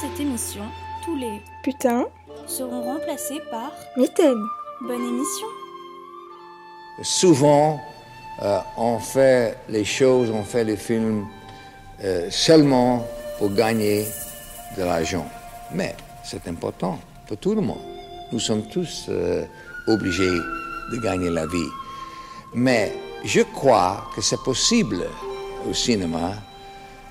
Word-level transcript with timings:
cette 0.00 0.18
émission, 0.18 0.62
tous 1.04 1.14
les 1.14 1.42
Putain, 1.62 2.06
seront 2.46 2.82
remplacés 2.82 3.40
par 3.50 3.70
mitaine. 3.98 4.42
bonne 4.80 5.06
émission. 5.06 5.46
Souvent, 7.02 7.78
euh, 8.42 8.60
on 8.78 8.98
fait 8.98 9.58
les 9.68 9.84
choses, 9.84 10.30
on 10.30 10.42
fait 10.42 10.64
les 10.64 10.78
films 10.78 11.26
euh, 12.02 12.30
seulement 12.30 13.06
pour 13.38 13.52
gagner 13.52 14.06
de 14.78 14.84
l'argent. 14.84 15.26
Mais 15.74 15.94
c'est 16.24 16.48
important 16.48 16.98
pour 17.26 17.36
tout 17.36 17.54
le 17.54 17.60
monde. 17.60 17.84
Nous 18.32 18.40
sommes 18.40 18.66
tous 18.68 19.04
euh, 19.10 19.44
obligés 19.86 20.38
de 20.92 20.96
gagner 21.02 21.28
la 21.28 21.46
vie. 21.46 21.70
Mais 22.54 22.90
je 23.22 23.42
crois 23.42 24.06
que 24.16 24.22
c'est 24.22 24.42
possible 24.42 25.04
au 25.68 25.74
cinéma 25.74 26.32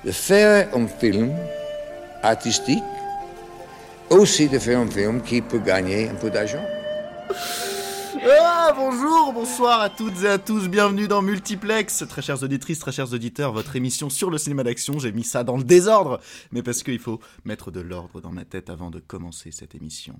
de 0.03 0.11
faire 0.11 0.69
un 0.75 0.87
film 0.87 1.35
artistique, 2.23 2.83
aussi 4.09 4.49
de 4.49 4.59
faire 4.59 4.79
un 4.79 4.87
film 4.87 5.21
qui 5.21 5.41
peut 5.41 5.59
gagner 5.59 6.09
un 6.09 6.15
peu 6.15 6.29
d'argent. 6.29 6.65
Ah, 8.21 8.73
bonjour, 8.75 9.31
bonsoir 9.33 9.81
à 9.81 9.89
toutes 9.89 10.23
et 10.23 10.27
à 10.27 10.37
tous, 10.37 10.67
bienvenue 10.67 11.07
dans 11.07 11.21
Multiplex, 11.21 12.03
très 12.09 12.21
chères 12.21 12.43
auditrices, 12.43 12.79
très 12.79 12.91
chers 12.91 13.13
auditeurs, 13.13 13.53
votre 13.53 13.75
émission 13.75 14.09
sur 14.09 14.29
le 14.29 14.37
cinéma 14.37 14.63
d'action, 14.63 14.99
j'ai 14.99 15.11
mis 15.11 15.23
ça 15.23 15.43
dans 15.43 15.57
le 15.57 15.63
désordre, 15.63 16.19
mais 16.51 16.61
parce 16.61 16.83
qu'il 16.83 16.99
faut 16.99 17.19
mettre 17.45 17.71
de 17.71 17.79
l'ordre 17.79 18.19
dans 18.19 18.31
ma 18.31 18.45
tête 18.45 18.69
avant 18.69 18.91
de 18.91 18.99
commencer 18.99 19.51
cette 19.51 19.73
émission. 19.73 20.19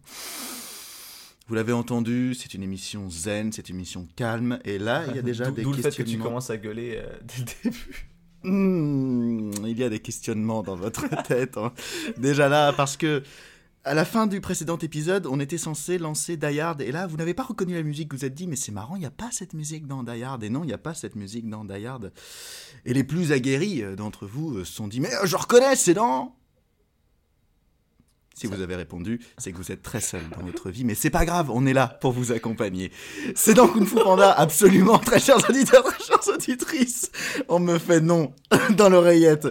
Vous 1.48 1.56
l'avez 1.56 1.74
entendu, 1.74 2.36
c'est 2.36 2.54
une 2.54 2.64
émission 2.64 3.10
zen, 3.10 3.52
c'est 3.52 3.70
une 3.70 3.76
émission 3.76 4.08
calme, 4.16 4.60
et 4.64 4.78
là, 4.78 5.04
il 5.10 5.16
y 5.16 5.20
a 5.20 5.22
déjà 5.24 5.52
des 5.52 5.64
d'où 5.64 5.74
le 5.74 5.82
fait 5.82 5.96
que 5.96 6.04
tu 6.04 6.18
commences 6.18 6.52
à 6.52 6.58
gueuler 6.58 7.02
euh, 7.04 7.18
dès 7.24 7.38
le 7.40 7.46
début. 7.72 8.10
Hmm, 8.44 9.52
il 9.66 9.78
y 9.78 9.84
a 9.84 9.90
des 9.90 10.00
questionnements 10.00 10.64
dans 10.64 10.76
votre 10.76 11.08
tête. 11.28 11.58
hein. 11.58 11.74
Déjà 12.18 12.48
là, 12.48 12.72
parce 12.74 12.96
que 12.98 13.24
à 13.86 13.94
la 13.94 14.06
fin 14.06 14.28
du 14.28 14.42
précédent 14.42 14.78
épisode, 14.78 15.26
on 15.26 15.40
était 15.40 15.58
censé 15.58 15.98
lancer 15.98 16.38
Die 16.38 16.60
et 16.80 16.92
là, 16.92 17.08
vous 17.08 17.18
n'avez 17.18 17.34
pas 17.34 17.44
reconnu 17.44 17.74
la 17.74 17.84
musique. 17.84 18.12
Vous 18.12 18.20
vous 18.20 18.26
êtes 18.26 18.34
dit, 18.36 18.46
mais 18.46 18.56
c'est 18.58 18.72
marrant, 18.72 18.96
il 18.96 19.00
n'y 19.00 19.06
a 19.06 19.12
pas 19.12 19.30
cette 19.32 19.54
musique 19.54 19.88
dans 19.88 20.04
Die. 20.04 20.24
Et 20.42 20.50
non, 20.50 20.64
il 20.64 20.68
n'y 20.68 20.74
a 20.74 20.78
pas 20.78 20.94
cette 20.94 21.16
musique 21.16 21.50
dans 21.50 21.64
Die. 21.66 21.88
Et 22.86 22.94
les 22.94 23.04
plus 23.04 23.32
aguerris 23.32 23.82
euh, 23.82 23.96
d'entre 23.96 24.26
vous 24.26 24.58
euh, 24.58 24.66
se 24.66 24.74
sont 24.74 24.88
dit, 24.88 25.00
mais 25.00 25.14
euh, 25.16 25.26
je 25.26 25.36
reconnais, 25.36 25.76
c'est 25.76 25.94
dans. 25.94 26.36
Si 28.40 28.48
vous 28.48 28.62
avez 28.62 28.76
répondu, 28.76 29.20
c'est 29.38 29.52
que 29.52 29.58
vous 29.58 29.70
êtes 29.70 29.82
très 29.84 30.00
seul 30.00 30.22
dans 30.38 30.46
votre 30.46 30.70
vie, 30.70 30.86
mais 30.86 30.96
c'est 30.96 31.10
pas 31.10 31.26
grave, 31.26 31.50
on 31.52 31.66
est 31.66 31.74
là 31.74 31.98
pour 32.00 32.14
vous 32.14 32.32
accompagner. 32.32 32.90
C'est 33.36 33.54
dans 33.54 33.68
Kung 33.68 33.86
Fu 33.86 33.96
Panda, 33.96 34.32
absolument, 34.32 34.98
très 34.98 35.20
chers 35.20 35.50
auditeurs, 35.50 35.84
très 35.84 36.02
chères 36.02 36.34
auditrices. 36.34 37.12
On 37.50 37.60
me 37.60 37.78
fait 37.78 38.00
non 38.00 38.34
dans 38.78 38.88
l'oreillette. 38.88 39.48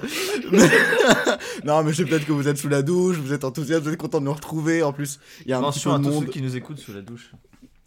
Mais- 0.50 0.70
non, 1.64 1.82
mais 1.84 1.92
je 1.92 2.02
sais 2.02 2.08
peut-être 2.08 2.24
que 2.26 2.32
vous 2.32 2.48
êtes 2.48 2.56
sous 2.56 2.70
la 2.70 2.80
douche, 2.80 3.16
vous 3.18 3.34
êtes 3.34 3.44
enthousiaste, 3.44 3.82
vous 3.84 3.90
êtes 3.92 3.98
content 4.00 4.20
de 4.20 4.24
nous 4.24 4.32
retrouver. 4.32 4.82
En 4.82 4.94
plus, 4.94 5.20
il 5.44 5.50
y 5.50 5.52
a 5.52 5.58
un 5.58 5.70
petit 5.70 5.80
peu 5.80 5.90
de 5.90 5.96
tous 5.96 6.08
monde. 6.10 6.24
ceux 6.24 6.30
qui 6.30 6.40
nous 6.40 6.56
écoutent 6.56 6.78
sous 6.78 6.94
la 6.94 7.02
douche. 7.02 7.30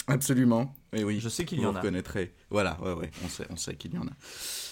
Absolument. 0.07 0.73
Oui, 0.93 1.03
oui. 1.03 1.19
Je 1.19 1.29
sais 1.29 1.45
qu'il 1.45 1.61
y 1.61 1.65
en 1.65 1.73
a. 1.75 1.79
reconnaîtrez. 1.79 2.33
Voilà, 2.49 2.77
ouais, 2.81 2.93
ouais, 2.93 3.11
on 3.25 3.29
sait, 3.29 3.45
on 3.49 3.55
sait 3.55 3.75
qu'il 3.75 3.93
y 3.93 3.97
en 3.97 4.03
a. 4.03 4.11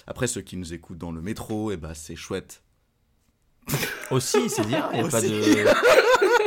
Après, 0.06 0.28
ceux 0.28 0.42
qui 0.42 0.58
nous 0.58 0.74
écoutent 0.74 0.98
dans 0.98 1.12
le 1.12 1.22
métro, 1.22 1.72
eh 1.72 1.78
ben, 1.78 1.94
c'est 1.94 2.16
chouette. 2.16 2.62
Aussi, 4.12 4.50
c'est 4.50 4.66
bien. 4.66 4.90
Il 4.94 5.00
y 5.02 5.04
a 5.04 5.08
pas 5.08 5.22
de. 5.22 5.66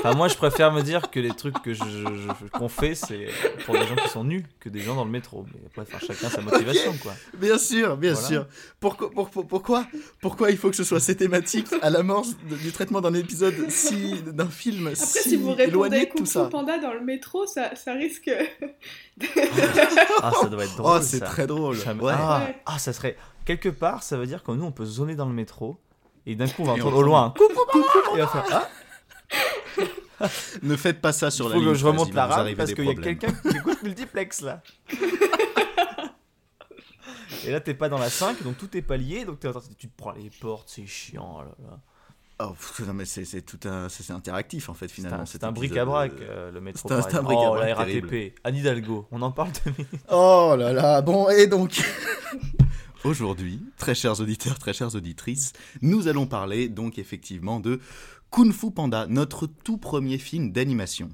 Enfin, 0.05 0.15
moi, 0.17 0.27
je 0.27 0.35
préfère 0.35 0.73
me 0.73 0.83
dire 0.83 1.11
que 1.13 1.21
les 1.21 1.31
trucs 1.31 1.63
que 1.63 1.73
je, 1.75 1.85
je- 1.85 2.49
qu'on 2.59 2.69
fait, 2.69 2.97
c'est 2.97 3.29
pour 3.65 3.75
des 3.79 3.87
gens 3.87 3.95
qui 3.95 4.09
sont 4.09 4.25
nus 4.25 4.45
que 4.59 4.69
des 4.69 4.81
gens 4.81 4.97
dans 4.97 5.05
le 5.05 5.11
métro. 5.13 5.47
Mais 5.55 5.61
après, 5.67 5.83
enfin, 5.83 6.05
chacun 6.05 6.29
sa 6.29 6.41
motivation, 6.41 6.93
quoi. 7.01 7.13
Bien 7.39 7.57
sûr, 7.57 7.97
bien 7.97 8.13
Voilà. 8.15 8.27
sûr. 8.29 8.47
Pourquoi, 8.81 9.11
pour- 9.13 9.31
pour- 9.31 9.47
pourquoi, 9.47 9.87
pourquoi 10.21 10.51
il 10.51 10.57
faut 10.57 10.71
que 10.71 10.77
ce 10.77 10.83
soit 10.83 10.99
ces 10.99 11.17
thématiques 11.17 11.69
à 11.83 11.91
l'amorce 11.91 12.31
de- 12.51 12.57
du 12.57 12.73
traitement 12.73 13.01
d'un 13.01 13.15
épisode 13.15 13.55
si, 13.71 14.21
d'un 14.23 14.49
film 14.49 14.89
Après, 14.89 14.97
si, 14.97 15.29
si 15.31 15.37
vous 15.37 15.53
éloigné 15.53 15.99
répondez 15.99 16.07
de 16.07 16.19
tout 16.19 16.27
Fu 16.27 16.33
ça? 16.33 16.45
Panda 16.47 16.79
dans 16.79 16.93
le 16.95 17.01
métro, 17.01 17.47
ça, 17.47 17.77
ça 17.77 17.93
risque. 17.95 18.31
Ah, 20.23 20.33
ça 20.41 20.49
doit 20.49 20.65
être 20.65 20.77
drôle. 20.77 20.99
Oh, 20.99 21.03
c'est 21.03 21.19
ça. 21.19 21.27
très 21.27 21.47
drôle. 21.47 21.77
Ouais. 21.77 22.13
Ah, 22.17 22.45
Ouais. 22.47 22.57
ah, 22.67 22.79
ça 22.79 22.93
serait. 22.93 23.17
Quelque 23.45 23.69
part, 23.69 24.03
ça 24.03 24.17
veut 24.17 24.27
dire 24.27 24.43
que 24.43 24.53
nous, 24.53 24.65
on 24.65 24.73
peut 24.73 24.85
zoner 24.85 25.15
dans 25.15 25.27
le 25.27 25.35
métro. 25.35 25.77
Et 26.27 26.35
d'un 26.37 26.47
coup, 26.49 26.63
on 26.63 26.67
va 26.67 26.73
entendre 26.75 26.97
au 26.99 27.03
loin. 27.03 27.35
Coucou, 27.37 27.55
coucou, 27.71 28.17
Et 28.17 28.23
on 28.23 28.27
va 28.27 28.27
faire. 28.29 28.69
Ah, 30.21 30.29
Ne 30.63 30.77
faites 30.77 31.01
pas 31.01 31.13
ça 31.13 31.31
sur 31.33 31.47
il 31.47 31.49
la 31.49 31.55
faut 31.55 31.61
ligne. 31.63 31.71
que 31.71 31.75
je 31.77 31.81
13, 31.85 31.93
remonte 31.93 32.15
la 32.15 32.27
rame 32.27 32.55
parce 32.55 32.73
qu'il 32.75 32.85
y 32.85 32.91
a 32.91 32.95
quelqu'un 32.95 33.33
qui 33.33 33.57
écoute 33.57 33.83
multiplex 33.83 34.41
là. 34.43 34.63
Et 37.45 37.51
là, 37.51 37.59
t'es 37.61 37.75
pas 37.75 37.89
dans 37.89 37.99
la 37.99 38.09
5, 38.11 38.43
donc 38.45 38.57
tout 38.57 38.77
est 38.77 38.83
pas 38.83 38.97
lié, 38.97 39.25
donc 39.25 39.41
train- 39.41 39.53
tu 39.77 39.89
te 39.89 39.97
prends 39.97 40.13
les 40.13 40.31
portes, 40.41 40.69
c'est 40.69 40.87
chiant. 40.87 41.39
oh 41.41 41.43
là 41.43 41.55
là. 41.71 41.79
Oh, 42.39 42.51
pff, 42.53 42.81
non, 42.87 42.95
mais 42.95 43.05
c'est, 43.05 43.25
tout 43.43 43.59
un, 43.69 43.89
c'est, 43.89 44.11
interactif 44.13 44.69
en 44.69 44.75
fait 44.75 44.89
finalement. 44.89 45.27
c'est 45.27 45.43
un 45.45 45.51
bric-à-brac, 45.53 46.13
euh, 46.13 46.49
euh, 46.49 46.51
le 46.53 46.61
métro. 46.61 46.89
c'est 46.89 46.95
un- 46.95 47.19
un 47.19 47.23
bric-à-brac 47.23 47.49
Oh, 47.51 47.57
la 47.57 47.75
terrible. 47.85 48.09
RATP, 48.09 48.35
Anne 48.45 48.57
Hidalgo, 48.57 49.09
on 49.11 49.23
en 49.23 49.33
parle 49.33 49.51
de 49.53 49.85
Oh 50.11 50.55
là 50.57 50.73
là, 50.73 51.03
bon, 51.03 51.29
et 51.31 51.47
donc? 51.49 51.81
Aujourd'hui, 53.05 53.61
très 53.79 53.95
chers 53.95 54.21
auditeurs, 54.21 54.59
très 54.59 54.73
chères 54.73 54.95
auditrices, 54.95 55.53
nous 55.81 56.07
allons 56.09 56.27
parler 56.27 56.69
donc 56.69 56.99
effectivement 56.99 57.59
de 57.59 57.81
Kung 58.31 58.53
Fu 58.53 58.71
Panda, 58.71 59.07
notre 59.09 59.47
tout 59.47 59.77
premier 59.77 60.19
film 60.19 60.53
d'animation. 60.53 61.11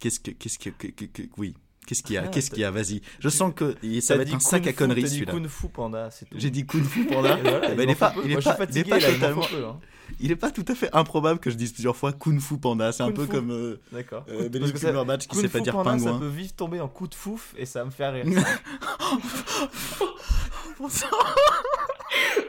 Qu'est-ce 0.00 0.20
que. 0.20 0.30
Qu'est-ce 0.32 0.58
que, 0.58 0.70
que- 0.70 0.88
que- 0.88 1.04
que- 1.06 1.22
oui. 1.38 1.54
Qu'est-ce 1.86 2.02
qu'il 2.02 2.14
y 2.14 2.18
a 2.18 2.22
Ah, 2.24 2.28
Qu'est-ce 2.28 2.50
qu'il 2.50 2.60
y 2.60 2.64
a 2.64 2.70
Vas-y. 2.70 3.00
Je 3.20 3.28
sens 3.28 3.52
que 3.54 3.76
ça 4.00 4.16
va 4.16 4.22
être 4.22 4.28
dit 4.28 4.34
un 4.34 4.40
sac 4.40 4.66
à 4.66 4.72
conneries 4.72 5.02
t'as 5.02 5.08
dit 5.08 5.14
celui-là. 5.16 5.32
Kung 5.32 5.46
Fu 5.48 5.68
Panda, 5.68 6.10
c'est 6.10 6.24
tout. 6.26 6.36
J'ai 6.38 6.50
dit 6.50 6.64
Kung 6.66 6.82
Fu 6.84 7.04
Panda. 7.06 7.36
Voilà, 7.42 7.74
il 7.74 7.80
est 7.90 7.94
pas, 7.94 8.14
il 8.24 8.32
est 8.32 8.42
pas, 8.42 8.56
il 8.70 8.78
est 8.78 8.88
là, 8.88 9.12
totalement, 9.12 9.42
peu, 9.42 9.64
hein. 9.66 9.80
il 10.20 10.30
est 10.30 10.36
pas 10.36 10.50
tout 10.50 10.64
à 10.68 10.74
fait 10.74 10.88
improbable 10.94 11.40
que 11.40 11.50
je 11.50 11.56
dise 11.56 11.72
plusieurs 11.72 11.96
fois 11.96 12.12
Kung 12.14 12.40
Fu 12.40 12.56
Panda. 12.58 12.90
C'est 12.92 13.02
un 13.02 13.12
peu 13.12 13.26
comme 13.26 13.50
euh, 13.50 13.80
D'accord. 13.92 14.24
euh, 14.30 14.48
Cumberbatch 14.48 15.26
qui 15.26 15.36
sait 15.36 15.48
pas 15.48 15.60
dire 15.60 15.74
Panda, 15.74 15.98
ça 15.98 16.04
pingouin. 16.04 16.18
peut 16.20 16.28
vite 16.28 16.56
tomber 16.56 16.80
en 16.80 16.88
coup 16.88 17.06
de 17.08 17.14
fouf 17.14 17.54
et 17.58 17.66
ça 17.66 17.84
me 17.84 17.90
fait 17.90 18.08
rire. 18.08 18.24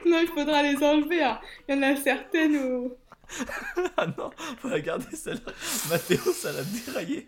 Non, 0.06 0.20
il 0.22 0.28
faudra 0.34 0.62
les 0.64 0.76
enlever. 0.84 1.24
hein. 1.24 1.40
Il 1.68 1.76
y 1.76 1.78
en 1.80 1.82
a 1.82 1.96
certaines 1.96 2.56
où. 2.58 2.94
ah 3.98 4.06
non, 4.18 4.30
faut 4.62 4.68
la 4.70 4.80
garder 4.80 5.16
celle-là. 5.16 5.52
Mathéo, 5.90 6.20
ça 6.34 6.52
l'a 6.52 6.64
déraillé. 6.64 7.28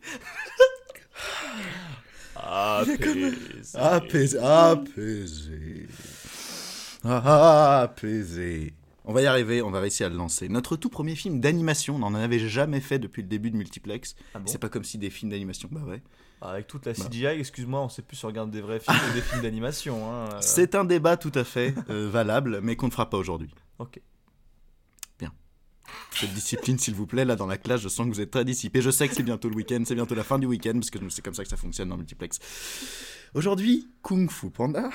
Ah, 2.36 2.82
Apaisé. 2.84 3.34
Apaisé, 3.76 4.38
apaisé. 4.38 5.88
Ah, 7.04 7.82
apaisé. 7.82 8.74
On 9.06 9.14
va 9.14 9.22
y 9.22 9.26
arriver, 9.26 9.62
on 9.62 9.72
va 9.72 9.80
réussir 9.80 10.06
à 10.08 10.10
le 10.10 10.18
lancer. 10.18 10.50
Notre 10.50 10.76
tout 10.76 10.90
premier 10.90 11.16
film 11.16 11.40
d'animation, 11.40 11.96
on 11.96 12.00
n'en 12.00 12.14
avait 12.14 12.40
jamais 12.40 12.82
fait 12.82 13.00
depuis 13.00 13.22
le 13.22 13.28
début 13.30 13.50
de 13.50 13.56
Multiplex. 13.58 14.16
Ah 14.36 14.40
bon? 14.40 14.46
C'est 14.46 14.58
pas 14.60 14.70
comme 14.70 14.84
si 14.84 14.98
des 14.98 15.10
films 15.10 15.32
d'animation. 15.32 15.70
Bah 15.72 15.82
ouais. 15.88 16.02
Avec 16.42 16.68
toute 16.68 16.86
la 16.86 16.94
Bah. 16.94 17.06
CGI, 17.10 17.26
excuse-moi, 17.40 17.82
on 17.82 17.90
sait 17.90 18.04
plus 18.04 18.18
si 18.18 18.26
on 18.26 18.28
regarde 18.28 18.52
des 18.52 18.62
vrais 18.62 18.80
films 18.80 18.98
ou 19.10 19.14
des 19.14 19.22
films 19.22 19.42
d'animation. 19.42 20.12
Hein. 20.12 20.30
C'est 20.42 20.76
un 20.76 20.86
débat 20.86 21.18
tout 21.18 21.32
à 21.34 21.44
fait 21.44 21.74
euh, 21.90 22.10
valable, 22.10 22.60
mais 22.62 22.76
qu'on 22.76 22.88
ne 22.88 22.92
fera 22.92 23.10
pas 23.10 23.18
aujourd'hui. 23.18 23.50
Ok. 23.80 24.00
Cette 26.12 26.34
discipline, 26.34 26.80
s'il 26.80 26.96
vous 26.96 27.06
plaît, 27.06 27.26
là 27.26 27.36
dans 27.36 27.46
la 27.46 27.58
classe, 27.58 27.82
je 27.82 27.90
sens 27.90 28.08
que 28.08 28.12
vous 28.12 28.22
êtes 28.22 28.32
très 28.32 28.44
dissipés. 28.44 28.82
Je 28.82 28.90
sais 28.90 29.08
que 29.08 29.14
c'est 29.14 29.24
bientôt 29.24 29.50
le 29.50 29.56
week-end, 29.56 29.84
c'est 29.86 29.94
bientôt 29.96 30.16
la 30.16 30.24
fin 30.24 30.40
du 30.40 30.48
week-end, 30.48 30.74
parce 30.74 30.90
que 30.90 30.98
c'est 31.10 31.22
comme 31.22 31.36
ça 31.36 31.44
que 31.44 31.50
ça 31.50 31.58
fonctionne 31.58 31.90
dans 31.90 31.98
Multiplex. 31.98 32.40
Aujourd'hui, 33.36 33.88
Kung 34.02 34.30
Fu 34.30 34.50
Panda. 34.50 34.90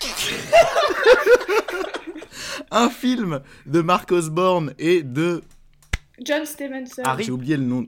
un 2.70 2.90
film 2.90 3.40
de 3.66 3.80
Mark 3.80 4.12
Osborne 4.12 4.74
et 4.78 5.02
de. 5.02 5.42
John 6.22 6.44
Stevenson. 6.44 7.02
Harry. 7.04 7.24
J'ai 7.24 7.32
oublié 7.32 7.56
le 7.56 7.64
nom. 7.64 7.86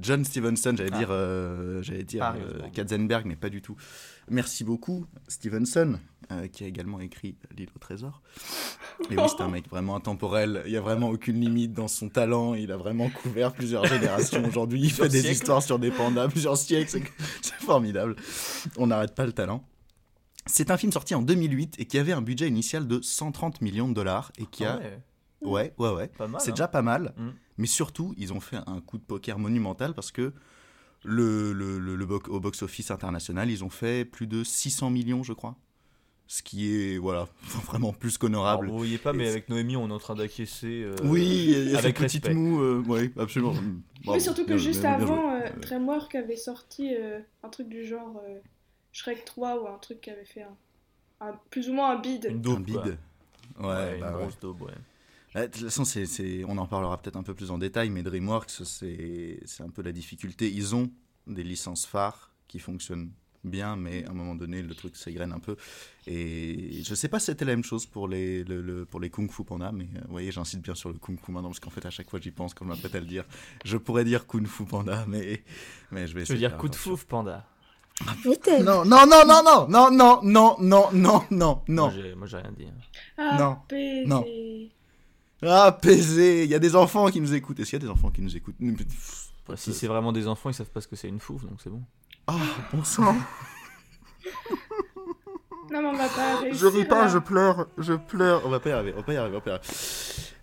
John 0.00 0.24
Stevenson, 0.24 0.74
j'allais 0.76 0.90
Ah. 0.92 0.98
dire, 0.98 1.08
euh, 1.10 1.82
j'allais 1.82 2.04
dire 2.04 2.34
euh. 2.36 2.68
Katzenberg, 2.72 3.26
mais 3.26 3.36
pas 3.36 3.50
du 3.50 3.60
tout. 3.62 3.76
Merci 4.30 4.64
beaucoup, 4.64 5.06
Stevenson, 5.28 5.98
euh, 6.30 6.46
qui 6.48 6.64
a 6.64 6.66
également 6.66 7.00
écrit 7.00 7.36
L'île 7.56 7.68
au 7.76 7.78
trésor. 7.78 8.22
Et 9.10 9.16
oui, 9.16 9.22
c'est 9.28 9.42
un 9.42 9.48
mec 9.48 9.68
vraiment 9.68 9.96
intemporel. 9.96 10.62
Il 10.66 10.72
y 10.72 10.76
a 10.76 10.80
vraiment 10.80 11.08
aucune 11.10 11.40
limite 11.40 11.72
dans 11.72 11.88
son 11.88 12.08
talent. 12.08 12.54
Il 12.54 12.72
a 12.72 12.76
vraiment 12.76 13.10
couvert 13.10 13.52
plusieurs 13.52 13.84
générations. 13.84 14.44
Aujourd'hui, 14.46 14.80
il 14.80 14.90
fait 14.90 15.08
des 15.08 15.30
histoires 15.30 15.62
sur 15.62 15.78
des 15.78 15.90
pandas, 15.90 16.28
plusieurs 16.28 16.56
siècles. 16.56 17.02
C'est 17.42 17.54
formidable. 17.54 18.16
On 18.76 18.86
n'arrête 18.86 19.14
pas 19.14 19.26
le 19.26 19.32
talent. 19.32 19.64
C'est 20.46 20.70
un 20.70 20.76
film 20.76 20.90
sorti 20.90 21.14
en 21.14 21.22
2008 21.22 21.76
et 21.78 21.84
qui 21.84 21.98
avait 21.98 22.12
un 22.12 22.22
budget 22.22 22.48
initial 22.48 22.88
de 22.88 23.00
130 23.00 23.60
millions 23.60 23.88
de 23.88 23.94
dollars 23.94 24.32
et 24.38 24.46
qui 24.46 24.64
Ah 24.64 24.74
a 24.74 25.46
ouais, 25.46 25.72
Ouais, 25.78 25.90
ouais. 25.90 26.10
C'est 26.38 26.50
hein. 26.50 26.52
déjà 26.54 26.68
pas 26.68 26.82
mal. 26.82 27.14
Mm. 27.16 27.28
Mais 27.58 27.66
surtout, 27.66 28.14
ils 28.16 28.32
ont 28.32 28.40
fait 28.40 28.58
un 28.66 28.80
coup 28.80 28.98
de 28.98 29.02
poker 29.02 29.38
monumental 29.38 29.94
parce 29.94 30.10
que 30.10 30.32
le, 31.04 31.52
le, 31.52 31.78
le- 31.78 32.06
au 32.30 32.40
box-office 32.40 32.90
international, 32.90 33.50
ils 33.50 33.64
ont 33.64 33.70
fait 33.70 34.04
plus 34.04 34.26
de 34.26 34.44
600 34.44 34.90
millions, 34.90 35.22
je 35.22 35.32
crois. 35.32 35.56
Ce 36.28 36.42
qui 36.42 36.72
est, 36.74 36.96
voilà, 36.98 37.28
vraiment 37.66 37.92
plus 37.92 38.16
qu'honorable. 38.16 38.68
vous 38.68 38.78
voyez 38.78 38.96
pas, 38.98 39.12
mais 39.12 39.24
Et 39.26 39.28
avec 39.28 39.48
Noémie, 39.50 39.76
on 39.76 39.88
est 39.90 39.92
en 39.92 39.98
train 39.98 40.14
d'acquiescer. 40.14 40.82
euh, 40.84 40.94
oui, 41.04 41.24
il 41.50 41.50
y 41.50 41.72
a 41.72 41.76
cette 41.76 41.84
avec 41.84 41.96
petite 41.98 42.30
moue. 42.30 42.62
euh, 42.62 42.82
oui, 42.86 43.12
absolument. 43.18 43.52
Bravo. 43.52 44.16
Oui, 44.18 44.20
surtout 44.20 44.46
que 44.46 44.56
juste 44.56 44.80
bien- 44.80 44.96
bien 44.96 45.06
joué. 45.06 45.14
avant, 45.14 45.34
euh, 45.34 45.48
Dreamwork 45.60 46.14
avait 46.14 46.36
sorti 46.36 46.94
euh, 46.94 47.20
un 47.42 47.48
truc 47.50 47.68
du 47.68 47.84
genre 47.84 48.22
euh, 48.26 48.38
Shrek 48.92 49.24
3 49.26 49.60
ou 49.62 49.66
un 49.68 49.78
truc 49.78 50.00
qui 50.00 50.10
avait 50.10 50.24
fait 50.24 50.42
un, 50.42 51.26
un- 51.28 51.38
plus 51.50 51.68
ou 51.68 51.74
moins 51.74 51.90
un 51.96 52.00
bid. 52.00 52.24
Une 52.30 52.46
Un 52.48 52.60
bide. 52.60 52.98
quoi. 53.58 53.68
Ouais, 53.76 53.94
une 53.96 54.00
bah 54.00 54.12
ouais. 54.16 54.22
grosse 54.22 54.38
daube, 54.40 54.62
ouais. 54.62 54.72
Euh, 55.36 55.46
De 55.48 55.52
toute 55.52 55.64
façon, 55.70 55.84
on 56.48 56.58
en 56.58 56.66
parlera 56.66 57.00
peut-être 57.00 57.16
un 57.16 57.22
peu 57.22 57.34
plus 57.34 57.50
en 57.50 57.58
détail, 57.58 57.90
mais 57.90 58.02
DreamWorks, 58.02 58.50
c'est, 58.64 59.38
un 59.60 59.70
peu 59.70 59.82
la 59.82 59.92
difficulté. 59.92 60.50
Ils 60.50 60.74
ont 60.74 60.90
des 61.26 61.42
licences 61.44 61.86
phares 61.86 62.30
qui 62.48 62.58
fonctionnent 62.58 63.10
bien, 63.44 63.74
mais 63.76 64.04
à 64.06 64.10
un 64.10 64.14
moment 64.14 64.34
donné, 64.36 64.62
le 64.62 64.74
truc 64.74 64.94
s'égrène 64.94 65.32
un 65.32 65.38
peu. 65.40 65.56
Et 66.06 66.82
je 66.84 66.94
sais 66.94 67.08
pas 67.08 67.18
si 67.18 67.26
c'était 67.26 67.44
la 67.44 67.52
même 67.56 67.64
chose 67.64 67.86
pour 67.86 68.06
les, 68.08 68.44
le, 68.44 68.60
le- 68.62 68.84
pour 68.84 69.00
les 69.00 69.10
Kung 69.10 69.30
Fu 69.30 69.42
Panda, 69.42 69.72
mais 69.72 69.84
euh, 69.96 70.00
vous 70.04 70.12
voyez, 70.12 70.30
j'insiste 70.30 70.62
bien 70.62 70.74
sur 70.76 70.90
le 70.90 70.98
Kung 70.98 71.18
Fu 71.18 71.32
maintenant, 71.32 71.48
parce 71.48 71.58
qu'en 71.60 71.70
fait, 71.70 71.84
à 71.86 71.90
chaque 71.90 72.08
fois, 72.10 72.20
j'y 72.20 72.30
pense 72.30 72.54
quand 72.54 72.64
je 72.64 72.70
m'apprête 72.70 72.94
à 72.94 73.00
le 73.00 73.06
dire. 73.06 73.24
Je 73.64 73.76
pourrais 73.78 74.04
dire 74.04 74.26
Kung 74.26 74.46
Fu 74.46 74.64
Panda, 74.64 75.04
mais, 75.08 75.42
mais 75.90 76.06
je 76.06 76.14
vais 76.14 76.20
Je 76.20 76.32
essayer 76.34 76.34
veux 76.34 76.48
dire 76.50 76.56
coup 76.58 76.68
de 76.68 76.76
fouf, 76.76 77.04
panda. 77.04 77.46
Non, 78.62 78.84
non, 78.84 79.06
non, 79.06 79.22
non, 79.26 79.42
non, 79.44 79.68
non, 79.68 79.90
non, 79.90 80.20
non, 80.22 80.56
non, 80.60 80.88
non, 80.92 81.22
non, 81.30 81.62
non. 81.68 81.90
Moi, 82.16 82.26
j'ai- 82.26 82.36
rien 82.36 82.52
dit. 82.56 82.64
hein. 82.66 82.74
Ah, 83.18 83.36
Non. 83.38 83.56
Non. 84.06 84.24
Ah, 85.44 85.76
PZ, 85.80 86.44
il 86.44 86.50
y 86.50 86.54
a 86.54 86.58
des 86.58 86.76
enfants 86.76 87.08
qui 87.08 87.20
nous 87.20 87.34
écoutent. 87.34 87.58
Est-ce 87.60 87.70
qu'il 87.70 87.78
y 87.80 87.82
a 87.82 87.86
des 87.86 87.90
enfants 87.92 88.10
qui 88.10 88.20
nous 88.22 88.36
écoutent 88.36 88.54
Après, 89.44 89.56
si 89.56 89.72
c'est 89.74 89.86
vraiment 89.88 90.12
des 90.12 90.26
enfants, 90.28 90.50
ils 90.50 90.54
savent 90.54 90.70
pas 90.70 90.80
ce 90.80 90.86
que 90.88 90.96
c'est 90.96 91.08
une 91.08 91.20
fouf, 91.20 91.42
donc 91.42 91.58
c'est 91.62 91.70
bon. 91.70 91.82
Ah, 92.28 92.34
bon 92.72 92.84
sang. 92.84 93.14
Non, 95.72 95.80
mais 95.80 95.88
on 95.88 95.92
va 95.94 96.08
pas 96.08 96.36
réussir. 96.40 96.60
Je 96.60 96.66
ris 96.66 96.84
pas, 96.84 97.02
là. 97.02 97.08
je 97.08 97.18
pleure, 97.18 97.66
je 97.78 97.94
pleure. 97.94 98.42
On 98.44 98.50
va 98.50 98.60
pas 98.60 98.70
y 98.70 98.72
arriver, 98.72 98.92
on 98.94 98.98
va 98.98 99.02
pas 99.04 99.12
y 99.14 99.16
arriver, 99.16 99.36
on 99.36 99.38
va 99.38 99.44
pas 99.44 99.50
y 99.50 99.54
arriver. 99.54 99.68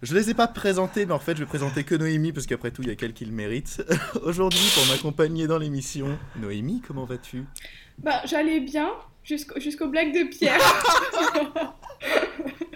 Je 0.02 0.16
les 0.16 0.30
ai 0.32 0.34
pas 0.34 0.48
présentés, 0.48 1.06
mais 1.06 1.14
en 1.14 1.20
fait, 1.20 1.36
je 1.36 1.42
vais 1.42 1.46
présenter 1.46 1.84
que 1.84 1.94
Noémie, 1.96 2.32
parce 2.34 2.46
qu'après 2.48 2.72
tout, 2.72 2.82
il 2.82 2.88
y 2.90 2.92
a 2.92 2.96
qu'elle 2.96 3.14
qui 3.14 3.26
le 3.26 3.32
mérite. 3.32 3.84
Aujourd'hui, 4.24 4.68
pour 4.74 4.86
m'accompagner 4.88 5.46
dans 5.48 5.58
l'émission, 5.60 6.18
Noémie, 6.38 6.82
comment 6.86 7.06
vas-tu? 7.06 7.46
Bah, 8.00 8.22
j'allais 8.26 8.60
bien 8.60 8.90
jusqu'au- 9.24 9.60
jusqu'aux 9.60 9.88
blagues 9.90 10.14
de 10.14 10.28
Pierre. 10.30 10.60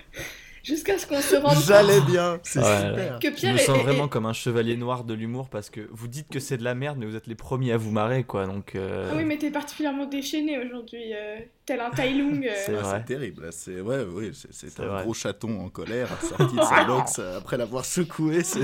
Jusqu'à 0.63 0.98
ce 0.98 1.06
qu'on 1.06 1.19
se 1.19 1.36
rende 1.36 1.57
J'allais 1.65 2.00
bien, 2.01 2.39
c'est 2.42 2.60
Ouais, 2.60 2.65
super. 2.89 3.19
que 3.19 3.27
Je 3.30 3.33
Pierre 3.36 3.54
me 3.54 3.60
est- 3.60 3.63
sens 3.65 3.77
est- 3.77 3.83
vraiment 3.83 4.06
est- 4.06 4.10
comme 4.10 4.25
un 4.25 4.31
chevalier 4.31 4.77
noir 4.77 5.04
de 5.04 5.13
l'humour 5.13 5.50
parce 5.50 5.69
que 5.69 5.81
vous 5.92 6.07
dites 6.07 6.30
que 6.30 6.39
c'est 6.39 6.56
de 6.57 6.63
la 6.63 6.74
merde, 6.74 6.98
mais 7.00 7.06
vous 7.06 7.18
êtes 7.18 7.27
les 7.27 7.36
premiers 7.36 7.74
à 7.74 7.77
vous 7.77 7.92
marrer, 7.92 8.24
quoi. 8.24 8.45
Donc, 8.45 8.75
euh, 8.75 9.10
Ah 9.12 9.15
oui, 9.18 9.25
mais 9.25 9.38
t'es 9.38 9.51
particulièrement 9.51 10.06
déchaîné 10.06 10.57
aujourd'hui, 10.65 11.13
euh, 11.13 11.39
tel 11.65 11.81
un 11.81 11.89
Tai 11.89 12.13
Lung. 12.13 12.45
euh. 12.48 12.54
C'est 12.65 12.75
Ah, 12.77 12.81
vrai. 12.81 12.98
c'est 13.00 13.06
terrible, 13.13 13.50
c'est 13.51 13.81
ouais, 13.81 14.06
ouais, 14.06 14.31
c'est, 14.51 14.80
un 14.80 14.86
vrai. 14.88 15.04
gros 15.04 15.13
chaton 15.13 15.60
en 15.65 15.69
colère 15.69 16.07
sorti 16.21 16.56
de 16.56 16.62
sa 16.62 16.83
box 16.86 17.19
euh, 17.19 17.38
après 17.39 17.57
l'avoir 17.57 17.83
secoué. 17.83 18.44
c'est- 18.44 18.62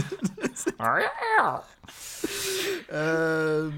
Euh, 2.92 3.70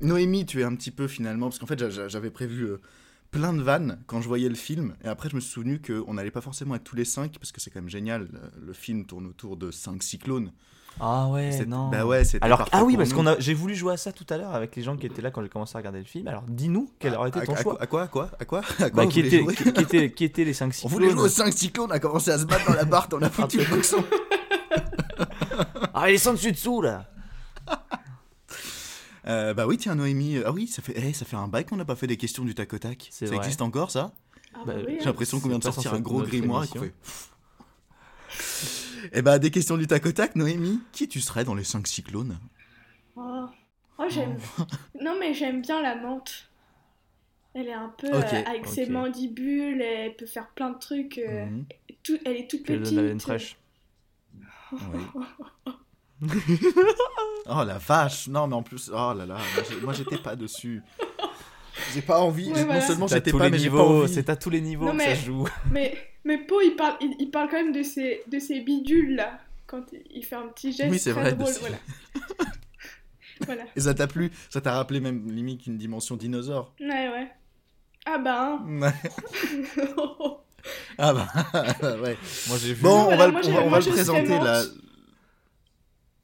Noémie, 0.00 0.46
tu 0.46 0.60
es 0.60 0.64
un 0.64 0.74
petit 0.74 0.90
peu 0.90 1.06
finalement, 1.08 1.46
parce 1.46 1.58
qu'en 1.58 1.66
fait 1.66 1.78
j'a- 1.78 1.90
j'a- 1.90 2.08
j'avais 2.08 2.30
prévu 2.30 2.64
euh, 2.64 2.80
plein 3.30 3.52
de 3.52 3.62
vannes 3.62 3.98
quand 4.06 4.20
je 4.20 4.28
voyais 4.28 4.48
le 4.48 4.54
film, 4.54 4.94
et 5.04 5.08
après 5.08 5.28
je 5.28 5.36
me 5.36 5.40
suis 5.40 5.52
souvenu 5.52 5.80
qu'on 5.80 6.14
n'allait 6.14 6.30
pas 6.30 6.40
forcément 6.40 6.74
être 6.74 6.84
tous 6.84 6.96
les 6.96 7.04
cinq, 7.04 7.38
parce 7.38 7.52
que 7.52 7.60
c'est 7.60 7.70
quand 7.70 7.80
même 7.80 7.90
génial, 7.90 8.28
le, 8.60 8.72
film 8.72 9.04
tourne 9.04 9.26
autour 9.26 9.56
de 9.56 9.70
cinq 9.70 10.02
cyclones. 10.02 10.52
Ah 11.00 11.28
ouais, 11.28 11.52
C'est- 11.52 11.66
non. 11.66 11.90
Bah 11.90 12.04
ouais, 12.04 12.22
Alors, 12.40 12.68
ah 12.72 12.84
oui, 12.84 12.96
parce 12.96 13.12
qu'on 13.12 13.26
a, 13.26 13.38
j'ai 13.38 13.54
voulu 13.54 13.74
jouer 13.74 13.92
à 13.92 13.96
ça 13.96 14.10
tout 14.10 14.26
à 14.30 14.36
l'heure 14.36 14.54
avec 14.54 14.74
les 14.74 14.82
gens 14.82 14.96
qui 14.96 15.06
étaient 15.06 15.22
là 15.22 15.30
quand 15.30 15.42
j'ai 15.42 15.48
commencé 15.48 15.76
à 15.76 15.78
regarder 15.78 16.00
le 16.00 16.04
film. 16.04 16.26
Alors, 16.26 16.42
dis-nous 16.48 16.90
quel 16.98 17.14
aurait 17.14 17.28
été 17.28 17.40
ton 17.42 17.54
choix. 17.54 17.80
à 17.80 17.86
quoi, 17.86 18.02
à 18.02 18.08
quoi, 18.08 18.30
à 18.38 18.44
quoi, 18.44 18.62
à 18.80 18.90
quoi 18.90 18.90
Bah, 18.94 19.06
qui, 19.06 19.20
étaient, 19.20 20.44
les 20.44 20.52
5 20.52 20.68
On 20.68 20.72
cyclones 20.72 20.92
voulait 20.92 21.10
jouer 21.10 21.22
aux 21.22 21.28
5 21.28 21.52
cyclones, 21.52 21.88
on 21.90 21.94
a 21.94 22.00
commencé 22.00 22.30
à 22.30 22.38
se 22.38 22.46
battre 22.46 22.66
dans 22.66 22.74
la 22.74 22.84
barre, 22.84 23.08
on 23.12 23.22
a 23.22 23.30
foutu 23.30 23.58
le 23.58 23.66
boxon. 23.66 24.04
Ah, 25.94 26.10
ils 26.10 26.18
sont 26.18 26.32
dessus 26.32 26.52
dessous 26.52 26.80
là 26.80 27.08
Euh, 29.28 29.52
bah 29.54 29.66
oui, 29.66 29.76
tiens, 29.76 29.94
Noémie. 29.94 30.38
Ah 30.44 30.52
oui, 30.52 30.66
ça 30.68 30.80
fait, 30.82 30.94
eh, 30.96 31.12
ça 31.12 31.24
fait 31.24 31.36
un 31.36 31.48
bail 31.48 31.64
qu'on 31.66 31.76
n'a 31.76 31.84
pas 31.84 31.96
fait 31.96 32.06
des 32.06 32.16
questions 32.16 32.44
du 32.44 32.54
tac 32.54 32.72
au 32.72 32.78
tac. 32.78 33.08
Ça 33.10 33.26
vrai. 33.26 33.36
existe 33.36 33.60
encore, 33.62 33.90
ça? 33.90 34.12
Ah 34.54 34.60
Bah, 34.66 34.72
bah 34.74 34.80
oui, 34.86 34.94
J'ai 34.94 35.02
hein. 35.02 35.04
l'impression 35.06 35.38
qu'on 35.40 35.48
vient 35.50 35.58
de 35.58 35.64
sortir 35.64 35.92
un 35.94 36.00
gros 36.00 36.22
grimoire 36.22 36.64
et 36.64 36.68
qu'on 36.68 36.80
fait. 36.80 36.94
Eh 39.12 39.22
bah, 39.22 39.38
des 39.38 39.50
questions 39.52 39.76
du 39.76 39.86
tac 39.86 40.04
au 40.06 40.12
tac, 40.12 40.34
Noémie. 40.34 40.80
Qui 40.92 41.06
tu 41.08 41.20
serais 41.20 41.44
dans 41.44 41.54
les 41.54 41.62
5 41.64 41.86
cyclones? 41.86 42.38
Oh, 43.16 43.46
Oh, 43.98 44.04
j'aime. 44.08 44.36
Non, 45.00 45.16
mais 45.20 45.34
j'aime 45.34 45.62
bien 45.62 45.80
la 45.82 45.94
menthe. 45.96 46.48
Elle 47.54 47.68
est 47.68 47.72
un 47.72 47.88
peu 47.96 48.12
euh, 48.12 48.20
avec 48.46 48.66
ses 48.66 48.86
mandibules, 48.86 49.80
elle 49.80 50.14
peut 50.16 50.26
faire 50.26 50.48
plein 50.50 50.70
de 50.70 50.78
trucs. 50.78 51.18
euh, 51.18 51.46
Mhm. 51.46 51.64
tout- 52.02 52.18
elle 52.24 52.36
est 52.36 52.50
toute 52.50 52.62
Puis 52.64 52.74
elle 52.74 52.80
petite. 52.80 52.94
donne 52.94 53.04
la 53.04 53.08
laine 53.10 53.20
fraîche. 53.20 53.56
Oui. 54.72 55.00
oh 57.46 57.64
la 57.64 57.78
vache 57.78 58.28
Non, 58.28 58.46
mais 58.46 58.54
en 58.54 58.62
plus, 58.62 58.90
oh 58.92 59.12
là 59.14 59.26
là, 59.26 59.38
moi, 59.82 59.92
j'étais 59.92 60.18
pas 60.18 60.36
dessus. 60.36 60.82
J'ai 61.94 62.02
pas 62.02 62.18
envie. 62.20 62.50
Ouais, 62.50 62.60
non 62.60 62.66
voilà. 62.66 62.80
seulement 62.80 63.06
j'étais 63.06 63.30
pas, 63.32 63.48
mais 63.48 63.58
niveaux, 63.58 64.02
envie. 64.02 64.12
c'est 64.12 64.28
à 64.28 64.36
tous 64.36 64.50
les 64.50 64.60
niveaux 64.60 64.86
Non, 64.86 64.96
que 64.96 65.02
ça 65.04 65.14
joue. 65.14 65.46
Mais, 65.70 65.96
mais 66.24 66.38
Po, 66.38 66.60
il 66.60 66.74
parle, 66.74 66.96
il, 67.00 67.14
il 67.20 67.30
parle 67.30 67.48
quand 67.48 67.56
même 67.56 67.72
de 67.72 67.82
ses, 67.84 68.22
de 68.26 68.38
ses 68.40 68.60
bidules 68.60 69.14
là. 69.14 69.38
Quand 69.66 69.82
il- 70.12 70.24
fait 70.24 70.34
un 70.34 70.48
petit 70.48 70.72
geste 70.72 70.90
Oui, 70.90 70.98
c'est 70.98 71.12
très 71.12 71.20
vrai, 71.20 71.32
drôle. 71.34 71.52
ses- 71.52 71.60
Voilà. 71.60 71.76
voilà. 73.46 73.62
Et 73.76 73.80
ça 73.80 73.94
t'a 73.94 74.06
plu? 74.08 74.32
Ça 74.50 74.60
t'a 74.60 74.72
rappelé 74.72 74.98
même 75.00 75.30
limite 75.30 75.66
une 75.66 75.78
dimension 75.78 76.16
dinosaure 76.16 76.74
Ouais, 76.80 77.08
ouais. 77.10 77.28
Ah 78.06 78.18
hein. 78.26 78.64
Ouais. 78.66 78.92
Ah 80.98 81.14
bah, 81.14 81.28
ouais. 82.02 82.16
Moi 82.48 82.56
j'ai 82.60 82.74
vu. 82.74 82.82
Bon, 82.82 83.06
on 83.10 83.16
va, 83.16 83.28
moi, 83.28 83.40
on 83.44 83.50
va, 83.52 83.64
moi, 83.66 83.78
le 83.78 83.90
présenter 83.90 84.38
là. 84.38 84.62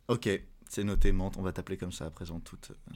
Ok, 0.08 0.28
c'est 0.68 0.84
noté, 0.84 1.12
Mante. 1.12 1.36
On 1.38 1.42
va 1.42 1.52
t'appeler 1.52 1.76
comme 1.78 1.92
ça 1.92 2.06
à 2.06 2.10
présent 2.10 2.40
toute. 2.40 2.70
euh, 2.70 2.94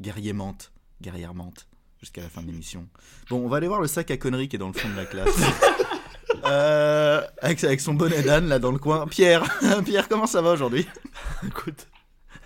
guerrier 0.00 0.32
Mante. 0.32 0.72
Guerrière 1.00 1.34
Mante. 1.34 1.66
Jusqu'à 2.00 2.22
la 2.22 2.28
fin 2.30 2.40
de 2.42 2.46
l'émission. 2.46 2.88
Bon, 3.28 3.44
on 3.44 3.48
va 3.48 3.58
aller 3.58 3.68
voir 3.68 3.80
le 3.82 3.86
sac 3.86 4.10
à 4.10 4.16
conneries 4.16 4.48
qui 4.48 4.56
est 4.56 4.58
dans 4.58 4.68
le 4.68 4.72
fond 4.72 4.88
de 4.88 4.96
la 4.96 5.06
classe. 5.06 5.28
Euh, 6.46 7.20
avec, 7.42 7.62
avec 7.64 7.80
son 7.82 7.92
bonnet 7.92 8.22
d'âne 8.22 8.48
là 8.48 8.58
dans 8.58 8.70
le 8.72 8.78
coin. 8.78 9.06
Pierre, 9.06 9.44
Pierre, 9.84 10.08
comment 10.08 10.26
ça 10.26 10.40
va 10.40 10.52
aujourd'hui? 10.52 10.86
Écoute, 11.46 11.86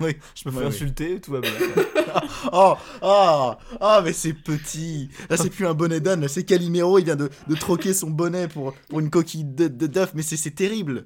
Oui, 0.01 0.17
je 0.35 0.49
me 0.49 0.53
fais 0.53 0.61
oui. 0.61 0.67
insulter, 0.67 1.21
tout 1.21 1.31
va 1.31 1.41
bien. 1.41 1.51
Oh, 2.53 2.75
oh, 3.03 3.53
oh, 3.81 3.99
mais 4.03 4.13
c'est 4.13 4.33
petit. 4.33 5.11
Là, 5.31 5.37
c'est 5.37 5.51
plus 5.51 5.67
un 5.67 5.75
bonnet 5.75 6.01
d'âne, 6.01 6.23
là, 6.23 6.29
c'est 6.29 6.45
Calimero. 6.45 6.99
Il 6.99 7.05
vient 7.05 7.15
de, 7.17 7.31
de 7.47 7.55
troquer 7.55 7.95
son 7.95 8.11
bonnet 8.11 8.49
pour, 8.49 8.73
pour 8.89 9.01
une 9.01 9.11
coquille 9.11 9.45
de, 9.45 9.69
d'œuf. 9.69 10.13
Mais 10.15 10.23
c'est 10.23 10.51
terrible. 10.51 11.05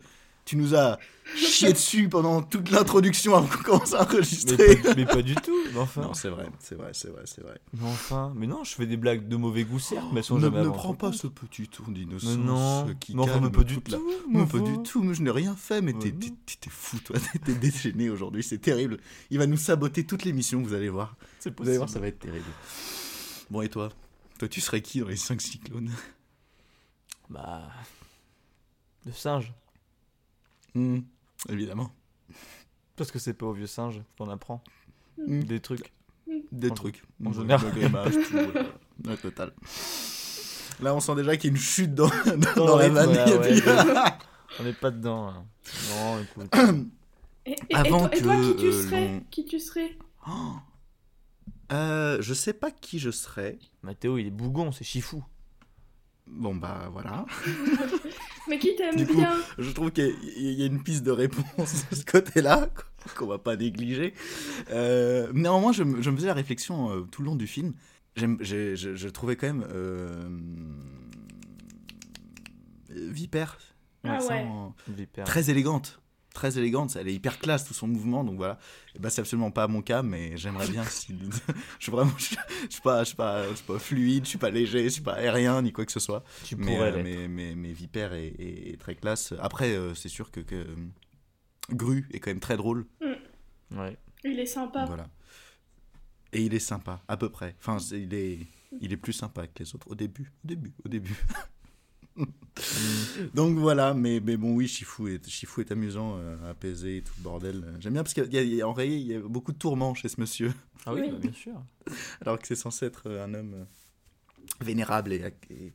Tu 0.49 0.57
nous 0.57 0.75
as 0.75 0.99
chié 1.37 1.75
dessus 1.75 2.09
pendant 2.09 2.41
toute 2.41 2.71
l'introduction 2.71 3.35
avant 3.37 3.47
qu'on 3.49 3.63
commence 3.63 3.93
à 3.93 3.99
mais, 3.99 4.15
enregistrer. 4.15 4.77
pas, 4.77 4.95
mais 4.95 5.05
pas 5.05 5.21
du 5.21 5.35
tout. 5.35 5.55
Mais 5.75 5.79
enfin. 5.79 6.01
Non, 6.01 6.15
c'est 6.15 6.31
vrai, 6.31 6.49
c'est 6.59 6.75
vrai, 6.75 6.93
c'est 6.95 7.09
vrai, 7.11 7.21
c'est 7.27 7.43
vrai. 7.43 7.61
Mais 7.75 7.87
enfin. 7.87 8.33
Mais 8.35 8.47
non, 8.47 8.65
je 8.65 8.75
fais 8.75 8.87
des 8.87 8.97
blagues 8.97 9.29
de 9.29 9.37
mauvais 9.37 9.65
goût, 9.65 9.79
certes, 9.79 10.07
mais 10.11 10.21
elles 10.21 10.25
sont 10.25 10.37
ne 10.37 10.41
jamais 10.41 10.63
ne 10.65 10.71
prends 10.71 10.93
tout. 10.93 11.01
pas 11.01 11.13
ce 11.13 11.27
petit 11.27 11.69
tour 11.69 11.89
d'innocence 11.89 12.39
non. 12.39 12.87
qui 12.99 13.15
Mais 13.15 13.27
calme 13.27 13.53
pas 13.53 13.63
du 13.63 13.75
toute 13.75 13.91
la- 13.91 13.99
tout. 13.99 14.11
Mais 14.31 14.47
pas 14.47 14.59
du 14.61 14.83
tout, 14.83 15.03
mais 15.03 15.13
je 15.13 15.21
n'ai 15.23 15.31
rien 15.31 15.55
fait, 15.55 15.83
mais 15.83 15.93
Ouais, 15.93 16.01
t'es, 16.01 16.71
fou, 16.71 16.99
toi, 17.01 17.17
t'es 17.45 17.55
déchaîné 17.55 18.09
aujourd'hui, 18.09 18.43
c'est 18.43 18.57
terrible. 18.57 18.97
Il 19.29 19.37
va 19.37 19.47
nous 19.47 19.59
saboter 19.59 20.07
toute 20.07 20.25
l'émission, 20.25 20.63
vous 20.63 20.73
allez 20.73 20.89
voir. 20.89 21.15
Vous 21.59 21.69
allez 21.69 21.77
voir, 21.77 21.91
ça 21.91 22.01
va 22.01 22.07
être 22.07 22.21
terrible. 22.21 22.47
Bon, 23.51 23.61
et 23.61 23.69
toi? 23.69 23.91
Toi, 24.39 24.49
tu 24.49 24.63
serais 24.63 24.81
qui 24.81 25.01
dans 25.01 25.09
les 25.09 25.17
5 25.17 25.43
cyclones? 25.43 25.91
Bah. 27.29 27.69
Le 29.05 29.13
singe. 29.13 29.53
Hmm, 30.75 30.99
Évidemment. 31.49 31.91
Parce 32.97 33.11
que 33.11 33.19
c'est 33.19 33.35
pas 33.35 33.47
au 33.47 33.53
vieux 33.53 33.67
singe 33.67 34.01
qu'on 34.17 34.29
apprend 34.29 34.63
Hmm, 35.19 35.41
des 35.43 35.61
trucs. 35.61 35.93
Des 36.53 36.71
En- 36.71 36.75
trucs. 36.75 37.03
en 37.25 37.33
général. 37.33 37.73
le. 37.75 39.09
Ouais, 39.09 39.17
total. 39.17 39.53
Là, 40.81 40.95
on 40.95 41.01
sent 41.01 41.15
déjà 41.17 41.37
qu'il 41.37 41.51
y 41.51 41.53
a 41.53 41.57
une 41.57 41.63
chute 41.63 41.95
dans, 41.95 42.09
dans, 42.57 42.67
dans 42.67 42.77
la 42.77 42.89
vanne. 42.89 43.09
ouais, 43.11 43.39
ouais, 43.39 43.61
puis- 43.61 43.63
On 44.61 44.67
est 44.67 44.73
pas 44.79 44.91
dedans. 44.91 45.29
hein. 45.29 45.45
Non, 45.91 46.21
écoute. 46.21 46.55
Et, 47.47 47.53
et- 47.53 47.57
et 47.71 47.75
Avant 47.75 48.09
toi, 48.09 48.17
et 48.17 48.21
toi, 48.23 48.37
qui 48.37 48.55
que, 48.55 48.61
tu 48.61 48.67
euh, 48.67 48.83
serais 48.83 49.23
Qui 49.31 49.45
tu 49.45 49.59
serais 49.61 49.97
Oh. 50.29 50.31
Euh, 51.73 52.17
je 52.23 52.33
sais 52.33 52.55
pas 52.55 52.71
qui 52.71 52.99
je 52.99 53.11
serais. 53.11 53.59
Mathéo, 53.83 54.17
il 54.17 54.27
est 54.29 54.31
bougon, 54.31 54.73
c'est 54.73 54.85
chifou. 54.85 55.23
Bon, 56.27 56.55
bah 56.55 56.89
voilà. 56.91 57.27
Mais 58.49 58.59
qui 58.59 58.75
t'aime 58.77 58.97
Du 58.97 59.07
coup, 59.07 59.15
bien 59.17 59.35
Je 59.59 59.71
trouve 59.71 59.91
qu'il 59.91 60.05
y 60.07 60.09
a- 60.11 60.13
il 60.37 60.53
y 60.61 60.63
a 60.63 60.67
une 60.67 60.83
piste 60.83 61.03
de 61.05 61.11
réponse 61.11 61.85
de 61.91 61.97
ce 61.97 62.05
côté-là 62.05 62.69
qu'on 63.17 63.27
va 63.27 63.39
pas 63.39 63.57
négliger. 63.57 64.15
Euh, 64.71 65.31
néanmoins, 65.35 65.73
je, 65.73 65.83
me- 65.83 66.01
je 66.03 66.11
me 66.11 66.17
faisais 66.17 66.27
la 66.29 66.35
réflexion 66.35 66.91
euh, 66.91 67.01
tout 67.03 67.23
le 67.23 67.27
long 67.27 67.37
du 67.37 67.47
film. 67.47 67.75
Je, 68.17 68.75
je 68.75 69.09
trouvais 69.09 69.37
quand 69.37 69.47
même 69.47 69.65
euh, 69.73 70.29
Vipère 72.91 73.59
Ah 74.05 74.19
ouais. 74.29 74.47
Vipère. 74.89 75.25
très 75.25 75.51
élégante. 75.51 76.01
Très 76.35 76.57
élégante, 76.59 76.95
elle 76.95 77.09
est 77.09 77.15
hyper 77.15 77.39
classe 77.39 77.65
tout 77.67 77.75
son 77.75 77.89
mouvement, 77.89 78.23
donc 78.23 78.37
voilà. 78.37 78.59
Et 78.95 78.99
bah, 78.99 79.11
c'est 79.11 79.23
absolument 79.23 79.51
pas 79.51 79.67
mon 79.67 79.83
cas, 79.83 80.03
mais 80.03 80.37
j'aimerais 80.37 80.69
bien 80.69 80.85
si. 80.85 81.19
je 81.79 81.83
suis 81.83 81.91
vraiment. 81.91 82.13
Je, 82.19 82.37
je 82.69 82.73
suis 82.75 82.83
pas, 82.83 83.01
je 83.03 83.09
suis 83.09 83.17
pas, 83.17 83.49
je 83.51 83.55
suis 83.55 83.65
pas 83.65 83.79
fluide, 83.79 84.25
je 84.25 84.29
suis 84.31 84.39
pas 84.39 84.51
léger, 84.51 84.85
je 84.85 84.89
suis 84.91 85.03
pas 85.03 85.15
aérien 85.15 85.61
ni 85.63 85.73
quoi 85.73 85.85
que 85.87 85.91
ce 85.93 86.01
soit. 86.01 86.23
Tu 86.45 86.55
Mais, 86.57 86.67
pourrais 86.77 86.93
euh, 86.93 87.03
mais, 87.03 87.29
mais, 87.29 87.55
mais 87.57 87.73
Vipère 87.73 88.13
est, 88.13 88.27
est- 88.39 88.73
est 88.75 88.77
très 88.81 88.95
classe. 88.95 89.33
Après, 89.41 89.71
euh, 89.75 89.95
c'est 89.95 90.09
sûr 90.11 90.31
que, 90.31 90.41
que, 90.41 90.55
euh, 90.55 90.77
Gru 91.71 92.07
est 92.13 92.21
quand 92.21 92.31
même 92.31 92.41
très 92.41 92.57
drôle. 92.57 92.87
Ouais. 93.75 93.97
Il 94.25 94.39
est 94.39 94.47
sympa. 94.47 94.85
Voilà. 94.85 95.09
Et 96.33 96.43
il 96.43 96.55
est 96.55 96.59
sympa, 96.61 97.03
à 97.09 97.17
peu 97.17 97.31
près. 97.31 97.57
Enfin, 97.59 97.79
il 97.93 98.13
est, 98.15 98.39
il 98.81 98.93
est 98.93 98.97
plus 98.99 99.15
sympa 99.15 99.47
que 99.47 99.63
les 99.63 99.75
autres 99.75 99.91
au 99.91 99.95
début. 99.95 100.31
Au 100.45 100.47
début, 100.47 100.73
au 100.85 100.89
début. 100.89 101.17
Donc 103.35 103.57
voilà, 103.59 103.95
mais, 103.95 104.21
mais 104.21 104.37
bon, 104.37 104.55
oui, 104.55 104.67
Shifu 104.69 105.15
est, 105.15 105.29
Shifu 105.29 105.61
est 105.61 105.71
amusant, 105.73 106.17
euh, 106.19 106.51
apaisé 106.51 106.99
et 106.99 107.03
tout 107.03 107.13
le 107.19 107.23
bordel. 107.23 107.65
J'aime 107.81 107.93
bien 107.95 108.03
parce 108.03 108.15
qu'en 108.15 108.73
vrai, 108.73 108.89
il 108.89 109.07
y 109.07 109.15
a 109.15 109.21
beaucoup 109.21 109.53
de 109.53 109.59
tourments 109.59 109.95
chez 109.95 110.09
ce 110.09 110.21
monsieur. 110.21 110.53
Ah 110.87 110.95
oui, 110.95 111.03
Oui. 111.05 111.11
bah, 111.13 111.19
bien 111.21 111.33
sûr. 111.33 111.55
Alors 112.21 112.39
que 112.39 112.47
c'est 112.47 112.57
censé 112.57 112.87
être 112.87 113.03
euh, 113.07 113.25
un 113.25 113.35
homme 113.35 113.55
euh, 113.55 113.65
vénérable 114.65 115.13
et, 115.13 115.23
et, 115.51 115.73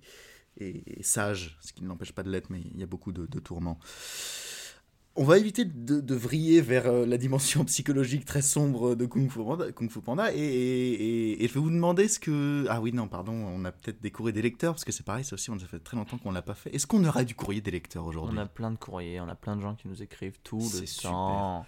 et- 0.58 1.00
et 1.00 1.04
sage, 1.04 1.58
ce 1.62 1.72
qui 1.74 1.84
ne 1.84 1.88
l'empêche 1.88 2.12
pas 2.12 2.24
de 2.24 2.30
l'être, 2.30 2.50
mais 2.50 2.62
il 2.74 2.80
y 2.80 2.84
a 2.84 2.88
beaucoup 2.88 3.12
de, 3.12 3.26
de 3.26 3.40
tourments. 3.40 3.80
On 5.16 5.24
va 5.26 5.38
éviter 5.38 5.64
de, 5.64 6.00
de 6.02 6.16
vriller 6.16 6.60
vers 6.62 6.88
euh, 6.88 7.06
la 7.06 7.18
dimension 7.18 7.64
psychologique 7.66 8.26
très 8.26 8.42
sombre 8.42 8.96
de 8.96 9.06
Kung 9.06 9.30
Fu 9.30 9.40
Panda, 9.44 9.72
Kung 9.72 9.88
Fu 9.92 10.02
Panda 10.02 10.34
et, 10.34 10.38
et- 10.40 10.94
et- 11.34 11.44
et 11.44 11.48
je 11.48 11.54
vais 11.54 11.60
vous 11.60 11.70
demander 11.70 12.08
ce 12.08 12.18
que... 12.20 12.66
Ah 12.68 12.82
oui, 12.82 12.94
non, 12.94 13.08
pardon, 13.08 13.32
on 13.34 13.64
a 13.64 13.72
peut-être 13.72 14.02
des 14.02 14.10
courriers 14.10 14.34
des 14.34 14.42
lecteurs, 14.42 14.74
parce 14.74 14.84
que 14.84 14.92
c'est 14.92 15.06
pareil, 15.06 15.24
ça 15.24 15.36
aussi, 15.36 15.52
on 15.52 15.56
a 15.56 15.60
fait 15.60 15.78
très 15.78 15.96
longtemps 15.98 16.18
qu'on 16.18 16.30
ne 16.30 16.34
l'a 16.36 16.42
pas 16.42 16.56
fait. 16.56 16.74
Est-ce 16.76 16.88
qu'on 16.88 17.06
aura 17.06 17.24
du 17.24 17.36
courrier 17.36 17.62
des 17.62 17.70
lecteurs 17.70 18.06
aujourd'hui? 18.08 18.36
On 18.36 18.42
a 18.42 18.48
plein 18.48 18.72
de 18.72 18.78
courriers, 18.78 19.20
on 19.22 19.30
a 19.30 19.36
plein 19.36 19.56
de 19.56 19.62
gens 19.62 19.76
qui 19.76 19.88
nous 19.88 20.02
écrivent 20.02 20.40
tout 20.44 20.58
le 20.58 20.64
C'est 20.88 21.02
temps. 21.04 21.64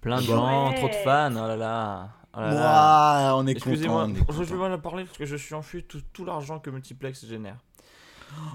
Plein 0.00 0.22
de 0.22 0.26
Bon. 0.26 0.36
gens, 0.36 0.72
trop 0.74 0.88
de 0.88 0.94
fans, 0.94 1.32
oh 1.32 1.46
là 1.46 1.56
là. 1.56 2.10
Oh 2.34 2.40
là 2.40 2.54
là. 2.54 3.20
Moi, 3.32 3.42
on 3.42 3.46
est 3.48 3.52
Excusez-moi, 3.52 4.08
je 4.30 4.42
vais 4.44 4.56
mal 4.56 4.72
en 4.72 4.78
parler 4.78 5.04
parce 5.04 5.18
que 5.18 5.26
je 5.26 5.36
suis 5.36 5.54
enfui 5.54 5.82
tout, 5.82 6.00
tout 6.12 6.24
l'argent 6.24 6.58
que 6.58 6.70
Multiplex 6.70 7.26
génère. 7.26 7.58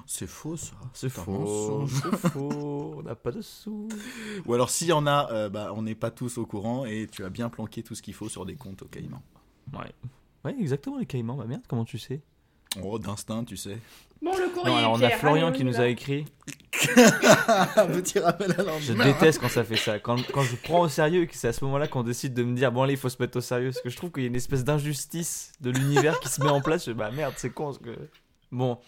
C'est 0.06 0.27
faux, 0.27 0.58
ça. 0.58 0.74
C'est 0.94 1.10
faux, 1.10 1.32
mensonge. 1.32 2.01
c'est 2.01 2.18
faux, 2.30 2.96
on 2.98 3.03
n'a 3.03 3.15
pas 3.15 3.32
de 3.32 3.42
sous. 3.42 3.88
Ou 4.46 4.53
alors, 4.53 4.70
s'il 4.70 4.88
y 4.88 4.94
en 4.94 5.08
a, 5.08 5.32
euh, 5.32 5.50
bah, 5.50 5.72
on 5.75 5.84
n'est 5.84 5.96
pas 5.96 6.12
tous 6.12 6.38
au 6.38 6.46
courant 6.46 6.86
et 6.86 7.08
tu 7.12 7.24
as 7.24 7.30
bien 7.30 7.50
planqué 7.50 7.84
tout 7.84 7.96
ce 7.96 8.01
qu'il 8.01 8.13
faut 8.13 8.30
sur 8.30 8.46
des 8.46 8.56
comptes 8.56 8.82
au 8.82 8.88
Caïman. 8.88 9.22
Ouais. 9.74 9.92
Ouais, 10.46 10.56
exactement, 10.60 10.98
les 10.98 11.06
caïmans. 11.06 11.36
Bah 11.36 11.46
merde, 11.48 11.63
comment 11.68 11.86
tu 11.86 11.98
sais? 11.98 12.22
Oh, 12.82 13.00
d'instinct, 13.00 13.46
tu 13.46 13.56
sais. 13.56 13.77
Bon, 14.22 14.32
le 14.38 14.50
courrier. 14.50 14.72
Non, 14.72 14.77
alors 14.77 14.92
on 14.94 14.96
a 14.96 15.08
Pierre, 15.08 15.20
Florian 15.20 15.48
allez, 15.48 15.58
qui 15.58 15.63
nous 15.63 15.80
a 15.80 15.88
écrit. 15.88 16.25
Un 16.98 17.86
petit 17.88 18.20
rappel 18.20 18.51
à 18.51 18.80
Je 18.80 18.94
déteste 18.94 19.39
quand 19.39 19.50
ça 19.50 19.63
fait 19.63 19.75
ça. 19.75 20.00
Quand, 20.00 20.18
quand 20.32 20.42
je 20.42 20.56
prends 20.56 20.82
au 20.82 20.89
sérieux 20.89 21.24
et 21.24 21.27
que 21.27 21.36
c'est 21.36 21.48
à 21.48 21.53
ce 21.53 21.63
moment-là 21.65 21.88
qu'on 21.88 22.03
décide 22.03 22.34
de 22.34 22.44
me 22.44 22.56
dire, 22.56 22.72
bon 22.72 22.84
allez, 22.84 22.94
il 22.94 23.00
faut 23.00 23.10
se 23.10 23.22
mettre 23.22 23.38
au 23.38 23.42
sérieux. 23.42 23.70
Parce 23.72 23.82
que 23.82 23.89
je 23.89 23.98
trouve 23.98 24.12
qu'il 24.12 24.24
y 24.24 24.25
a 24.25 24.30
une 24.30 24.36
espèce 24.36 24.63
d'injustice 24.63 25.51
de 25.62 25.70
l'univers 25.70 26.20
qui 26.20 26.30
se 26.30 26.42
met 26.42 26.50
en 26.50 26.62
place. 26.62 26.86
Je 26.86 26.92
bah 26.92 27.12
merde, 27.12 27.34
c'est 27.38 27.51
con. 27.51 27.65
Parce 27.65 27.77
que... 27.77 27.96
Bon. 28.51 28.80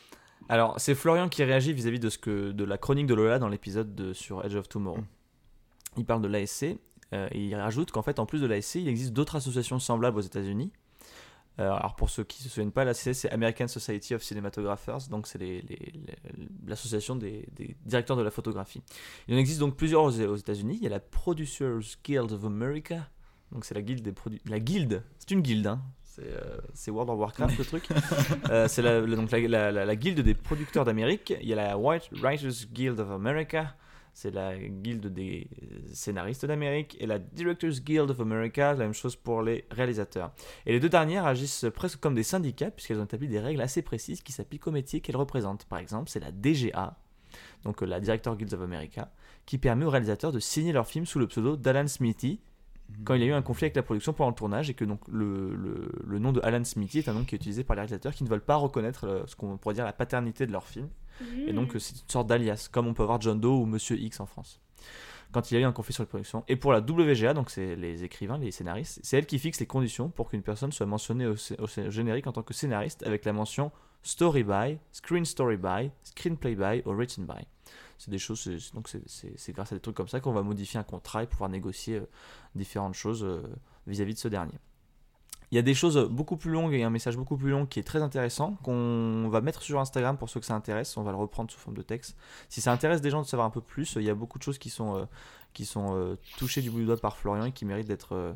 Alors, 0.50 0.80
c'est 0.80 0.96
Florian 0.96 1.28
qui 1.30 1.44
réagit 1.44 1.74
vis-à-vis 1.74 2.00
de, 2.00 2.10
ce 2.10 2.18
que, 2.18 2.52
de 2.52 2.64
la 2.64 2.78
chronique 2.78 3.08
de 3.08 3.14
Lola 3.16 3.40
dans 3.40 3.48
l'épisode 3.50 3.96
de- 3.96 4.14
sur 4.14 4.46
Edge 4.46 4.56
of 4.56 4.70
Tomorrow. 4.70 5.00
Mm. 5.00 5.06
Il 5.98 6.06
parle 6.06 6.22
de 6.22 6.28
l'ASC 6.28 6.78
euh, 7.14 7.28
et 7.32 7.46
il 7.46 7.56
rajoute 7.56 7.92
qu'en 7.92 8.02
fait, 8.04 8.20
en 8.20 8.26
plus 8.26 8.42
de 8.42 8.48
l'ASC, 8.48 8.76
il 8.76 8.88
existe 8.88 9.14
d'autres 9.14 9.36
associations 9.38 9.80
semblables 9.80 10.18
aux 10.18 10.22
États-Unis. 10.22 10.72
Euh, 11.58 11.72
alors, 11.72 11.96
pour 11.96 12.10
ceux 12.10 12.24
qui 12.26 12.42
ne 12.42 12.44
se 12.44 12.50
souviennent 12.50 12.72
pas, 12.74 12.84
l'ASC, 12.84 13.14
c'est 13.16 13.32
American 13.32 13.68
Society 13.68 14.14
of 14.14 14.22
Cinematographers, 14.22 15.08
donc 15.10 15.26
c'est 15.26 15.40
l'association 16.68 17.16
des, 17.16 17.48
des 17.56 17.76
directeurs 17.86 18.18
de 18.18 18.22
la 18.24 18.32
photographie. 18.32 18.82
Il 19.28 19.36
en 19.36 19.38
existe 19.38 19.60
donc 19.60 19.78
plusieurs 19.78 20.04
aux, 20.04 20.20
aux 20.22 20.36
États-Unis. 20.36 20.76
Il 20.80 20.84
y 20.84 20.88
a 20.88 20.90
la 20.90 21.00
Producers 21.00 21.80
Guild 22.04 22.32
of 22.34 22.44
America, 22.44 23.10
donc 23.52 23.64
c'est 23.66 23.74
la 23.74 23.82
guilde 23.82 24.02
des 24.04 24.12
produ- 24.12 24.42
La 24.46 24.60
guilde, 24.60 25.02
c'est 25.18 25.32
une 25.32 25.42
guilde, 25.42 25.68
hein. 25.68 25.82
C'est, 26.16 26.32
euh, 26.32 26.58
c'est 26.74 26.92
World 26.92 27.10
of 27.10 27.20
Warcraft 27.20 27.58
le 27.58 27.66
truc. 27.66 27.90
Euh, 28.50 28.68
c'est 28.68 28.82
la, 28.82 29.02
donc 29.02 29.32
la, 29.32 29.96
guilde 29.96 30.22
des 30.22 30.34
producteurs 30.34 30.86
d'Amérique. 30.86 31.34
Il 31.42 31.48
y 31.48 31.54
a 31.54 31.56
la 31.56 31.78
White 31.78 32.10
Writers 32.22 32.68
Guild 32.72 33.00
of 33.00 33.10
America. 33.12 33.76
C'est 34.14 34.32
la 34.32 34.58
guilde 34.58 35.08
des 35.08 35.48
scénaristes 35.92 36.46
d'Amérique. 36.46 36.96
Et 37.00 37.06
la 37.08 37.20
Directors 37.20 37.80
Guild 37.84 38.12
of 38.12 38.22
America, 38.22 38.74
la 38.74 38.86
même 38.86 38.94
chose 38.94 39.16
pour 39.16 39.42
les 39.42 39.66
réalisateurs. 39.72 40.32
Et 40.66 40.74
les 40.74 40.80
deux 40.80 40.90
dernières 40.90 41.26
agissent 41.26 41.66
presque 41.74 42.00
comme 42.00 42.14
des 42.14 42.24
syndicats, 42.24 42.72
puisqu'elles 42.72 43.00
ont 43.00 43.06
établi 43.06 43.28
des 43.28 43.40
règles 43.40 43.62
assez 43.62 43.82
précises 43.82 44.22
qui 44.22 44.32
s'appliquent 44.32 44.68
aux 44.68 44.72
métiers 44.72 45.02
qu'elles 45.02 45.18
représentent. 45.18 45.66
Par 45.66 45.80
exemple, 45.80 46.10
c'est 46.10 46.22
la 46.22 46.32
DGA, 46.32 46.98
donc 47.64 47.82
la 47.82 48.00
Director 48.00 48.38
Guild 48.38 48.54
of 48.54 48.62
America, 48.62 49.12
qui 49.46 49.58
permet 49.58 49.86
aux 49.86 49.90
réalisateurs 49.90 50.32
de 50.32 50.40
signer 50.40 50.72
leurs 50.72 50.88
films 50.88 51.06
sous 51.06 51.20
le 51.20 51.28
pseudo 51.28 51.58
d'Alan 51.58 51.88
Smithy 51.88 52.40
quand 53.04 53.14
il 53.16 53.24
a 53.24 53.26
eu 53.26 53.32
un 53.34 53.42
conflit 53.42 53.66
avec 53.66 53.76
la 53.76 53.84
production 53.84 54.14
pendant 54.14 54.30
le 54.30 54.36
tournage 54.36 54.70
et 54.70 54.74
que 54.74 54.86
donc 54.86 55.02
le, 55.08 55.56
le- 55.56 56.20
nom 56.20 56.32
de 56.32 56.40
Alan 56.44 56.64
Smithy 56.64 57.00
est 57.00 57.10
un 57.10 57.14
nom 57.14 57.24
qui 57.24 57.36
est 57.36 57.38
utilisé 57.38 57.64
par 57.64 57.76
les 57.76 57.82
réalisateurs 57.82 58.14
qui 58.14 58.24
ne 58.24 58.30
veulent 58.30 58.42
pas 58.46 58.56
reconnaître 58.56 59.06
euh, 59.08 59.24
ce 59.28 59.36
qu'on 59.36 59.58
pourrait 59.58 59.76
dire 59.76 59.86
la 59.86 59.94
paternité 59.94 60.46
de 60.48 60.52
leur 60.52 60.66
film. 60.68 60.88
Et 61.48 61.54
donc 61.54 61.76
euh, 61.76 61.80
c'est 61.80 61.96
une 61.96 62.10
sorte 62.10 62.28
d'alias, 62.28 62.70
comme 62.72 62.88
on 62.88 62.94
peut 62.94 63.04
avoir 63.04 63.20
John 63.22 63.40
Doe 63.40 63.48
ou 63.62 63.66
Monsieur 63.66 63.98
X 63.98 64.20
en 64.20 64.26
France. 64.26 64.62
Quand 65.32 65.50
il 65.52 65.56
y 65.56 65.58
a 65.58 65.62
eu 65.62 65.64
un 65.64 65.72
conflit 65.74 65.94
sur 65.94 66.04
la 66.04 66.08
production. 66.08 66.44
Et 66.48 66.56
pour 66.56 66.72
la 66.72 66.80
WGA, 66.80 67.34
donc 67.34 67.50
c'est 67.50 67.76
les 67.76 68.04
écrivains, 68.04 68.38
les 68.38 68.52
scénaristes, 68.52 69.00
c'est 69.04 69.18
elle 69.18 69.26
qui 69.26 69.40
fixe 69.40 69.60
les 69.60 69.66
conditions 69.66 70.10
pour 70.10 70.30
qu'une 70.30 70.44
personne 70.44 70.72
soit 70.72 70.86
mentionnée 70.86 71.26
au, 71.26 71.34
au 71.34 71.68
générique 71.90 72.28
en 72.28 72.32
tant 72.32 72.44
que 72.44 72.54
scénariste 72.54 73.04
avec 73.06 73.26
la 73.26 73.34
mention 73.34 73.72
story 74.04 74.44
by, 74.44 74.78
screen 74.92 75.26
story 75.26 75.58
by, 75.58 75.90
screenplay 76.04 76.56
by 76.56 76.84
ou 76.86 76.92
written 76.94 77.26
by. 77.26 77.46
C'est 77.98 78.12
des 78.12 78.18
choses, 78.18 78.50
donc 78.74 78.90
c'est- 78.90 79.52
grâce 79.54 79.72
à 79.72 79.76
des 79.76 79.82
trucs 79.82 79.96
comme 79.96 80.08
ça 80.08 80.20
qu'on 80.20 80.34
va 80.34 80.44
modifier 80.44 80.80
un 80.80 80.84
contrat 80.84 81.24
et 81.24 81.28
pouvoir 81.28 81.50
négocier 81.50 81.98
euh, 81.98 82.06
différentes 82.56 82.94
choses 82.94 83.24
euh, 83.24 83.42
vis-à-vis 83.88 84.14
de 84.14 84.20
ce 84.20 84.28
dernier. 84.28 84.60
Il 85.52 85.56
y 85.56 85.60
a 85.60 85.62
des 85.62 85.74
choses 85.76 85.98
beaucoup 86.10 86.38
plus 86.38 86.52
longues 86.52 86.74
et 86.74 86.84
un 86.84 86.90
message 86.90 87.16
beaucoup 87.16 87.38
plus 87.38 87.52
long 87.52 87.66
qui 87.66 87.80
est 87.80 87.84
très 87.84 88.02
intéressant 88.02 88.56
qu'on 88.64 89.30
va 89.30 89.42
mettre 89.42 89.62
sur 89.62 89.80
Instagram 89.80 90.18
pour 90.18 90.28
ceux 90.30 90.40
que 90.40 90.46
ça 90.46 90.56
intéresse. 90.56 90.98
On 90.98 91.04
va 91.04 91.12
le 91.12 91.18
reprendre 91.18 91.52
sous 91.52 91.60
forme 91.60 91.78
de 91.78 91.84
texte. 91.84 92.18
Si 92.50 92.62
ça 92.62 92.74
intéresse 92.74 93.00
des 93.00 93.12
gens 93.12 93.22
de 93.22 93.28
savoir 93.28 93.48
un 93.48 93.52
peu 93.52 93.62
plus, 93.62 93.94
il 93.96 94.02
y 94.04 94.10
a 94.10 94.16
beaucoup 94.16 94.40
de 94.40 94.44
choses 94.44 94.58
qui 94.58 94.70
sont, 94.70 94.98
euh, 94.98 95.06
qui 95.54 95.66
sont 95.66 96.18
touchées 96.38 96.62
du 96.62 96.72
bout 96.72 96.80
du 96.80 96.86
doigt 96.86 96.98
par 96.98 97.16
Florian 97.16 97.46
et 97.46 97.52
qui 97.54 97.64
méritent 97.64 97.88
d'être 97.88 98.36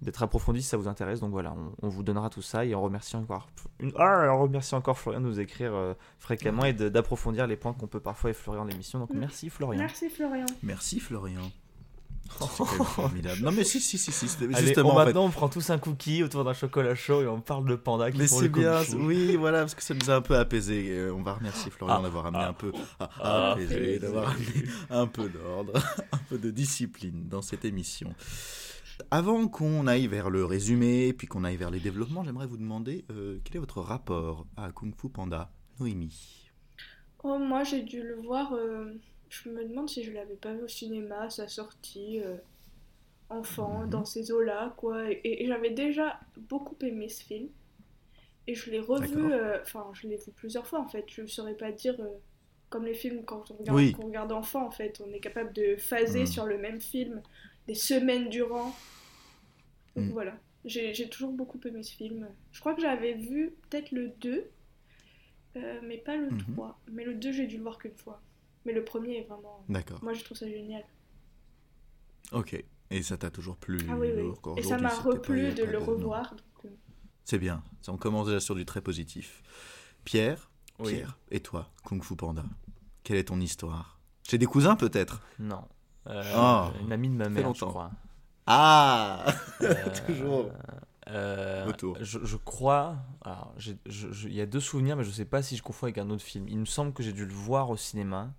d'être 0.00 0.22
approfondies 0.22 0.62
si 0.62 0.68
ça 0.68 0.76
vous 0.76 0.88
intéresse. 0.88 1.20
Donc 1.20 1.30
voilà, 1.32 1.54
on, 1.56 1.86
on 1.86 1.88
vous 1.88 2.02
donnera 2.02 2.30
tout 2.30 2.42
ça 2.42 2.64
et 2.64 2.74
on 2.74 2.82
remercie 2.82 3.16
encore, 3.16 3.48
une, 3.80 3.92
ah, 3.98 4.28
on 4.30 4.42
remercie 4.42 4.74
encore 4.74 4.98
Florian 4.98 5.20
de 5.20 5.26
nous 5.26 5.40
écrire 5.40 5.74
euh, 5.74 5.94
fréquemment 6.18 6.64
et 6.64 6.72
d'approfondir 6.72 7.46
les 7.46 7.56
points 7.56 7.72
qu'on 7.72 7.86
peut 7.88 8.00
parfois 8.00 8.30
effleurer 8.30 8.58
en 8.58 8.64
l'émission. 8.64 8.98
Donc 9.00 9.10
Mm. 9.12 9.18
merci 9.18 9.50
Florian. 9.50 9.78
Merci 9.80 10.08
Florian. 10.10 10.46
Merci 10.62 11.00
Florian. 11.00 11.50
Formidable. 12.28 13.40
Non 13.42 13.52
mais 13.52 13.64
si 13.64 13.80
si 13.80 13.96
si 13.96 14.12
si. 14.12 14.28
c'était 14.28 14.54
Allez, 14.54 14.66
Justement 14.66 14.90
on- 14.90 14.92
en 14.92 14.98
fait. 14.98 15.04
maintenant 15.06 15.24
on 15.24 15.30
prend 15.30 15.48
tous 15.48 15.70
un 15.70 15.78
cookie 15.78 16.22
autour 16.22 16.44
d'un 16.44 16.52
chocolat 16.52 16.94
chaud 16.94 17.22
et 17.22 17.26
on 17.26 17.40
parle 17.40 17.66
de 17.66 17.74
panda 17.74 18.10
qui 18.12 18.18
Mais 18.18 18.26
font 18.26 18.40
c'est 18.40 18.50
bien, 18.50 18.82
oui, 18.98 19.34
voilà, 19.36 19.60
parce 19.60 19.74
que 19.74 19.82
ça 19.82 19.94
nous 19.94 20.10
a 20.10 20.14
un 20.16 20.20
peu 20.20 20.36
apaisé. 20.36 20.88
Euh, 20.90 21.14
on 21.14 21.22
va 21.22 21.32
remercier 21.34 21.70
Florian 21.70 21.96
Ah, 21.98 22.02
d'avoir 22.02 22.26
amené 22.26 22.44
ah, 22.44 22.48
un 22.48 22.52
peu 22.52 22.70
ah, 23.00 23.08
ah, 23.22 23.52
apaisé, 23.52 23.74
apaisé. 23.76 23.98
d'avoir 24.00 24.28
amené 24.30 24.44
un 24.90 25.06
peu 25.06 25.28
d'ordre, 25.30 25.72
un 26.12 26.18
peu 26.28 26.36
de 26.36 26.50
discipline 26.50 27.28
dans 27.28 27.40
cette 27.40 27.64
émission. 27.64 28.12
Avant 29.10 29.48
qu'on 29.48 29.86
aille 29.86 30.06
vers 30.06 30.28
le 30.30 30.44
résumé, 30.44 31.12
puis 31.12 31.26
qu'on 31.26 31.44
aille 31.44 31.56
vers 31.56 31.70
les 31.70 31.80
développements, 31.80 32.24
j'aimerais 32.24 32.46
vous 32.46 32.56
demander 32.56 33.04
euh, 33.10 33.38
quel 33.44 33.56
est 33.56 33.60
votre 33.60 33.80
rapport 33.80 34.46
à 34.56 34.70
Kung 34.72 34.94
Fu 34.94 35.08
Panda, 35.08 35.50
Noémie? 35.80 36.50
Oh, 37.22 37.38
moi 37.38 37.64
j'ai 37.64 37.82
dû 37.82 38.02
le 38.02 38.16
voir. 38.16 38.52
euh, 38.54 38.92
je 39.28 39.48
me 39.50 39.64
demande 39.66 39.88
si 39.88 40.04
je 40.04 40.12
l'avais 40.12 40.36
pas 40.36 40.52
vu 40.54 40.62
au 40.64 40.68
cinéma 40.68 41.22
à 41.22 41.30
sa 41.30 41.48
sortie, 41.48 42.20
euh, 42.20 42.36
enfant, 43.30 43.82
Mhm. 43.84 43.90
dans 43.90 44.04
ces 44.04 44.30
eaux-là, 44.32 44.74
quoi. 44.76 45.10
Et, 45.10 45.44
et 45.44 45.46
j'avais 45.46 45.70
déjà 45.70 46.20
beaucoup 46.50 46.76
aimé 46.82 47.08
ce 47.08 47.22
film. 47.24 47.48
Et 48.46 48.54
je 48.54 48.70
l'ai 48.70 48.80
revu, 48.80 49.32
enfin, 49.62 49.86
je 49.92 50.08
l'ai 50.08 50.16
vu 50.16 50.32
plusieurs 50.34 50.66
fois 50.66 50.80
en 50.80 50.88
fait. 50.88 51.04
Je 51.08 51.22
ne 51.22 51.26
saurais 51.26 51.54
pas 51.54 51.72
dire. 51.72 51.96
comme 52.70 52.84
les 52.84 52.94
films 52.94 53.24
quand 53.24 53.50
on 53.50 53.54
regarde, 53.56 53.78
Oui. 53.78 53.92
qu'on 53.92 54.06
regarde 54.08 54.30
enfant, 54.32 54.66
en 54.66 54.70
fait, 54.70 55.00
on 55.06 55.10
est 55.14 55.20
capable 55.20 55.54
de 55.54 55.76
phaser 55.76 56.20
Mhm. 56.20 56.26
sur 56.26 56.44
le 56.46 56.58
même 56.58 56.80
film 56.82 57.22
des 57.68 57.74
semaines 57.74 58.28
durant. 58.30 58.74
Donc 59.94 60.06
Mhm. 60.06 60.12
voilà, 60.12 60.36
j'ai 60.64 60.92
j'ai 60.94 61.08
toujours 61.08 61.32
beaucoup 61.32 61.60
aimé 61.66 61.82
ce 61.84 61.94
film. 61.94 62.28
Je 62.52 62.58
crois 62.60 62.74
que 62.74 62.80
j'avais 62.82 63.14
vu 63.14 63.54
peut-être 63.68 63.92
le 63.92 64.08
2, 64.20 64.50
euh, 65.56 65.80
mais 65.84 65.98
pas 65.98 66.16
le 66.16 66.30
Mhm. 66.30 66.54
3. 66.54 66.80
Mais 66.90 67.04
le 67.04 67.14
2, 67.14 67.30
j'ai 67.32 67.46
dû 67.46 67.56
le 67.58 67.62
voir 67.62 67.78
qu'une 67.78 67.94
fois. 67.94 68.20
Mais 68.64 68.72
le 68.72 68.84
premier 68.84 69.18
est 69.18 69.22
vraiment. 69.24 69.64
D'accord, 69.68 70.02
Moi, 70.02 70.12
je 70.14 70.24
trouve 70.24 70.36
ça 70.36 70.48
génial. 70.48 70.84
ok. 72.32 72.64
Et 72.90 73.02
ça 73.02 73.18
t'a 73.18 73.30
toujours 73.30 73.56
plu 73.58 73.78
Ah 73.90 73.96
oui, 73.98 74.08
oui. 74.16 74.32
Et 74.56 74.62
ça 74.62 74.78
m'a 74.78 74.94
replu 74.94 75.46
a 75.48 75.52
de 75.52 75.64
pas 75.64 75.70
le 75.70 75.78
revoir. 75.78 76.30
donc, 76.34 76.64
euh, 76.64 76.68
C'est 77.24 77.38
bien, 77.38 77.62
Ça, 77.82 77.92
on 77.92 77.98
commence 77.98 78.26
déjà 78.28 78.40
sur 78.40 78.54
du 78.54 78.64
très 78.64 78.80
positif. 78.80 79.42
Pierre, 80.04 80.50
Oui. 80.78 80.94
Pierre, 80.94 81.18
et 81.30 81.40
toi, 81.40 81.70
Kung 81.84 82.02
Fu 82.02 82.16
Panda, 82.16 82.44
quelle 83.04 83.18
est 83.18 83.24
ton 83.28 83.40
histoire? 83.40 84.00
Chez 84.26 84.38
des 84.38 84.46
cousins 84.46 84.74
peut-être? 84.76 85.22
Non. 85.38 85.64
Euh, 86.06 86.22
Ah, 86.34 86.70
une 86.80 86.92
amie 86.92 87.08
de 87.08 87.14
ma 87.14 87.28
mère, 87.28 87.52
je 87.54 87.64
crois. 87.64 87.90
Ah 88.46 89.26
Euh, 89.62 89.74
Toujours. 90.06 90.46
euh. 91.10 91.70
Je, 92.00 92.18
je 92.24 92.36
crois. 92.36 92.96
Il 94.26 94.32
y 94.34 94.40
a 94.40 94.46
deux 94.46 94.60
souvenirs, 94.60 94.96
mais 94.96 95.04
je 95.04 95.10
sais 95.10 95.24
pas 95.24 95.42
si 95.42 95.56
je 95.56 95.62
confonds 95.62 95.86
avec 95.86 95.98
un 95.98 96.08
autre 96.10 96.22
film. 96.22 96.46
Il 96.48 96.58
me 96.58 96.64
semble 96.64 96.92
que 96.92 97.02
j'ai 97.02 97.12
dû 97.12 97.26
le 97.26 97.32
voir 97.34 97.70
au 97.70 97.76
cinéma. 97.76 98.30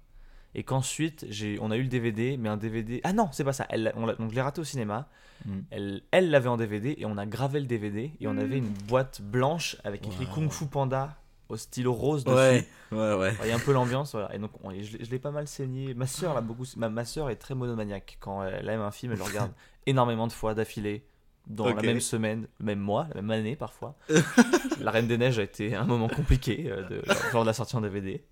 Et 0.56 0.64
qu'ensuite, 0.64 1.28
on 1.62 1.70
a 1.70 1.78
eu 1.78 1.84
le 1.84 1.90
DVD, 1.90 2.36
mais 2.38 2.50
un 2.50 2.58
DVD. 2.58 3.02
Ah 3.04 3.14
non, 3.14 3.30
c'est 3.32 3.44
pas 3.44 3.54
ça. 3.54 3.68
Elle, 3.70 3.94
on 3.96 4.08
l'a- 4.08 4.16
donc, 4.16 4.32
je 4.32 4.36
l'ai 4.36 4.42
raté 4.42 4.60
au 4.62 4.64
cinéma. 4.64 5.08
Mm. 5.46 5.60
Elle, 5.70 6.02
elle 6.10 6.32
l'avait 6.32 6.50
en 6.50 6.58
DVD 6.58 6.96
et 6.98 7.06
on 7.06 7.18
a 7.20 7.28
gravé 7.28 7.60
le 7.60 7.68
DVD. 7.68 8.12
Et 8.20 8.28
on 8.28 8.36
avait 8.36 8.58
une 8.58 8.74
boîte 8.88 9.22
blanche 9.22 9.78
avec 9.84 10.08
écrit 10.08 10.26
Wow. 10.26 10.32
Kung 10.34 10.50
Fu 10.52 10.66
Panda 10.66 11.16
au 11.50 11.58
stylo 11.58 11.92
rose 11.94 12.24
dessus. 12.24 12.36
Ouais, 12.38 12.66
ouais, 12.92 13.14
ouais. 13.16 13.34
Il 13.44 13.50
y 13.50 13.52
a 13.52 13.56
un 13.56 13.60
peu 13.60 13.74
l'ambiance, 13.74 14.12
voilà. 14.14 14.34
Et 14.36 14.40
donc, 14.40 14.52
on- 14.64 14.72
je, 14.72 14.98
l'ai- 14.98 15.04
je 15.04 15.10
l'ai 15.12 15.20
pas 15.20 15.32
mal 15.32 15.48
saigné. 15.48 15.94
Ma 15.94 16.08
soeur, 16.08 16.34
l'a 16.34 16.42
beaucoup, 16.42 16.66
ma, 16.78 16.90
ma 16.90 17.06
soeur 17.06 17.30
est 17.30 17.36
très 17.38 17.56
monomaniaque. 17.56 18.18
Quand 18.20 18.44
elle 18.44 18.70
aime 18.70 18.82
un 18.82 18.92
film, 18.92 19.12
elle 19.14 19.18
le 19.18 19.24
regarde 19.32 19.52
énormément 19.86 20.28
de 20.28 20.32
fois 20.32 20.54
d'affilée, 20.54 21.04
dans 21.48 21.66
la 21.66 21.82
même 21.88 22.00
semaine, 22.02 22.48
le 22.60 22.66
même 22.66 22.80
mois, 22.80 23.08
la 23.16 23.22
même 23.22 23.32
année 23.32 23.56
parfois. 23.56 23.96
la 24.82 24.92
Reine 24.92 25.08
des 25.08 25.18
Neiges 25.18 25.40
a 25.40 25.44
été 25.44 25.74
un 25.76 25.86
moment 25.86 26.08
compliqué 26.08 26.66
euh, 26.70 26.88
de, 26.88 27.02
lors 27.34 27.42
de 27.44 27.48
la 27.48 27.54
sortie 27.54 27.76
en 27.76 27.82
DVD. 27.82 28.24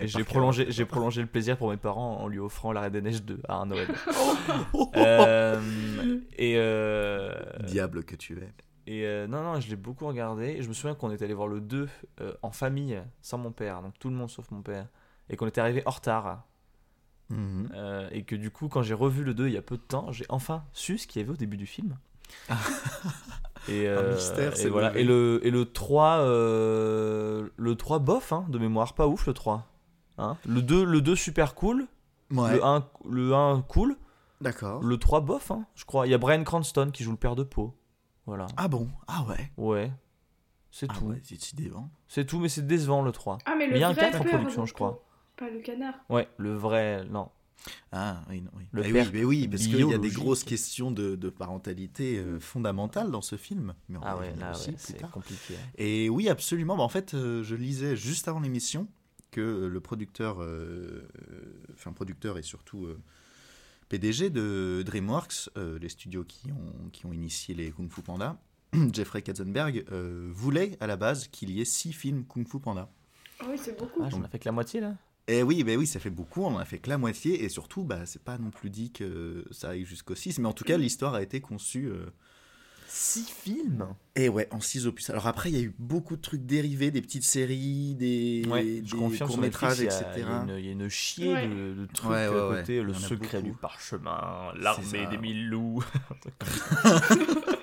J'ai 0.00 0.22
prolongé, 0.24 0.66
j'ai 0.70 0.84
prolongé 0.84 1.20
le 1.20 1.26
plaisir 1.26 1.56
pour 1.58 1.70
mes 1.70 1.76
parents 1.76 2.18
en 2.18 2.28
lui 2.28 2.38
offrant 2.38 2.72
la 2.72 2.80
Reine 2.82 2.92
des 2.92 3.02
Neiges 3.02 3.22
2 3.22 3.40
à 3.48 3.54
un 3.56 3.66
Noël. 3.66 3.86
Euh, 4.96 5.60
et 6.38 6.54
euh, 6.56 7.32
Diable 7.64 8.04
que 8.04 8.14
tu 8.16 8.38
es. 8.38 8.48
Et 8.86 9.04
euh, 9.04 9.26
non, 9.26 9.42
non, 9.42 9.60
je 9.60 9.68
l'ai 9.68 9.76
beaucoup 9.76 10.06
regardé. 10.06 10.46
Et 10.46 10.62
je 10.62 10.68
me 10.68 10.74
souviens 10.74 10.94
qu'on 10.94 11.10
était 11.10 11.24
allé 11.24 11.34
voir 11.34 11.48
le 11.48 11.60
2 11.60 11.88
euh, 12.20 12.34
en 12.42 12.50
famille, 12.50 13.02
sans 13.20 13.38
mon 13.38 13.52
père, 13.52 13.82
donc 13.82 13.98
tout 13.98 14.08
le 14.08 14.14
monde 14.14 14.30
sauf 14.30 14.50
mon 14.50 14.62
père. 14.62 14.86
Et 15.28 15.36
qu'on 15.36 15.46
était 15.46 15.60
arrivé 15.60 15.82
en 15.86 15.90
retard. 15.90 16.44
Mhm. 17.30 17.70
Euh, 17.74 18.08
et 18.12 18.22
que 18.22 18.36
du 18.36 18.50
coup, 18.50 18.68
quand 18.68 18.82
j'ai 18.82 18.94
revu 18.94 19.24
le 19.24 19.34
2 19.34 19.48
il 19.48 19.54
y 19.54 19.56
a 19.56 19.62
peu 19.62 19.76
de 19.76 19.82
temps, 19.82 20.12
j'ai 20.12 20.26
enfin 20.28 20.64
su 20.72 20.98
ce 20.98 21.06
qu'il 21.06 21.20
y 21.20 21.24
avait 21.24 21.32
au 21.32 21.36
début 21.36 21.56
du 21.56 21.66
film. 21.66 21.96
et, 23.68 23.88
euh, 23.88 24.14
mystère 24.14 24.58
et 24.60 24.68
voilà. 24.68 24.96
Et 24.96 25.04
le, 25.04 25.40
et 25.42 25.50
le 25.50 25.64
3, 25.64 26.18
euh, 26.18 27.48
le 27.56 27.74
3 27.74 27.98
bof, 27.98 28.32
hein, 28.32 28.46
de 28.48 28.58
mémoire, 28.58 28.94
pas 28.94 29.06
ouf 29.06 29.26
le 29.26 29.32
3. 29.32 29.66
Hein 30.18 30.36
le, 30.46 30.62
2, 30.62 30.84
le 30.84 31.00
2 31.00 31.14
super 31.14 31.54
cool, 31.54 31.86
Ouais, 32.32 32.54
le, 32.54 32.64
1, 32.64 32.88
le 33.08 33.34
1 33.34 33.62
cool, 33.62 33.96
d'accord. 34.40 34.82
le 34.82 34.96
3 34.96 35.20
bof, 35.20 35.50
hein, 35.50 35.66
je 35.74 35.84
crois. 35.84 36.06
Il 36.06 36.10
y 36.10 36.14
a 36.14 36.18
Brian 36.18 36.42
Cranston 36.42 36.90
qui 36.92 37.04
joue 37.04 37.12
le 37.12 37.16
père 37.16 37.36
de 37.36 37.44
Poe. 37.44 37.72
Voilà. 38.26 38.46
Ah 38.56 38.68
bon? 38.68 38.88
Ah 39.06 39.24
ouais. 39.28 39.50
Ouais. 39.56 39.92
C'est 40.70 40.86
Ah 40.90 40.94
tout. 40.94 41.06
ouais, 41.06 41.20
c'est 41.22 41.54
décevant. 41.54 41.88
C'est 42.08 42.26
tout, 42.26 42.38
mais 42.38 42.48
c'est 42.48 42.66
décevant 42.66 43.02
le 43.02 43.12
3. 43.12 43.38
Ah, 43.46 43.54
mais 43.56 43.66
Mais 43.66 43.72
le 43.72 43.76
il 43.76 43.80
y 43.80 43.84
a 43.84 43.88
un 43.88 43.92
vrai 43.92 44.10
4 44.10 44.20
en 44.20 44.24
production, 44.24 44.66
je 44.66 44.74
crois. 44.74 45.02
Pas 45.36 45.48
le 45.50 45.60
canard. 45.60 45.94
Ouais, 46.10 46.28
le 46.38 46.54
vrai, 46.54 47.04
non. 47.06 47.30
Ah 47.92 48.22
oui, 48.28 48.42
non, 48.42 48.50
oui. 48.56 48.64
Le 48.72 48.86
Eh 48.86 48.92
père 48.92 49.06
oui, 49.06 49.10
mais 49.12 49.24
oui, 49.24 49.48
parce 49.48 49.66
qu'il 49.66 49.80
y 49.80 49.94
a 49.94 49.98
des 49.98 50.10
grosses 50.10 50.44
questions 50.44 50.90
de, 50.90 51.16
de 51.16 51.30
parentalité 51.30 52.18
euh, 52.18 52.38
fondamentales 52.38 53.10
dans 53.10 53.22
ce 53.22 53.36
film. 53.36 53.74
Mais 53.88 53.98
on 53.98 54.02
Ah 54.04 54.16
ouais, 54.18 54.34
là, 54.36 54.52
aussi 54.52 54.70
ouais, 54.70 54.76
plus 54.76 54.94
tard. 54.94 55.10
compliqué. 55.10 55.54
Et 55.78 56.08
oui, 56.08 56.28
absolument. 56.28 56.76
Bah, 56.76 56.82
en 56.82 56.88
fait, 56.88 57.14
euh, 57.14 57.42
je 57.42 57.54
lisais 57.54 57.96
juste 57.96 58.28
avant 58.28 58.40
l'émission 58.40 58.86
que 59.30 59.66
le 59.66 59.80
producteur, 59.80 60.42
euh, 60.42 61.08
euh, 61.30 61.62
enfin 61.74 61.92
producteur 61.92 62.38
et 62.38 62.42
surtout 62.42 62.84
euh, 62.86 63.00
PDG 63.88 64.30
de 64.30 64.82
DreamWorks, 64.84 65.50
euh, 65.56 65.78
les 65.78 65.88
studios 65.88 66.24
qui 66.24 66.50
ont, 66.50 66.90
qui 66.90 67.06
ont 67.06 67.12
initié 67.12 67.54
les 67.54 67.70
Kung 67.70 67.90
Fu 67.90 68.02
Panda, 68.02 68.40
Jeffrey 68.92 69.22
Katzenberg, 69.22 69.84
euh, 69.92 70.28
voulait 70.32 70.76
à 70.80 70.86
la 70.86 70.96
base 70.96 71.28
qu'il 71.28 71.50
y 71.50 71.60
ait 71.60 71.64
six 71.64 71.92
films 71.92 72.24
Kung 72.24 72.46
Fu 72.48 72.58
Panda. 72.58 72.90
Ah 73.40 73.44
oui, 73.48 73.56
c'est 73.56 73.78
beaucoup. 73.78 74.00
Ah, 74.02 74.08
j'en 74.10 74.24
ai 74.24 74.28
fait 74.28 74.38
que 74.38 74.46
la 74.46 74.52
moitié 74.52 74.80
là? 74.80 74.96
Et 75.28 75.42
oui, 75.42 75.64
ben 75.64 75.76
oui, 75.76 75.86
ça 75.86 75.98
fait 75.98 76.10
beaucoup, 76.10 76.42
on 76.42 76.54
en 76.54 76.58
a 76.58 76.64
fait 76.64 76.78
que 76.78 76.88
la 76.88 76.98
moitié, 76.98 77.42
et 77.42 77.48
surtout, 77.48 77.82
bah, 77.82 78.06
c'est 78.06 78.22
pas 78.22 78.38
non 78.38 78.50
plus 78.50 78.70
dit 78.70 78.92
que 78.92 79.44
ça 79.50 79.70
aille 79.70 79.84
jusqu'au 79.84 80.14
6, 80.14 80.38
mais 80.38 80.46
en 80.46 80.52
tout 80.52 80.62
cas, 80.62 80.76
l'histoire 80.76 81.14
a 81.14 81.22
été 81.22 81.40
conçue. 81.40 81.90
6 82.88 83.28
films? 83.30 83.86
Et 84.14 84.28
ouais, 84.28 84.48
en 84.50 84.60
6 84.60 84.86
opus. 84.86 85.10
Alors 85.10 85.26
après, 85.26 85.50
il 85.50 85.56
y 85.56 85.58
a 85.58 85.62
eu 85.62 85.74
beaucoup 85.78 86.16
de 86.16 86.20
trucs 86.22 86.46
dérivés, 86.46 86.90
des 86.90 87.02
petites 87.02 87.24
séries, 87.24 87.94
des, 87.94 88.44
Ouais, 88.48 88.80
des 88.80 88.88
courts-métrages, 89.18 89.80
etc. 89.80 90.04
il 90.16 90.20
y, 90.20 90.24
a, 90.24 90.28
il 90.28 90.28
y 90.28 90.28
a 90.28 90.42
une, 90.54 90.58
il 90.58 90.64
y 90.66 90.68
a 90.68 90.72
une 90.72 90.88
chier 90.88 91.32
Ouais. 91.34 91.48
de, 91.48 91.74
de 91.74 91.86
trucs 91.92 92.10
Ouais, 92.10 92.28
ouais, 92.28 92.38
à 92.38 92.48
ouais. 92.48 92.56
côté, 92.60 92.82
le 92.82 92.94
secret 92.94 93.38
beaucoup. 93.40 93.52
du 93.54 93.58
parchemin, 93.60 94.52
l'armée 94.58 95.06
des 95.10 95.18
mille 95.18 95.48
loups, 95.48 95.82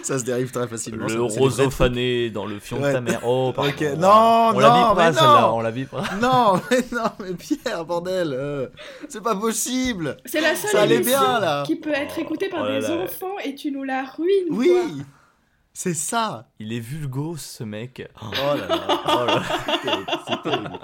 ça 0.04 0.18
se 0.18 0.24
dérive 0.24 0.50
très 0.50 0.66
facilement. 0.68 1.06
le 1.06 1.22
roseau 1.22 1.70
fané 1.70 2.30
dans 2.30 2.46
le 2.46 2.58
fion 2.58 2.80
Ouais. 2.80 2.88
de 2.88 2.92
ta 2.94 3.00
mère. 3.00 3.20
Oh, 3.24 3.52
pardon. 3.54 3.70
Ok, 3.70 3.80
non, 3.98 4.50
on 4.54 4.58
la 4.58 4.68
non, 4.68 4.74
vit 4.74 4.88
mais 4.90 4.94
pas 4.96 5.12
celle-là, 5.12 5.40
non. 5.42 5.54
on 5.56 5.60
la 5.60 5.70
vit 5.70 5.84
pas. 5.84 6.02
Non, 6.20 6.60
mais 6.70 6.84
non, 6.92 7.10
mais 7.20 7.34
Pierre, 7.34 7.84
bordel, 7.84 8.32
euh, 8.32 8.66
c'est 9.08 9.22
pas 9.22 9.36
possible. 9.36 10.16
C'est 10.24 10.40
la 10.40 10.54
seule 10.56 10.70
Ça 10.70 10.82
allait 10.82 10.96
émission 10.96 11.18
bien, 11.18 11.40
là. 11.40 11.62
qui 11.66 11.76
peut 11.76 11.92
être 11.92 12.18
écoutée 12.18 12.48
par 12.48 12.62
Oh 12.62 12.68
là 12.68 12.80
des 12.80 12.86
là. 12.88 13.02
enfants 13.04 13.38
et 13.44 13.54
tu 13.54 13.70
nous 13.70 13.84
la 13.84 14.04
ruines. 14.04 14.48
Oui, 14.50 14.68
quoi. 14.68 15.04
c'est 15.72 15.94
ça. 15.94 16.46
Il 16.58 16.72
est 16.72 16.80
vulgos 16.80 17.36
ce 17.36 17.64
mec. 17.64 18.08
Oh, 18.22 18.26
là 18.56 18.66
là. 18.68 18.80
oh 19.06 19.24
là. 19.26 19.42
C'est 19.66 19.82
terrible, 19.82 20.06
c'est 20.28 20.42
terrible. 20.42 20.78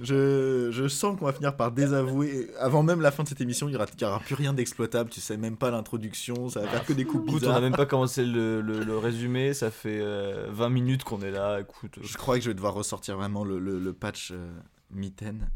Je, 0.00 0.70
je 0.72 0.88
sens 0.88 1.18
qu'on 1.18 1.26
va 1.26 1.32
finir 1.32 1.54
par 1.56 1.70
désavouer. 1.70 2.50
Avant 2.58 2.82
même 2.82 3.00
la 3.00 3.10
fin 3.10 3.22
de 3.22 3.28
cette 3.28 3.40
émission, 3.40 3.68
il 3.68 3.72
n'y 3.72 3.76
aura, 3.76 3.86
il 3.96 4.00
y 4.00 4.04
aura 4.04 4.18
plus 4.20 4.34
rien 4.34 4.52
d'exploitable. 4.52 5.10
Tu 5.10 5.20
sais 5.20 5.36
même 5.36 5.56
pas 5.56 5.70
l'introduction, 5.70 6.48
ça 6.48 6.60
va 6.60 6.68
faire 6.68 6.84
que 6.84 6.92
des 6.92 7.04
coups 7.04 7.24
Écoute, 7.28 7.34
on 7.42 7.46
bizarres. 7.46 7.56
a 7.56 7.60
même 7.60 7.76
pas 7.76 7.86
commencé 7.86 8.24
le, 8.24 8.60
le- 8.62 8.82
le 8.82 8.98
résumé, 8.98 9.54
ça 9.54 9.70
fait 9.70 9.98
euh, 10.00 10.46
20 10.50 10.70
minutes 10.70 11.04
qu'on 11.04 11.20
est 11.20 11.30
là. 11.30 11.60
Écoute, 11.60 11.98
Je 12.02 12.16
crois 12.16 12.36
que 12.38 12.44
je 12.44 12.48
vais 12.50 12.54
devoir 12.54 12.74
ressortir 12.74 13.16
vraiment 13.16 13.44
le, 13.44 13.58
le- 13.58 13.78
le 13.78 13.92
patch 13.92 14.30
euh, 14.32 14.50
mitaine. 14.90 15.50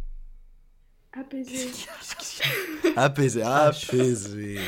Apaisé. 1.19 1.71
Apaisé, 2.97 3.43
apaisé. 3.43 4.59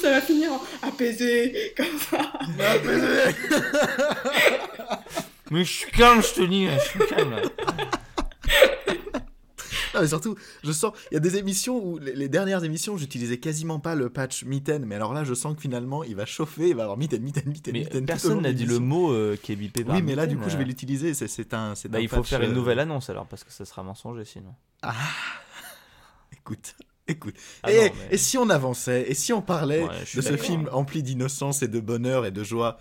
Ça 0.00 0.10
va 0.12 0.20
finir 0.20 0.52
en 0.52 0.88
apaisé, 0.88 1.74
comme 1.76 1.98
ça. 1.98 2.32
apaisé. 2.74 3.34
mais 5.50 5.64
je 5.64 5.72
suis 5.72 5.90
calme, 5.90 6.22
je 6.22 6.32
te 6.34 6.42
dis, 6.46 6.68
je 6.68 6.78
suis 6.78 7.06
calme. 7.08 7.30
là. 7.32 7.42
Non, 9.96 10.02
mais 10.02 10.08
surtout, 10.08 10.36
je 10.62 10.70
sens, 10.72 10.92
il 11.10 11.14
y 11.14 11.16
a 11.16 11.20
des 11.20 11.36
émissions 11.36 11.84
où, 11.84 11.98
les, 11.98 12.14
les 12.14 12.28
dernières 12.28 12.62
émissions, 12.64 12.96
j'utilisais 12.96 13.38
quasiment 13.38 13.80
pas 13.80 13.94
le 13.94 14.10
patch 14.10 14.44
mitaine, 14.44 14.84
mais 14.84 14.94
alors 14.94 15.12
là, 15.14 15.24
je 15.24 15.34
sens 15.34 15.56
que 15.56 15.60
finalement, 15.62 16.04
il 16.04 16.14
va 16.14 16.26
chauffer, 16.26 16.68
il 16.68 16.76
va 16.76 16.82
avoir 16.84 16.98
mitaine, 16.98 17.22
mitaine, 17.22 17.44
mitaine, 17.46 17.72
Mais 17.72 17.80
mitaine. 17.80 18.06
personne 18.06 18.42
n'a 18.42 18.52
dit 18.52 18.66
le 18.66 18.78
mot 18.78 19.10
euh, 19.12 19.36
qui 19.42 19.52
est 19.52 19.56
bipé 19.56 19.84
par 19.84 19.96
Oui, 19.96 20.02
mais 20.02 20.14
là, 20.14 20.26
du 20.26 20.36
coup, 20.36 20.48
je 20.50 20.56
vais 20.56 20.62
euh. 20.62 20.66
l'utiliser. 20.66 21.14
C'est, 21.14 21.28
c'est 21.28 21.54
un, 21.54 21.74
c'est 21.74 21.88
Bah, 21.88 21.98
un 21.98 22.00
il 22.02 22.08
faut 22.08 22.16
patch, 22.16 22.28
faire 22.28 22.42
une 22.42 22.50
euh, 22.50 22.54
nouvelle 22.54 22.78
annonce 22.78 23.10
alors, 23.10 23.26
parce 23.26 23.42
que 23.42 23.52
ça 23.52 23.64
sera 23.64 23.82
mensonger 23.82 24.24
sinon. 24.24 24.54
Écoute, 26.32 26.74
écoute. 27.08 27.34
Ah 27.62 27.72
et, 27.72 27.76
non, 27.76 27.82
mais- 28.08 28.14
et 28.14 28.18
si 28.18 28.38
on 28.38 28.48
avançait, 28.50 29.06
et 29.10 29.14
si 29.14 29.32
on 29.32 29.42
parlait 29.42 29.84
Ouais, 29.84 30.00
de 30.00 30.20
ce 30.20 30.20
d'accord. 30.20 30.44
film 30.44 30.68
empli 30.72 31.02
d'innocence 31.02 31.62
et 31.62 31.68
de 31.68 31.80
bonheur 31.80 32.24
et 32.26 32.30
de 32.30 32.44
joie 32.44 32.78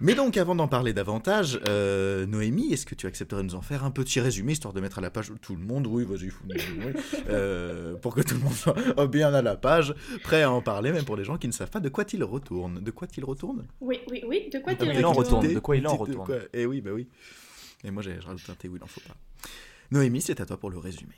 mais 0.00 0.14
donc, 0.14 0.36
avant 0.36 0.54
d'en 0.54 0.68
parler 0.68 0.92
davantage, 0.92 1.60
euh, 1.68 2.26
Noémie, 2.26 2.72
est-ce 2.72 2.86
que 2.86 2.94
tu 2.94 3.06
accepterais 3.06 3.42
de 3.42 3.48
nous 3.48 3.54
en 3.54 3.62
faire 3.62 3.84
un 3.84 3.90
petit 3.90 4.20
résumé, 4.20 4.52
histoire 4.52 4.72
de 4.74 4.80
mettre 4.80 4.98
à 4.98 5.00
la 5.00 5.10
page 5.10 5.32
tout 5.40 5.54
le 5.56 5.62
monde? 5.64 5.86
Oui, 5.86 6.04
vas-y, 6.04 6.28
fous- 6.30 6.42
oui, 6.48 6.92
euh, 7.28 7.94
pour 7.96 8.14
que 8.14 8.20
tout 8.22 8.34
le 8.34 8.40
monde 8.40 8.52
soit 8.54 8.74
bien 9.06 9.32
à 9.34 9.42
la 9.42 9.56
page, 9.56 9.94
prêt 10.22 10.42
à 10.42 10.50
en 10.50 10.62
parler, 10.62 10.92
même 10.92 11.04
pour 11.04 11.16
les 11.16 11.24
gens 11.24 11.36
qui 11.38 11.46
ne 11.46 11.52
savent 11.52 11.70
pas 11.70 11.80
de 11.80 11.88
quoi 11.88 12.04
il 12.12 12.24
retourne. 12.24 12.80
De 12.80 12.90
quoi 12.90 13.06
il 13.16 13.24
retourne? 13.24 13.64
Oui, 13.80 14.00
oui, 14.10 14.22
oui. 14.26 14.48
De 14.52 14.58
quoi 14.58 14.74
De 14.74 14.84
quoi 14.84 14.94
il 14.94 15.04
en 15.06 15.12
retourne. 15.12 15.52
De 15.54 15.58
quoi 15.60 15.76
il 15.76 15.86
en 15.86 15.96
retourne. 15.96 16.32
Eh 16.52 16.66
oui, 16.66 16.80
bah 16.80 16.90
oui. 16.92 17.08
Et 17.84 17.90
moi, 17.90 18.02
j'ai- 18.02 18.20
je 18.20 18.26
rajoute 18.26 18.48
un 18.50 18.54
thé 18.54 18.68
où 18.68 18.76
il 18.76 18.82
en 18.82 18.86
faut 18.86 19.00
pas. 19.00 19.14
Noémie, 19.90 20.20
c'est 20.22 20.40
à 20.40 20.46
toi 20.46 20.56
pour 20.56 20.70
le 20.70 20.78
résumé. 20.78 21.14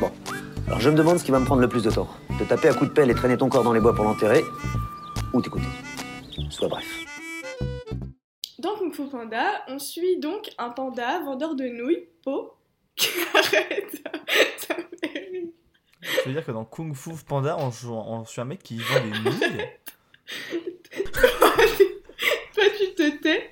Bon, 0.00 0.10
alors 0.66 0.80
je 0.80 0.90
me 0.90 0.96
demande 0.96 1.18
ce 1.18 1.24
qui 1.24 1.30
va 1.30 1.38
me 1.38 1.44
prendre 1.44 1.60
le 1.62 1.68
plus 1.68 1.82
de 1.84 1.90
temps. 1.90 2.08
Te 2.38 2.44
taper 2.44 2.68
à 2.68 2.74
coups 2.74 2.90
de 2.90 2.94
pelle 2.94 3.10
et 3.10 3.14
traîner 3.14 3.36
ton 3.36 3.48
corps 3.48 3.62
dans 3.62 3.72
les 3.72 3.78
bois 3.80 3.94
pour 3.94 4.04
l'enterrer, 4.04 4.42
ou 5.32 5.40
t'écouter. 5.40 5.66
Soit 6.50 6.68
bref. 6.68 6.84
Dans 8.58 8.74
Kung 8.76 8.92
Fu 8.92 9.06
Panda, 9.08 9.64
on 9.68 9.78
suit 9.78 10.18
donc 10.18 10.50
un 10.58 10.70
panda 10.70 11.20
vendeur 11.20 11.54
de 11.54 11.64
nouilles, 11.64 12.08
Po, 12.22 12.56
qui 12.96 13.08
arrête. 13.34 14.02
Ça 14.58 14.76
me 14.76 14.84
fait 14.98 15.18
rire. 15.30 15.48
Tu 16.00 16.28
veux 16.28 16.32
dire 16.34 16.44
que 16.44 16.52
dans 16.52 16.64
Kung 16.64 16.94
Fu 16.94 17.10
Panda, 17.26 17.56
on, 17.58 17.70
joue, 17.70 17.92
on 17.92 18.24
suit 18.24 18.40
un 18.40 18.46
mec 18.46 18.62
qui 18.62 18.78
vend 18.78 19.00
des 19.00 19.10
nouilles? 19.10 19.64
Toi, 22.54 22.64
tu 22.78 22.94
te 22.94 23.10
tais. 23.22 23.50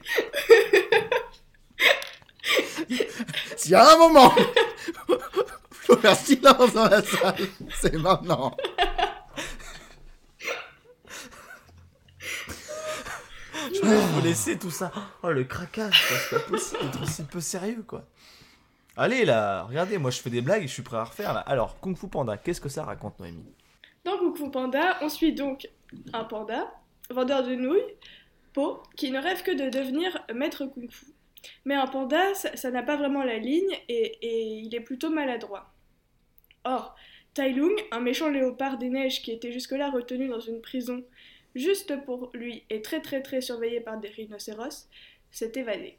S'il 3.57 3.73
y 3.73 3.75
a 3.75 3.95
un 3.95 3.97
moment, 3.97 4.35
faut 5.71 5.97
faire 5.97 6.17
silence 6.17 6.73
dans 6.73 6.89
la 6.89 7.03
salle, 7.03 7.37
c'est 7.81 7.95
maintenant. 7.95 8.57
Je 13.75 13.81
vais 13.81 13.97
vous 13.97 14.23
laisser 14.23 14.59
tout 14.59 14.71
ça. 14.71 14.93
Oh 15.23 15.31
le 15.31 15.45
craquage, 15.45 16.05
c'est 16.07 16.37
pas 16.37 16.43
possible 16.45 16.81
d'être 16.85 17.03
aussi 17.03 17.25
peu 17.25 17.41
sérieux 17.41 17.85
quoi. 17.87 18.05
Allez 18.97 19.25
là, 19.25 19.65
regardez, 19.65 19.99
moi 19.99 20.11
je 20.13 20.21
fais 20.21 20.31
des 20.31 20.41
blagues 20.41 20.63
et 20.63 20.69
je 20.69 20.73
suis 20.73 20.83
prêt 20.83 20.97
à 20.97 21.05
refaire 21.05 21.35
là. 21.35 21.41
Alors, 21.41 21.81
Kung 21.81 21.97
Fu 21.97 22.09
Panda, 22.09 22.37
qu'est-ce 22.37 22.61
que 22.61 22.69
ça 22.69 22.85
raconte 22.85 23.19
Noémie? 23.19 23.53
Dans 24.05 24.17
Kung 24.19 24.37
Fu 24.37 24.51
Panda, 24.51 24.99
on 25.03 25.09
suit 25.09 25.33
donc 25.33 25.69
un 26.13 26.25
panda, 26.25 26.73
vendeur 27.11 27.43
de 27.43 27.55
nouilles, 27.55 27.83
Po, 28.53 28.83
qui 28.97 29.11
ne 29.11 29.19
rêve 29.19 29.43
que 29.43 29.51
de 29.51 29.69
devenir 29.69 30.25
maître 30.33 30.67
Kung 30.67 30.89
Fu. 30.91 31.07
Mais 31.65 31.75
un 31.75 31.89
panda, 31.89 32.33
ça 32.35 32.57
ça 32.57 32.71
n'a 32.71 32.85
pas 32.85 32.97
vraiment 32.97 33.25
la 33.25 33.39
ligne 33.39 33.77
et, 33.89 34.19
et 34.23 34.45
il 34.61 34.75
est 34.75 34.81
plutôt 34.81 35.11
maladroit. 35.11 35.75
Or, 36.63 36.95
Tai 37.35 37.53
Lung, 37.53 37.75
un 37.91 37.99
méchant 37.99 38.29
léopard 38.29 38.79
des 38.79 38.91
neiges 38.91 39.21
qui 39.23 39.33
était 39.33 39.51
jusque-là 39.51 39.91
retenu 39.91 40.29
dans 40.29 40.39
une 40.39 40.61
prison 40.61 41.03
juste 41.55 42.05
pour 42.05 42.31
lui 42.35 42.65
et 42.71 42.83
très 42.83 43.01
très 43.01 43.23
très 43.23 43.41
surveillé 43.41 43.81
par 43.81 43.99
des 43.99 44.09
rhinocéros, 44.09 44.89
s'est 45.31 45.53
évadé. 45.57 45.99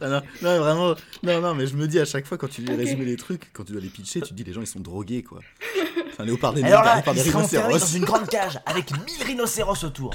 Ah 0.00 0.08
non, 0.08 0.22
non, 0.42 0.58
vraiment, 0.58 0.94
non, 1.22 1.40
non, 1.40 1.54
mais 1.54 1.66
je 1.66 1.74
me 1.76 1.86
dis 1.86 1.98
à 2.00 2.04
chaque 2.04 2.26
fois 2.26 2.36
quand 2.36 2.48
tu 2.48 2.62
Ok. 2.62 2.76
résumes 2.76 3.02
les 3.02 3.16
trucs, 3.16 3.52
quand 3.52 3.64
tu 3.64 3.72
dois 3.72 3.80
les 3.80 3.88
pitcher, 3.88 4.20
tu 4.20 4.28
te 4.30 4.34
dis 4.34 4.44
les 4.44 4.52
gens 4.52 4.60
ils 4.60 4.66
sont 4.66 4.80
drogués 4.80 5.22
quoi. 5.22 5.40
Un 6.18 6.24
léopard 6.24 6.52
des 6.52 6.62
Alors 6.64 6.84
là, 6.84 7.02
par 7.02 7.14
des 7.14 7.20
enfermé 7.34 7.74
rhinocéros. 7.74 7.78
dans 7.80 7.98
une 7.98 8.04
grande 8.04 8.28
cage 8.28 8.58
avec 8.66 8.90
1000 8.90 9.00
rhinocéros 9.26 9.84
autour. 9.84 10.14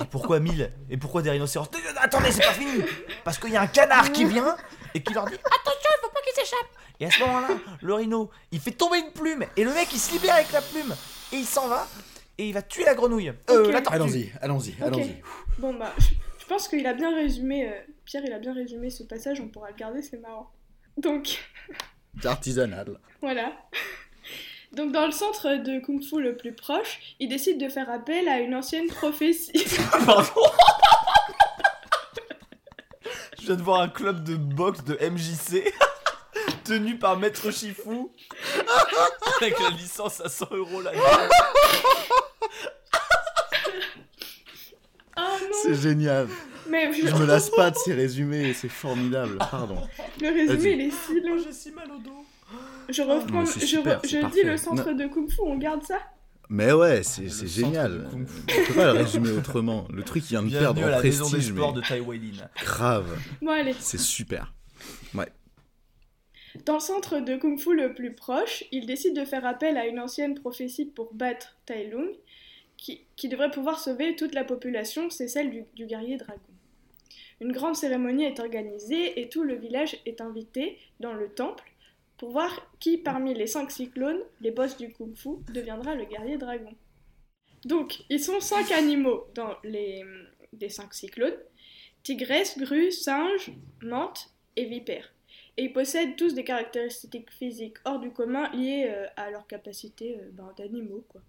Et 0.00 0.04
pourquoi 0.10 0.40
1000 0.40 0.72
Et 0.90 0.96
pourquoi 0.96 1.22
des 1.22 1.30
rhinocéros? 1.30 1.68
Attendez, 2.00 2.32
c'est 2.32 2.42
pas 2.44 2.52
fini 2.52 2.82
Parce 3.24 3.38
qu'il 3.38 3.50
y 3.50 3.56
a 3.56 3.62
un 3.62 3.66
canard 3.66 4.10
qui 4.12 4.24
vient 4.24 4.56
et 4.94 5.02
qui 5.02 5.12
leur 5.14 5.26
dit 5.26 5.34
Attention, 5.34 5.90
il 5.96 6.00
faut 6.02 6.10
pas 6.10 6.20
qu'il 6.22 6.34
s'échappe 6.44 6.68
Et 7.00 7.06
à 7.06 7.10
ce 7.10 7.20
moment-là, 7.20 7.48
le 7.80 7.94
rhino, 7.94 8.30
il 8.52 8.60
fait 8.60 8.72
tomber 8.72 8.98
une 8.98 9.12
plume 9.12 9.44
et 9.56 9.64
le 9.64 9.72
mec 9.72 9.88
il 9.92 9.98
se 9.98 10.12
libère 10.12 10.34
avec 10.34 10.52
la 10.52 10.60
plume 10.60 10.94
et 11.32 11.36
il 11.36 11.46
s'en 11.46 11.66
va 11.68 11.86
et 12.38 12.46
il 12.48 12.52
va 12.52 12.62
tuer 12.62 12.84
la 12.84 12.94
grenouille. 12.94 13.28
Euh, 13.50 13.64
Ok. 13.66 13.72
la 13.72 13.80
tortue. 13.80 13.96
Allons-y, 13.96 14.32
allons-y, 14.42 14.74
allons-y. 14.82 15.16
Bon 15.58 15.74
bah, 15.74 15.92
je 15.98 16.06
je 16.50 16.54
pense 16.56 16.66
qu'il 16.66 16.84
a 16.88 16.94
bien 16.94 17.14
résumé, 17.14 17.68
euh, 17.68 17.72
Pierre, 18.04 18.22
il 18.26 18.32
a 18.32 18.40
bien 18.40 18.52
résumé 18.52 18.90
ce 18.90 19.04
passage, 19.04 19.38
on 19.40 19.46
pourra 19.46 19.70
le 19.70 19.76
garder, 19.76 20.02
c'est 20.02 20.20
marrant. 20.20 20.50
Donc, 20.96 21.38
Artisanal. 22.24 22.98
voilà. 23.22 23.52
Donc, 24.72 24.90
dans 24.90 25.06
le 25.06 25.12
centre 25.12 25.62
de 25.62 25.78
Kung 25.78 26.02
Fu 26.02 26.20
le 26.20 26.36
plus 26.36 26.52
proche, 26.52 27.14
il 27.20 27.28
décide 27.28 27.60
de 27.60 27.68
faire 27.68 27.88
appel 27.88 28.28
à 28.28 28.40
une 28.40 28.56
ancienne 28.56 28.88
prophétie. 28.88 29.52
Pardon. 30.04 30.28
Je 33.38 33.46
viens 33.46 33.54
de 33.56 33.62
voir 33.62 33.80
un 33.82 33.88
club 33.88 34.24
de 34.24 34.34
boxe 34.34 34.82
de 34.84 34.94
MJC 35.08 35.72
tenu 36.70 36.96
par 36.96 37.18
Maître 37.18 37.50
Shifu 37.50 38.06
avec 39.40 39.58
la 39.58 39.70
licence 39.70 40.20
à 40.20 40.28
100 40.28 40.46
euros 40.52 40.80
l'année. 40.82 40.98
Ah 45.16 45.36
C'est 45.64 45.74
génial. 45.74 46.28
Mais 46.68 46.92
je- 46.92 47.08
Je 47.08 47.14
me 47.16 47.26
lasse 47.26 47.50
pas 47.50 47.72
de 47.72 47.76
ces 47.76 47.92
résumés, 47.92 48.54
c'est 48.54 48.68
formidable. 48.68 49.36
Pardon. 49.50 49.82
le 50.20 50.28
résumé, 50.28 50.70
il 50.74 50.80
est 50.82 50.90
si 50.92 51.20
long. 51.20 51.36
J'ai 51.42 51.52
si 51.52 51.72
mal 51.72 51.90
au 51.90 51.98
dos. 51.98 52.24
Je 52.88 53.02
reprends, 53.02 53.40
mais 53.40 53.46
c'est 53.46 53.60
je, 53.60 53.66
super, 53.66 54.00
je 54.04 54.30
dis 54.30 54.42
le 54.44 54.56
centre 54.56 54.92
de 54.92 55.06
Kung 55.08 55.28
Fu, 55.28 55.38
on 55.44 55.56
garde 55.58 55.82
ça 55.82 55.98
Mais 56.48 56.72
ouais, 56.72 57.02
c'est 57.02 57.28
génial. 57.48 58.08
On 58.14 58.18
peut 58.64 58.74
pas 58.74 58.92
le 58.92 58.98
résumer 59.00 59.30
autrement. 59.32 59.88
Le 59.92 60.04
truc 60.04 60.22
qui 60.22 60.30
vient 60.30 60.42
de 60.44 60.50
perdre 60.50 60.74
Bienvenue 60.74 60.84
à 60.84 60.86
en 60.86 60.98
la 60.98 61.02
maison 61.02 61.24
des 61.24 61.30
prestige, 61.32 61.52
sports 61.52 61.74
mais 61.74 61.80
de 61.82 62.64
grave. 62.64 63.06
Bon, 63.42 63.50
allez. 63.50 63.74
C'est 63.80 63.98
super. 63.98 64.52
Dans 66.64 66.74
le 66.74 66.80
centre 66.80 67.20
de 67.20 67.36
Kung 67.36 67.58
Fu 67.58 67.74
le 67.74 67.94
plus 67.94 68.12
proche, 68.12 68.64
il 68.72 68.86
décide 68.86 69.14
de 69.14 69.24
faire 69.24 69.46
appel 69.46 69.76
à 69.76 69.86
une 69.86 70.00
ancienne 70.00 70.34
prophétie 70.34 70.84
pour 70.84 71.14
battre 71.14 71.56
Tai 71.66 71.86
Lung, 71.88 72.14
qui, 72.76 73.28
devrait 73.28 73.50
pouvoir 73.50 73.78
sauver 73.78 74.16
toute 74.16 74.34
la 74.34 74.44
population, 74.44 75.10
c'est 75.10 75.28
celle 75.28 75.50
du, 75.50 75.86
guerrier 75.86 76.16
dragon. 76.16 76.40
Une 77.40 77.52
grande 77.52 77.76
cérémonie 77.76 78.24
est 78.24 78.40
organisée 78.40 79.20
et 79.20 79.28
tout 79.28 79.42
le 79.42 79.54
village 79.54 79.98
est 80.06 80.20
invité 80.20 80.78
dans 80.98 81.12
le 81.12 81.28
temple 81.28 81.64
pour 82.16 82.30
voir 82.30 82.70
qui 82.80 82.98
parmi 82.98 83.34
les 83.34 83.46
cinq 83.46 83.70
cyclones, 83.70 84.20
les 84.40 84.50
boss 84.50 84.76
du 84.76 84.92
Kung 84.92 85.14
Fu, 85.14 85.30
deviendra 85.52 85.94
le 85.94 86.04
guerrier 86.04 86.36
dragon. 86.36 86.74
Donc, 87.64 88.00
ils 88.08 88.20
sont 88.20 88.40
cinq 88.40 88.72
animaux 88.72 89.26
dans 89.34 89.54
les 89.62 90.02
des 90.52 90.68
cinq 90.68 90.92
cyclones 90.94 91.36
tigresse, 92.02 92.58
grue, 92.58 92.90
singe, 92.90 93.52
mante 93.82 94.30
et 94.56 94.64
vipère 94.64 95.12
et 95.60 95.64
ils 95.64 95.72
possèdent 95.74 96.16
tous 96.16 96.32
des 96.32 96.42
caractéristiques 96.42 97.30
physiques 97.30 97.76
hors 97.84 97.98
du 98.00 98.10
commun 98.12 98.48
liées 98.54 98.86
euh, 98.88 99.06
à 99.18 99.30
leur 99.30 99.46
capacité 99.46 100.16
euh, 100.18 100.30
ben, 100.32 100.50
d'animaux. 100.56 101.04
quoi. 101.06 101.20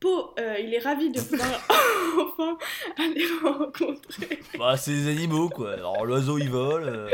Po, 0.00 0.34
euh, 0.40 0.58
il 0.58 0.74
est 0.74 0.80
ravi 0.80 1.10
de 1.10 1.20
pouvoir 1.20 1.46
enfin 2.20 2.58
aller 2.98 3.24
rencontrer. 3.40 4.40
Bah, 4.58 4.76
c'est 4.76 4.90
des 4.90 5.08
animaux 5.08 5.48
quoi. 5.48 5.74
Alors, 5.74 6.04
l'oiseau 6.04 6.38
il 6.38 6.50
vole, 6.50 6.88
euh, 6.88 7.08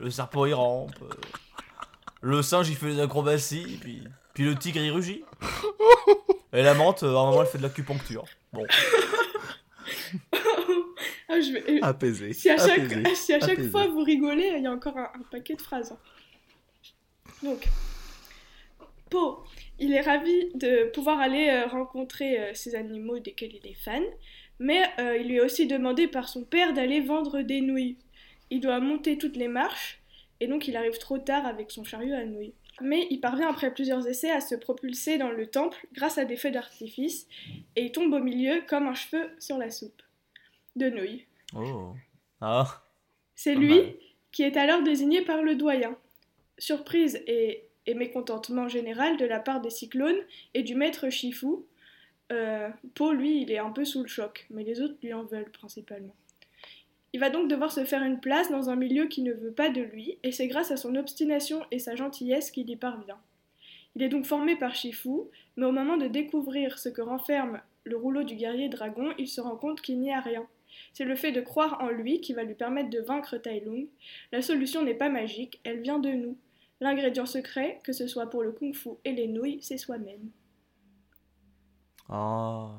le 0.00 0.10
serpent 0.10 0.44
il 0.44 0.52
rampe, 0.52 1.00
euh, 1.00 1.08
le 2.20 2.42
singe 2.42 2.68
il 2.68 2.76
fait 2.76 2.94
des 2.94 3.00
acrobaties, 3.00 3.78
puis, 3.80 4.02
puis 4.34 4.44
le 4.44 4.54
tigre 4.56 4.82
il 4.82 4.90
rugit. 4.90 5.24
Et 6.52 6.62
la 6.62 6.74
menthe, 6.74 7.04
euh, 7.04 7.16
à 7.16 7.20
un 7.20 7.26
moment 7.30 7.40
elle 7.40 7.48
fait 7.48 7.56
de 7.58 7.62
l'acupuncture. 7.62 8.26
Bon, 8.52 8.66
Ah, 11.36 11.40
je 11.40 11.52
vais- 11.52 11.82
Apaisé. 11.82 12.32
Si 12.32 12.48
à 12.50 12.56
chaque, 12.56 12.78
Apaisé. 12.92 13.14
si 13.14 13.32
à 13.32 13.40
chaque 13.40 13.50
Apaisé. 13.52 13.68
fois 13.70 13.86
vous 13.88 14.02
rigolez, 14.02 14.52
il 14.56 14.62
y 14.62 14.66
a 14.66 14.72
encore 14.72 14.96
un, 14.96 15.10
un 15.14 15.22
paquet 15.30 15.54
de 15.54 15.62
phrases. 15.62 15.92
hein. 15.92 15.98
Donc, 17.42 17.66
Po, 19.10 19.44
il 19.78 19.92
est 19.92 20.00
ravi 20.00 20.50
de 20.54 20.90
pouvoir 20.90 21.20
aller 21.20 21.48
euh, 21.48 21.66
rencontrer 21.66 22.38
euh, 22.40 22.50
ces 22.54 22.74
animaux 22.74 23.18
desquels 23.18 23.52
il 23.54 23.66
est 23.70 23.74
fan, 23.74 24.02
mais 24.58 24.82
euh, 24.98 25.16
il 25.18 25.28
lui 25.28 25.36
est 25.36 25.40
aussi 25.40 25.66
demandé 25.66 26.08
par 26.08 26.28
son 26.28 26.42
père 26.44 26.72
d'aller 26.72 27.00
vendre 27.00 27.42
des 27.42 27.60
nouilles. 27.60 27.96
Il 28.50 28.60
doit 28.60 28.80
monter 28.80 29.18
toutes 29.18 29.36
les 29.36 29.48
marches, 29.48 30.00
et 30.40 30.46
donc 30.46 30.68
il 30.68 30.76
arrive 30.76 30.98
trop 30.98 31.18
tard 31.18 31.46
avec 31.46 31.70
son 31.70 31.84
chariot 31.84 32.14
à 32.14 32.24
nouilles. 32.24 32.54
Mais 32.80 33.06
il 33.10 33.20
parvient 33.20 33.48
après 33.50 33.72
plusieurs 33.72 34.06
essais 34.08 34.30
à 34.30 34.40
se 34.40 34.54
propulser 34.56 35.16
dans 35.16 35.30
le 35.30 35.46
temple 35.46 35.86
grâce 35.92 36.18
à 36.18 36.24
des 36.24 36.36
feux 36.36 36.50
d'artifice, 36.50 37.28
et 37.76 37.82
il 37.84 37.92
tombe 37.92 38.12
au 38.12 38.20
milieu 38.20 38.62
comme 38.68 38.86
un 38.88 38.94
cheveu 38.94 39.30
sur 39.38 39.58
la 39.58 39.70
soupe 39.70 40.02
de 40.76 40.88
nouilles. 40.90 41.24
oh. 41.54 41.92
Ah, 42.40 42.82
C'est 43.34 43.54
lui 43.54 43.76
mal. 43.76 43.94
qui 44.32 44.42
est 44.42 44.56
alors 44.56 44.82
désigné 44.82 45.22
par 45.22 45.42
le 45.42 45.54
doyen. 45.54 45.96
Surprise 46.58 47.22
et, 47.26 47.64
et 47.86 47.94
mécontentement 47.94 48.68
général 48.68 49.16
de 49.16 49.24
la 49.24 49.40
part 49.40 49.60
des 49.60 49.70
cyclones 49.70 50.20
et 50.54 50.62
du 50.62 50.74
maître 50.74 51.08
Shifu. 51.10 51.46
Euh, 52.32 52.68
Po, 52.94 53.12
lui, 53.12 53.42
il 53.42 53.50
est 53.52 53.58
un 53.58 53.70
peu 53.70 53.84
sous 53.84 54.02
le 54.02 54.08
choc, 54.08 54.46
mais 54.50 54.64
les 54.64 54.80
autres 54.80 54.96
lui 55.02 55.12
en 55.12 55.24
veulent 55.24 55.50
principalement. 55.50 56.14
Il 57.12 57.20
va 57.20 57.30
donc 57.30 57.48
devoir 57.48 57.70
se 57.70 57.84
faire 57.84 58.02
une 58.02 58.18
place 58.20 58.50
dans 58.50 58.70
un 58.70 58.76
milieu 58.76 59.06
qui 59.06 59.22
ne 59.22 59.32
veut 59.32 59.52
pas 59.52 59.68
de 59.68 59.80
lui, 59.82 60.18
et 60.24 60.32
c'est 60.32 60.48
grâce 60.48 60.70
à 60.72 60.76
son 60.76 60.96
obstination 60.96 61.62
et 61.70 61.78
sa 61.78 61.94
gentillesse 61.94 62.50
qu'il 62.50 62.68
y 62.68 62.76
parvient. 62.76 63.18
Il 63.94 64.02
est 64.02 64.08
donc 64.08 64.24
formé 64.24 64.56
par 64.56 64.74
Shifu, 64.74 65.10
mais 65.56 65.66
au 65.66 65.70
moment 65.72 65.96
de 65.96 66.08
découvrir 66.08 66.78
ce 66.78 66.88
que 66.88 67.02
renferme 67.02 67.60
le 67.84 67.96
rouleau 67.96 68.24
du 68.24 68.34
guerrier 68.34 68.68
dragon, 68.68 69.12
il 69.18 69.28
se 69.28 69.40
rend 69.40 69.54
compte 69.56 69.80
qu'il 69.80 70.00
n'y 70.00 70.12
a 70.12 70.20
rien. 70.20 70.44
C'est 70.92 71.04
le 71.04 71.14
fait 71.16 71.32
de 71.32 71.40
croire 71.40 71.78
en 71.80 71.88
lui 71.88 72.20
qui 72.20 72.32
va 72.34 72.42
lui 72.44 72.54
permettre 72.54 72.90
de 72.90 73.00
vaincre 73.00 73.36
Tai 73.38 73.60
Lung. 73.60 73.86
La 74.32 74.42
solution 74.42 74.84
n'est 74.84 74.94
pas 74.94 75.08
magique, 75.08 75.60
elle 75.64 75.80
vient 75.80 75.98
de 75.98 76.10
nous. 76.10 76.36
L'ingrédient 76.80 77.26
secret, 77.26 77.80
que 77.84 77.92
ce 77.92 78.06
soit 78.06 78.28
pour 78.28 78.42
le 78.42 78.52
kung-fu 78.52 78.90
et 79.04 79.12
les 79.12 79.28
nouilles, 79.28 79.58
c'est 79.62 79.78
soi-même. 79.78 80.30
oh. 82.10 82.70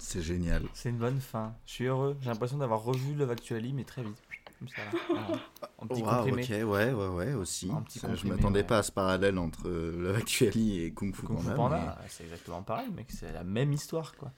C'est 0.00 0.22
génial. 0.22 0.62
c'est 0.74 0.90
une 0.90 0.98
bonne 0.98 1.20
fin. 1.20 1.54
Je 1.66 1.72
suis 1.72 1.84
heureux. 1.86 2.16
J'ai 2.20 2.28
l'impression 2.28 2.56
d'avoir 2.58 2.82
revu 2.84 3.14
Love 3.14 3.32
Actually, 3.32 3.72
mais 3.72 3.82
très 3.84 4.02
vite. 4.02 4.16
Comme 4.60 4.68
ça. 4.68 4.82
là. 5.14 5.40
En 5.78 5.86
petit 5.88 6.02
Waouh, 6.02 6.24
comprimé. 6.24 6.42
ok, 6.44 6.50
ouais, 6.70 6.92
ouais, 6.92 7.08
ouais, 7.08 7.32
aussi. 7.34 7.68
Un 7.70 7.82
petit 7.82 7.98
Ça, 7.98 8.06
je 8.08 8.12
comprimé, 8.14 8.36
m'attendais 8.36 8.60
ouais. 8.60 8.66
pas 8.66 8.78
à 8.78 8.82
ce 8.84 8.92
parallèle 8.92 9.38
entre 9.38 9.68
euh, 9.68 9.96
Love 10.00 10.16
Actually 10.16 10.82
et 10.84 10.92
Kung 10.92 11.12
Fu 11.14 11.26
Kung 11.26 11.38
Fu 11.38 11.46
Panda. 11.46 11.54
Panda, 11.56 11.98
c'est 12.08 12.24
exactement 12.24 12.62
pareil, 12.62 12.88
mec. 12.94 13.06
C'est 13.10 13.32
la 13.32 13.42
même 13.44 13.72
histoire, 13.72 14.14
quoi. 14.16 14.30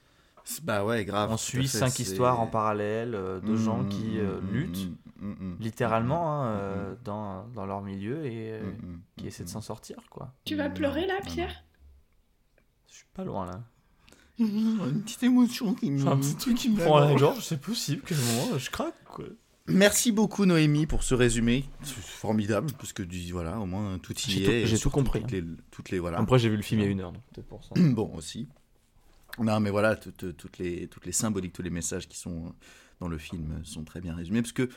Bah 0.63 0.83
ouais, 0.85 1.05
grave. 1.05 1.31
On 1.31 1.37
suit 1.37 1.67
fait, 1.67 1.77
cinq 1.79 1.99
histoires 1.99 2.39
en 2.39 2.47
parallèle 2.47 3.15
euh, 3.15 3.39
de 3.39 3.55
gens 3.55 3.85
qui 3.85 4.19
euh, 4.19 4.39
luttent 4.51 4.89
littéralement 5.59 6.41
hein, 6.43 6.45
euh, 6.47 6.95
dans, 7.03 7.47
dans 7.49 7.65
leur 7.65 7.81
milieu 7.81 8.25
et 8.25 8.51
euh, 8.53 8.63
mm, 8.63 8.85
mm, 8.85 9.01
qui 9.17 9.27
essaient 9.27 9.43
de 9.43 9.49
s'en 9.49 9.61
sortir, 9.61 9.97
quoi. 10.09 10.33
Tu 10.45 10.55
vas 10.55 10.69
pleurer 10.69 11.05
là, 11.05 11.19
Pierre 11.23 11.63
Je 12.87 12.93
suis 12.95 13.05
pas 13.13 13.23
loin 13.23 13.45
là. 13.45 13.61
Une 14.39 15.03
petite 15.03 15.23
émotion 15.23 15.75
qui 15.75 15.91
me... 15.91 16.07
un 16.07 16.17
petit 16.17 16.35
truc 16.35 16.57
qui 16.57 16.69
me 16.69 16.77
prend 16.77 16.97
à 16.97 17.05
la 17.11 17.15
gorge, 17.15 17.45
c'est 17.45 17.61
possible 17.61 18.01
que 18.01 18.15
moment 18.15 18.57
je 18.57 18.69
craque, 18.71 18.95
quoi. 19.05 19.25
Merci 19.67 20.11
beaucoup 20.11 20.45
Noémie 20.47 20.87
pour 20.87 21.03
ce 21.03 21.13
résumé. 21.13 21.65
C'est 21.83 21.95
formidable 21.95 22.71
parce 22.79 22.93
que 22.93 23.03
du- 23.03 23.31
voilà, 23.31 23.59
au 23.59 23.67
moins 23.67 23.99
tout 23.99 24.13
y 24.13 24.31
J'ai 24.31 24.63
est. 24.63 24.65
j'ai 24.65 24.79
tout 24.79 24.89
compris, 24.89 25.21
Toutes 25.21 25.31
les, 25.31 25.43
toutes 25.69 25.91
les 25.91 25.99
voilà. 25.99 26.17
Après, 26.17 26.39
j'ai 26.39 26.49
vu 26.49 26.55
le 26.57 26.63
film 26.63 26.81
il 26.81 26.85
y 26.85 26.87
a 26.87 26.91
une 26.91 26.99
heure, 27.01 27.11
donc 27.11 27.21
peut-être 27.31 27.47
pour 27.47 27.63
ça. 27.63 27.75
Bon 27.77 28.11
aussi. 28.15 28.47
Non 29.39 29.59
mais 29.59 29.69
voilà, 29.69 29.95
toutes, 29.95 30.35
toutes 30.37 30.57
les 30.57 30.87
toutes 30.87 31.05
les 31.05 31.11
symboliques, 31.11 31.53
tous 31.53 31.61
les 31.61 31.69
messages 31.69 32.07
qui 32.07 32.17
sont 32.17 32.53
dans 32.99 33.07
le 33.07 33.17
film 33.17 33.61
sont 33.63 33.83
très 33.83 34.01
bien 34.01 34.15
résumés 34.15 34.41
parce 34.41 34.51
que 34.53 34.69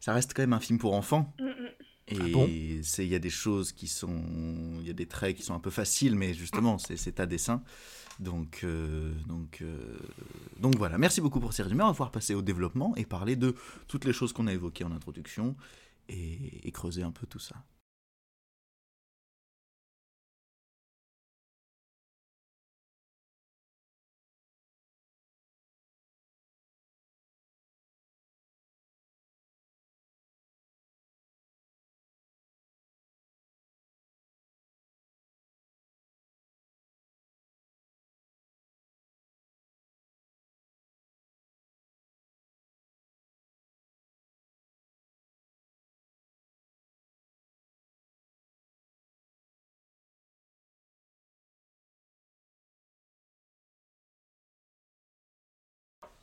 ça 0.00 0.12
reste 0.12 0.34
quand 0.34 0.42
même 0.42 0.52
un 0.52 0.60
film 0.60 0.78
pour 0.78 0.94
enfants. 0.94 1.34
Mm, 1.38 1.44
mm. 1.44 1.68
Et 2.10 2.16
Ah 2.20 2.24
bon? 2.32 2.46
il 2.48 3.04
y 3.06 3.14
a 3.14 3.18
des 3.18 3.30
choses 3.30 3.72
qui 3.72 3.86
sont 3.86 4.22
il 4.80 4.86
y 4.86 4.90
a 4.90 4.94
des 4.94 5.06
traits 5.06 5.36
qui 5.36 5.42
sont 5.42 5.54
un 5.54 5.60
peu 5.60 5.70
faciles 5.70 6.14
mais 6.16 6.32
justement 6.34 6.78
c'est 6.78 6.96
c'est 6.96 7.20
à 7.20 7.26
dessin. 7.26 7.62
Donc 8.18 8.60
euh, 8.64 9.12
donc 9.28 9.60
euh, 9.62 9.96
donc 10.58 10.74
voilà, 10.76 10.98
merci 10.98 11.20
beaucoup 11.20 11.38
pour 11.38 11.52
ces 11.52 11.62
résumés. 11.62 11.82
On 11.84 11.88
va 11.88 11.92
pouvoir 11.92 12.10
passer 12.10 12.34
au 12.34 12.42
développement 12.42 12.96
et 12.96 13.04
parler 13.04 13.36
de 13.36 13.54
toutes 13.86 14.04
les 14.06 14.12
choses 14.12 14.32
qu'on 14.32 14.46
a 14.48 14.52
évoquées 14.52 14.84
en 14.84 14.92
introduction 14.92 15.54
et, 16.08 16.66
et 16.66 16.72
creuser 16.72 17.02
un 17.02 17.12
peu 17.12 17.26
tout 17.26 17.38
ça. 17.38 17.56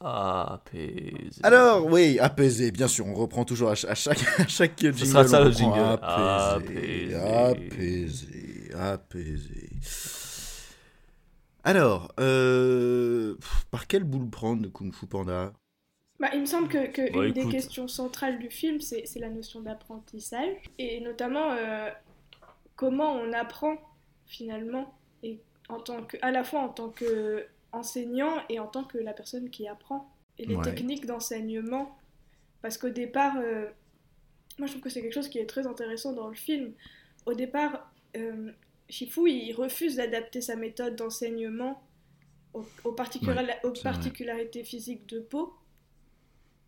Apaisé. 0.08 1.42
Alors, 1.42 1.88
oui, 1.88 2.20
apaisé, 2.20 2.70
bien 2.70 2.88
sûr, 2.88 3.08
on 3.08 3.16
reprend 3.16 3.44
toujours 3.44 3.72
à, 3.72 3.76
ch- 3.76 3.92
à 3.92 3.96
chaque, 3.96 4.22
à 4.40 4.48
chaque 4.48 4.78
jingle. 4.78 4.98
sera 5.06 5.28
ça, 5.28 5.44
le 5.44 5.52
jingle. 5.52 5.80
Apaisé, 5.80 7.16
apaisé, 7.16 8.70
apaisé. 8.76 9.70
Alors, 11.64 12.12
euh, 12.20 13.36
pff, 13.36 13.66
par 13.72 13.88
quelle 13.88 14.04
boule 14.04 14.30
prendre 14.30 14.62
de 14.62 14.68
Kung 14.68 14.94
Fu 14.94 15.08
Panda? 15.08 15.52
Bah, 16.20 16.30
il 16.34 16.42
me 16.42 16.46
semble 16.46 16.68
que, 16.68 16.86
que 16.92 17.12
Bah, 17.12 17.26
une 17.26 17.34
des 17.34 17.48
questions 17.48 17.88
centrales 17.88 18.38
du 18.38 18.52
film, 18.52 18.80
c'est 18.82 19.08
la 19.20 19.30
notion 19.30 19.62
d'apprentissage. 19.62 20.56
Et 20.78 21.02
notamment, 21.02 21.54
euh, 21.54 21.90
comment 22.76 23.14
on 23.14 23.34
apprend 23.34 23.78
finalement, 24.28 24.94
et 25.24 25.40
en 25.70 25.80
tant 25.80 26.04
que, 26.04 26.18
à 26.22 26.30
la 26.32 26.44
fois 26.44 26.60
en 26.62 26.70
tant 26.70 26.90
qu'enseignant 27.76 28.36
et 28.50 28.60
en 28.60 28.68
tant 28.68 28.84
que 28.84 28.98
la 28.98 29.14
personne 29.14 29.50
qui 29.50 29.68
apprend. 29.68 30.10
Et 30.38 30.46
les 30.46 30.56
Ouais. 30.56 30.64
techniques 30.64 31.06
d'enseignement. 31.06 31.98
Parce 32.62 32.78
qu'au 32.78 32.90
départ, 32.90 33.36
euh, 33.38 33.66
moi 34.58 34.68
je 34.68 34.72
trouve 34.74 34.82
que 34.84 34.90
c'est 34.90 35.02
quelque 35.02 35.14
chose 35.14 35.30
qui 35.30 35.38
est 35.40 35.46
très 35.46 35.66
intéressant 35.68 36.14
dans 36.14 36.28
le 36.28 36.36
film. 36.36 36.74
Au 37.26 37.34
départ, 37.34 37.90
euh, 38.18 38.52
Shifu, 38.90 39.30
il 39.30 39.54
refuse 39.54 39.96
d'adapter 39.96 40.42
sa 40.42 40.56
méthode 40.56 40.96
d'enseignement 40.96 41.82
aux, 42.54 42.66
aux 42.84 42.92
particula- 42.92 43.60
aux 43.64 43.70
vrai. 43.70 43.82
particularités 43.84 44.64
physiques 44.64 45.08
de 45.08 45.20
peau. 45.20 45.54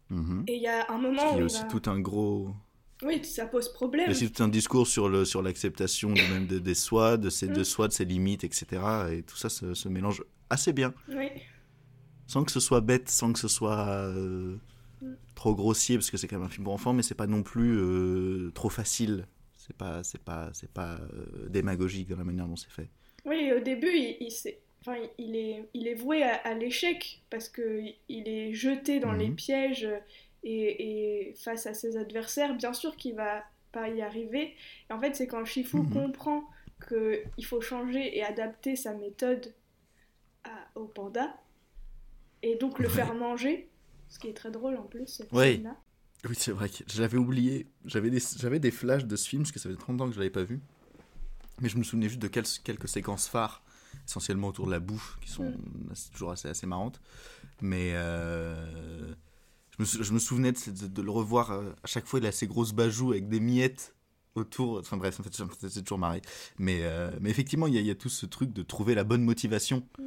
Mhm. 0.10 0.46
Et 0.48 0.56
il 0.56 0.62
y 0.62 0.68
a 0.68 0.90
un 0.92 0.98
Il 0.98 1.02
moment 1.02 1.22
y 1.24 1.34
où 1.34 1.36
a 1.36 1.38
il 1.40 1.44
aussi 1.44 1.62
va- 1.62 1.68
tout 1.68 1.90
un 1.90 2.00
gros. 2.00 2.50
Oui, 3.04 3.24
ça 3.24 3.46
pose 3.46 3.66
Il 3.68 3.70
y 3.70 3.74
problème. 3.74 4.08
a 4.08 4.12
aussi 4.12 4.32
tout 4.32 4.42
un 4.44 4.48
discours 4.48 4.88
sur 4.88 5.10
le 5.10 5.26
sur 5.26 5.42
l'acceptation 5.44 6.10
de 6.14 6.22
même 6.34 6.48
de, 6.48 6.58
des 6.60 6.74
soi, 6.74 7.18
de 7.18 7.30
ses 7.30 7.48
de 7.48 7.60
Mm. 7.60 7.64
soi, 7.66 7.88
de 7.90 7.94
ses 7.94 8.06
limites, 8.06 8.44
etc. 8.44 8.66
Et 9.12 9.24
tout 9.24 9.36
ça 9.38 9.50
se, 9.50 9.74
se 9.74 9.88
mélange 9.90 10.24
assez 10.50 10.74
bien, 10.74 10.94
Oui, 11.08 11.30
sans 12.28 12.44
que 12.44 12.52
ce 12.52 12.60
soit 12.60 12.82
bête, 12.82 13.10
sans 13.10 13.34
que 13.34 13.40
ce 13.40 13.48
soit 13.48 13.88
euh, 13.88 14.58
trop 15.36 15.56
grossier, 15.56 15.98
parce 15.98 16.12
que 16.12 16.18
c'est 16.18 16.28
quand 16.28 16.38
même 16.38 16.48
un 16.48 16.50
film 16.50 16.66
pour 16.66 16.74
enfants, 16.74 16.94
mais 16.94 17.04
c'est 17.04 17.16
pas 17.16 17.28
non 17.28 17.44
plus 17.44 17.78
euh, 17.80 18.52
trop 18.54 18.70
facile. 18.70 19.28
C'est 19.58 19.78
pas 19.78 20.04
c'est 20.04 20.24
pas 20.24 20.52
c'est 20.54 20.72
pas 20.72 20.98
euh, 21.14 21.50
démagogique 21.50 22.10
dans 22.10 22.18
la 22.18 22.26
manière 22.26 22.48
dont 22.48 22.56
c'est 22.58 22.72
fait. 22.72 22.90
oui 23.26 23.52
au 23.52 23.60
début, 23.60 23.90
il, 23.92 24.18
il, 24.22 24.32
s'est- 24.32 24.62
enfin, 24.82 24.98
il, 25.18 25.36
est, 25.36 25.70
il 25.74 25.88
est 25.88 25.94
voué 25.96 26.24
à, 26.24 26.36
à 26.36 26.54
l'échec 26.54 27.22
parce 27.30 27.50
qu'il 27.50 27.96
est 28.10 28.54
jeté 28.54 29.00
dans 29.00 29.12
Mhm. 29.12 29.14
les 29.14 29.30
pièges 29.32 29.88
et, 30.44 31.30
et 31.30 31.34
face 31.36 31.66
à 31.68 31.74
ses 31.74 31.98
adversaires, 31.98 32.56
bien 32.56 32.74
sûr 32.74 32.96
qu'il 32.96 33.16
va 33.16 33.44
pas 33.72 33.90
y 33.90 34.02
arriver. 34.02 34.56
Et 34.90 34.94
en 34.94 35.00
fait, 35.00 35.16
c'est 35.16 35.28
quand 35.28 35.44
Shifu 35.46 35.84
Mhm. 35.84 35.88
comprend 35.88 36.44
qu'il 36.88 37.46
faut 37.46 37.62
changer 37.62 38.18
et 38.18 38.24
adapter 38.24 38.76
sa 38.76 38.94
méthode 38.94 39.54
à- 40.48 40.80
au 40.80 40.86
panda 40.86 41.36
et 42.44 42.56
donc 42.56 42.80
le 42.80 42.88
Ouais. 42.88 42.94
faire 42.94 43.14
manger, 43.16 43.70
ce 44.10 44.20
qui 44.20 44.28
est 44.28 44.34
très 44.34 44.52
drôle 44.52 44.76
en 44.78 44.84
plus. 44.84 45.08
Cette 45.08 45.32
Ouais. 45.32 45.62
Oui, 46.28 46.36
c'est 46.38 46.52
vrai 46.52 46.68
que 46.70 46.78
je 46.88 47.02
l'avais 47.02 47.18
oublié. 47.18 47.68
J'avais 47.86 48.10
des, 48.10 48.22
j'avais 48.38 48.60
des 48.60 48.72
flashs 48.72 49.06
de 49.06 49.16
ce 49.16 49.28
film, 49.30 49.44
parce 49.44 49.52
que 49.52 49.60
ça 49.60 49.70
fait 49.70 49.76
30 49.76 50.02
ans 50.02 50.08
que 50.08 50.14
je 50.14 50.20
l'avais 50.20 50.32
pas 50.32 50.44
vu. 50.44 50.60
Mais 51.62 51.70
je 51.70 51.78
me 51.78 51.84
souvenais 51.84 52.10
juste 52.10 52.22
de 52.22 52.28
quel- 52.28 52.46
quelques 52.64 52.88
séquences 52.88 53.28
phares, 53.28 53.64
essentiellement 54.06 54.48
autour 54.48 54.66
de 54.66 54.72
la 54.72 54.80
bouffe, 54.80 55.18
qui 55.22 55.30
sont 55.30 55.54
assez- 55.92 56.10
toujours 56.12 56.32
assez, 56.32 56.48
assez 56.48 56.66
marrantes. 56.68 57.00
Mais 57.62 57.92
euh, 57.96 59.14
je, 59.72 59.76
me, 59.80 59.86
sou- 59.86 60.04
je 60.04 60.12
me 60.14 60.20
souvenais 60.20 60.52
de, 60.52 60.72
de- 60.72 60.88
de 60.88 61.02
le 61.02 61.12
revoir 61.12 61.52
euh, 61.52 61.72
à 61.84 61.88
chaque 61.88 62.06
fois, 62.08 62.20
il 62.20 62.26
a 62.26 62.32
ces 62.32 62.48
grosses 62.48 62.74
bajoux 62.74 63.12
avec 63.12 63.28
des 63.28 63.40
miettes 63.40 63.96
autour. 64.36 64.80
Enfin 64.80 64.98
bref, 64.98 65.16
ça 65.32 65.46
me 65.46 65.50
fait- 65.52 65.82
toujours 65.82 65.98
marrer. 66.00 66.22
Mais, 66.58 66.80
euh, 66.84 67.12
mais 67.22 67.30
effectivement, 67.30 67.68
il 67.68 67.74
y, 67.76 67.78
a- 67.78 67.82
il 67.82 67.88
y 67.88 67.92
a 67.92 67.96
tout 67.96 68.10
ce 68.10 68.26
truc 68.26 68.54
de 68.54 68.64
trouver 68.64 68.96
la 68.96 69.04
bonne 69.04 69.24
motivation. 69.24 69.84
Mm. 70.00 70.04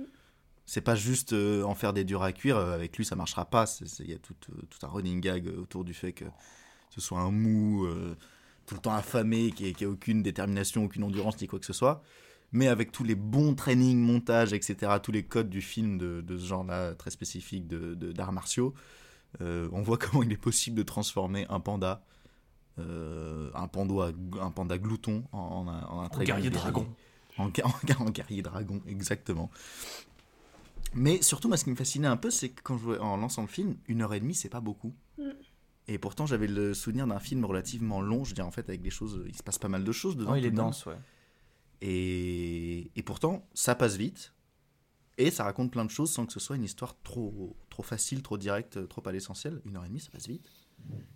C'est 0.71 0.83
pas 0.83 0.95
juste 0.95 1.33
euh, 1.33 1.65
en 1.65 1.75
faire 1.75 1.93
des 1.93 2.05
durs 2.05 2.23
à 2.23 2.31
cuire, 2.31 2.57
euh, 2.57 2.73
avec 2.73 2.97
lui 2.97 3.05
ça 3.05 3.17
marchera 3.17 3.45
pas. 3.45 3.65
Il 3.99 4.09
y 4.09 4.15
a 4.15 4.19
tout, 4.19 4.37
euh, 4.51 4.63
tout 4.71 4.87
un 4.87 4.89
running 4.89 5.21
gag 5.21 5.49
autour 5.59 5.83
du 5.85 5.95
fait 5.95 6.13
que 6.13 6.27
ce 6.91 7.01
soit 7.01 7.19
un 7.19 7.33
mou, 7.33 7.89
tout 8.67 8.77
le 8.77 8.81
temps 8.81 8.95
affamé, 8.95 9.51
qui 9.51 9.67
ait 9.67 9.85
aucune 9.85 10.23
détermination, 10.23 10.85
aucune 10.85 11.03
endurance, 11.03 11.41
ni 11.41 11.49
quoi 11.49 11.59
que 11.59 11.67
ce 11.67 11.73
soit. 11.73 12.03
Mais 12.53 12.69
avec 12.69 12.93
tous 12.93 13.03
les 13.03 13.17
bons 13.17 13.55
trainings, 13.55 13.99
montages, 13.99 14.53
etc., 14.53 14.93
tous 15.03 15.11
les 15.11 15.25
codes 15.25 15.51
du 15.51 15.61
film 15.61 15.99
de, 15.99 16.21
de 16.21 16.39
ce 16.39 16.47
genre-là, 16.47 16.95
très 16.95 17.11
spécifique 17.11 17.67
de- 17.67 17.95
de- 17.95 18.13
d'arts 18.13 18.33
martiaux, 18.33 18.75
on 19.41 19.83
voit 19.83 19.99
comment 19.99 20.23
il 20.23 20.33
est 20.33 20.37
possible 20.37 20.77
de 20.77 20.83
transformer 20.85 21.47
un 21.49 21.59
panda, 21.61 22.05
euh, 22.79 23.51
un, 23.55 23.67
panda, 23.69 24.13
un 24.41 24.51
panda 24.51 24.79
glouton, 24.79 25.25
en, 25.33 25.39
en 25.39 25.69
un, 25.69 25.83
en 25.83 26.01
un 26.03 26.09
très 26.09 26.25
grand 26.25 26.35
guerrier 26.37 26.51
dragon. 26.51 26.89
En, 27.39 27.45
en 27.47 28.07
en 28.07 28.11
guerrier 28.11 28.43
dragon, 28.43 28.83
exactement. 28.87 29.51
Mais 30.95 31.23
surtout, 31.23 31.49
moi, 31.49 31.57
ce 31.57 31.65
qui 31.65 31.71
me 31.71 31.77
fascinait 31.77 32.09
un 32.09 32.17
peu, 32.17 32.31
c'est 32.31 32.49
que 32.51 32.63
quand 32.63 32.77
je 32.79 32.83
vois- 32.85 33.01
en 33.01 33.17
lançant 33.17 33.43
le 33.43 33.49
film, 33.49 33.77
une 33.87 34.03
heure 34.03 34.13
et 34.15 34.21
demie, 34.21 34.35
c'est 34.35 34.49
pas 34.49 34.61
beaucoup. 34.61 34.95
Mm. 35.19 35.31
Et 35.89 35.99
pourtant, 35.99 36.27
j'avais 36.27 36.47
le 36.47 36.75
souvenir 36.75 37.07
d'un 37.07 37.19
film 37.21 37.45
relativement 37.45 38.01
long. 38.01 38.25
Je 38.25 38.31
veux 38.31 38.35
dire, 38.35 38.47
en 38.47 38.51
fait, 38.51 38.69
avec 38.69 38.81
des 38.83 38.91
choses, 38.91 39.23
il 39.27 39.35
se 39.37 39.43
passe 39.43 39.59
pas 39.59 39.69
mal 39.69 39.83
de 39.85 39.93
choses 39.93 40.17
dedans. 40.17 40.33
Oh, 40.33 40.37
il 40.37 40.45
est 40.45 40.51
dense, 40.51 40.87
ouais. 40.87 40.97
Et, 41.83 42.91
et 42.95 43.03
pourtant, 43.03 43.47
ça 43.55 43.75
passe 43.75 43.97
vite. 43.97 44.35
Et 45.19 45.31
ça 45.31 45.45
raconte 45.45 45.71
plein 45.71 45.85
de 45.85 45.91
choses 45.91 46.11
sans 46.11 46.25
que 46.27 46.33
ce 46.33 46.41
soit 46.41 46.57
une 46.57 46.65
histoire 46.65 46.97
trop, 47.03 47.57
trop 47.69 47.83
facile, 47.83 48.23
trop 48.23 48.39
directe, 48.39 48.89
trop 48.89 49.03
à 49.07 49.13
l'essentiel. 49.13 49.61
Une 49.65 49.77
heure 49.77 49.85
et 49.85 49.89
demie, 49.89 50.01
ça 50.01 50.11
passe 50.11 50.27
vite. 50.29 50.49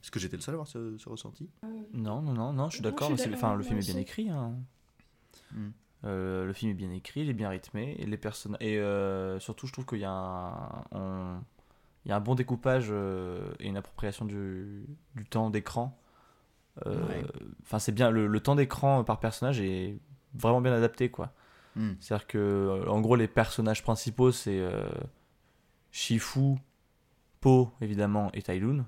Est-ce 0.02 0.10
que 0.10 0.20
j'étais 0.20 0.37
le 0.37 0.42
seul 0.42 0.54
à 0.54 0.56
avoir 0.56 0.68
ce, 0.68 0.98
ce 0.98 1.08
ressenti? 1.08 1.48
Non, 1.92 2.20
non, 2.20 2.34
non, 2.34 2.52
non, 2.52 2.68
je 2.68 2.74
suis 2.76 2.82
d'accord. 2.82 3.12
Enfin, 3.12 3.54
le 3.54 3.62
film 3.62 3.78
est 3.78 3.82
bien 3.92 3.96
écrit. 3.96 4.28
hein. 4.28 4.56
Hmm. 5.52 5.70
Euh, 6.05 6.45
le 6.45 6.53
film 6.53 6.71
est 6.71 6.75
bien 6.75 6.90
écrit, 6.90 7.21
il 7.23 7.31
est 7.31 7.35
bien 7.35 7.49
rythmé, 7.49 7.97
et 7.99 8.05
les 8.07 8.17
personnages. 8.19 8.59
Et 8.61 8.79
euh, 8.79 9.38
surtout, 9.40 9.67
je 9.67 9.73
trouve 9.73 9.87
qu'il 9.87 10.01
y 10.01 10.05
a 10.05 10.11
un, 10.11 10.85
on- 10.93 11.38
il 12.05 12.11
y 12.11 12.12
a 12.12 12.17
un 12.17 12.21
bon 12.21 12.35
découpage 12.35 12.88
euh, 12.90 13.53
et 13.61 13.69
une 13.69 13.79
appropriation 13.79 14.27
du, 14.27 14.85
du 15.17 15.25
temps 15.25 15.49
d'écran. 15.51 15.99
Ouais. 16.85 17.25
Enfin, 17.62 17.79
c'est 17.79 17.93
bien. 17.93 18.11
Le, 18.11 18.27
le 18.27 18.40
temps 18.40 18.55
d'écran 18.57 19.05
par 19.05 19.21
personnage 19.21 19.61
est 19.61 19.97
vraiment 20.35 20.61
bien 20.61 20.73
adapté, 20.75 21.09
quoi. 21.11 21.33
Hmm. 21.77 21.93
C'est-à-dire 22.01 22.27
que, 22.27 22.85
en 22.88 23.01
gros, 23.01 23.17
les 23.17 23.29
personnages 23.29 23.83
principaux, 23.83 24.33
c'est 24.33 24.61
Shifu, 25.90 26.57
Po, 27.40 27.71
évidemment, 27.81 28.31
et 28.33 28.43
Tai 28.43 28.59
Lun. 28.59 28.85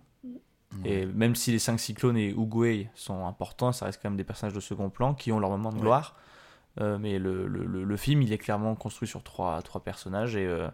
Et 0.84 1.06
même 1.06 1.34
si 1.36 1.52
les 1.52 1.58
cinq 1.58 1.78
cyclones 1.78 2.16
et 2.18 2.28
Uguay 2.30 2.90
sont 2.94 3.24
importants, 3.26 3.72
ça 3.72 3.86
reste 3.86 4.02
quand 4.02 4.10
même 4.10 4.16
des 4.18 4.24
personnages 4.24 4.54
de 4.54 4.60
second 4.60 4.90
plan 4.90 5.14
qui 5.14 5.32
ont 5.32 5.38
leur 5.38 5.48
moment 5.50 5.70
de 5.72 5.78
Ouais. 5.78 5.84
Euh, 6.80 6.98
mais 6.98 7.18
le, 7.18 7.46
le- 7.46 7.84
le- 7.84 7.96
film, 7.96 8.22
il 8.22 8.32
est 8.32 8.38
clairement 8.38 8.74
construit 8.74 9.08
sur 9.08 9.22
trois, 9.22 9.62
trois 9.62 9.82
personnages 9.82 10.36
et, 10.36 10.46
euh, 10.46 10.68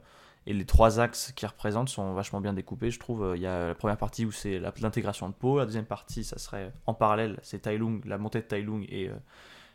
et 0.47 0.53
les 0.53 0.65
trois 0.65 0.99
axes 0.99 1.33
qu'ils 1.33 1.47
représentent 1.47 1.89
sont 1.89 2.13
vachement 2.15 2.41
bien 2.41 2.53
découpés, 2.53 2.91
je 2.91 2.99
trouve. 2.99 3.23
Euh, 3.23 3.37
Il 3.37 3.43
y 3.43 3.47
a 3.47 3.69
la 3.69 3.75
première 3.75 3.97
partie 3.97 4.25
où 4.25 4.33
c'est 4.33 4.59
l'intégration 4.59 5.29
de 5.29 5.35
Po, 5.35 5.59
la 5.59 5.65
deuxième 5.65 5.87
partie, 5.87 6.25
ça 6.25 6.39
serait 6.39 6.73
en 6.87 6.95
parallèle, 6.95 7.39
c'est 7.43 7.61
Tai 7.63 7.79
Lung, 7.79 8.05
la 8.05 8.19
montée 8.19 8.41
de 8.41 8.47
Tai 8.47 8.63
Lung 8.63 8.85
et, 8.89 9.11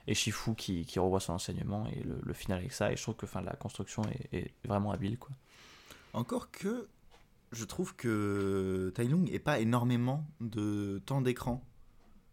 et 0.07 0.13
Shifu 0.13 0.55
qui, 0.55 0.85
qui 0.85 0.99
revoit 0.99 1.19
son 1.19 1.33
enseignement 1.33 1.85
et 1.87 2.03
le, 2.03 2.33
final 2.33 2.59
avec 2.59 2.73
ça. 2.73 2.91
Et 2.91 2.97
je 2.97 3.01
trouve 3.01 3.15
que 3.15 3.25
enfin, 3.25 3.41
la 3.41 3.55
construction 3.55 4.01
est, 4.31 4.51
vraiment 4.65 4.91
habile. 4.91 5.17
Quoi. 5.17 5.31
Encore 6.13 6.51
que 6.51 6.87
je 7.51 7.63
trouve 7.63 7.95
que 7.95 8.91
Tai 8.95 9.05
Lung 9.07 9.29
est 9.31 9.39
pas 9.39 9.59
énormément 9.59 10.25
de 10.41 11.01
temps 11.05 11.21
d'écran. 11.21 11.63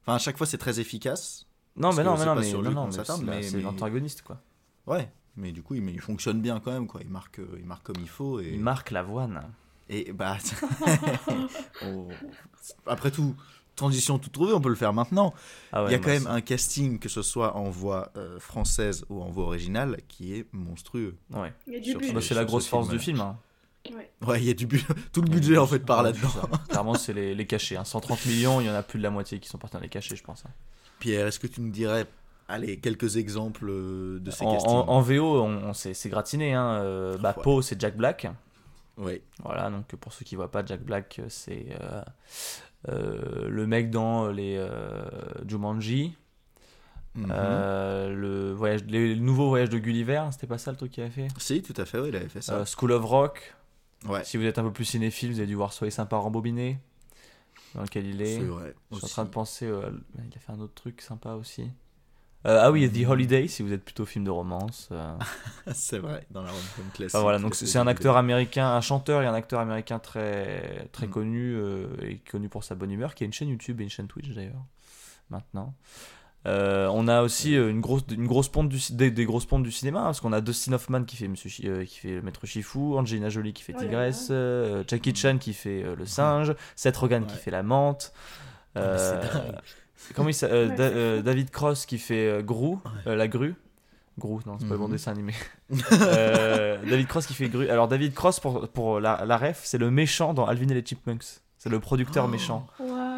Enfin, 0.03 0.17
à 0.17 0.19
chaque 0.19 0.37
fois, 0.37 0.47
c'est 0.47 0.59
très 0.59 0.81
efficace. 0.81 1.47
Non, 1.77 1.93
mais 1.93 2.05
non, 2.05 2.17
mais 2.17 2.25
non, 2.25 2.35
mais, 2.37 2.45
sur 2.45 2.63
non, 2.63 2.89
mais 3.25 3.43
c'est 3.43 3.57
mais- 3.57 3.63
l'antagoniste. 3.63 4.23
quoi. 4.23 4.41
Ouais, 4.87 5.11
mais 5.37 5.51
du 5.53 5.63
coup, 5.63 5.75
il, 5.75 5.89
il 5.91 6.01
fonctionne 6.01 6.41
bien 6.41 6.61
quand 6.61 6.73
même, 6.73 6.87
quoi. 6.87 7.01
Il 7.03 7.11
marque, 7.11 7.41
euh, 7.41 7.57
il 7.59 7.65
marque 7.65 7.83
comme 7.85 8.01
il 8.01 8.09
faut. 8.09 8.39
Et, 8.41 8.51
Il 8.55 8.61
marque 8.61 8.91
l'avoine. 8.93 9.43
et 9.89 10.13
bah, 10.13 10.37
on- 11.83 12.09
après 12.87 13.11
tout, 13.11 13.35
transition 13.77 14.19
toute 14.19 14.33
trouvée, 14.33 14.53
on 14.53 14.61
peut 14.61 14.69
le 14.69 14.75
faire 14.75 14.93
maintenant. 14.93 15.35
Ah 15.73 15.83
ouais, 15.83 15.89
il 15.91 15.93
y 15.93 15.95
a 15.97 15.99
quand 15.99 16.11
même 16.11 16.27
un 16.29 16.41
casting, 16.41 16.99
que 16.99 17.09
ce 17.09 17.23
soit 17.23 17.57
en 17.57 17.71
voix 17.71 18.13
euh, 18.17 18.39
française 18.39 19.05
ou 19.09 19.21
en 19.23 19.31
voix 19.31 19.45
originale, 19.47 19.99
qui 20.09 20.35
est 20.35 20.47
monstrueux. 20.53 21.17
Ouais. 21.33 21.53
Bah, 21.67 22.21
c'est 22.21 22.35
la 22.35 22.45
grosse 22.45 22.69
force 22.69 22.89
du 22.89 22.99
film. 22.99 23.21
hein. 23.21 23.37
Ouais. 23.93 24.11
Ouais, 24.27 24.41
il 24.41 24.47
y 24.47 24.51
a 24.51 24.55
du 24.55 24.67
bu- 24.67 24.83
tout 25.13 25.21
le 25.21 25.29
budget 25.29 25.59
en 25.59 25.67
fait 25.67 25.83
Ouais, 25.89 26.03
là-dedans. 26.03 26.29
c'est. 26.33 26.69
Clairement, 26.71 26.95
c'est 26.95 27.13
les, 27.13 27.35
les 27.35 27.47
cachets. 27.47 27.77
hein. 27.77 27.85
130 27.85 28.25
millions, 28.27 28.61
il 28.61 28.67
y 28.67 28.71
en 28.71 28.75
a 28.75 28.83
plus 28.83 28.99
de 28.99 29.03
la 29.03 29.11
moitié 29.11 29.39
qui 29.41 29.49
sont 29.49 29.59
partis 29.59 29.75
dans 29.77 29.83
les 29.83 29.89
cachets, 29.89 30.17
je 30.17 30.25
pense. 30.25 30.45
hein. 30.47 30.51
Pierre, 31.01 31.27
est-ce 31.27 31.39
que 31.39 31.47
tu 31.47 31.61
nous 31.61 31.71
dirais, 31.71 32.07
allez, 32.49 32.79
quelques 32.79 33.17
exemples 33.17 33.67
euh, 33.69 34.19
de 34.21 34.31
ces 34.31 34.45
En, 34.45 34.53
castings 34.53 34.71
en- 34.73 34.89
en 34.89 35.01
VO, 35.03 35.43
on, 35.43 35.65
on 35.65 35.73
s'est 35.75 35.93
c'est 35.93 36.09
gratiné. 36.09 36.55
Hein. 36.55 36.79
Euh, 36.83 37.19
bah, 37.19 37.35
Ouais. 37.37 37.43
Poe, 37.43 37.63
c'est 37.63 37.79
Jack 37.81 37.97
Black. 37.97 38.27
Ouais. 38.97 39.23
Voilà, 39.43 39.71
donc 39.71 39.87
pour 39.97 40.13
ceux 40.13 40.25
qui 40.25 40.37
voient 40.37 40.51
pas, 40.51 40.65
Jack 40.65 40.83
Black, 40.83 41.21
c'est 41.29 41.67
euh, 41.83 42.01
euh, 42.89 43.49
le 43.49 43.67
mec 43.67 43.91
dans 43.91 44.29
les 44.29 44.57
euh, 44.57 45.05
Jumanji. 45.47 46.17
Mhm. 47.17 47.27
Euh, 47.31 48.13
le, 48.15 48.53
voyage, 48.53 48.83
les, 48.89 49.15
le 49.15 49.21
nouveau 49.21 49.49
voyage 49.49 49.69
de 49.71 49.79
Gulliver, 49.79 50.23
c'était 50.33 50.47
pas 50.49 50.59
ça 50.59 50.71
le 50.73 50.77
truc 50.77 50.91
qu'il 50.93 51.03
avait 51.05 51.13
fait? 51.13 51.29
Si, 51.39 51.63
tout 51.63 51.75
à 51.81 51.85
fait, 51.85 51.99
ouais, 52.01 52.09
il 52.09 52.17
avait 52.17 52.29
fait 52.29 52.41
ça. 52.43 52.55
Euh, 52.55 52.65
School 52.65 52.91
of 52.93 53.05
Rock. 53.05 53.55
Ouais, 54.09 54.25
Si 54.25 54.37
vous 54.37 54.45
êtes 54.45 54.59
un 54.59 54.63
peu 54.63 54.73
plus 54.73 54.85
cinéphile, 54.85 55.33
vous 55.33 55.39
avez 55.39 55.47
dû 55.47 55.55
voir 55.55 55.73
Soyez 55.73 55.91
sympa 55.91 56.17
rembobiné, 56.17 56.79
dans 57.75 57.83
lequel 57.83 58.07
il 58.07 58.23
est. 58.23 58.39
c'est 58.39 58.45
vrai. 58.45 58.75
Je 58.93 58.97
suis 58.97 59.05
en 59.05 59.09
train 59.09 59.25
de 59.25 59.31
penser, 59.31 59.67
euh, 59.67 59.91
il 60.19 60.37
a 60.37 60.41
fait 60.41 60.53
un 60.53 60.61
autre 60.61 60.75
truc 60.75 61.01
sympa 61.01 61.33
aussi. 61.35 61.71
Euh, 62.47 62.61
ah 62.63 62.71
oui, 62.71 62.91
The 62.91 63.09
Holiday, 63.09 63.49
si 63.49 63.63
vous 63.63 63.73
êtes 63.73 63.83
plutôt 63.83 64.05
film 64.05 64.23
de 64.27 64.31
romance. 64.31 64.89
euh. 64.93 65.17
c'est 65.73 65.99
vrai, 65.99 66.27
dans 66.31 66.43
la 66.43 66.51
rom-com 66.51 66.85
classique. 66.93 67.15
Enfin, 67.15 67.23
voilà, 67.23 67.39
il 67.39 67.43
donc 67.43 67.55
c'est 67.55 67.79
un 67.79 67.87
acteur 67.87 68.19
américain, 68.19 68.69
un 68.69 68.83
chanteur 68.83 69.23
et 69.23 69.27
un 69.27 69.33
acteur 69.33 69.61
américain 69.61 69.99
très, 69.99 70.87
très 70.93 71.07
Mm. 71.07 71.11
connu, 71.11 71.55
euh, 71.57 71.87
et 72.03 72.19
connu 72.19 72.51
pour 72.51 72.63
sa 72.63 72.75
bonne 72.75 72.91
humeur, 72.91 73.15
qui 73.15 73.25
a 73.25 73.27
une 73.27 73.33
chaîne 73.33 73.49
YouTube 73.49 73.81
et 73.81 73.85
une 73.85 73.89
chaîne 73.91 74.09
Twitch 74.09 74.29
d'ailleurs, 74.29 74.63
maintenant. 75.31 75.75
Euh, 76.47 76.89
on 76.93 77.09
a 77.09 77.23
aussi 77.23 77.57
euh, 77.57 77.71
une 77.71 77.81
grosse, 77.81 78.03
une 78.11 78.27
grosse 78.27 78.49
ponte 78.49 78.69
du, 78.69 78.79
des, 78.91 79.11
des 79.11 79.25
grosses 79.25 79.47
pontes 79.47 79.63
du 79.63 79.73
cinéma, 79.73 80.01
hein, 80.01 80.05
parce 80.05 80.21
qu'on 80.21 80.33
a 80.35 80.41
Dustin 80.43 80.75
Hoffman 80.75 81.05
qui 81.05 81.17
fait, 81.17 81.27
Monsieur 81.29 81.51
euh, 81.71 81.85
qui 81.87 81.99
fait 82.01 82.11
le 82.17 82.23
Maître 82.23 82.45
Shifu, 82.47 82.79
Angelina 82.99 83.31
Jolie 83.31 83.55
qui 83.55 83.63
fait 83.63 83.73
Oh 83.77 83.81
Tigresse, 83.81 84.29
euh, 84.31 84.85
Jackie 84.87 85.15
Chan 85.15 85.39
qui 85.39 85.55
fait 85.55 85.83
euh, 85.83 85.97
le 85.97 86.05
singe, 86.05 86.55
Seth 86.77 86.97
Rogen 86.99 87.25
qui 87.27 87.37
fait 87.37 87.51
la 87.51 87.63
menthe. 87.63 88.13
Ah, 88.77 88.81
euh, 88.81 89.23
comment 90.15 90.29
il 90.29 90.37
euh, 90.43 90.69
Da- 90.77 90.83
euh. 90.85 91.23
David 91.23 91.51
Cross 91.51 91.87
qui 91.87 91.99
fait 91.99 92.27
euh, 92.29 92.43
Gru, 92.43 92.77
euh, 93.07 93.17
la 93.17 93.27
grue. 93.29 93.55
Gru, 94.19 94.41
non, 94.47 94.59
c'est 94.61 94.67
pas 94.67 94.75
le 94.75 94.79
bon 94.79 94.87
Mhm. 94.87 94.93
dessin 94.93 95.13
animé. 95.13 95.33
Euh, 95.93 96.79
David 96.89 97.07
Cross 97.09 97.27
qui 97.27 97.35
fait 97.35 97.49
Gru. 97.49 97.69
Alors, 97.71 97.89
David 97.89 98.13
Cross, 98.15 98.39
pour, 98.41 98.69
pour 98.69 99.01
la, 99.01 99.25
la 99.25 99.37
ref, 99.39 99.63
c'est 99.65 99.79
le 99.79 99.91
méchant 99.91 100.35
dans 100.35 100.45
Alvin 100.47 100.69
et 100.69 100.75
les 100.75 100.85
Chipmunks. 100.85 101.25
C'est 101.59 101.71
le 101.71 101.81
producteur 101.81 102.27
Oh. 102.27 102.31
méchant. 102.31 102.67
Waouh. 102.79 103.14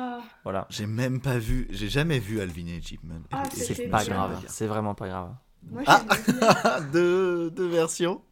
Voilà. 0.47 0.65
J'ai 0.71 0.87
même 0.87 1.21
pas 1.21 1.39
vu, 1.39 1.67
j'ai 1.71 1.89
jamais 1.89 2.21
vu 2.21 2.41
Alvin 2.41 2.69
et 2.69 2.81
Chipman. 2.81 3.19
Ah, 3.33 3.43
C'est 3.53 3.89
pas 3.89 4.05
grave. 4.05 4.45
C'est 4.47 4.69
vraiment 4.69 4.95
pas 4.95 5.09
grave. 5.09 5.35
Moi, 5.69 5.83
Ah. 5.89 6.05
deux, 6.93 7.51
deux 7.51 7.67
versions. 7.67 8.23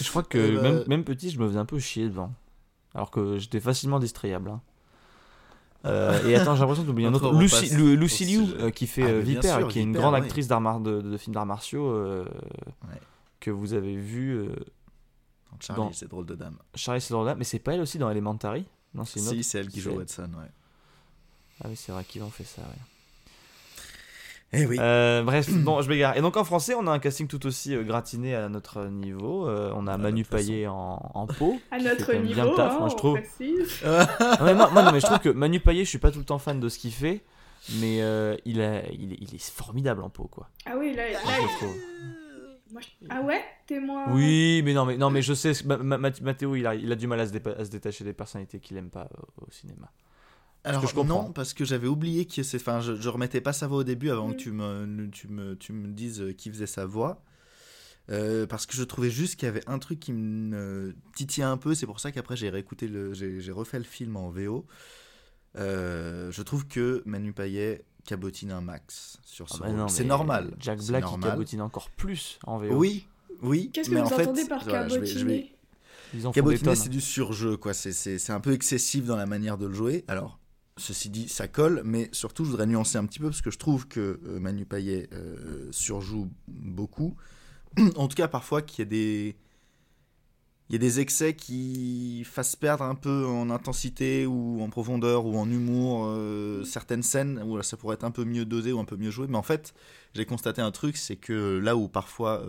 Je 0.00 0.08
crois 0.08 0.22
que 0.22 0.38
Euh, 0.38 0.62
même, 0.62 0.84
même 0.86 1.02
petit, 1.02 1.30
je 1.30 1.40
me 1.40 1.48
faisais 1.48 1.58
un 1.58 1.64
peu 1.64 1.80
chier 1.80 2.04
devant. 2.08 2.32
Alors 2.94 3.10
que 3.10 3.38
j'étais 3.38 3.58
facilement 3.58 3.98
distrayable. 3.98 4.50
hein. 4.50 4.60
Euh, 5.84 6.24
et 6.28 6.36
attends, 6.36 6.54
j'ai 6.54 6.60
l'impression 6.60 6.84
d'oublier 6.84 7.08
un 7.08 7.14
autre. 7.14 7.32
Lucy, 7.36 7.74
Lu- 7.74 7.96
Liu, 7.96 8.54
euh, 8.60 8.70
qui 8.70 8.86
fait 8.86 9.02
Ah, 9.02 9.18
Viper, 9.20 9.42
sûr, 9.58 9.66
qui 9.66 9.80
est 9.80 9.82
une 9.82 9.88
Viper, 9.88 10.00
grande 10.00 10.14
actrice 10.14 10.46
d'art 10.46 10.78
de, 10.78 11.00
de 11.00 11.16
films 11.16 11.34
d'arts 11.34 11.44
martiaux 11.44 11.88
euh, 11.90 12.24
Ouais. 12.88 13.00
que 13.40 13.50
vous 13.50 13.74
avez 13.74 13.96
vu. 13.96 14.30
euh, 14.30 14.54
Charlie, 15.58 15.82
Dans- 15.82 15.92
c'est 15.92 16.06
drôle 16.08 16.26
de 16.26 16.36
dame. 16.36 16.56
Charlie 16.76 17.00
Theron, 17.00 17.34
mais 17.36 17.42
c'est 17.42 17.58
pas 17.58 17.74
elle 17.74 17.80
aussi 17.80 17.98
dans 17.98 18.10
Elementary? 18.10 18.64
Non, 18.94 19.04
c'est 19.04 19.18
une 19.18 19.26
autre. 19.26 19.34
Si, 19.38 19.42
c'est 19.42 19.58
elle 19.58 19.68
qui 19.68 19.80
joue 19.80 19.90
C'est- 19.90 19.96
Watson, 19.96 20.30
ouais. 20.38 20.50
Ah 21.62 21.68
oui, 21.68 21.76
c'est 21.76 21.92
vrai 21.92 22.04
qu'ils 22.04 22.22
ont 22.22 22.30
fait 22.30 22.44
ça. 22.44 22.62
ouais. 22.62 22.78
Eh 24.56 24.66
oui. 24.66 24.76
Euh, 24.78 25.22
bref, 25.24 25.48
bon, 25.64 25.82
je 25.82 25.88
m'égare. 25.88 26.16
Et 26.16 26.20
donc 26.20 26.36
en 26.36 26.44
français, 26.44 26.74
on 26.74 26.86
a 26.86 26.90
un 26.92 26.98
casting 26.98 27.26
tout 27.26 27.44
aussi 27.46 27.74
euh, 27.74 27.82
gratiné 27.82 28.34
à 28.34 28.48
notre 28.48 28.84
niveau. 28.86 29.48
Euh, 29.48 29.72
on 29.74 29.86
a 29.86 29.94
À 29.94 29.98
Manu. 29.98 30.24
Payet 30.24 30.66
en, 30.68 31.10
en 31.14 31.26
peau. 31.26 31.58
À 31.70 31.78
notre 31.78 32.12
bien 32.12 32.20
niveau, 32.22 32.50
le 32.50 32.56
taf, 32.56 32.72
hein, 32.72 32.78
moi 32.80 32.88
je 32.88 32.96
trouve. 32.96 33.18
précise. 33.20 33.80
Ah, 33.84 34.38
mais 34.42 34.54
moi, 34.54 34.70
moi, 34.70 34.82
non, 34.82 34.92
mais 34.92 35.00
je 35.00 35.06
trouve 35.06 35.18
que 35.18 35.28
Manu 35.28 35.58
Payet, 35.60 35.84
je 35.84 35.88
suis 35.90 35.98
pas 35.98 36.10
tout 36.12 36.18
le 36.20 36.24
temps 36.24 36.38
fan 36.38 36.60
de 36.60 36.68
ce 36.68 36.78
qu'il 36.78 36.92
fait, 36.92 37.22
mais 37.80 38.00
euh, 38.02 38.36
il, 38.44 38.60
a, 38.60 38.86
il, 38.92 39.12
est, 39.14 39.18
il 39.20 39.34
est 39.34 39.42
formidable 39.42 40.02
en 40.02 40.10
peau, 40.10 40.28
quoi. 40.30 40.48
Ah 40.66 40.74
oui, 40.78 40.94
là, 40.94 41.10
là, 41.10 41.18
Je 41.24 41.56
trouve. 41.56 41.76
moi, 42.72 42.80
je- 42.80 43.06
ah 43.10 43.20
ouais, 43.22 43.42
t'es 43.66 43.80
moins. 43.80 44.12
Oui, 44.12 44.62
mais 44.64 44.72
non, 44.72 44.84
mais 44.84 44.96
non, 44.96 45.10
mais 45.10 45.22
je 45.22 45.34
sais, 45.34 45.52
Ma- 45.64 45.78
Ma- 45.78 45.98
Ma- 45.98 46.10
Mathéo, 46.22 46.54
il 46.54 46.66
a, 46.66 46.74
il 46.76 46.92
a 46.92 46.96
du 46.96 47.06
mal 47.08 47.18
à 47.20 47.26
se, 47.26 47.32
dépa- 47.32 47.56
à 47.58 47.64
se 47.64 47.70
détacher 47.70 48.04
des 48.04 48.12
personnalités 48.12 48.60
qu'il 48.60 48.76
aime 48.76 48.90
pas 48.90 49.08
euh, 49.18 49.44
au 49.46 49.50
cinéma. 49.50 49.90
Alors 50.64 50.82
que 50.82 50.88
je 50.88 50.94
comprends. 50.94 51.24
non, 51.24 51.32
parce 51.32 51.52
que 51.54 51.64
j'avais 51.64 51.86
oublié 51.88 52.24
que 52.26 52.42
c'est. 52.42 52.56
Enfin, 52.56 52.80
je, 52.80 52.94
je 52.96 53.08
remettais 53.08 53.40
pas 53.40 53.52
sa 53.52 53.66
voix 53.66 53.78
au 53.78 53.84
début 53.84 54.10
avant 54.10 54.28
Mm. 54.28 54.32
que 54.32 54.36
tu 54.36 54.50
me, 54.50 55.08
tu 55.10 55.28
me, 55.28 55.56
tu 55.56 55.72
me 55.72 55.88
dises 55.88 56.20
euh, 56.22 56.32
qui 56.32 56.50
faisait 56.50 56.66
sa 56.66 56.86
voix. 56.86 57.22
Euh, 58.10 58.46
parce 58.46 58.66
que 58.66 58.74
je 58.76 58.82
trouvais 58.84 59.10
juste 59.10 59.36
qu'il 59.36 59.46
y 59.46 59.48
avait 59.48 59.66
un 59.66 59.78
truc 59.78 59.98
qui 60.00 60.12
me 60.12 60.94
titillait 61.16 61.46
un 61.46 61.56
peu. 61.56 61.74
C'est 61.74 61.86
pour 61.86 62.00
ça 62.00 62.12
qu'après 62.12 62.36
j'ai 62.36 62.50
réécouté 62.50 62.86
le, 62.88 63.12
j'ai 63.14 63.50
refait 63.52 63.78
le 63.78 63.84
film 63.84 64.16
en 64.16 64.30
VO. 64.30 64.66
Euh, 65.56 66.30
je 66.32 66.42
trouve 66.42 66.66
que 66.66 67.02
Manu 67.06 67.32
Payet 67.32 67.84
cabotine 68.04 68.50
un 68.50 68.60
max 68.60 69.18
sur 69.24 69.48
ce 69.48 69.58
Ah 69.64 69.70
bah 69.70 69.86
C'est 69.88 70.04
normal. 70.04 70.54
Jack 70.58 70.78
Black, 70.86 71.02
il 71.06 71.10
normal. 71.10 71.30
cabotine 71.30 71.60
encore 71.62 71.90
plus 71.90 72.38
en 72.46 72.58
VO. 72.58 72.74
Oui, 72.74 73.06
oui. 73.42 73.70
Qu'est-ce 73.72 73.88
que 73.90 73.94
vous 73.94 74.00
en 74.02 74.08
fait, 74.08 74.22
entendez 74.22 74.44
par 74.46 74.64
voilà, 74.64 74.88
je 74.88 74.98
vais- 74.98 75.06
je 75.06 75.24
vais- 75.24 75.50
cabotiner? 76.12 76.32
Cabotiner, 76.34 76.74
c'est 76.74 76.88
du 76.90 77.00
surjeu, 77.00 77.56
quoi. 77.56 77.72
C'est- 77.72 77.92
C'est 77.92 78.18
c'est 78.18 78.32
un 78.32 78.40
peu 78.40 78.52
excessif 78.52 79.04
dans 79.06 79.16
la 79.16 79.26
manière 79.26 79.56
de 79.56 79.66
le 79.66 79.72
jouer. 79.74 80.04
Alors, 80.08 80.38
ceci 80.76 81.10
dit, 81.10 81.28
ça 81.28 81.48
colle, 81.48 81.82
mais 81.84 82.08
surtout, 82.12 82.44
je 82.44 82.50
voudrais 82.50 82.66
nuancer 82.66 82.98
un 82.98 83.06
petit 83.06 83.20
peu 83.20 83.26
parce 83.26 83.42
que 83.42 83.50
je 83.50 83.58
trouve 83.58 83.86
que 83.86 84.20
euh, 84.26 84.40
Manu 84.40 84.64
Payet 84.64 85.08
euh, 85.12 85.68
surjoue 85.70 86.30
beaucoup. 86.48 87.16
en 87.96 88.08
tout 88.08 88.16
cas, 88.16 88.28
parfois, 88.28 88.62
qu'il 88.62 88.80
y 88.80 88.86
a 88.86 88.90
des. 88.90 89.36
Il 90.70 90.72
y 90.72 90.76
a 90.76 90.78
des 90.78 90.98
excès 90.98 91.36
qui 91.36 92.24
fassent 92.24 92.56
perdre 92.56 92.84
un 92.84 92.94
peu 92.94 93.26
en 93.26 93.50
intensité 93.50 94.24
ou 94.24 94.62
en 94.62 94.70
profondeur 94.70 95.26
ou 95.26 95.36
en 95.36 95.48
humour 95.48 96.06
euh, 96.06 96.64
certaines 96.64 97.02
scènes 97.02 97.42
où 97.44 97.62
ça 97.62 97.76
pourrait 97.76 97.96
être 97.96 98.04
un 98.04 98.10
peu 98.10 98.24
mieux 98.24 98.46
dosé 98.46 98.72
ou 98.72 98.80
un 98.80 98.86
peu 98.86 98.96
mieux 98.96 99.10
joué. 99.10 99.26
Mais 99.28 99.36
en 99.36 99.42
fait, 99.42 99.74
j'ai 100.14 100.24
constaté 100.24 100.62
un 100.62 100.70
truc, 100.70 100.96
c'est 100.96 101.16
que 101.16 101.58
là 101.58 101.76
où 101.76 101.88
parfois. 101.88 102.42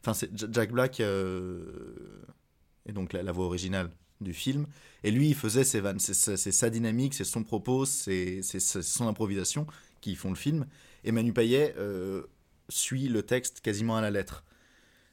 Enfin, 0.00 0.14
c'est 0.14 0.30
Jack 0.52 0.70
Black 0.70 1.00
et 1.00 2.92
donc 2.92 3.12
la 3.12 3.32
voix 3.32 3.46
originale 3.46 3.90
du 4.22 4.32
film. 4.34 4.66
Et 5.04 5.10
lui, 5.10 5.28
il 5.28 5.34
faisait 5.34 5.64
ses 5.64 5.80
vannes. 5.80 5.98
C'est 5.98 6.14
sa- 6.14 6.70
dynamique, 6.70 7.14
c'est 7.14 7.24
son 7.24 7.42
propos, 7.44 7.84
c'est 7.86 8.40
son 8.42 9.08
improvisation 9.08 9.66
qui 10.00 10.14
font 10.16 10.30
le 10.30 10.36
film. 10.36 10.66
Et 11.04 11.12
Manu 11.12 11.32
Payet 11.32 11.74
euh, 11.78 12.22
suit 12.68 13.08
le 13.08 13.22
texte 13.22 13.60
quasiment 13.60 13.96
à 13.96 14.00
la 14.00 14.10
lettre. 14.10 14.44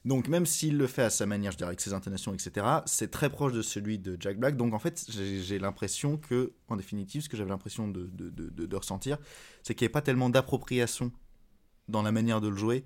Donc 0.05 0.27
même 0.29 0.45
s'il 0.45 0.77
le 0.77 0.87
fait 0.87 1.01
à 1.03 1.09
sa 1.09 1.25
manière, 1.25 1.51
je 1.51 1.57
dirais, 1.57 1.67
avec 1.67 1.81
ses 1.81 1.93
intonations, 1.93 2.33
etc., 2.33 2.65
c'est 2.85 3.11
très 3.11 3.29
proche 3.29 3.51
de 3.51 3.61
celui 3.61 3.99
de 3.99 4.15
Jack 4.19 4.39
Black. 4.39 4.55
Donc 4.55 4.73
en 4.73 4.79
fait, 4.79 5.05
j'ai 5.11 5.59
l'impression 5.59 6.17
que, 6.17 6.53
en 6.69 6.77
définitive, 6.77 7.21
ce 7.23 7.29
que 7.29 7.35
j'avais 7.35 7.49
l'impression 7.49 7.87
de, 7.87 8.07
de- 8.13 8.29
de- 8.29 8.75
ressentir, 8.75 9.17
c'est 9.61 9.75
qu'il 9.75 9.85
n'y 9.85 9.89
ait 9.89 9.91
pas 9.91 10.01
tellement 10.01 10.29
d'appropriation 10.29 11.11
dans 11.89 12.01
la 12.01 12.11
manière 12.11 12.39
de 12.39 12.47
le 12.47 12.55
jouer. 12.55 12.85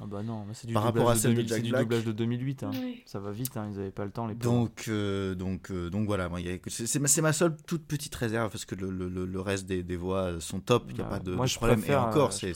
Ah 0.00 0.04
bah 0.06 0.22
non, 0.22 0.44
mais 0.46 0.52
c'est 0.54 0.66
du, 0.66 0.74
Par 0.74 0.84
doublage 0.84 1.00
rapport 1.04 1.10
à 1.10 1.14
de 1.14 1.18
celle 1.20 1.30
de 1.34 1.36
2000 1.36 1.48
Jack 1.48 1.56
c'est 1.58 1.62
du 1.62 1.70
Black. 1.70 1.82
doublage 1.82 2.04
de 2.04 2.12
2008. 2.12 2.62
hein. 2.64 2.70
Ça 3.06 3.18
va 3.18 3.30
vite, 3.32 3.56
hein, 3.56 3.68
ils 3.72 3.78
avaient 3.78 3.90
pas 3.90 4.04
le 4.04 4.10
temps 4.10 4.26
les. 4.26 4.34
Donc, 4.34 4.84
euh, 4.88 5.34
donc, 5.34 5.70
euh, 5.70 5.88
donc 5.90 6.06
voilà, 6.06 6.28
moi, 6.28 6.40
il 6.40 6.46
y 6.46 6.52
a- 6.52 6.58
c'est 6.68 6.86
c'est 6.86 6.98
ma, 6.98 7.08
c'est 7.08 7.22
ma 7.22 7.32
seule 7.32 7.56
toute 7.66 7.84
petite 7.86 8.14
réserve 8.14 8.50
parce 8.50 8.64
que 8.66 8.74
le, 8.74 8.90
le- 8.90 9.08
le- 9.08 9.24
le 9.26 9.40
reste 9.40 9.64
des, 9.66 9.82
des 9.82 9.96
voix 9.96 10.38
sont 10.40 10.60
top, 10.60 10.84
il 10.90 10.94
n'y 10.96 11.00
a 11.00 11.04
Ouais. 11.04 11.10
pas 11.10 11.18
de, 11.18 11.32
Moi, 11.34 11.46
de 11.46 11.50
je 11.50 11.56
problème. 11.56 11.78
préfère, 11.78 12.00
Et 12.00 12.04
encore, 12.04 12.28
euh, 12.28 12.32
je 12.32 12.36
c'est. 12.36 12.50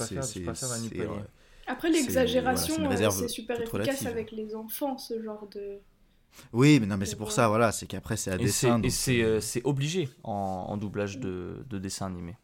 Après, 1.67 1.93
C'est- 1.93 1.99
l'exagération, 2.01 2.75
voilà, 2.79 3.11
c'est 3.11 3.25
euh, 3.25 3.29
super 3.29 3.57
efficace 3.61 3.73
relative. 3.73 4.07
avec 4.09 4.33
les 4.33 4.55
enfants, 4.57 4.99
ce 4.99 5.23
genre 5.23 5.49
de. 5.55 5.79
Oui, 6.53 6.79
mais 6.81 6.87
non, 6.87 6.97
mais 6.97 7.07
c'est 7.07 7.17
pour 7.17 7.33
ça, 7.33 7.49
voilà, 7.49 7.71
c'est 7.73 7.87
qu'après 7.87 8.17
c'est 8.17 8.31
à 8.33 8.35
Et 8.37 8.39
c'est- 8.49 8.67
dessin. 8.79 8.83
et 8.83 9.23
euh, 9.23 9.27
euh, 9.37 9.41
c'est 9.41 9.63
obligé 9.65 10.09
en, 10.25 10.33
en 10.69 10.77
doublage 10.77 11.19
de, 11.19 11.65
de 11.69 11.79
dessin 11.79 12.07
animé. 12.07 12.37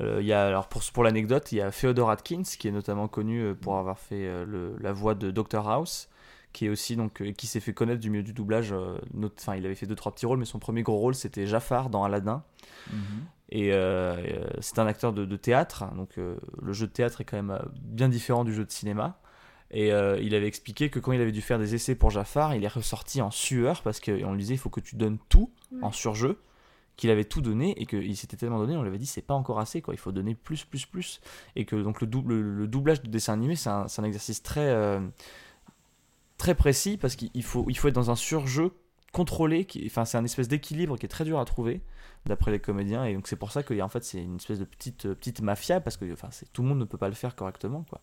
Euh, 0.00 0.18
il 0.20 0.26
y 0.26 0.32
a, 0.32 0.46
alors 0.46 0.68
pour, 0.68 0.82
pour 0.92 1.04
l'anecdote, 1.04 1.52
il 1.52 1.58
y 1.58 1.60
a 1.60 1.70
Theodore 1.70 2.10
Atkins 2.10 2.42
qui 2.42 2.68
est 2.68 2.72
notamment 2.72 3.06
connu 3.08 3.40
euh, 3.42 3.54
pour 3.54 3.76
avoir 3.76 3.98
fait 3.98 4.26
euh, 4.26 4.44
le- 4.46 4.76
la 4.80 4.92
voix 4.92 5.14
de 5.14 5.30
Dr 5.30 5.68
House, 5.68 6.08
qui 6.52 6.66
est 6.66 6.68
aussi 6.68 6.96
donc 6.96 7.20
euh, 7.22 7.32
qui 7.32 7.46
s'est 7.46 7.60
fait 7.60 7.72
connaître 7.74 8.00
du 8.00 8.10
milieu 8.10 8.22
du 8.22 8.32
doublage. 8.32 8.72
euh, 8.72 8.98
Enfin, 9.38 9.56
il 9.56 9.64
avait 9.66 9.74
fait 9.74 9.86
deux 9.86 9.94
trois 9.94 10.12
petits 10.12 10.26
rôles, 10.26 10.38
mais 10.38 10.44
son 10.46 10.58
premier 10.58 10.82
gros 10.82 10.96
rôle 10.96 11.14
c'était 11.14 11.46
Jafar 11.46 11.90
dans 11.90 12.02
Aladdin. 12.04 12.42
mhm. 12.92 13.24
Et 13.52 13.72
euh, 13.72 14.14
euh, 14.16 14.46
c'est 14.60 14.78
un 14.78 14.86
acteur 14.86 15.12
de, 15.12 15.24
de 15.24 15.36
théâtre, 15.36 15.84
donc 15.96 16.18
euh, 16.18 16.36
le 16.62 16.72
jeu 16.72 16.86
de 16.86 16.92
théâtre 16.92 17.20
est 17.20 17.24
quand 17.24 17.36
même 17.36 17.58
bien 17.82 18.08
différent 18.08 18.44
du 18.44 18.54
jeu 18.54 18.64
de 18.64 18.70
cinéma. 18.70 19.18
Et 19.72 19.92
euh, 19.92 20.18
il 20.20 20.34
avait 20.36 20.46
expliqué 20.46 20.88
que 20.88 20.98
quand 21.00 21.12
il 21.12 21.20
avait 21.20 21.32
dû 21.32 21.40
faire 21.42 21.58
des 21.58 21.74
essais 21.74 21.94
pour 21.96 22.10
Jafar, 22.10 22.54
il 22.54 22.64
est 22.64 22.68
ressorti 22.68 23.20
en 23.22 23.30
sueur 23.32 23.82
parce 23.82 23.98
qu'on 24.00 24.32
lui 24.32 24.38
disait 24.38 24.54
il 24.54 24.58
faut 24.58 24.70
que 24.70 24.80
tu 24.80 24.94
donnes 24.96 25.18
tout 25.28 25.50
en 25.82 25.90
surjeu, 25.92 26.38
qu'il 27.00 27.10
avait 27.10 27.24
tout 27.24 27.40
donné 27.40 27.80
et 27.80 27.86
qu'il 27.86 28.14
s'était 28.14 28.36
tellement 28.36 28.58
donné, 28.58 28.76
on 28.76 28.82
lui 28.82 28.88
avait 28.88 28.98
dit 28.98 29.06
c'est 29.06 29.22
pas 29.22 29.32
encore 29.32 29.58
assez, 29.58 29.80
quoi, 29.80 29.94
il 29.94 29.96
faut 29.96 30.12
donner 30.12 30.34
plus, 30.34 30.64
plus, 30.64 30.84
plus. 30.84 31.20
Et 31.56 31.64
que 31.64 31.74
donc 31.74 32.02
le, 32.02 32.06
double, 32.06 32.38
le 32.38 32.68
doublage 32.68 33.02
de 33.02 33.08
dessin 33.08 33.32
animé, 33.32 33.56
c'est 33.56 33.70
un, 33.70 33.86
un 33.96 34.04
exercice 34.04 34.42
très, 34.42 34.68
euh, 34.68 35.00
très 36.36 36.54
précis 36.54 36.98
parce 36.98 37.16
qu'il 37.16 37.42
faut, 37.42 37.64
il 37.68 37.78
faut 37.78 37.88
être 37.88 37.94
dans 37.94 38.10
un 38.10 38.16
surjeu 38.16 38.72
contrôlé, 39.12 39.64
qui, 39.64 39.82
enfin 39.86 40.04
c'est 40.04 40.18
un 40.18 40.24
espèce 40.24 40.46
d'équilibre 40.46 40.98
qui 40.98 41.06
est 41.06 41.08
très 41.08 41.24
dur 41.24 41.40
à 41.40 41.44
trouver 41.46 41.80
d'après 42.26 42.50
les 42.50 42.60
comédiens. 42.60 43.06
Et 43.06 43.14
donc 43.14 43.28
c'est 43.28 43.36
pour 43.36 43.50
ça 43.50 43.62
que 43.62 43.80
en 43.80 43.88
fait 43.88 44.04
c'est 44.04 44.22
une 44.22 44.36
espèce 44.36 44.58
de 44.58 44.66
petite 44.66 45.14
petite 45.14 45.40
mafia 45.40 45.80
parce 45.80 45.96
que 45.96 46.12
enfin 46.12 46.28
c'est 46.30 46.52
tout 46.52 46.60
le 46.60 46.68
monde 46.68 46.80
ne 46.80 46.84
peut 46.84 46.98
pas 46.98 47.08
le 47.08 47.14
faire 47.14 47.34
correctement 47.34 47.86
quoi 47.88 48.02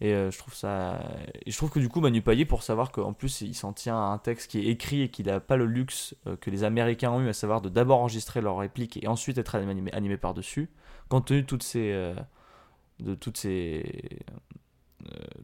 et 0.00 0.12
euh, 0.12 0.30
je 0.30 0.38
trouve 0.38 0.54
ça 0.54 1.00
et 1.46 1.50
je 1.50 1.56
trouve 1.56 1.70
que 1.70 1.78
du 1.78 1.88
coup 1.88 2.00
Manu 2.00 2.20
Payet 2.20 2.44
pour 2.44 2.62
savoir 2.62 2.92
qu'en 2.92 3.12
plus 3.14 3.40
il 3.40 3.54
s'en 3.54 3.72
tient 3.72 3.96
à 3.96 4.06
un 4.08 4.18
texte 4.18 4.50
qui 4.50 4.58
est 4.58 4.66
écrit 4.66 5.00
et 5.02 5.08
qu'il 5.08 5.26
n'a 5.26 5.40
pas 5.40 5.56
le 5.56 5.64
luxe 5.66 6.14
euh, 6.26 6.36
que 6.36 6.50
les 6.50 6.64
Américains 6.64 7.10
ont 7.10 7.20
eu 7.20 7.28
à 7.28 7.32
savoir 7.32 7.60
de 7.62 7.68
d'abord 7.70 8.00
enregistrer 8.00 8.40
leurs 8.42 8.58
répliques 8.58 9.02
et 9.02 9.08
ensuite 9.08 9.38
être 9.38 9.54
animé, 9.54 9.90
animé 9.92 10.16
par 10.18 10.34
dessus 10.34 10.68
compte 11.08 11.26
tenu 11.26 11.42
de 11.42 11.46
toutes 11.46 11.62
ces 11.62 11.92
euh, 11.92 12.14
de 13.00 13.14
toutes 13.14 13.38
ces 13.38 14.20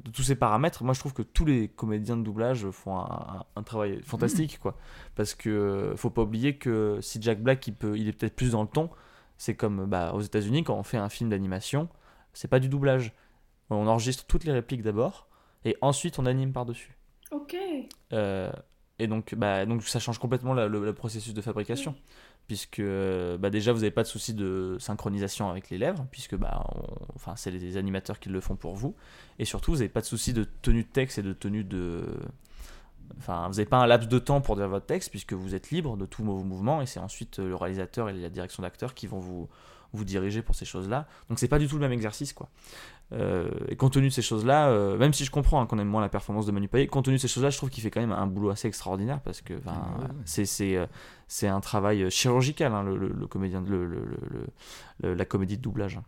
de 0.04 0.10
tous 0.10 0.22
ces 0.22 0.34
paramètres, 0.34 0.82
moi 0.82 0.92
je 0.92 0.98
trouve 0.98 1.12
que 1.12 1.22
tous 1.22 1.44
les 1.44 1.68
comédiens 1.68 2.16
de 2.16 2.22
doublage 2.22 2.68
font 2.70 2.96
un, 2.98 3.44
un- 3.54 3.62
travail 3.62 4.00
fantastique, 4.02 4.58
quoi. 4.58 4.76
Parce 5.14 5.34
que 5.34 5.92
faut 5.96 6.10
pas 6.10 6.22
oublier 6.22 6.56
que 6.56 6.98
si 7.00 7.22
Jack 7.22 7.40
Black 7.40 7.64
il, 7.68 7.74
peut, 7.74 7.96
il 7.96 8.08
est 8.08 8.12
peut-être 8.12 8.34
plus 8.34 8.52
dans 8.52 8.62
le 8.62 8.68
ton, 8.68 8.90
c'est 9.36 9.54
comme 9.54 9.84
bah, 9.86 10.12
aux 10.14 10.20
États-Unis 10.20 10.64
quand 10.64 10.74
on 10.74 10.82
fait 10.82 10.96
un 10.96 11.08
film 11.08 11.30
d'animation, 11.30 11.88
c'est 12.32 12.48
pas 12.48 12.58
du 12.58 12.68
doublage. 12.68 13.12
On 13.74 13.86
enregistre 13.86 14.24
toutes 14.26 14.44
les 14.44 14.52
répliques 14.52 14.82
d'abord 14.82 15.26
et 15.64 15.76
ensuite 15.80 16.18
on 16.18 16.26
anime 16.26 16.52
par-dessus. 16.52 16.96
Ok. 17.30 17.56
Euh, 18.12 18.52
et 18.98 19.06
donc, 19.06 19.34
bah, 19.34 19.64
donc 19.66 19.82
ça 19.84 19.98
change 20.00 20.18
complètement 20.18 20.54
la- 20.54 20.68
le, 20.68 20.84
le 20.84 20.92
processus 20.92 21.34
de 21.34 21.40
fabrication. 21.40 21.94
Puisque 22.48 22.80
euh, 22.80 23.38
bah, 23.38 23.50
déjà 23.50 23.72
vous 23.72 23.78
n'avez 23.78 23.92
pas 23.92 24.02
de 24.02 24.08
souci 24.08 24.34
de 24.34 24.76
synchronisation 24.80 25.48
avec 25.48 25.70
les 25.70 25.78
lèvres, 25.78 26.04
puisque 26.10 26.34
bah, 26.36 26.64
on- 26.74 27.14
enfin, 27.14 27.34
c'est 27.36 27.52
les 27.52 27.76
animateurs 27.76 28.18
qui 28.18 28.28
le 28.30 28.40
font 28.40 28.56
pour 28.56 28.74
vous. 28.74 28.94
Et 29.38 29.44
surtout, 29.44 29.70
vous 29.70 29.78
n'avez 29.78 29.88
pas 29.88 30.00
de 30.00 30.06
souci 30.06 30.32
de 30.32 30.44
tenue 30.60 30.82
de 30.82 30.88
texte 30.88 31.18
et 31.18 31.22
de 31.22 31.32
tenue 31.32 31.62
de. 31.64 32.04
Enfin, 33.18 33.46
vous 33.46 33.54
n'avez 33.54 33.66
pas 33.66 33.78
un 33.78 33.86
laps 33.86 34.08
de 34.08 34.18
temps 34.18 34.40
pour 34.40 34.56
dire 34.56 34.68
votre 34.68 34.86
texte, 34.86 35.10
puisque 35.10 35.34
vous 35.34 35.54
êtes 35.54 35.70
libre 35.70 35.96
de 35.96 36.04
tous 36.06 36.24
vos 36.24 36.42
mouvements, 36.42 36.82
et 36.82 36.86
c'est 36.86 37.00
ensuite 37.00 37.38
le 37.38 37.54
réalisateur 37.54 38.08
et 38.08 38.12
la 38.12 38.28
direction 38.28 38.62
d'acteur 38.62 38.94
qui 38.94 39.06
vont 39.06 39.18
vous, 39.20 39.48
vous 39.92 40.04
dirigez 40.04 40.42
pour 40.42 40.54
ces 40.54 40.64
choses-là. 40.64 41.06
Donc 41.28 41.38
c'est 41.38 41.48
pas 41.48 41.58
du 41.58 41.68
tout 41.68 41.76
le 41.76 41.80
même 41.82 41.92
exercice, 41.92 42.32
quoi. 42.32 42.48
Euh, 43.12 43.50
et 43.68 43.76
compte 43.76 43.92
tenu 43.92 44.08
de 44.08 44.12
ces 44.12 44.22
choses-là, 44.22 44.68
euh, 44.70 44.96
même 44.96 45.12
si 45.12 45.24
je 45.26 45.30
comprends 45.30 45.60
hein, 45.60 45.66
qu'on 45.66 45.78
aime 45.78 45.88
moins 45.88 46.00
la 46.00 46.08
performance 46.08 46.46
de 46.46 46.52
Manu 46.52 46.68
Payet, 46.68 46.86
compte 46.86 47.04
tenu 47.04 47.16
de 47.16 47.20
ces 47.20 47.28
choses-là, 47.28 47.50
je 47.50 47.58
trouve 47.58 47.68
qu'il 47.68 47.82
fait 47.82 47.90
quand 47.90 48.00
même 48.00 48.12
un 48.12 48.26
boulot 48.26 48.48
assez 48.50 48.68
extraordinaire 48.68 49.20
parce 49.20 49.42
que 49.42 49.54
Ah 49.66 49.70
ouais, 49.98 50.04
ouais. 50.04 50.10
c'est 50.24 50.46
c'est 50.46 50.76
euh, 50.76 50.86
c'est 51.28 51.48
un 51.48 51.60
travail 51.60 52.10
chirurgical, 52.10 52.72
hein, 52.72 52.82
le, 52.82 52.96
le- 52.96 53.08
le 53.12 53.26
comédien, 53.26 53.60
de- 53.60 53.68
le, 53.70 53.84
le- 53.86 54.04
le- 54.30 54.46
le- 55.02 55.14
la 55.14 55.24
comédie 55.26 55.56
de 55.58 55.62
doublage, 55.62 55.96
hein. 55.98 56.04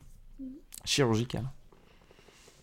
chirurgical. 0.85 1.45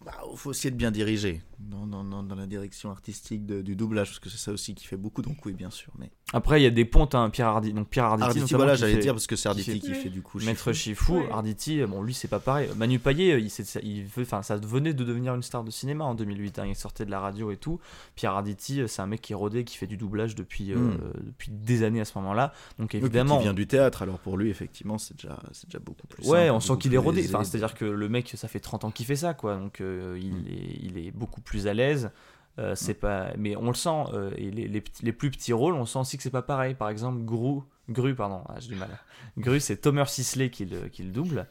Bah, 0.03 0.13
il 0.31 0.37
faut 0.37 0.49
aussi 0.49 0.67
être 0.69 0.77
bien 0.77 0.89
dirigé 0.91 1.41
dans, 1.69 1.85
dans, 1.87 2.03
dans, 2.03 2.23
dans 2.23 2.35
la 2.35 2.47
direction 2.47 2.91
artistique 2.91 3.45
de- 3.45 3.61
du 3.61 3.75
doublage, 3.75 4.09
parce 4.09 4.19
que 4.19 4.29
c'est 4.29 4.37
ça 4.37 4.51
aussi 4.51 4.75
qui 4.75 4.85
fait 4.85 4.97
beaucoup, 4.97 5.21
donc 5.21 5.45
oui, 5.45 5.53
bien 5.53 5.69
sûr. 5.69 5.91
Mais 5.99 6.11
Après, 6.33 6.59
il 6.59 6.63
y 6.63 6.67
a 6.67 6.71
des 6.71 6.85
pontes, 6.85 7.13
hein, 7.15 7.29
Pierre 7.29 7.47
Arditi, 7.47 7.73
donc 7.73 7.89
Pierre 7.89 8.05
Arditi, 8.05 8.27
Arditi, 8.39 8.53
voilà, 8.55 8.73
qui 8.75 8.79
j'allais 8.81 8.97
dire, 8.97 9.13
parce 9.13 9.27
que 9.27 9.35
c'est 9.35 9.43
qui 9.43 9.47
Arditi 9.49 9.71
fait- 9.71 9.79
qui 9.79 9.93
fait 9.93 10.09
du 10.09 10.21
coup. 10.21 10.39
Maître. 10.39 10.71
Chifou, 10.73 11.17
Ouais. 11.19 11.29
Arditi, 11.31 11.83
bon 11.85 12.01
lui 12.01 12.13
c'est 12.13 12.27
pas 12.27 12.39
pareil. 12.39 12.69
Manu 12.77 12.99
Payet, 12.99 13.41
il, 13.41 13.49
c'est- 13.49 13.81
il 13.83 14.05
veut, 14.05 14.23
enfin 14.23 14.41
ça 14.41 14.55
venait 14.57 14.93
de 14.93 15.03
devenir 15.03 15.35
une 15.35 15.43
star 15.43 15.63
de 15.63 15.71
cinéma 15.71 16.05
en 16.05 16.15
2008. 16.15 16.59
hein, 16.59 16.65
Il 16.67 16.75
sortait 16.75 17.05
de 17.05 17.11
la 17.11 17.19
radio 17.19 17.51
et 17.51 17.57
tout. 17.57 17.79
Pierre 18.15 18.31
Arditi, 18.31 18.81
c'est 18.87 19.01
un 19.01 19.07
mec 19.07 19.21
qui 19.21 19.33
est 19.33 19.35
rodé, 19.35 19.63
qui 19.63 19.77
fait 19.77 19.87
du 19.87 19.97
doublage 19.97 20.35
depuis 20.35 20.71
euh, 20.71 20.77
Mm. 20.77 20.97
depuis 21.25 21.51
des 21.51 21.83
années 21.83 22.01
à 22.01 22.05
ce 22.05 22.17
moment-là. 22.19 22.53
Donc 22.79 22.91
Oui, 22.93 22.99
évidemment, 22.99 23.37
qui 23.37 23.43
vient 23.43 23.53
du 23.53 23.67
théâtre, 23.67 24.01
alors 24.01 24.19
pour 24.19 24.37
lui, 24.37 24.49
effectivement, 24.49 24.97
c'est 24.97 25.15
déjà, 25.15 25.37
c'est 25.51 25.67
déjà 25.67 25.79
beaucoup 25.79 26.07
plus. 26.07 26.25
ouais, 26.27 26.43
simple, 26.47 26.51
on 26.53 26.59
sent 26.59 26.73
qu'il 26.79 26.93
est 26.93 26.97
rodé. 26.97 27.25
Enfin, 27.27 27.43
c'est-à-dire 27.43 27.73
que 27.75 27.85
le 27.85 28.09
mec, 28.09 28.31
ça 28.35 28.47
fait 28.47 28.59
30 28.59 28.83
ans 28.85 28.91
qu'il 28.91 29.05
fait 29.05 29.15
ça, 29.17 29.33
quoi. 29.33 29.57
Donc 29.57 29.81
euh, 29.81 30.17
il 30.21 30.31
Mm. 30.33 30.47
est 30.47 30.77
il 30.83 30.97
est 30.97 31.11
beaucoup 31.11 31.41
plus 31.41 31.50
à 31.67 31.73
l'aise. 31.73 32.11
Euh, 32.59 32.75
c'est 32.75 32.93
pas, 32.95 33.31
mais 33.37 33.55
on 33.55 33.67
le 33.67 33.73
sent. 33.73 34.03
euh, 34.13 34.31
et 34.35 34.51
les, 34.51 34.67
les, 34.67 34.81
petits- 34.81 35.05
les 35.05 35.13
plus 35.13 35.31
petits 35.31 35.53
rôles, 35.53 35.73
on 35.75 35.85
sent 35.85 35.99
aussi 35.99 36.17
que 36.17 36.23
c'est 36.23 36.29
pas 36.29 36.41
pareil. 36.41 36.75
Par 36.75 36.89
exemple, 36.89 37.23
Gru, 37.23 37.61
Gru, 37.89 38.13
pardon, 38.13 38.43
ah, 38.49 38.55
j'ai 38.59 38.67
du 38.69 38.75
mal. 38.75 38.89
Gru, 39.37 39.59
c'est 39.61 39.77
Tomer 39.77 40.03
Sisley 40.07 40.49
qui 40.49 40.65
le, 40.65 40.89
qui 40.89 41.03
le 41.03 41.11
double. 41.11 41.47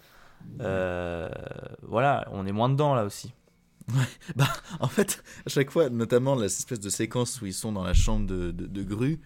Euh, 0.61 1.29
voilà, 1.83 2.27
on 2.33 2.47
est 2.47 2.53
moins 2.53 2.69
dedans 2.69 2.95
là 2.95 3.05
aussi. 3.05 3.33
En 4.79 4.87
fait, 4.89 5.23
à 5.47 5.49
chaque 5.49 5.71
fois, 5.71 5.89
notamment 5.91 6.35
la 6.35 6.47
espèce 6.47 6.81
de 6.81 6.91
séquence 6.91 7.41
où 7.43 7.47
ils 7.47 7.55
sont 7.55 7.73
dans 7.73 7.83
la 7.83 7.95
chambre 7.95 8.27
de, 8.27 8.51
de, 8.53 8.67
de 8.67 8.83
Gru, 8.85 9.21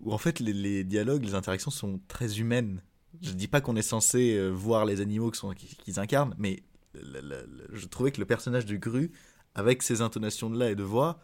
où 0.00 0.12
en 0.12 0.18
fait 0.18 0.40
les, 0.40 0.52
les 0.52 0.84
dialogues, 0.84 1.24
les 1.24 1.34
interactions 1.34 1.70
sont 1.70 2.00
très 2.08 2.38
humaines. 2.38 2.82
Je 3.22 3.30
dis 3.32 3.48
pas 3.48 3.60
qu'on 3.60 3.76
est 3.76 3.82
censé 3.82 4.50
voir 4.50 4.84
les 4.84 5.00
animaux 5.00 5.30
qu'ils 5.30 6.00
incarnent, 6.00 6.34
mais 6.38 6.62
le- 6.94 7.20
le- 7.20 7.46
le- 7.48 7.68
je 7.72 7.86
trouvais 7.86 8.10
que 8.10 8.20
le 8.20 8.26
personnage 8.26 8.66
de 8.66 8.76
Gru, 8.76 9.12
avec 9.54 9.82
ses 9.82 10.00
intonations 10.00 10.50
de 10.50 10.58
là 10.58 10.70
et 10.70 10.74
de 10.74 10.82
voix, 10.82 11.18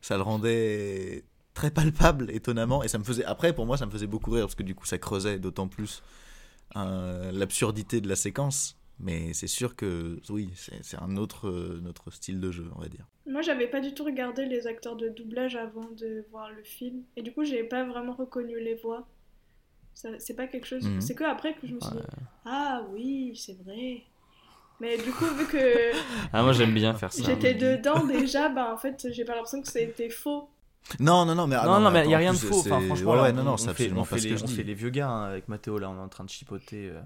ça 0.00 0.16
le 0.16 0.22
rendait 0.22 1.24
très 1.54 1.70
palpable, 1.70 2.30
étonnamment, 2.30 2.82
et 2.82 2.88
ça 2.88 2.98
me 2.98 3.04
faisait. 3.04 3.24
Après, 3.24 3.52
pour 3.54 3.66
moi, 3.66 3.76
ça 3.76 3.86
me 3.86 3.90
faisait 3.90 4.06
beaucoup 4.06 4.30
rire 4.30 4.44
parce 4.44 4.54
que 4.54 4.62
du 4.62 4.74
coup, 4.74 4.86
ça 4.86 4.98
creusait 4.98 5.38
d'autant 5.38 5.68
plus 5.68 6.02
euh, 6.76 7.32
l'absurdité 7.32 8.00
de 8.00 8.08
la 8.08 8.16
séquence. 8.16 8.76
Mais 8.98 9.34
c'est 9.34 9.46
sûr 9.46 9.76
que 9.76 10.20
oui, 10.30 10.50
c'est 10.54 10.98
un 10.98 11.16
autre, 11.16 11.48
euh, 11.48 11.80
notre 11.82 12.10
style 12.10 12.40
de 12.40 12.50
jeu, 12.50 12.66
on 12.76 12.80
va 12.80 12.88
dire. 12.88 13.06
Moi, 13.26 13.42
j'avais 13.42 13.66
pas 13.66 13.80
du 13.80 13.92
tout 13.92 14.04
regardé 14.04 14.46
les 14.46 14.66
acteurs 14.66 14.96
de 14.96 15.08
doublage 15.08 15.54
avant 15.54 15.90
de 15.90 16.24
voir 16.30 16.50
le 16.50 16.62
film. 16.62 17.02
Et 17.16 17.22
du 17.22 17.32
coup, 17.32 17.44
j'ai 17.44 17.62
pas 17.64 17.84
vraiment 17.84 18.14
reconnu 18.14 18.58
les 18.58 18.74
voix. 18.74 19.06
C'est 19.92 20.34
pas 20.34 20.46
quelque 20.46 20.66
chose. 20.66 20.86
Mhm. 20.86 21.00
C'est 21.00 21.14
que 21.14 21.24
après 21.24 21.54
que 21.54 21.66
je 21.66 21.74
me 21.74 21.80
suis 21.80 21.90
dit 21.90 22.02
Ah 22.44 22.86
oui, 22.92 23.34
c'est 23.36 23.56
vrai. 23.64 24.02
Mais 24.80 24.98
du 24.98 25.10
coup, 25.10 25.24
vu 25.24 25.46
que 25.46 25.92
Ah, 26.32 26.42
moi 26.42 26.52
j'aime 26.52 26.74
bien 26.74 26.92
faire 26.94 27.12
ça. 27.12 27.22
j'étais 27.24 27.54
dedans 27.54 28.04
déjà, 28.04 28.48
bah 28.48 28.70
en 28.72 28.76
fait, 28.76 29.06
j'ai 29.12 29.24
pas 29.24 29.34
l'impression 29.34 29.62
que 29.62 29.68
c'était 29.68 30.10
faux. 30.10 30.48
Non, 31.00 31.24
non, 31.24 31.34
non, 31.34 31.46
mais, 31.46 31.56
ah, 31.58 31.66
non, 31.66 31.80
non, 31.80 31.90
mais 31.90 32.04
il 32.04 32.08
n'y 32.08 32.14
a 32.14 32.18
rien 32.18 32.30
en 32.30 32.34
de 32.34 32.38
faux. 32.38 32.60
Enfin, 32.60 32.80
franchement, 32.80 33.12
ouais, 33.12 33.16
là, 33.22 33.32
non, 33.32 33.40
on- 33.40 33.44
non, 33.44 33.52
on 33.54 33.56
c'est 33.56 33.64
fait- 33.64 33.70
absolument 33.70 34.02
on 34.02 34.04
pas 34.04 34.16
fait 34.16 34.18
ce 34.22 34.24
les- 34.28 34.30
que 34.34 34.36
je 34.38 34.44
On 34.44 34.46
dis. 34.46 34.54
fait 34.54 34.62
les 34.62 34.74
vieux 34.74 34.90
gars 34.90 35.08
hein, 35.08 35.24
avec 35.24 35.48
Mathéo, 35.48 35.78
là, 35.78 35.90
on 35.90 35.96
est 35.96 36.00
en 36.00 36.08
train 36.08 36.22
de 36.24 36.30
chipoter 36.30 36.90
euh, 36.90 37.00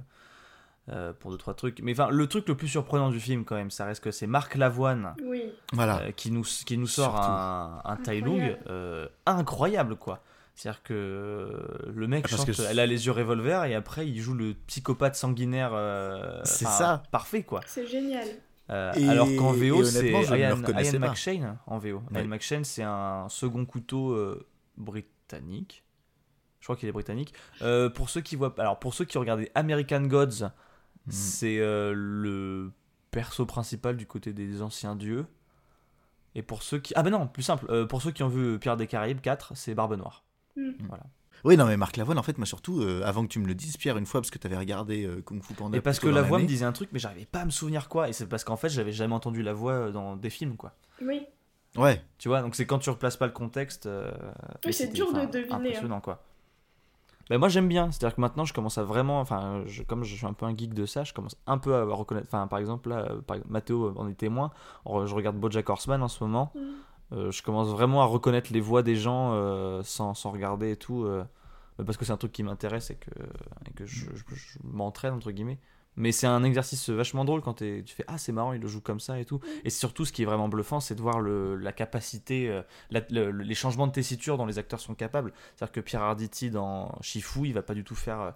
euh, 0.90 1.12
pour 1.18 1.30
deux, 1.30 1.38
trois 1.38 1.54
trucs. 1.54 1.80
Mais 1.82 1.92
enfin, 1.92 2.08
le 2.10 2.26
truc 2.26 2.46
le 2.48 2.56
plus 2.56 2.68
surprenant 2.68 3.08
du 3.10 3.20
film, 3.20 3.44
quand 3.44 3.54
même, 3.54 3.70
ça 3.70 3.84
reste 3.86 4.02
que 4.04 4.10
c'est 4.10 4.26
Marc 4.26 4.56
Lavoine 4.56 5.14
Oui. 5.24 5.44
Voilà. 5.72 6.00
euh, 6.00 6.10
qui, 6.10 6.30
nous, 6.30 6.42
qui 6.42 6.76
nous 6.76 6.86
sort 6.88 7.12
Surtout. 7.14 7.30
un, 7.30 7.80
un 7.84 7.96
Tai 7.96 8.20
Lung 8.20 8.34
Incroyable. 8.40 8.64
euh, 8.68 9.08
incroyable, 9.26 9.96
quoi. 9.96 10.22
C'est-à-dire 10.60 10.82
que 10.82 10.92
euh, 10.92 11.90
le 11.90 12.06
mec 12.06 12.24
Ah, 12.26 12.28
parce 12.28 12.36
chante, 12.42 12.46
que 12.48 12.52
c'est- 12.52 12.64
elle 12.64 12.80
a 12.80 12.86
les 12.86 13.06
yeux 13.06 13.12
revolver 13.12 13.64
et 13.64 13.74
après 13.74 14.06
il 14.06 14.20
joue 14.20 14.34
le 14.34 14.52
psychopathe 14.66 15.14
sanguinaire. 15.16 15.70
euh, 15.72 16.38
C'est 16.44 16.66
ça. 16.66 17.02
Parfait, 17.10 17.44
quoi. 17.44 17.62
C'est 17.66 17.86
génial. 17.86 18.26
Euh, 18.68 18.92
Et- 18.94 19.08
alors 19.08 19.26
qu'en 19.38 19.52
VO, 19.52 19.82
c'est 19.84 20.10
Ian, 20.10 20.36
Ian. 20.36 20.98
McShane 21.00 21.56
en 21.66 21.78
VO. 21.78 22.02
Ouais. 22.12 22.20
Ian 22.22 22.28
McShane, 22.28 22.64
c'est 22.64 22.82
un 22.82 23.26
second 23.30 23.64
couteau 23.64 24.12
euh, 24.12 24.46
britannique. 24.76 25.82
Je 26.60 26.66
crois 26.66 26.76
qu'il 26.76 26.90
est 26.90 26.92
britannique. 26.92 27.32
Euh, 27.62 27.88
pour 27.88 28.10
ceux 28.10 28.20
qui 28.20 28.36
voient, 28.36 28.54
alors 28.58 28.78
pour 28.78 28.92
ceux 28.92 29.06
qui 29.06 29.16
ont 29.16 29.20
regardé 29.22 29.50
American 29.54 30.02
Gods, 30.02 30.42
Mhm. 30.42 30.50
c'est 31.08 31.58
euh, 31.58 31.94
le 31.96 32.70
perso 33.12 33.46
principal 33.46 33.96
du 33.96 34.06
côté 34.06 34.34
des 34.34 34.60
anciens 34.60 34.94
dieux. 34.94 35.24
Et 36.34 36.42
pour 36.42 36.62
ceux 36.62 36.78
qui, 36.80 36.92
ah 36.96 37.02
ben 37.02 37.10
non, 37.10 37.26
plus 37.26 37.42
simple. 37.42 37.64
euh, 37.70 37.86
pour 37.86 38.02
ceux 38.02 38.10
qui 38.10 38.22
ont 38.22 38.28
vu 38.28 38.58
Pierre 38.58 38.76
des 38.76 38.86
Caraïbes 38.86 39.20
4, 39.22 39.52
c'est 39.56 39.74
Barbe 39.74 39.96
Noire. 39.96 40.22
Oui, 41.42 41.56
non, 41.56 41.64
mais 41.64 41.76
Marc 41.78 41.96
Lavoine, 41.96 42.18
en 42.18 42.22
fait, 42.22 42.36
moi 42.36 42.46
surtout, 42.46 42.82
euh, 42.82 43.02
avant 43.04 43.22
que 43.22 43.28
tu 43.28 43.38
me 43.38 43.46
le 43.46 43.54
dises, 43.54 43.78
Pierre, 43.78 43.96
une 43.96 44.04
fois, 44.04 44.20
parce 44.20 44.30
que 44.30 44.36
tu 44.38 44.46
avais 44.46 44.58
regardé 44.58 45.04
euh, 45.06 45.22
Kung 45.22 45.42
Fu 45.42 45.54
Panda. 45.54 45.78
Et 45.78 45.80
parce 45.80 45.98
que 45.98 46.08
la 46.08 46.20
voix 46.22 46.38
me 46.38 46.46
disait 46.46 46.66
un 46.66 46.72
truc, 46.72 46.90
mais 46.92 46.98
j'arrivais 46.98 47.24
pas 47.24 47.40
à 47.40 47.44
me 47.46 47.50
souvenir 47.50 47.88
quoi. 47.88 48.08
Et 48.10 48.12
c'est 48.12 48.26
parce 48.26 48.44
qu'en 48.44 48.56
fait, 48.56 48.68
j'avais 48.68 48.92
jamais 48.92 49.14
entendu 49.14 49.42
la 49.42 49.54
voix 49.54 49.90
dans 49.90 50.16
des 50.16 50.28
films, 50.30 50.56
quoi. 50.56 50.72
Oui. 51.00 51.26
Ouais, 51.76 52.02
Tu 52.18 52.28
vois, 52.28 52.42
donc 52.42 52.56
c'est 52.56 52.66
quand 52.66 52.78
tu 52.80 52.90
replaces 52.90 53.16
pas 53.16 53.26
le 53.26 53.32
contexte. 53.32 53.86
euh, 53.86 54.10
mais 54.66 54.72
c'est 54.72 54.88
dur 54.88 55.12
de 55.14 55.24
deviner, 55.24 55.54
hein. 55.54 55.56
Impressionnant, 55.60 56.00
quoi. 56.00 56.22
Ben 57.30 57.38
moi 57.38 57.48
j'aime 57.48 57.68
bien, 57.68 57.92
c'est-à-dire 57.92 58.16
que 58.16 58.20
maintenant 58.20 58.44
je 58.44 58.52
commence 58.52 58.76
à 58.76 58.82
vraiment, 58.82 59.20
enfin 59.20 59.62
je- 59.66 59.84
comme 59.84 60.02
je 60.02 60.16
suis 60.16 60.26
un 60.26 60.32
peu 60.32 60.46
un 60.46 60.56
geek 60.56 60.74
de 60.74 60.84
ça, 60.84 61.04
je 61.04 61.12
commence 61.14 61.36
un 61.46 61.58
peu 61.58 61.72
à 61.76 61.84
reconnaître, 61.84 62.26
enfin 62.28 62.48
par 62.48 62.58
exemple 62.58 62.88
là, 62.88 63.06
euh, 63.08 63.20
par 63.20 63.36
Mathéo 63.48 63.94
en 63.96 64.08
est 64.08 64.14
témoin, 64.14 64.50
je 64.84 65.14
regarde 65.14 65.36
BoJack 65.36 65.68
Horseman 65.70 66.02
en 66.02 66.08
ce 66.08 66.24
moment, 66.24 66.50
Mhm. 66.56 66.62
Euh, 67.12 67.30
je 67.30 67.42
commence 67.42 67.68
vraiment 67.68 68.02
à 68.02 68.04
reconnaître 68.06 68.52
les 68.52 68.60
voix 68.60 68.82
des 68.82 68.96
gens 68.96 69.32
euh, 69.34 69.82
sans, 69.82 70.14
sans 70.14 70.30
regarder 70.30 70.72
et 70.72 70.76
tout, 70.76 71.04
euh, 71.04 71.24
parce 71.84 71.96
que 71.96 72.04
c'est 72.04 72.12
un 72.12 72.16
truc 72.16 72.32
qui 72.32 72.42
m'intéresse 72.42 72.90
et 72.90 72.96
que, 72.96 73.10
et 73.68 73.72
que 73.72 73.86
je, 73.86 74.06
je- 74.14 74.34
je 74.34 74.58
m'entraîne 74.62 75.14
entre 75.14 75.30
guillemets. 75.32 75.58
Mais 75.96 76.12
c'est 76.12 76.28
un 76.28 76.44
exercice 76.44 76.88
vachement 76.88 77.24
drôle 77.24 77.40
quand 77.42 77.54
tu 77.54 77.82
fais 77.88 78.04
ah 78.06 78.16
c'est 78.16 78.30
marrant 78.30 78.52
il 78.52 78.60
le 78.60 78.68
joue 78.68 78.80
comme 78.80 79.00
ça 79.00 79.18
et 79.18 79.24
tout. 79.24 79.40
Et 79.64 79.70
surtout 79.70 80.04
ce 80.04 80.12
qui 80.12 80.22
est 80.22 80.24
vraiment 80.24 80.48
bluffant 80.48 80.78
c'est 80.78 80.94
de 80.94 81.02
voir 81.02 81.20
le, 81.20 81.56
la 81.56 81.72
capacité, 81.72 82.62
la- 82.92 83.00
le- 83.10 83.32
le- 83.32 83.42
les 83.42 83.54
changements 83.56 83.88
de 83.88 83.92
tessiture 83.92 84.38
dont 84.38 84.46
les 84.46 84.58
acteurs 84.58 84.78
sont 84.78 84.94
capables. 84.94 85.32
C'est-à-dire 85.56 85.72
que 85.72 85.80
Pierre 85.80 86.02
Arditi 86.02 86.48
dans 86.48 86.96
Shifu 87.00 87.40
il 87.48 87.54
va 87.54 87.62
pas 87.62 87.74
du 87.74 87.82
tout 87.82 87.96
faire, 87.96 88.34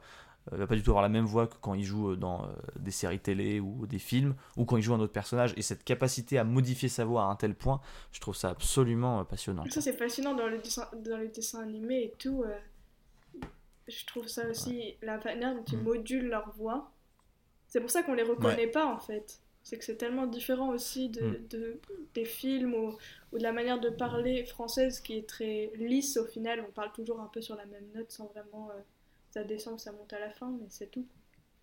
il 0.52 0.58
va 0.58 0.66
pas 0.66 0.74
du 0.76 0.82
tout 0.82 0.90
avoir 0.90 1.02
la 1.02 1.08
même 1.08 1.24
voix 1.24 1.46
que 1.46 1.54
quand 1.60 1.74
il 1.74 1.84
joue 1.84 2.10
euh, 2.10 2.16
dans 2.16 2.44
euh, 2.44 2.48
des 2.78 2.90
séries 2.90 3.18
télé 3.20 3.60
ou 3.60 3.86
des 3.86 3.98
films 3.98 4.34
ou 4.56 4.64
quand 4.64 4.76
il 4.76 4.82
joue 4.82 4.92
un 4.94 5.00
autre 5.00 5.12
personnage. 5.12 5.54
Et 5.56 5.62
cette 5.62 5.84
capacité 5.84 6.38
à 6.38 6.44
modifier 6.44 6.88
sa 6.88 7.04
voix 7.04 7.22
à 7.24 7.26
un 7.26 7.36
tel 7.36 7.54
point, 7.54 7.80
je 8.12 8.20
trouve 8.20 8.36
ça 8.36 8.50
absolument 8.50 9.20
euh, 9.20 9.24
passionnant. 9.24 9.64
Ça, 9.70 9.80
c'est 9.80 9.94
fascinant 9.94 10.34
dans 10.34 10.46
le 10.48 10.58
dessin, 10.58 10.86
dans 11.04 11.16
les 11.18 11.28
dessins 11.28 11.60
animés 11.62 12.02
et 12.04 12.12
tout. 12.18 12.42
euh, 12.44 12.54
je 13.88 14.06
trouve 14.06 14.26
ça 14.28 14.46
aussi, 14.48 14.96
la 15.02 15.18
manière 15.18 15.54
dont 15.54 15.64
ils 15.70 15.78
Mm. 15.78 15.82
modulent 15.82 16.28
leur 16.28 16.50
voix. 16.56 16.90
C'est 17.68 17.80
pour 17.80 17.90
ça 17.90 18.02
qu'on 18.02 18.14
les 18.14 18.22
reconnaît 18.22 18.66
pas 18.68 18.86
en 18.86 18.98
fait. 18.98 19.40
C'est 19.62 19.78
que 19.78 19.84
c'est 19.84 19.96
tellement 19.96 20.26
différent 20.26 20.68
aussi 20.70 21.08
de, 21.08 21.22
Mm. 21.22 21.48
de- 21.48 21.80
des 22.14 22.24
films 22.24 22.74
ou, 22.74 22.96
ou 23.32 23.38
de 23.38 23.42
la 23.42 23.52
manière 23.52 23.80
de 23.80 23.88
parler 23.88 24.44
française 24.44 25.00
qui 25.00 25.14
est 25.16 25.28
très 25.28 25.70
lisse 25.76 26.16
au 26.18 26.24
final. 26.26 26.64
On 26.68 26.72
parle 26.72 26.92
toujours 26.92 27.20
un 27.20 27.26
peu 27.32 27.40
sur 27.40 27.56
la 27.56 27.66
même 27.66 27.86
note 27.94 28.10
sans 28.10 28.26
vraiment. 28.26 28.70
euh, 28.70 28.80
ça 29.34 29.44
descend 29.44 29.74
ou 29.74 29.78
ça 29.78 29.92
monte 29.92 30.12
à 30.12 30.20
la 30.20 30.30
fin, 30.30 30.50
mais 30.60 30.66
c'est 30.68 30.90
tout. 30.90 31.06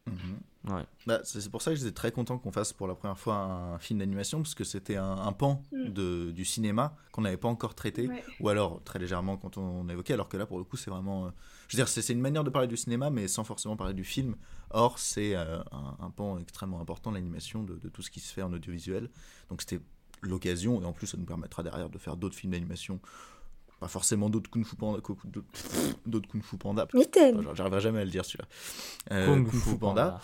Mhm. 0.07 0.39
Ouais. 0.73 0.83
Bah, 1.05 1.21
c'est 1.23 1.49
pour 1.49 1.61
ça 1.61 1.71
que 1.71 1.77
j'étais 1.77 1.91
très 1.91 2.11
content 2.11 2.37
qu'on 2.39 2.51
fasse 2.51 2.73
pour 2.73 2.87
la 2.87 2.95
première 2.95 3.17
fois 3.19 3.35
un 3.35 3.79
film 3.79 3.99
d'animation, 3.99 4.39
parce 4.41 4.55
que 4.55 4.63
c'était 4.63 4.95
un, 4.97 5.11
un 5.29 5.31
pan 5.31 5.63
Mm. 5.71 5.89
de, 5.89 6.31
du 6.31 6.43
cinéma 6.43 6.95
qu'on 7.11 7.21
n'avait 7.21 7.37
pas 7.37 7.47
encore 7.47 7.75
traité, 7.75 8.07
Ouais. 8.07 8.23
ou 8.39 8.49
alors 8.49 8.83
très 8.83 8.99
légèrement 8.99 9.37
quand 9.37 9.57
on, 9.57 9.87
évoquait, 9.89 10.13
alors 10.13 10.27
que 10.27 10.37
là, 10.37 10.45
pour 10.45 10.57
le 10.57 10.63
coup, 10.63 10.75
c'est 10.77 10.89
vraiment. 10.91 11.27
euh, 11.27 11.29
je 11.67 11.77
veux 11.77 11.81
dire, 11.83 11.87
c'est 11.87 12.01
c'est 12.01 12.13
une 12.13 12.19
manière 12.21 12.43
de 12.43 12.49
parler 12.49 12.67
du 12.67 12.77
cinéma, 12.77 13.09
mais 13.11 13.27
sans 13.27 13.43
forcément 13.43 13.77
parler 13.77 13.93
du 13.93 14.03
film. 14.03 14.35
Or, 14.71 14.97
c'est 14.99 15.35
euh, 15.35 15.59
un, 15.71 15.95
un 15.99 16.09
pan 16.09 16.37
extrêmement 16.39 16.81
important 16.81 17.11
l'animation, 17.11 17.63
de, 17.63 17.75
de 17.77 17.89
tout 17.89 18.01
ce 18.01 18.09
qui 18.11 18.19
se 18.19 18.33
fait 18.33 18.41
en 18.41 18.51
audiovisuel. 18.53 19.09
Donc, 19.49 19.61
c'était 19.61 19.81
l'occasion, 20.23 20.81
et 20.81 20.85
en 20.85 20.93
plus, 20.93 21.07
ça 21.07 21.17
nous 21.17 21.25
permettra 21.25 21.61
derrière 21.63 21.89
de 21.89 21.97
faire 21.99 22.17
d'autres 22.17 22.35
films 22.35 22.53
d'animation. 22.53 22.99
Pas 23.81 23.87
forcément 23.89 24.29
d'autres 24.29 24.49
Kung 24.49 24.63
Fu 24.63 24.75
Panda. 24.77 24.99
d'autres- 26.05 26.29
Kung 26.29 26.41
Fu 26.43 26.55
Panda. 26.57 26.87
J'arriverai 27.53 27.81
jamais 27.81 27.99
à 27.99 28.05
le 28.05 28.11
dire 28.11 28.23
celui-là. 28.23 28.45
Euh, 29.11 29.25
Kung 29.25 29.43
Kung, 29.49 29.51
Fu 29.59 29.69
Fu 29.71 29.77
Panda. 29.77 30.03
Panda. 30.11 30.21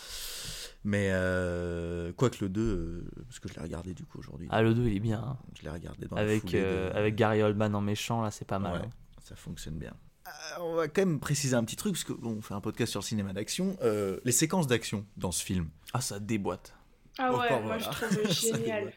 Mais 0.83 1.09
euh, 1.11 2.13
quoique 2.13 2.37
le 2.41 2.49
2, 2.49 2.61
euh, 2.61 3.03
parce 3.27 3.39
que 3.39 3.49
je 3.49 3.55
l'ai 3.55 3.61
regardé 3.61 3.93
du 3.95 4.05
coup 4.05 4.19
aujourd'hui. 4.19 4.47
Ah 4.51 4.61
le 4.61 4.73
2 4.73 4.85
il 4.87 4.95
est 4.95 4.99
bien. 5.01 5.19
hein. 5.19 5.37
Je 5.57 5.63
l'ai 5.63 5.69
regardé 5.71 6.05
dans 6.07 6.15
la 6.15 6.21
Avec, 6.21 6.45
de- 6.45 6.51
euh, 6.57 6.91
avec 6.93 7.15
Gary 7.15 7.41
Oldman 7.41 7.73
en 7.75 7.81
méchant 7.81 8.21
là 8.21 8.29
c'est 8.31 8.45
pas 8.45 8.59
mal. 8.59 8.73
Ouais, 8.73 8.85
hein. 8.85 8.89
ça 9.23 9.35
fonctionne 9.35 9.75
bien. 9.79 9.93
Euh, 10.27 10.29
on 10.61 10.75
va 10.75 10.87
quand 10.87 11.01
même 11.01 11.19
préciser 11.19 11.55
un 11.55 11.63
petit 11.63 11.75
truc, 11.77 11.93
parce 11.93 12.03
que 12.03 12.13
bon, 12.13 12.35
on 12.37 12.41
fait 12.41 12.53
un 12.53 12.61
podcast 12.61 12.91
sur 12.91 12.99
le 13.01 13.05
cinéma 13.05 13.33
d'action. 13.33 13.75
Euh, 13.81 14.19
les 14.23 14.31
séquences 14.31 14.67
d'action 14.67 15.03
dans 15.17 15.31
ce 15.31 15.43
film. 15.43 15.67
Ah 15.93 16.01
ça 16.01 16.19
déboîte. 16.19 16.75
Ah 17.17 17.31
Oh, 17.33 17.39
ouais, 17.39 17.59
moi 17.63 17.79
je 17.79 17.89
trouve 17.89 18.31
génial. 18.31 18.93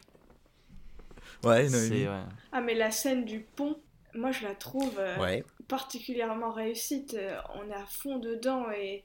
Ouais, 1.44 1.68
ouais. 1.70 2.08
Ah, 2.52 2.60
mais 2.60 2.74
la 2.74 2.90
scène 2.90 3.24
du 3.24 3.40
pont, 3.40 3.76
moi 4.14 4.30
je 4.32 4.44
la 4.44 4.54
trouve. 4.54 4.98
euh, 4.98 5.18
Ouais. 5.18 5.44
particulièrement 5.68 6.50
réussite. 6.50 7.14
Euh, 7.14 7.38
On 7.54 7.70
est 7.70 7.74
à 7.74 7.86
fond 7.86 8.18
dedans 8.18 8.70
et 8.70 9.04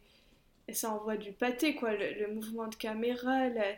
et 0.68 0.74
ça 0.74 0.90
envoie 0.90 1.16
du 1.16 1.32
pâté, 1.32 1.76
quoi. 1.76 1.94
Le, 1.94 2.14
le 2.20 2.34
mouvement 2.34 2.68
de 2.68 2.74
caméra, 2.76 3.50
la- 3.50 3.76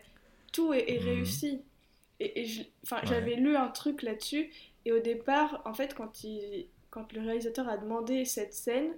tout 0.53 0.73
est, 0.73 0.89
est 0.89 0.99
Mhm. 1.01 1.05
réussi. 1.05 1.61
Et, 2.21 2.45
Ouais. 2.91 2.97
j'avais 3.03 3.35
lu 3.35 3.57
un 3.57 3.67
truc 3.67 4.03
là-dessus, 4.03 4.49
et 4.85 4.93
au 4.93 4.99
départ, 4.99 5.61
en 5.65 5.73
fait, 5.73 5.93
quand, 5.93 6.23
il, 6.23 6.65
quand 6.89 7.11
le 7.11 7.19
réalisateur 7.21 7.67
a 7.67 7.75
demandé 7.77 8.23
cette 8.23 8.53
scène, 8.53 8.93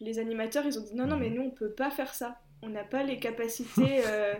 les 0.00 0.20
animateurs, 0.20 0.64
ils 0.64 0.78
ont 0.78 0.82
dit 0.82 0.94
non, 0.94 1.06
non, 1.08 1.16
mais 1.16 1.28
Mhm. 1.28 1.34
nous, 1.34 1.42
on 1.42 1.50
peut 1.50 1.72
pas 1.72 1.90
faire 1.90 2.14
ça. 2.14 2.40
On 2.62 2.68
n'a 2.68 2.84
pas 2.84 3.02
les 3.02 3.18
capacités, 3.18 3.64
euh, 4.06 4.34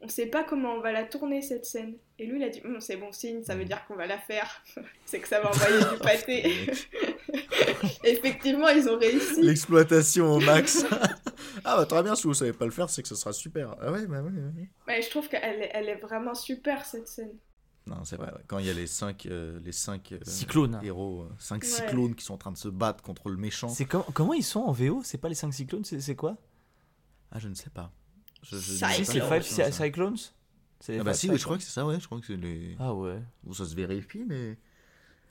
on 0.00 0.08
sait 0.08 0.26
pas 0.26 0.44
comment 0.44 0.74
on 0.74 0.80
va 0.80 0.92
la 0.92 1.04
tourner, 1.04 1.42
cette 1.42 1.64
scène. 1.64 1.94
Et 2.18 2.26
lui, 2.26 2.38
il 2.38 2.44
a 2.44 2.48
dit, 2.48 2.60
Hum, 2.64 2.80
c'est 2.80 2.96
bon 2.96 3.10
signe, 3.12 3.42
ça 3.42 3.54
veut 3.54 3.62
Mhm. 3.62 3.66
dire 3.68 3.84
qu'on 3.86 3.96
va 3.96 4.06
la 4.06 4.18
faire. 4.18 4.62
c'est 5.06 5.20
que 5.20 5.28
ça 5.28 5.40
va 5.40 5.50
envoyer 5.50 5.78
du 5.78 5.98
pâté. 6.02 6.66
Effectivement, 8.04 8.68
ils 8.68 8.88
ont 8.88 8.98
réussi. 8.98 9.42
L'exploitation 9.42 10.32
au 10.32 10.40
max. 10.40 10.84
ah 11.64 11.76
bah 11.76 11.86
très 11.86 12.02
bien, 12.02 12.14
si 12.14 12.24
vous 12.26 12.34
savez 12.34 12.52
pas 12.52 12.64
le 12.64 12.70
faire, 12.70 12.88
c'est 12.90 13.02
que 13.02 13.08
ce 13.08 13.14
sera 13.14 13.32
super. 13.32 13.76
Ah 13.80 13.92
ouais, 13.92 14.06
bah 14.06 14.22
ouais. 14.22 14.30
ouais. 14.30 14.68
Mais 14.86 15.02
je 15.02 15.10
trouve 15.10 15.28
qu'elle 15.28 15.62
est, 15.62 15.70
elle 15.74 15.88
est 15.88 15.96
vraiment 15.96 16.34
super, 16.34 16.84
cette 16.84 17.08
scène. 17.08 17.32
Non, 17.86 18.04
c'est 18.04 18.16
vrai, 18.16 18.30
quand 18.46 18.58
il 18.58 18.66
y 18.66 18.70
a 18.70 18.74
les 18.74 18.86
5 18.86 19.24
les 19.64 19.72
cinq, 19.72 20.12
euh, 20.12 20.18
Cyclones. 20.22 20.78
héros, 20.82 21.26
5 21.38 21.62
Ouais. 21.62 21.68
cyclones 21.68 22.14
qui 22.14 22.24
sont 22.24 22.34
en 22.34 22.38
train 22.38 22.52
de 22.52 22.58
se 22.58 22.68
battre 22.68 23.02
contre 23.02 23.30
le 23.30 23.36
méchant. 23.38 23.68
C'est 23.68 23.86
com- 23.86 24.04
comment 24.12 24.34
ils 24.34 24.44
sont 24.44 24.60
en 24.60 24.72
VO 24.72 25.00
C'est 25.04 25.16
pas 25.18 25.28
les 25.30 25.34
5 25.34 25.52
cyclones, 25.52 25.84
c'est 25.84 26.14
quoi? 26.16 26.36
Ah, 27.32 27.38
je 27.38 27.48
ne 27.48 27.54
sais 27.54 27.70
pas. 27.70 27.90
Je, 28.42 28.56
je- 28.56 28.60
Cyclones. 28.60 29.04
c'est 29.04 29.20
Five 29.20 29.42
Cy- 29.42 29.54
ça. 29.54 29.72
Cyclones 29.72 30.16
C'est 30.80 30.98
Ah 31.00 31.02
bah 31.04 31.14
si, 31.14 31.28
oui, 31.30 31.38
je 31.38 31.44
crois 31.44 31.56
que 31.56 31.62
c'est 31.62 31.70
ça, 31.72 31.84
ouais, 31.84 31.98
je 32.00 32.06
crois 32.06 32.20
que 32.20 32.26
c'est 32.26 32.36
les... 32.36 32.76
Ah 32.78 32.94
ouais. 32.94 33.20
Bon, 33.44 33.52
ça 33.52 33.64
se 33.64 33.74
vérifie, 33.74 34.24
mais... 34.26 34.56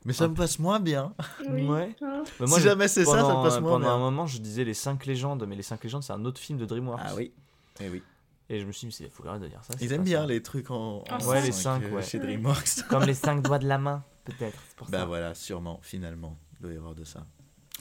Mais 0.05 0.13
ça 0.13 0.25
Ah. 0.25 0.27
me 0.29 0.35
passe 0.35 0.59
moins 0.59 0.79
bien. 0.79 1.13
Oui. 1.49 1.65
Ouais. 1.65 1.95
hein. 2.01 2.23
Bah, 2.39 2.45
si 2.47 2.61
jamais 2.61 2.87
c'est 2.87 3.03
ça, 3.05 3.11
ça 3.21 3.27
me 3.37 3.43
passe 3.43 3.59
moins 3.59 3.71
Pendant 3.73 3.87
un 3.89 3.95
bien. 3.95 3.97
moment, 3.97 4.25
je 4.27 4.39
disais 4.39 4.63
les 4.63 4.73
5 4.73 5.05
légendes, 5.05 5.45
mais 5.47 5.55
les 5.55 5.63
5 5.63 5.83
légendes, 5.83 6.03
c'est 6.03 6.13
un 6.13 6.23
autre 6.25 6.39
film 6.39 6.57
de 6.59 6.65
DreamWorks. 6.65 7.01
Ah 7.03 7.15
oui, 7.15 7.33
eh 7.81 7.89
oui. 7.89 8.03
Et 8.49 8.61
je 8.61 8.65
me 8.65 8.71
suis 8.71 8.87
dit, 8.87 8.95
mais 9.01 9.07
il 9.07 9.11
faut 9.11 9.27
arrêter 9.27 9.45
de 9.45 9.49
dire 9.49 9.63
ça. 9.63 9.73
c'est 9.77 9.83
Ils 9.83 9.91
aiment 9.91 10.03
bien 10.03 10.21
ça. 10.21 10.27
les 10.27 10.41
trucs 10.41 10.71
en... 10.71 11.03
En 11.09 11.25
Ouais, 11.25 11.41
les 11.41 11.51
cinq, 11.51 11.81
cinq, 11.81 11.83
euh, 11.83 11.95
ouais. 11.95 12.03
Chez 12.03 12.19
DreamWorks. 12.19 12.83
Comme 12.89 13.03
les 13.03 13.13
5 13.13 13.41
doigts 13.41 13.59
de 13.59 13.67
la 13.67 13.77
main, 13.77 14.03
peut-être. 14.23 14.57
c'est 14.79 14.89
bah 14.91 14.99
ça. 14.99 15.05
voilà, 15.05 15.33
sûrement, 15.35 15.79
finalement, 15.81 16.37
l'erreur 16.61 16.95
de 16.95 17.03
ça. 17.03 17.25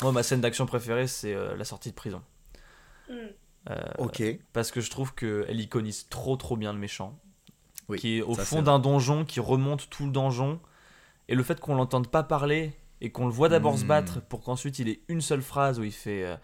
Moi, 0.02 0.10
ma 0.12 0.22
scène 0.24 0.40
d'action 0.40 0.66
préférée, 0.66 1.06
c'est 1.06 1.34
euh, 1.34 1.54
la 1.56 1.64
sortie 1.64 1.90
de 1.90 1.94
prison. 1.94 2.22
Hmm. 3.08 3.14
Euh, 3.70 3.74
Ok. 3.98 4.22
Parce 4.52 4.70
que 4.70 4.80
je 4.80 4.90
trouve 4.90 5.14
qu'elle 5.14 5.60
iconise 5.60 6.08
trop 6.08 6.36
trop 6.36 6.56
bien 6.56 6.72
le 6.72 6.78
méchant. 6.78 7.18
Oui, 7.88 7.98
qui 7.98 8.18
est 8.18 8.22
au 8.22 8.34
fond 8.34 8.62
d'un 8.62 8.78
donjon, 8.78 9.24
qui 9.24 9.38
remonte 9.40 9.88
tout 9.90 10.06
le 10.06 10.10
donjon. 10.12 10.60
Et 11.28 11.34
le 11.34 11.42
fait 11.42 11.58
qu'on 11.60 11.74
l'entende 11.74 12.08
pas 12.08 12.22
parler 12.22 12.72
et 13.00 13.10
qu'on 13.10 13.26
le 13.26 13.32
voit 13.32 13.48
d'abord 13.48 13.78
se 13.78 13.84
Hmm. 13.84 13.88
battre 13.88 14.20
pour 14.22 14.42
qu'ensuite 14.42 14.78
il 14.78 14.88
ait 14.88 15.00
une 15.08 15.20
seule 15.20 15.42
phrase 15.42 15.78
où 15.80 15.84
il 15.84 15.92
fait 15.92 16.24
euh, 16.24 16.36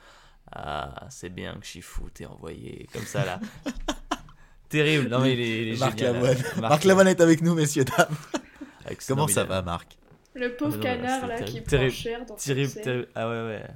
Ah, 0.53 1.07
c'est 1.11 1.31
bien 1.31 1.55
que 1.55 1.65
Shifu 1.67 2.03
t'ait 2.13 2.27
envoyé. 2.27 2.87
Comme 2.93 3.05
ça 3.07 3.25
là. 3.25 3.41
Terrible. 4.69 5.09
Non, 5.09 5.21
mais 5.21 5.33
il 5.35 5.41
est, 5.41 5.63
il 5.63 5.75
est 5.75 5.81
Marc 5.81 5.99
génial, 5.99 6.15
Lavoine. 6.15 6.37
hein. 6.57 6.61
Marc 6.61 6.85
Lavoine 6.85 7.09
est 7.09 7.21
avec 7.21 7.43
nous, 7.43 7.55
messieurs, 7.55 7.85
dames. 7.85 8.07
Avec- 8.85 9.03
Comment 9.07 9.29
ça 9.29 9.45
va, 9.45 9.63
Marc? 9.63 9.97
Le 10.35 10.57
pauvre 10.57 10.81
canard 10.81 11.27
là 11.27 11.43
qui 11.43 11.61
prend 11.61 11.91
cher 11.91 12.25
dans 12.25 12.37
cette 12.39 12.55
Terrible, 12.57 12.73
terrible. 12.83 13.09
Ah 13.15 13.29
ouais, 13.29 13.35
ouais. 13.47 13.67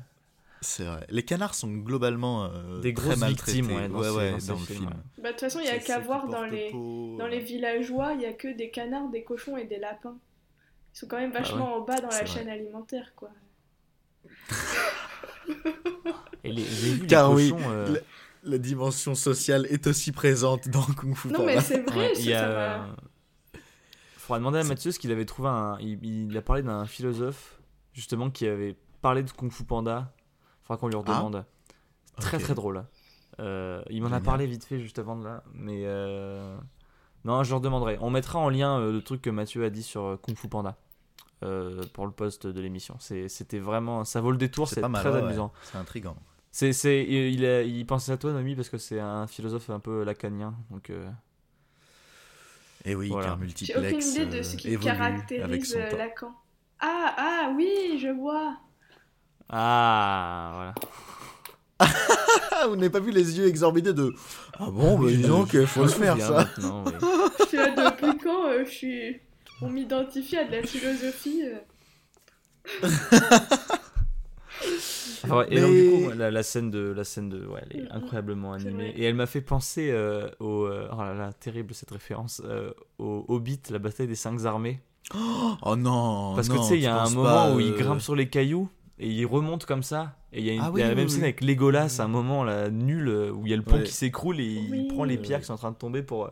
C'est 0.62 0.84
vrai. 0.84 1.06
Les 1.10 1.22
canards 1.22 1.54
sont 1.54 1.70
globalement 1.70 2.44
euh, 2.46 2.80
Des 2.80 2.94
très 2.94 3.08
grosses 3.08 3.18
maltraités. 3.20 3.60
victimes, 3.60 3.76
ouais, 3.76 3.88
dans 3.88 3.98
ouais, 3.98 4.08
ces- 4.08 4.16
ouais, 4.16 4.30
dans 4.32 4.40
ces 4.40 4.46
dans 4.48 4.54
le 4.58 4.64
films, 4.64 4.78
film. 4.78 4.90
Bah, 5.18 5.28
de 5.28 5.28
toute 5.32 5.40
façon, 5.40 5.60
il 5.60 5.66
y 5.66 5.68
a 5.68 5.78
qu'à 5.78 5.98
voir 6.00 6.26
dans 6.28 6.44
les, 6.44 6.70
peau, 6.70 7.16
dans 7.18 7.26
les 7.26 7.40
villageois, 7.40 8.14
il 8.14 8.22
y 8.22 8.26
a 8.26 8.32
que 8.32 8.48
des 8.56 8.70
canards, 8.70 9.08
des 9.10 9.22
cochons 9.22 9.56
et 9.56 9.64
des 9.64 9.78
lapins. 9.78 10.16
Ils 10.94 10.98
sont 10.98 11.06
quand 11.08 11.18
même 11.18 11.32
Ah 11.34 11.40
vachement 11.40 11.76
en 11.76 11.80
bas 11.82 12.00
dans 12.00 12.08
la 12.08 12.16
vrai. 12.22 12.26
chaîne 12.26 12.48
alimentaire, 12.48 13.12
quoi. 13.14 13.30
Et 16.44 16.52
les, 16.52 16.64
les 16.64 17.06
Car 17.06 17.32
oui, 17.32 17.52
euh, 17.68 17.96
La 18.42 18.58
dimension 18.58 19.14
sociale 19.14 19.66
est 19.70 19.86
aussi 19.86 20.12
présente 20.12 20.68
dans 20.68 20.82
Kung 20.82 21.14
Fu 21.14 21.28
Non, 21.28 21.40
Panda. 21.40 21.54
mais 21.56 21.60
c'est 21.60 21.80
vrai, 21.82 22.12
il 22.18 22.26
y 22.26 22.32
a. 22.34 22.40
ça 22.40 22.86
Faudra 24.18 24.38
demander 24.38 24.58
à 24.60 24.64
Mathieu 24.64 24.90
ce 24.90 24.98
qu'il 24.98 25.12
avait 25.12 25.24
trouvé 25.24 25.48
un. 25.48 25.76
Il, 25.80 26.04
il 26.30 26.36
a 26.36 26.42
parlé 26.42 26.62
d'un 26.62 26.84
philosophe 26.86 27.60
justement 27.92 28.30
qui 28.30 28.46
avait 28.46 28.76
parlé 29.02 29.22
de 29.22 29.30
Kung 29.30 29.50
Fu 29.52 29.64
Panda. 29.64 30.12
Faudra 30.66 30.80
qu'on 30.80 30.88
lui 30.88 30.96
redemande. 30.96 31.44
C'est 32.18 32.22
Très 32.22 32.38
très 32.38 32.54
drôle. 32.54 32.84
Euh, 33.40 33.82
il 33.90 34.02
m'en 34.02 34.12
a 34.12 34.20
parlé 34.20 34.46
vite 34.46 34.64
fait 34.64 34.80
juste 34.80 34.98
avant 34.98 35.16
de 35.16 35.24
là, 35.24 35.42
mais 35.52 35.82
euh, 35.84 36.56
non, 37.24 37.42
je 37.44 37.50
leur 37.50 37.60
demanderai. 37.60 37.98
On 38.00 38.08
mettra 38.10 38.38
en 38.38 38.48
lien 38.48 38.78
euh, 38.80 38.92
le 38.92 39.02
truc 39.02 39.20
que 39.22 39.30
Mathieu 39.30 39.64
a 39.64 39.70
dit 39.70 39.82
sur 39.82 40.18
Kung 40.22 40.36
Fu 40.36 40.48
Panda 40.48 40.76
euh, 41.44 41.82
pour 41.92 42.06
le 42.06 42.12
post 42.12 42.46
de 42.46 42.60
l'émission. 42.60 42.96
C'était 42.98 43.58
vraiment, 43.58 44.04
ça 44.04 44.20
vaut 44.22 44.30
le 44.30 44.38
détour, 44.38 44.68
c'est 44.68 44.80
très 45.00 45.10
ouais, 45.10 45.18
amusant. 45.18 45.52
C'est 46.50 46.72
c'est, 46.72 47.04
il, 47.04 47.34
il 47.34 47.44
a- 47.44 47.62
il 47.62 47.84
pensait 47.86 48.12
à 48.12 48.16
toi, 48.16 48.32
Nomi, 48.32 48.54
parce 48.54 48.70
que 48.70 48.78
c'est 48.78 48.98
un 49.00 49.26
philosophe 49.26 49.68
un 49.68 49.80
peu 49.80 50.02
lacanien, 50.04 50.54
donc. 50.70 50.88
euh, 50.88 51.06
Et 52.86 52.94
oui, 52.94 53.08
Voilà. 53.10 53.32
J'ai 53.32 53.36
multiplex 53.40 53.94
aucune 53.94 54.22
idée 54.22 54.38
de 54.38 54.42
ce 54.42 54.56
qui 54.56 54.78
caractérise. 54.78 55.76
Lacan. 55.98 56.32
Ah, 56.80 57.14
ah, 57.18 57.52
oui, 57.56 57.98
je 58.00 58.08
vois. 58.08 58.56
Ah, 59.48 60.50
voilà. 60.54 60.74
Ah, 61.78 62.66
vous 62.68 62.76
n'avez 62.76 62.90
pas 62.90 63.00
vu 63.00 63.10
les 63.12 63.38
yeux 63.38 63.46
exorbités 63.46 63.92
de 63.92 64.14
Ah 64.58 64.70
bon, 64.70 64.98
bah 64.98 65.08
dis 65.08 65.18
donc, 65.22 65.52
il 65.52 65.66
faut 65.66 65.82
le 65.82 65.88
faire 65.88 66.16
ça. 66.18 66.48
Je 66.58 67.46
suis 67.46 67.56
là 67.56 67.70
depuis 67.70 68.18
quand 68.18 68.46
euh, 68.48 68.64
je 68.64 68.70
suis... 68.70 69.20
On 69.62 69.70
m'identifie 69.70 70.36
à 70.36 70.44
de 70.44 70.52
la 70.52 70.62
philosophie. 70.62 71.42
euh. 71.44 71.58
Ouais, 75.28 75.46
et 75.50 75.54
Mais- 75.56 75.60
donc, 75.60 75.70
du 75.72 76.08
coup, 76.12 76.18
la, 76.18 76.30
la 76.30 76.42
scène 76.42 76.70
de, 76.70 76.92
la 76.96 77.04
scène 77.04 77.28
de, 77.28 77.46
ouais, 77.46 77.60
elle 77.70 77.80
est 77.80 77.90
incroyablement 77.90 78.52
animée. 78.52 78.92
Et 78.96 79.04
elle 79.04 79.14
m'a 79.14 79.26
fait 79.26 79.40
penser 79.40 79.90
euh, 79.90 80.28
au, 80.40 80.68
oh 80.68 80.98
là 80.98 81.14
là, 81.14 81.32
terrible 81.32 81.74
cette 81.74 81.90
référence, 81.90 82.42
euh, 82.44 82.70
au 82.98 83.24
Hobbit, 83.28 83.60
la 83.70 83.78
bataille 83.78 84.06
des 84.08 84.14
cinq 84.14 84.44
armées. 84.44 84.80
Oh 85.62 85.76
non 85.76 86.34
Parce 86.34 86.48
que 86.48 86.54
non, 86.54 86.62
tu 86.62 86.68
sais, 86.68 86.76
il 86.76 86.82
y 86.82 86.86
a 86.86 87.00
un 87.02 87.10
moment 87.10 87.24
pas, 87.24 87.52
où 87.54 87.60
il 87.60 87.72
grimpe 87.74 88.00
sur 88.00 88.14
les 88.16 88.28
cailloux 88.28 88.68
et 88.98 89.08
il 89.10 89.24
remonte 89.26 89.66
comme 89.66 89.82
ça. 89.82 90.16
Et 90.32 90.40
il 90.40 90.46
y 90.46 90.50
a, 90.50 90.54
une- 90.54 90.60
Ah 90.60 90.70
il 90.74 90.78
y 90.80 90.82
a 90.82 90.84
oui, 90.86 90.90
la 90.90 90.94
même 90.94 91.04
oui, 91.06 91.10
scène 91.10 91.22
avec 91.24 91.40
Legolas, 91.42 91.96
un 92.00 92.08
moment 92.08 92.44
là, 92.44 92.70
nul, 92.70 93.08
où 93.08 93.46
il 93.46 93.50
y 93.50 93.52
a 93.52 93.56
le 93.56 93.62
pont 93.62 93.76
Ouais. 93.76 93.82
qui 93.84 93.92
s'écroule 93.92 94.40
et 94.40 94.44
il 94.44 94.88
prend 94.88 95.04
les 95.04 95.18
pierres 95.18 95.40
qui 95.40 95.46
sont 95.46 95.54
en 95.54 95.58
train 95.58 95.70
de 95.72 95.76
tomber 95.76 96.02
pour. 96.02 96.24
euh, 96.26 96.30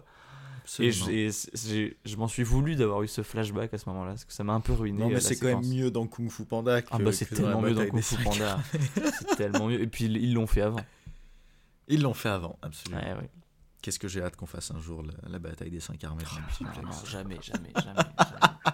Et, 0.81 0.89
absolument. 0.89 1.31
je, 1.55 2.13
et 2.13 2.17
m'en 2.17 2.27
suis 2.29 2.43
voulu 2.43 2.75
d'avoir 2.75 3.03
eu 3.03 3.09
ce 3.09 3.23
flashback 3.23 3.75
à 3.75 3.79
ce 3.79 3.87
moment-là, 3.91 4.13
parce 4.13 4.25
que 4.25 4.33
ça 4.33 4.45
m'a 4.45 4.55
un 4.55 4.61
peu 4.61 4.73
ruiné. 4.73 4.99
Non, 4.99 5.11
euh, 5.11 5.15
mais 5.15 5.21
c'est 5.21 5.37
quand 5.37 5.47
même 5.49 5.67
mieux 5.67 5.91
dans 5.91 6.07
Kung 6.07 6.31
Fu 6.31 6.45
Panda 6.47 6.81
que. 6.81 6.89
Ah 6.91 6.99
bah 6.99 7.13
c'est 7.13 7.27
tellement 7.27 7.61
mieux 7.61 7.75
dans 7.75 7.87
Kung 7.87 8.01
Fu. 8.01 8.17
Panda. 8.23 8.59
c'est 9.19 9.37
tellement 9.37 9.67
mieux. 9.69 9.81
Et 9.83 9.87
puis 9.87 10.05
ils 10.07 10.33
l'ont 10.33 10.47
fait 10.47 10.63
avant. 10.63 10.81
Ils 11.89 12.01
l'ont 12.01 12.15
fait 12.15 12.31
avant, 12.31 12.59
absolument. 12.63 13.03
Ouais, 13.03 13.13
ouais. 13.13 13.31
Qu'est-ce 13.83 13.99
que 13.99 14.09
j'ai 14.09 14.23
hâte 14.23 14.37
qu'on 14.37 14.47
fasse 14.47 14.71
un 14.71 14.79
jour 14.81 15.03
la, 15.03 15.13
la 15.29 15.39
bataille 15.39 15.71
des 15.71 15.81
cinq 15.81 16.03
armées. 16.05 16.23
Oh, 16.27 16.65
non, 16.65 16.71
non, 16.85 16.91
jamais, 17.05 17.37
jamais, 17.43 17.71
jamais. 17.77 17.97
jamais. 18.19 18.74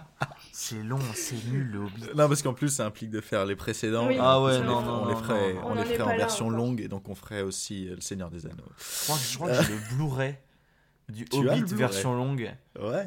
c'est 0.51 0.83
long, 0.83 0.99
c'est 1.13 1.43
nul 1.45 1.69
le 1.71 1.79
Hobbit. 1.79 2.03
Non, 2.15 2.27
parce 2.27 2.41
qu'en 2.41 2.53
plus, 2.53 2.69
ça 2.69 2.85
implique 2.85 3.09
de 3.09 3.21
faire 3.21 3.45
les 3.45 3.55
précédents. 3.55 4.07
Oui, 4.07 4.17
Ah 4.19 4.41
ouais, 4.41 4.59
non, 4.59 4.81
non, 4.81 5.03
on 5.03 5.07
les 5.09 5.15
ferait, 5.15 5.53
non, 5.53 5.61
on 5.63 5.71
on 5.71 5.75
les 5.75 5.85
ferait 5.85 6.01
en 6.01 6.09
là 6.09 6.17
version 6.17 6.49
longue 6.49 6.81
et 6.81 6.87
donc 6.87 7.07
on 7.09 7.15
ferait 7.15 7.41
aussi 7.41 7.87
euh, 7.87 7.95
le 7.95 8.01
Seigneur 8.01 8.29
des 8.29 8.45
Anneaux. 8.45 8.63
Je 8.77 9.03
crois 9.05 9.17
que, 9.17 9.23
je 9.23 9.35
crois 9.37 9.49
que 9.49 9.63
j'ai 9.63 9.73
le 9.73 9.79
Blu-ray 9.95 10.35
du 11.09 11.25
Tu 11.25 11.37
Hobbit 11.37 11.63
version 11.75 12.13
longue. 12.15 12.51
Ouais, 12.79 13.05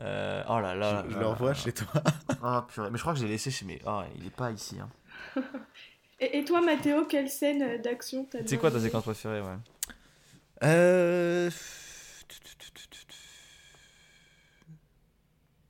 Euh, 0.00 0.42
oh 0.48 0.58
là 0.60 0.74
là. 0.74 1.04
je, 1.08 1.18
le 1.18 1.26
revois 1.26 1.54
chez 1.54 1.72
toi. 1.72 2.02
Ah 2.42 2.66
purée. 2.72 2.90
Mais 2.90 2.96
je 2.98 3.02
crois 3.02 3.12
que 3.14 3.20
j'ai 3.20 3.28
laissé 3.28 3.50
chez 3.50 3.64
mes. 3.64 3.80
Ah, 3.86 4.04
il 4.16 4.26
est 4.26 4.30
pas 4.34 4.50
ici. 4.50 4.76
Hein. 4.80 4.88
Et, 6.18 6.38
et 6.38 6.44
toi, 6.44 6.60
Mathéo, 6.60 7.04
quelle 7.04 7.28
scène 7.28 7.82
d'action 7.82 8.24
t'as 8.30 8.38
C'est 8.46 8.56
quoi 8.56 8.70
ta 8.70 8.78
séquence 8.80 9.02
préférée 9.02 9.40
ouais? 9.40 9.56
Euh... 10.62 11.50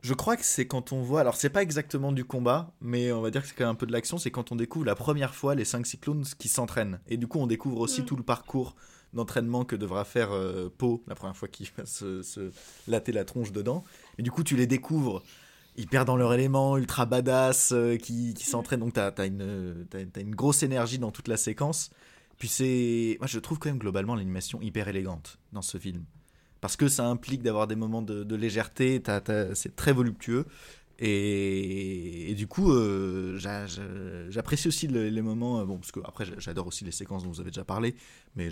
Je 0.03 0.15
crois 0.15 0.37
que 0.37 0.45
c'est 0.45 0.67
quand 0.67 0.93
on 0.93 1.01
voit, 1.01 1.21
alors 1.21 1.37
c'est 1.37 1.49
pas 1.51 1.63
exactement 1.63 2.11
du 2.11 2.25
combat, 2.25 2.75
mais 2.81 3.13
on 3.13 3.21
va 3.21 3.31
dire 3.31 3.43
que 3.43 3.49
c'est 3.49 3.55
quand 3.55 3.65
même 3.65 3.73
un 3.73 3.77
peu 3.77 3.87
de 3.87 3.93
l'action, 3.93 4.19
c'est 4.19 4.33
quand 4.33 4.51
on 4.51 4.57
découvre 4.57 4.85
la 4.85 4.97
première 4.97 5.35
fois 5.35 5.55
les 5.55 5.65
5 5.65 5.87
cyclones 5.87 6.25
qui 6.39 6.49
s'entraînent. 6.49 7.01
Et 7.07 7.17
du 7.17 7.29
coup 7.29 7.39
on 7.39 7.47
découvre 7.47 7.79
aussi 7.81 8.03
Mm. 8.03 8.07
tout 8.07 8.17
le 8.17 8.25
parcours 8.25 8.75
d'entraînement 9.13 9.65
que 9.65 9.77
devra 9.77 10.05
faire 10.05 10.33
euh, 10.33 10.69
Po 10.77 11.05
la 11.07 11.15
première 11.15 11.37
fois 11.37 11.47
qu'il 11.49 11.69
va 11.77 11.87
se, 11.87 12.23
se 12.23 12.51
latter 12.89 13.13
la 13.13 13.25
tronche 13.25 13.53
dedans. 13.53 13.85
Et 14.19 14.23
du 14.23 14.33
coup 14.33 14.43
tu 14.43 14.57
les 14.57 14.67
découvres 14.67 15.23
hyper 15.77 16.05
dans 16.05 16.17
leur 16.17 16.35
élément, 16.35 16.77
ultra 16.77 17.07
badass, 17.07 17.73
euh, 17.73 17.97
qui, 17.97 18.35
qui 18.35 18.45
s'entraînent, 18.45 18.81
donc 18.81 18.99
as 18.99 19.25
une, 19.25 19.87
t'as 19.89 20.21
une 20.21 20.35
grosse 20.35 20.63
énergie 20.63 20.99
dans 20.99 21.11
toute 21.13 21.29
la 21.29 21.37
séquence. 21.37 21.91
Puis 22.39 22.49
c'est. 22.49 23.17
Moi, 23.21 23.29
je 23.29 23.39
trouve 23.39 23.61
quand 23.61 23.69
même 23.69 23.79
globalement 23.79 24.17
l'animation 24.17 24.61
hyper 24.61 24.89
élégante 24.89 25.39
dans 25.53 25.63
ce 25.63 25.79
film. 25.79 26.05
Parce 26.63 26.77
que 26.77 26.89
ça 26.89 27.07
implique 27.07 27.43
d'avoir 27.43 27.67
des 27.67 27.75
moments 27.77 28.01
de, 28.01 28.23
de 28.25 28.37
légèreté, 28.37 29.03
c'est 29.55 29.77
très 29.77 29.93
voluptueux. 29.93 30.47
Et, 30.99 32.31
et 32.31 32.35
du 32.35 32.47
coup, 32.47 32.71
euh, 32.73 33.37
j'a- 33.37 33.67
j'a- 33.67 34.31
j'apprécie 34.31 34.69
aussi 34.69 34.87
le- 34.87 35.09
les 35.09 35.23
moments. 35.23 35.61
euh, 35.61 35.65
Bon, 35.65 35.77
parce 35.79 35.91
que 35.91 35.99
après, 36.05 36.25
j'a- 36.25 36.39
j'adore 36.39 36.69
aussi 36.69 36.85
les 36.85 36.93
séquences 36.93 37.25
dont 37.25 37.31
vous 37.31 37.41
avez 37.41 37.51
déjà 37.51 37.65
parlé. 37.65 37.97
Mais 38.37 38.49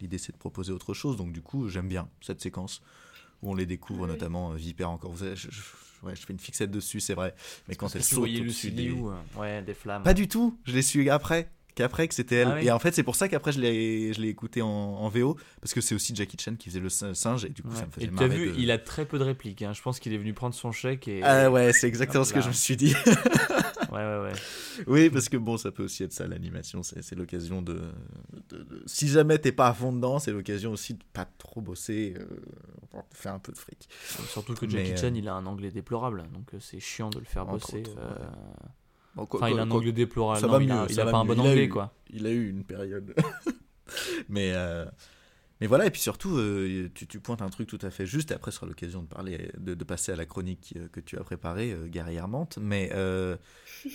l'idée, 0.00 0.18
c'est 0.18 0.32
de 0.32 0.36
proposer 0.36 0.72
autre 0.72 0.92
chose. 0.92 1.16
Donc, 1.16 1.32
du 1.32 1.40
coup, 1.40 1.68
j'aime 1.68 1.88
bien 1.88 2.08
cette 2.20 2.42
séquence 2.42 2.82
où 3.42 3.50
on 3.50 3.54
les 3.54 3.64
découvre, 3.66 4.02
Oui. 4.02 4.08
notamment 4.08 4.52
euh, 4.52 4.56
Viper 4.56 4.84
encore. 4.84 5.10
Vous 5.12 5.18
savez, 5.20 5.34
je, 5.34 5.48
je- 5.50 6.06
ouais, 6.06 6.14
je 6.14 6.20
fais 6.26 6.32
une 6.34 6.38
fixette 6.38 6.70
dessus, 6.70 7.00
c'est 7.00 7.14
vrai. 7.14 7.34
Mais 7.68 7.74
quand 7.74 7.94
elle 7.96 8.04
saute 8.04 8.28
au-dessus 8.28 8.70
des... 8.72 8.90
Euh, 8.90 9.40
Ouais, 9.40 9.62
des 9.62 9.74
flammes. 9.74 10.02
Pas 10.02 10.14
du 10.14 10.28
tout, 10.28 10.58
je 10.64 10.74
l'ai 10.74 10.82
su 10.82 11.08
après. 11.08 11.50
Qu'après 11.74 12.08
que 12.08 12.14
c'était 12.14 12.36
elle. 12.36 12.48
Ah 12.48 12.54
oui. 12.60 12.66
Et 12.66 12.70
en 12.70 12.78
fait, 12.78 12.94
c'est 12.94 13.02
pour 13.02 13.16
ça 13.16 13.28
qu'après 13.28 13.52
je 13.52 13.60
l'ai, 13.60 14.12
je 14.12 14.20
l'ai 14.20 14.28
écouté 14.28 14.62
en, 14.62 14.68
en 14.68 15.08
VO 15.08 15.36
parce 15.60 15.72
que 15.74 15.80
c'est 15.80 15.94
aussi 15.94 16.14
Jackie 16.14 16.36
Chan 16.38 16.54
qui 16.58 16.68
faisait 16.70 16.80
le 16.80 16.88
sin- 16.88 17.14
singe 17.14 17.44
et 17.44 17.48
du 17.50 17.62
coup 17.62 17.68
Ouais. 17.70 17.76
ça 17.76 17.86
me 17.86 17.90
faisait 17.92 18.06
Et 18.06 18.10
marrer. 18.10 18.28
vu, 18.28 18.50
de- 18.52 18.58
il 18.58 18.70
a 18.70 18.78
très 18.78 19.04
peu 19.06 19.18
de 19.18 19.24
répliques. 19.24 19.62
hein. 19.62 19.72
Je 19.72 19.82
pense 19.82 19.98
qu'il 20.00 20.12
est 20.12 20.18
venu 20.18 20.34
prendre 20.34 20.54
son 20.54 20.72
chèque 20.72 21.08
et. 21.08 21.20
Ah 21.22 21.50
ouais, 21.50 21.72
c'est 21.72 21.88
exactement 21.88 22.22
Hop 22.22 22.28
ce 22.28 22.34
que 22.34 22.40
je 22.40 22.48
me 22.48 22.52
suis 22.52 22.76
dit. 22.76 22.94
Ouais, 23.92 23.98
ouais, 23.98 24.22
ouais. 24.22 24.32
oui, 24.86 25.10
parce 25.10 25.28
que 25.28 25.36
bon, 25.36 25.58
ça 25.58 25.70
peut 25.70 25.82
aussi 25.84 26.02
être 26.02 26.14
ça 26.14 26.26
l'animation. 26.26 26.82
C'est, 26.82 27.02
c'est 27.02 27.14
l'occasion 27.14 27.60
de, 27.60 27.74
de- 28.48 28.62
de- 28.62 28.82
Si 28.86 29.06
jamais 29.06 29.38
t'es 29.38 29.52
pas 29.52 29.68
à 29.68 29.74
fond 29.74 29.92
dedans, 29.92 30.18
c'est 30.18 30.32
l'occasion 30.32 30.72
aussi 30.72 30.94
de 30.94 31.02
pas 31.12 31.26
trop 31.26 31.60
bosser, 31.60 32.14
euh, 32.18 32.24
pour 32.88 33.04
faire 33.12 33.34
un 33.34 33.38
peu 33.38 33.52
de 33.52 33.58
fric. 33.58 33.86
Surtout 34.30 34.54
que 34.54 34.64
Mais, 34.64 34.86
Jackie 34.86 34.92
euh, 34.92 34.96
Chan, 35.10 35.14
il 35.14 35.28
a 35.28 35.34
un 35.34 35.44
anglais 35.44 35.70
déplorable. 35.70 36.22
Donc 36.32 36.54
euh, 36.54 36.58
c'est 36.58 36.80
chiant 36.80 37.10
de 37.10 37.18
le 37.18 37.26
faire 37.26 37.44
bosser. 37.44 37.80
autres, 37.80 37.90
euh, 37.98 38.18
ouais. 38.18 38.68
Bon, 39.14 39.26
quoi- 39.26 39.40
Enfin, 39.40 39.50
il 39.50 39.58
a 39.58 39.62
un 39.62 39.68
quoi- 39.68 39.78
anglais 39.78 39.92
déplorable. 39.92 40.40
ça 40.40 40.46
Non, 40.46 40.54
va 40.54 40.62
il 40.62 40.70
a, 40.70 40.82
mieux, 40.82 40.86
il 40.90 40.94
ça 40.94 41.02
a 41.02 41.04
va 41.04 41.10
pas 41.12 41.18
un 41.18 41.24
bon 41.24 41.34
Il 41.34 41.38
a 41.38 41.42
anglais, 41.42 41.64
eu- 41.64 41.68
quoi. 41.68 41.94
Il 42.10 42.26
a 42.26 42.30
eu 42.30 42.48
une 42.48 42.64
période. 42.64 43.14
mais, 44.28 44.52
euh, 44.54 44.84
mais 45.60 45.66
voilà, 45.66 45.86
et 45.86 45.90
puis 45.90 46.00
surtout, 46.00 46.36
euh, 46.36 46.90
tu, 46.94 47.06
tu 47.06 47.20
pointes 47.20 47.42
un 47.42 47.48
truc 47.50 47.68
tout 47.68 47.78
à 47.82 47.90
fait 47.90 48.06
juste, 48.06 48.30
et 48.30 48.34
après, 48.34 48.50
ce 48.50 48.56
sera 48.56 48.66
l'occasion 48.66 49.02
de, 49.02 49.06
parler, 49.08 49.50
de, 49.58 49.74
de 49.74 49.84
passer 49.84 50.12
à 50.12 50.16
la 50.16 50.24
chronique 50.26 50.74
euh, 50.76 50.88
que 50.88 51.00
tu 51.00 51.18
as 51.18 51.22
préparée, 51.24 51.72
euh, 51.72 51.86
guerrièrement. 51.88 52.48
Mais 52.60 52.90
euh, 52.94 53.36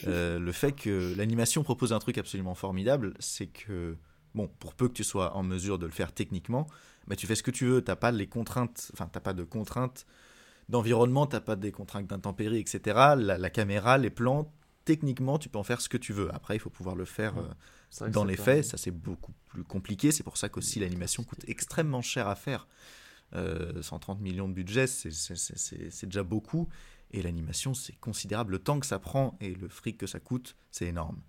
euh, 0.07 0.39
le 0.39 0.51
fait 0.51 0.71
que 0.73 1.13
l'animation 1.17 1.63
propose 1.63 1.93
un 1.93 1.99
truc 1.99 2.17
absolument 2.17 2.55
formidable, 2.55 3.13
c'est 3.19 3.47
que, 3.47 3.97
bon, 4.35 4.49
pour 4.59 4.73
peu 4.75 4.87
que 4.87 4.93
tu 4.93 5.03
sois 5.03 5.35
en 5.35 5.43
mesure 5.43 5.79
de 5.79 5.85
le 5.85 5.91
faire 5.91 6.11
techniquement, 6.13 6.67
bah, 7.07 7.15
tu 7.15 7.25
fais 7.25 7.35
ce 7.35 7.43
que 7.43 7.51
tu 7.51 7.65
veux, 7.65 7.81
t'as 7.81 7.95
pas 7.95 8.11
les 8.11 8.27
contraintes, 8.27 8.91
enfin, 8.93 9.09
t'as 9.11 9.19
pas 9.21 9.33
de 9.33 9.43
contraintes 9.43 10.05
d'environnement, 10.69 11.25
t'as 11.25 11.39
pas 11.39 11.55
des 11.55 11.71
contraintes 11.71 12.07
d'intempéries, 12.07 12.59
etc. 12.59 12.79
La, 13.17 13.37
la 13.37 13.49
caméra, 13.49 13.97
les 13.97 14.09
plans, 14.09 14.51
techniquement, 14.87 15.37
tu 15.37 15.49
peux 15.49 15.59
en 15.59 15.63
faire 15.63 15.81
ce 15.81 15.89
que 15.89 15.97
tu 15.97 16.13
veux. 16.13 16.33
Après, 16.33 16.55
il 16.55 16.59
faut 16.59 16.69
pouvoir 16.69 16.95
le 16.95 17.03
faire. 17.03 17.33
euh, 17.37 18.09
dans 18.09 18.23
les 18.23 18.37
faits, 18.37 18.63
ça 18.65 18.77
c'est 18.77 18.91
beaucoup 18.91 19.33
plus 19.49 19.63
compliqué. 19.65 20.13
C'est 20.13 20.23
pour 20.23 20.37
ça 20.37 20.47
qu'aussi 20.47 20.79
l'animation 20.79 21.23
coûte 21.23 21.43
extrêmement 21.47 22.01
cher 22.01 22.27
à 22.29 22.35
faire. 22.35 22.67
Euh, 23.35 23.81
130 23.81 24.21
millions 24.21 24.47
de 24.47 24.53
budget, 24.53 24.87
c'est 24.87 26.05
déjà 26.05 26.23
beaucoup. 26.23 26.69
Et 27.11 27.21
l'animation, 27.21 27.73
c'est 27.73 27.97
considérable. 27.99 28.53
Le 28.53 28.59
temps 28.59 28.79
que 28.79 28.85
ça 28.85 28.99
prend 28.99 29.37
et 29.41 29.53
le 29.55 29.67
fric 29.67 29.97
que 29.97 30.07
ça 30.07 30.19
coûte, 30.21 30.55
c'est 30.71 30.85
énorme. 30.87 31.21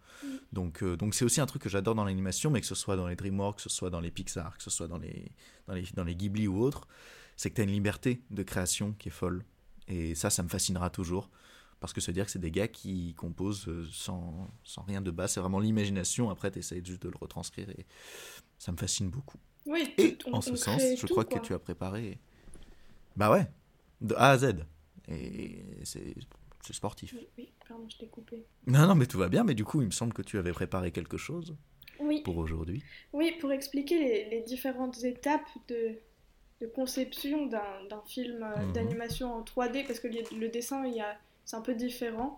Donc 0.53 0.83
euh, 0.85 0.97
donc 0.97 1.15
c'est 1.15 1.25
aussi 1.25 1.41
un 1.41 1.47
truc 1.47 1.63
que 1.63 1.69
j'adore 1.69 1.97
dans 1.97 2.05
l'animation, 2.05 2.51
mais 2.51 2.61
que 2.61 2.67
ce 2.67 2.75
soit 2.77 2.97
dans 2.97 3.09
les 3.09 3.17
DreamWorks, 3.17 3.57
que 3.57 3.63
ce 3.63 3.69
soit 3.69 3.91
dans 3.91 4.01
les 4.01 4.13
Pixar, 4.13 4.57
que 4.57 4.63
ce 4.63 4.71
soit 4.71 4.87
dans 4.89 4.99
les, 4.99 5.33
dans 5.67 5.75
les, 5.75 5.85
dans 5.95 6.05
les 6.05 6.15
Ghibli 6.15 6.47
ou 6.47 6.61
autres, 6.61 6.87
c'est 7.37 7.51
que 7.51 7.57
tu 7.57 7.61
as 7.61 7.65
une 7.65 7.73
liberté 7.73 8.23
de 8.31 8.43
création 8.45 8.93
qui 8.99 9.09
est 9.09 9.13
folle. 9.13 9.45
Et 9.89 10.15
ça, 10.15 10.31
ça 10.31 10.43
me 10.45 10.49
fascinera 10.49 10.91
toujours. 10.91 11.29
Parce 11.81 11.93
que 11.93 12.01
se 12.01 12.11
dire 12.11 12.25
que 12.25 12.31
c'est 12.31 12.39
des 12.41 12.51
gars 12.51 12.67
qui 12.69 13.15
composent 13.15 13.69
euh, 13.69 13.87
sans, 13.93 14.49
sans 14.65 14.83
rien 14.83 15.01
de 15.01 15.11
bas, 15.13 15.29
c'est 15.29 15.39
vraiment 15.41 15.61
l'imagination. 15.61 16.29
Après, 16.31 16.51
tu 16.51 16.59
essayes 16.59 16.85
juste 16.85 17.03
de 17.03 17.09
le 17.09 17.17
retranscrire 17.17 17.71
et 17.71 17.87
ça 18.59 18.73
me 18.73 18.77
fascine 18.77 19.09
beaucoup. 19.11 19.39
Oui, 19.67 19.95
Et 19.97 20.17
tout- 20.17 20.31
en 20.33 20.41
ce 20.41 20.57
sens, 20.57 20.81
je 20.83 21.01
tout, 21.01 21.07
crois 21.07 21.25
quoi. 21.25 21.39
que 21.39 21.47
tu 21.47 21.55
as 21.55 21.59
préparé. 21.59 22.19
Bah 23.17 23.31
ouais, 23.31 23.47
de 24.01 24.15
A 24.17 24.31
à 24.31 24.39
Z. 24.39 24.55
Et 25.09 25.63
c'est 25.85 26.15
sportif. 26.73 27.15
Oui, 27.17 27.29
oui, 27.39 27.53
pardon, 27.67 27.87
je 27.89 27.97
t'ai 27.97 28.09
coupé. 28.09 28.45
Non, 28.67 28.87
non, 28.87 28.95
mais 28.95 29.07
tout 29.07 29.19
va 29.19 29.29
bien. 29.29 29.45
Mais 29.45 29.55
du 29.55 29.65
coup, 29.65 29.81
il 29.81 29.87
me 29.87 29.91
semble 29.93 30.13
que 30.13 30.23
tu 30.23 30.37
avais 30.39 30.53
préparé 30.53 30.91
quelque 30.93 31.17
chose 31.17 31.57
Oui, 32.01 32.23
pour 32.23 32.37
aujourd'hui. 32.39 32.83
oui, 33.13 33.33
pour 33.41 33.53
expliquer 33.53 33.99
les, 33.99 34.31
les 34.31 34.43
différentes 34.43 35.03
étapes 35.05 35.49
de, 35.69 35.95
de 36.61 36.67
conception 36.67 37.47
d'un 37.47 38.03
film 38.07 38.43
euh, 38.43 38.67
Mhm. 38.67 38.73
d'animation 38.73 39.33
en 39.33 39.43
3D, 39.43 39.87
parce 39.87 40.01
que 40.01 40.09
le, 40.09 40.23
le 40.39 40.49
dessin, 40.49 40.85
il 40.87 40.95
y 40.97 41.01
a- 41.01 41.17
c'est 41.49 41.57
un 41.57 41.63
peu 41.63 41.75
différent. 41.75 42.37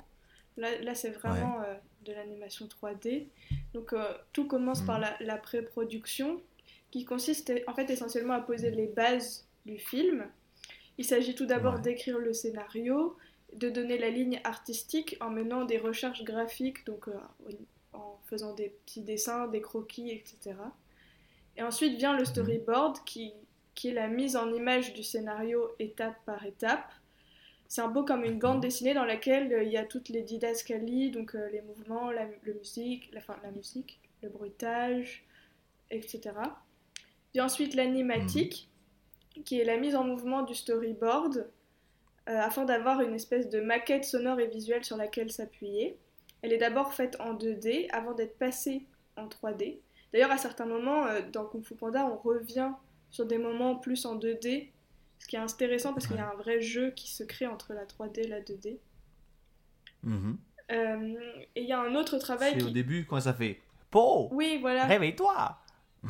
Là, 0.56 0.80
là 0.82 0.94
c'est 0.94 1.10
vraiment 1.10 1.60
euh, 1.62 1.74
de 2.04 2.12
l'animation 2.12 2.66
3D. 2.66 3.26
Donc, 3.74 3.92
euh, 3.92 4.04
tout 4.32 4.46
commence 4.46 4.82
par 4.82 5.00
la, 5.00 5.16
la 5.18 5.36
pré-production, 5.36 6.40
qui 6.92 7.04
consiste 7.04 7.52
en 7.66 7.74
fait 7.74 7.90
essentiellement 7.90 8.34
à 8.34 8.40
poser 8.40 8.70
les 8.70 8.86
bases 8.86 9.48
du 9.66 9.78
film. 9.78 10.28
Il 10.96 11.04
s'agit 11.04 11.34
tout 11.34 11.46
d'abord 11.46 11.74
Ouais. 11.74 11.80
d'écrire 11.80 12.18
le 12.18 12.32
scénario, 12.32 13.16
de 13.52 13.68
donner 13.68 13.98
la 13.98 14.10
ligne 14.10 14.40
artistique 14.44 15.16
en 15.20 15.30
menant 15.30 15.64
des 15.64 15.78
recherches 15.78 16.22
graphiques, 16.22 16.86
donc 16.86 17.08
euh, 17.08 17.18
en 17.92 18.16
faisant 18.26 18.54
des 18.54 18.68
petits 18.68 19.02
dessins, 19.02 19.48
des 19.48 19.60
croquis, 19.60 20.10
etc. 20.12 20.54
Et 21.56 21.64
ensuite 21.64 21.98
vient 21.98 22.16
le 22.16 22.24
storyboard 22.24 23.02
qui, 23.04 23.32
qui 23.74 23.88
est 23.88 23.94
la 23.94 24.06
mise 24.06 24.36
en 24.36 24.52
image 24.54 24.94
du 24.94 25.02
scénario 25.02 25.68
étape 25.80 26.14
par 26.24 26.46
étape. 26.46 26.92
C'est 27.70 27.80
un 27.80 27.88
peu 27.88 28.02
comme 28.02 28.24
une 28.24 28.38
bande 28.38 28.60
dessinée 28.60 28.92
dans 28.92 29.04
laquelle 29.04 29.52
euh, 29.52 29.62
il 29.62 29.70
y 29.70 29.78
a 29.78 29.84
toutes 29.84 30.08
les 30.08 30.22
didascalies, 30.22 31.10
donc 31.10 31.34
euh, 31.34 31.48
les 31.50 31.62
mouvements, 31.62 32.10
la, 32.10 32.26
le 32.42 32.54
musique, 32.54 33.08
la, 33.12 33.20
enfin, 33.20 33.36
la 33.42 33.52
musique, 33.52 34.00
le 34.22 34.28
bruitage, 34.28 35.24
etc. 35.90 36.20
Puis 37.30 37.40
ensuite 37.40 37.74
l'animatique, 37.74 38.68
qui 39.44 39.60
est 39.60 39.64
la 39.64 39.76
mise 39.76 39.94
en 39.94 40.04
mouvement 40.04 40.42
du 40.42 40.54
storyboard, 40.54 41.48
euh, 42.28 42.38
afin 42.38 42.64
d'avoir 42.64 43.00
une 43.00 43.14
espèce 43.14 43.48
de 43.48 43.60
maquette 43.60 44.04
sonore 44.04 44.40
et 44.40 44.46
visuelle 44.46 44.84
sur 44.84 44.96
laquelle 44.96 45.32
s'appuyer. 45.32 45.96
Elle 46.42 46.52
est 46.52 46.58
d'abord 46.58 46.92
faite 46.92 47.16
en 47.18 47.34
2D 47.34 47.88
avant 47.90 48.12
d'être 48.12 48.38
passée 48.38 48.84
en 49.16 49.26
3D. 49.26 49.78
D'ailleurs, 50.12 50.30
à 50.30 50.38
certains 50.38 50.66
moments, 50.66 51.06
euh, 51.06 51.22
dans 51.32 51.44
Kung 51.44 51.64
Fu 51.64 51.74
Panda, 51.74 52.06
on 52.06 52.16
revient 52.16 52.72
sur 53.10 53.26
des 53.26 53.38
moments 53.38 53.76
plus 53.76 54.04
en 54.06 54.16
2D, 54.16 54.68
ce 54.68 54.79
qui 55.30 55.36
est 55.36 55.38
intéressant 55.38 55.94
parce 55.94 56.08
qu'il 56.08 56.16
y 56.16 56.20
a 56.20 56.28
un 56.28 56.34
vrai 56.42 56.60
jeu 56.60 56.90
qui 56.90 57.08
se 57.08 57.22
crée 57.22 57.46
entre 57.46 57.72
la 57.72 57.84
3D 57.84 58.18
et 58.24 58.26
la 58.26 58.40
2D. 58.40 58.78
Mhm. 60.02 60.36
Euh, 60.72 61.14
et 61.54 61.62
il 61.62 61.68
y 61.68 61.72
a 61.72 61.78
un 61.80 61.94
autre 61.94 62.18
travail 62.18 62.54
C'est 62.58 62.64
au 62.64 62.70
début 62.70 63.04
quand 63.08 63.20
ça 63.20 63.32
fait 63.32 63.60
Po 63.90 64.28
Oui, 64.32 64.58
voilà. 64.60 64.86
Réveille-toi 64.86 65.56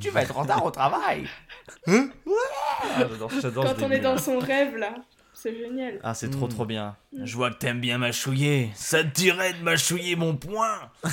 Tu 0.00 0.08
vas 0.10 0.22
être 0.22 0.36
en 0.38 0.42
retard 0.42 0.64
au 0.64 0.70
travail 0.70 1.26
Ah, 1.86 2.98
j'adore 2.98 3.30
ce 3.30 3.48
Quand 3.48 3.82
on 3.82 3.90
est 3.90 3.98
dans 4.00 4.12
là. 4.14 4.18
son 4.18 4.38
rêve, 4.38 4.76
là. 4.76 4.94
C'est 5.34 5.54
génial. 5.56 6.00
Ah, 6.02 6.14
c'est 6.14 6.30
trop 6.30 6.46
Mm. 6.46 6.50
trop 6.50 6.64
bien. 6.66 6.96
Mm. 7.12 7.24
Je 7.26 7.36
vois 7.36 7.50
que 7.50 7.58
t'aimes 7.58 7.80
bien 7.80 7.98
mâchouiller. 7.98 8.70
Ça 8.74 9.02
te 9.04 9.08
dirait 9.08 9.52
de 9.52 9.62
mâchouiller 9.62 10.16
mon 10.16 10.34
poing 10.36 10.90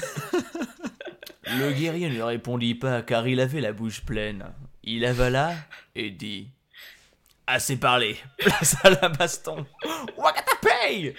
Le 1.45 1.72
guerrier 1.74 2.10
ne 2.10 2.22
répondit 2.22 2.76
pas 2.76 3.01
car 3.01 3.28
il 3.28 3.39
avait 3.41 3.62
la 3.62 3.74
bouche 3.74 4.01
pleine. 4.05 4.45
Il 4.84 5.05
avala 5.05 5.53
et 5.95 6.10
dit 6.12 6.49
Assez 7.48 7.78
parlé, 7.78 8.18
place 8.39 8.76
à 8.84 8.89
la 8.89 9.08
baston. 9.10 9.66
Wakatapay 10.18 11.16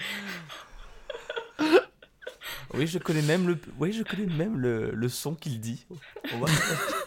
Oui, 2.75 2.85
je 2.85 2.99
connais 2.99 3.23
même 3.23 3.47
le, 3.47 3.57
oui, 3.79 3.91
je 3.93 4.03
connais 4.03 4.27
même 4.27 4.59
le, 4.59 4.91
le 4.91 5.09
son 5.09 5.33
qu'il 5.33 5.59
dit. 5.59 5.87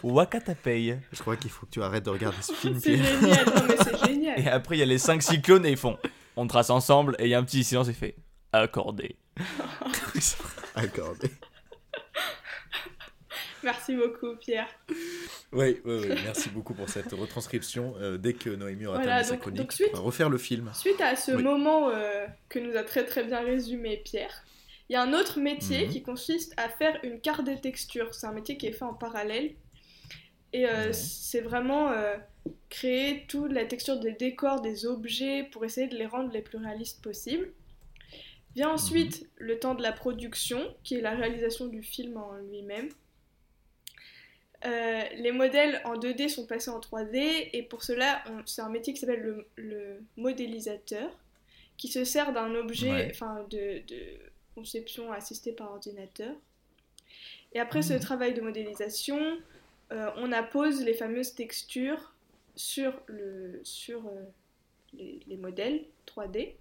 Wakatapay. 0.03 0.99
Je 1.13 1.19
crois 1.21 1.37
qu'il 1.37 1.49
faut 1.49 1.65
que 1.65 1.71
tu 1.71 1.81
arrêtes 1.81 2.03
de 2.03 2.09
regarder 2.09 2.41
ce 2.41 2.51
film. 2.53 2.77
C'est 2.81 2.97
génial. 2.97 3.45
Non, 3.45 3.63
mais 3.67 3.75
c'est 3.81 3.93
Et 4.03 4.13
génial. 4.13 4.47
après, 4.49 4.75
il 4.75 4.79
y 4.79 4.83
a 4.83 4.85
les 4.85 4.97
cinq 4.97 5.23
cyclones 5.23 5.65
et 5.65 5.71
ils 5.71 5.77
font 5.77 5.97
On 6.35 6.45
trace 6.47 6.69
ensemble 6.69 7.15
et 7.19 7.23
il 7.25 7.29
y 7.29 7.33
a 7.33 7.39
un 7.39 7.43
petit 7.43 7.63
silence 7.63 7.87
et 7.87 7.91
il 7.91 7.95
fait 7.95 8.15
Accordé. 8.51 9.15
Accordé. 10.75 11.31
Merci 13.71 13.95
beaucoup, 13.95 14.35
Pierre. 14.35 14.67
Oui, 15.51 15.79
oui, 15.85 15.95
oui, 16.01 16.07
merci 16.23 16.49
beaucoup 16.49 16.73
pour 16.73 16.89
cette 16.89 17.11
retranscription. 17.11 17.95
Euh, 17.99 18.17
dès 18.17 18.33
que 18.33 18.49
Noémie 18.49 18.85
aura 18.87 18.97
Voilà, 18.97 19.17
terminé 19.19 19.29
sa 19.29 19.37
chronique, 19.37 19.57
donc 19.59 19.71
suite- 19.73 19.89
on 19.93 19.97
va 19.97 20.03
refaire 20.03 20.29
le 20.29 20.37
film. 20.37 20.69
Suite 20.73 20.99
à 21.01 21.15
ce 21.15 21.31
Oui. 21.31 21.43
moment 21.43 21.89
euh, 21.89 22.25
que 22.49 22.59
nous 22.59 22.75
a 22.75 22.83
très 22.83 23.05
très 23.05 23.23
bien 23.23 23.39
résumé 23.41 23.97
Pierre, 24.03 24.43
il 24.89 24.93
y 24.93 24.95
a 24.95 25.01
un 25.01 25.13
autre 25.13 25.39
métier 25.39 25.85
Mhm. 25.85 25.91
qui 25.91 26.03
consiste 26.03 26.53
à 26.57 26.67
faire 26.69 26.99
une 27.03 27.19
carte 27.21 27.43
des 27.45 27.59
textures. 27.61 28.13
C'est 28.13 28.27
un 28.27 28.33
métier 28.33 28.57
qui 28.57 28.67
est 28.67 28.71
fait 28.73 28.83
en 28.83 28.93
parallèle. 28.93 29.51
Et 30.51 30.67
euh, 30.67 30.91
c'est 30.93 31.41
vraiment 31.41 31.91
créer 32.69 33.25
toute 33.27 33.51
la 33.51 33.65
texture 33.65 33.99
des 33.99 34.11
décors, 34.11 34.61
des 34.61 34.85
objets, 34.85 35.47
pour 35.51 35.65
essayer 35.65 35.87
de 35.87 35.95
les 35.95 36.05
rendre 36.05 36.31
les 36.31 36.41
plus 36.43 36.57
réalistes 36.59 37.01
possibles. 37.01 37.51
Vient 38.55 38.69
ensuite 38.69 39.27
le 39.37 39.57
temps 39.57 39.73
de 39.73 39.81
la 39.81 39.91
production, 39.91 40.59
qui 40.83 40.95
est 40.95 41.01
la 41.01 41.15
réalisation 41.15 41.65
du 41.67 41.81
film 41.81 42.17
en 42.17 42.33
lui-même. 42.51 42.89
Euh, 44.65 45.03
les 45.17 45.31
modèles 45.31 45.81
en 45.85 45.97
2D 45.97 46.29
sont 46.29 46.45
passés 46.45 46.69
en 46.69 46.79
3D 46.79 47.49
et 47.53 47.63
pour 47.63 47.83
cela, 47.83 48.23
c'est 48.45 48.61
un 48.61 48.69
métier 48.69 48.93
qui 48.93 48.99
s'appelle 48.99 49.21
le, 49.21 49.47
le 49.57 50.01
modélisateur, 50.15 51.09
qui 51.77 51.89
se 51.89 52.03
sert 52.05 52.31
d'un 52.33 52.53
objet, 52.55 52.91
Ouais. 52.91 53.07
enfin 53.11 53.45
de, 53.49 53.79
de 53.87 53.99
conception 54.55 55.11
assistée 55.11 55.51
par 55.51 55.71
ordinateur. 55.71 56.33
Et 57.53 57.59
après 57.59 57.81
ce 57.81 57.93
travail 57.93 58.33
de 58.33 58.41
modélisation, 58.41 59.19
euh, 59.91 60.09
on 60.17 60.31
appose 60.31 60.83
les 60.83 60.93
fameuses 60.93 61.35
textures 61.35 62.13
sur, 62.55 62.93
le, 63.07 63.59
sur 63.63 64.07
euh, 64.07 64.23
les, 64.93 65.19
les 65.27 65.37
modèles 65.37 65.83
3D. 66.07 66.53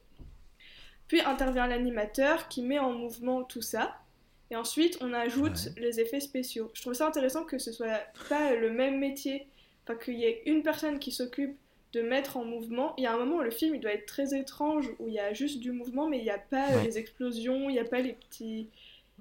Puis 1.08 1.20
intervient 1.20 1.66
l'animateur 1.66 2.48
qui 2.48 2.62
met 2.62 2.78
en 2.78 2.92
mouvement 2.92 3.44
tout 3.44 3.62
ça. 3.62 3.96
Et 4.52 4.56
ensuite, 4.56 4.98
on 5.00 5.14
ajoute 5.14 5.70
les 5.78 5.98
effets 5.98 6.20
spéciaux. 6.20 6.70
Je 6.74 6.82
trouve 6.82 6.92
ça 6.92 7.06
intéressant 7.08 7.42
que 7.44 7.58
ce 7.58 7.72
soit 7.72 8.00
pas 8.28 8.54
le 8.54 8.70
même 8.70 8.98
métier, 9.00 9.46
enfin 9.84 9.98
qu'il 9.98 10.18
y 10.18 10.24
ait 10.24 10.42
une 10.44 10.62
personne 10.62 10.98
qui 10.98 11.10
s'occupe 11.10 11.56
de 11.94 12.02
mettre 12.02 12.36
en 12.36 12.44
mouvement. 12.44 12.92
Il 12.98 13.04
y 13.04 13.06
a 13.06 13.14
un 13.14 13.16
moment 13.18 13.36
où 13.36 13.40
le 13.42 13.50
film 13.50 13.74
il 13.74 13.80
doit 13.80 13.92
être 13.94 14.04
très 14.04 14.38
étrange, 14.38 14.90
où 14.98 15.08
il 15.08 15.14
y 15.14 15.18
a 15.18 15.32
juste 15.32 15.58
du 15.60 15.72
mouvement, 15.72 16.06
mais 16.06 16.18
il 16.18 16.24
n'y 16.24 16.30
a 16.30 16.36
pas 16.38 16.70
euh, 16.70 16.76
Ouais. 16.76 16.84
les 16.84 16.98
explosions, 16.98 17.70
il 17.70 17.72
n'y 17.72 17.78
a 17.78 17.84
pas 17.86 18.00
les 18.00 18.12
petits, 18.12 18.68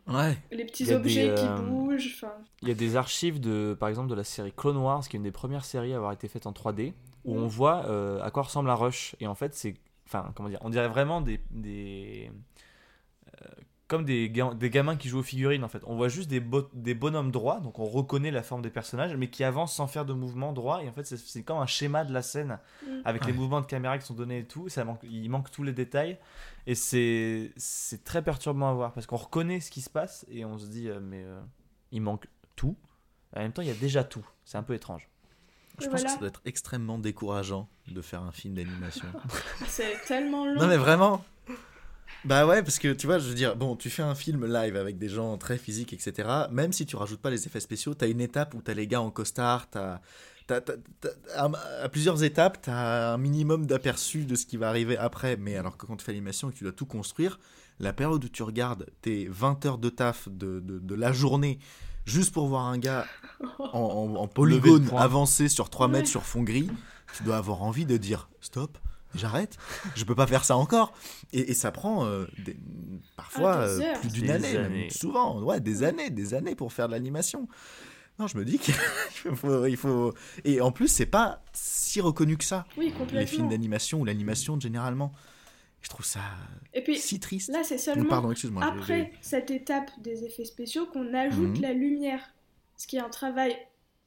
Ouais. 0.06 0.36
les 0.52 0.66
petits 0.66 0.92
objets 0.94 1.30
des, 1.30 1.36
qui 1.36 1.46
euh, 1.48 1.56
bougent. 1.60 2.26
Il 2.62 2.68
y 2.68 2.72
a 2.72 2.76
des 2.76 2.98
archives 2.98 3.40
de, 3.40 3.74
par 3.80 3.88
exemple, 3.88 4.10
de 4.10 4.16
la 4.16 4.26
série 4.26 4.52
Clone 4.52 4.78
Wars, 4.78 5.08
qui 5.08 5.16
est 5.16 5.20
une 5.20 5.24
des 5.24 5.32
premières 5.32 5.64
séries 5.64 5.94
à 5.94 5.96
avoir 5.96 6.12
été 6.12 6.28
faite 6.28 6.46
en 6.46 6.52
3D, 6.52 6.92
où 7.24 7.38
on 7.38 7.48
voit 7.48 7.86
euh, 7.88 8.22
à 8.22 8.32
quoi 8.32 8.44
ressemble 8.44 8.70
un 8.70 8.76
rush. 8.76 9.16
Et 9.22 9.28
en 9.28 9.36
fait, 9.36 9.54
c'est, 9.54 9.76
enfin, 10.08 10.34
comment 10.36 10.50
dire, 10.50 10.60
on 10.62 10.70
dirait 10.70 10.90
vraiment 10.90 11.22
des, 11.22 11.40
des 11.52 12.30
comme 13.92 14.06
des, 14.06 14.30
ga- 14.30 14.54
des 14.54 14.70
gamins 14.70 14.96
qui 14.96 15.10
jouent 15.10 15.20
aux 15.20 15.24
figurines. 15.24 15.64
En 15.66 15.68
fait, 15.68 15.84
on 15.86 15.96
voit 15.98 16.08
juste 16.08 16.30
des, 16.30 16.40
bo- 16.40 16.70
des 16.74 16.94
bonhommes 16.94 17.30
droits, 17.32 17.60
donc 17.60 17.78
on 17.78 17.84
reconnaît 17.86 18.32
la 18.32 18.42
forme 18.42 18.62
des 18.62 18.70
personnages, 18.70 19.16
mais 19.18 19.30
qui 19.30 19.44
avancent 19.44 19.76
sans 19.76 19.86
faire 19.88 20.06
de 20.06 20.14
mouvement 20.14 20.54
droit. 20.54 20.82
Et 20.82 20.88
en 20.88 20.94
fait, 20.94 21.04
c'est, 21.06 21.44
comme 21.44 21.58
un 21.58 21.66
schéma 21.66 22.06
de 22.06 22.14
la 22.14 22.22
scène 22.22 22.58
Mhm. 22.88 23.02
avec 23.06 23.26
les 23.26 23.34
mouvements 23.34 23.60
de 23.60 23.66
caméra 23.66 23.98
qui 23.98 24.06
sont 24.06 24.14
donnés 24.14 24.40
et 24.40 24.46
tout. 24.46 24.70
Ça 24.70 24.86
manque, 24.86 25.02
il 25.04 25.30
manque 25.30 25.52
tous 25.52 25.64
les 25.64 25.74
détails. 25.74 26.18
Et 26.68 26.76
c'est, 26.76 27.52
c'est 27.58 28.04
très 28.06 28.22
perturbant 28.24 28.70
à 28.70 28.74
voir 28.74 28.94
parce 28.94 29.06
qu'on 29.08 29.18
reconnaît 29.18 29.60
ce 29.60 29.70
qui 29.72 29.82
se 29.82 29.90
passe 29.90 30.26
et 30.32 30.46
on 30.46 30.58
se 30.58 30.68
dit, 30.68 30.88
euh, 30.90 31.00
mais 31.02 31.24
euh, 31.26 31.40
il 31.92 32.02
manque 32.02 32.28
tout. 32.56 32.76
En 33.36 33.40
même 33.42 33.52
temps, 33.52 33.62
il 33.62 33.68
y 33.68 33.72
a 33.72 33.76
déjà 33.76 34.04
tout. 34.04 34.26
C'est 34.46 34.58
un 34.58 34.64
peu 34.64 34.74
étrange. 34.74 35.10
Je 35.80 35.86
Et 35.86 35.90
pense 35.90 36.00
voilà. 36.00 36.06
que 36.06 36.12
ça 36.12 36.18
doit 36.20 36.28
être 36.30 36.42
extrêmement 36.46 36.98
décourageant 36.98 37.68
de 37.88 38.02
faire 38.02 38.22
un 38.24 38.32
film 38.32 38.54
d'animation. 38.54 39.08
c'est 39.68 40.00
tellement 40.08 40.46
long. 40.46 40.60
non 40.62 40.68
mais 40.68 40.78
vraiment 40.78 41.24
Bah 42.26 42.46
ouais, 42.46 42.62
parce 42.62 42.78
que 42.78 42.94
tu 42.94 43.08
vois, 43.08 43.18
je 43.18 43.28
veux 43.28 43.34
dire, 43.36 43.56
bon, 43.56 43.76
tu 43.76 43.90
fais 43.90 44.04
un 44.04 44.14
film 44.16 44.46
live 44.46 44.76
avec 44.76 44.98
des 45.00 45.10
gens 45.10 45.38
très 45.38 45.58
physiques, 45.58 45.92
etc. 45.94 46.30
Même 46.52 46.72
si 46.72 46.86
tu 46.86 46.96
rajoutes 46.96 47.20
pas 47.22 47.32
les 47.32 47.48
effets 47.48 47.60
spéciaux, 47.60 47.94
t'as 47.96 48.08
une 48.08 48.22
étape 48.22 48.54
où 48.54 48.62
t'as 48.62 48.74
les 48.76 48.86
gars 48.88 49.02
en 49.02 49.10
costard, 49.12 49.70
t'as. 49.70 50.02
t'as- 50.48 50.62
t'as- 50.62 50.74
t'as- 51.02 51.52
à, 51.84 51.90
plusieurs 51.90 52.24
étapes, 52.24 52.60
t'as 52.62 53.14
un 53.14 53.18
minimum 53.18 53.66
d'aperçu 53.66 54.26
de 54.26 54.36
ce 54.36 54.46
qui 54.46 54.58
va 54.58 54.70
arriver 54.70 54.98
après. 54.98 55.36
Mais 55.38 55.56
alors 55.56 55.78
que 55.78 55.86
quand 55.86 55.96
tu 55.96 56.06
fais 56.06 56.12
l'animation 56.12 56.50
et 56.50 56.54
que 56.54 56.58
tu 56.58 56.64
dois 56.64 56.74
tout 56.74 56.86
construire, 56.86 57.40
la 57.80 57.94
période 57.94 58.24
où 58.24 58.30
tu 58.30 58.44
regardes 58.44 58.86
tes 59.02 59.28
20 59.28 59.66
heures 59.66 59.78
de 59.80 59.90
taf 59.90 60.28
de, 60.30 60.60
de, 60.60 60.78
de 60.78 60.96
la 60.96 61.12
journée 61.14 61.58
juste 62.06 62.34
pour 62.34 62.48
voir 62.48 62.66
un 62.68 62.78
gars 62.78 63.06
en, 63.60 63.80
en- 63.80 64.16
en 64.16 64.28
polygone 64.28 64.88
avancer 64.98 65.48
sur 65.50 65.70
3 65.72 65.88
mètres 65.88 66.06
Ouais. 66.06 66.12
sur 66.12 66.24
fond 66.24 66.44
gris, 66.44 66.70
tu 67.18 67.24
dois 67.24 67.38
avoir 67.38 67.64
envie 67.64 67.86
de 67.88 67.98
dire 67.98 68.30
stop, 68.42 68.78
j'arrête, 69.16 69.58
je 69.96 70.04
peux 70.06 70.16
pas 70.16 70.28
faire 70.28 70.44
ça 70.46 70.56
encore. 70.58 70.94
Et, 71.34 71.52
et 71.52 71.54
ça 71.54 71.72
prend 71.72 72.06
euh, 72.06 72.26
des- 72.40 72.58
parfois 73.16 73.62
Ah, 73.64 73.68
des 73.78 73.84
euh, 73.84 73.94
plus 74.00 74.10
d'une 74.12 74.30
année, 74.30 74.54
même 74.58 74.90
souvent, 74.90 75.42
ouais, 75.42 75.60
des 75.60 75.84
années, 75.84 76.10
des 76.10 76.34
années 76.34 76.56
pour 76.56 76.72
faire 76.74 76.88
de 76.88 76.94
l'animation. 76.94 77.48
Non, 78.20 78.28
je 78.28 78.38
me 78.38 78.46
dis 78.46 78.60
qu'il 78.60 78.74
faut, 79.36 79.66
il 79.66 79.78
faut. 79.78 80.14
Et 80.44 80.62
en 80.62 80.72
plus, 80.72 80.88
c'est 80.90 81.06
pas 81.06 81.42
si 81.54 82.02
reconnu 82.02 82.38
que 82.38 82.44
ça, 82.44 82.66
Oui, 82.78 82.92
complètement. 82.92 83.20
les 83.20 83.26
films 83.26 83.50
d'animation 83.50 84.02
ou 84.02 84.06
l'animation 84.06 84.60
généralement. 84.60 85.12
Je 85.82 85.90
trouve 85.90 86.06
ça 86.06 86.20
Et 86.76 86.84
puis 86.84 86.98
si 87.00 87.20
triste. 87.20 87.50
là, 87.50 87.64
c'est 87.64 87.80
seulement 87.80 88.08
Pardon, 88.08 88.32
après 88.62 89.12
cette 89.22 89.50
étape 89.50 89.90
des 90.00 90.24
effets 90.26 90.46
spéciaux 90.46 90.86
qu'on 90.86 91.12
ajoute 91.16 91.58
Mhm. 91.58 91.62
la 91.62 91.74
lumière. 91.74 92.22
Ce 92.78 92.86
qui 92.86 92.98
est 92.98 93.02
un 93.02 93.10
travail 93.10 93.56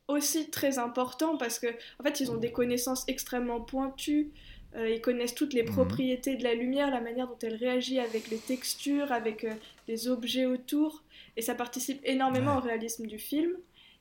aussi 0.07 0.51
très 0.51 0.79
important 0.79 1.37
parce 1.37 1.59
que 1.59 1.67
en 1.99 2.05
fait 2.05 2.21
ils 2.21 2.31
ont 2.31 2.37
des 2.37 2.53
connaissances 2.53 3.03
extrêmement 3.09 3.61
pointues. 3.61 4.31
Euh, 4.77 4.89
ils 4.91 5.01
connaissent 5.01 5.35
toutes 5.35 5.53
les 5.53 5.63
Mhm. 5.63 5.71
propriétés 5.73 6.37
de 6.37 6.43
la 6.43 6.55
lumière, 6.55 6.91
la 6.91 7.01
manière 7.01 7.29
dont 7.29 7.39
elle 7.43 7.55
réagit 7.55 8.01
avec 8.01 8.29
les 8.29 8.39
textures, 8.39 9.13
avec 9.13 9.45
euh, 9.45 9.55
les 9.87 10.09
objets 10.09 10.47
autour, 10.47 11.03
et 11.37 11.43
ça 11.43 11.55
participe 11.55 12.01
énormément 12.05 12.53
Ouais. 12.53 12.59
au 12.59 12.61
réalisme 12.63 13.07
du 13.07 13.19
film. 13.19 13.53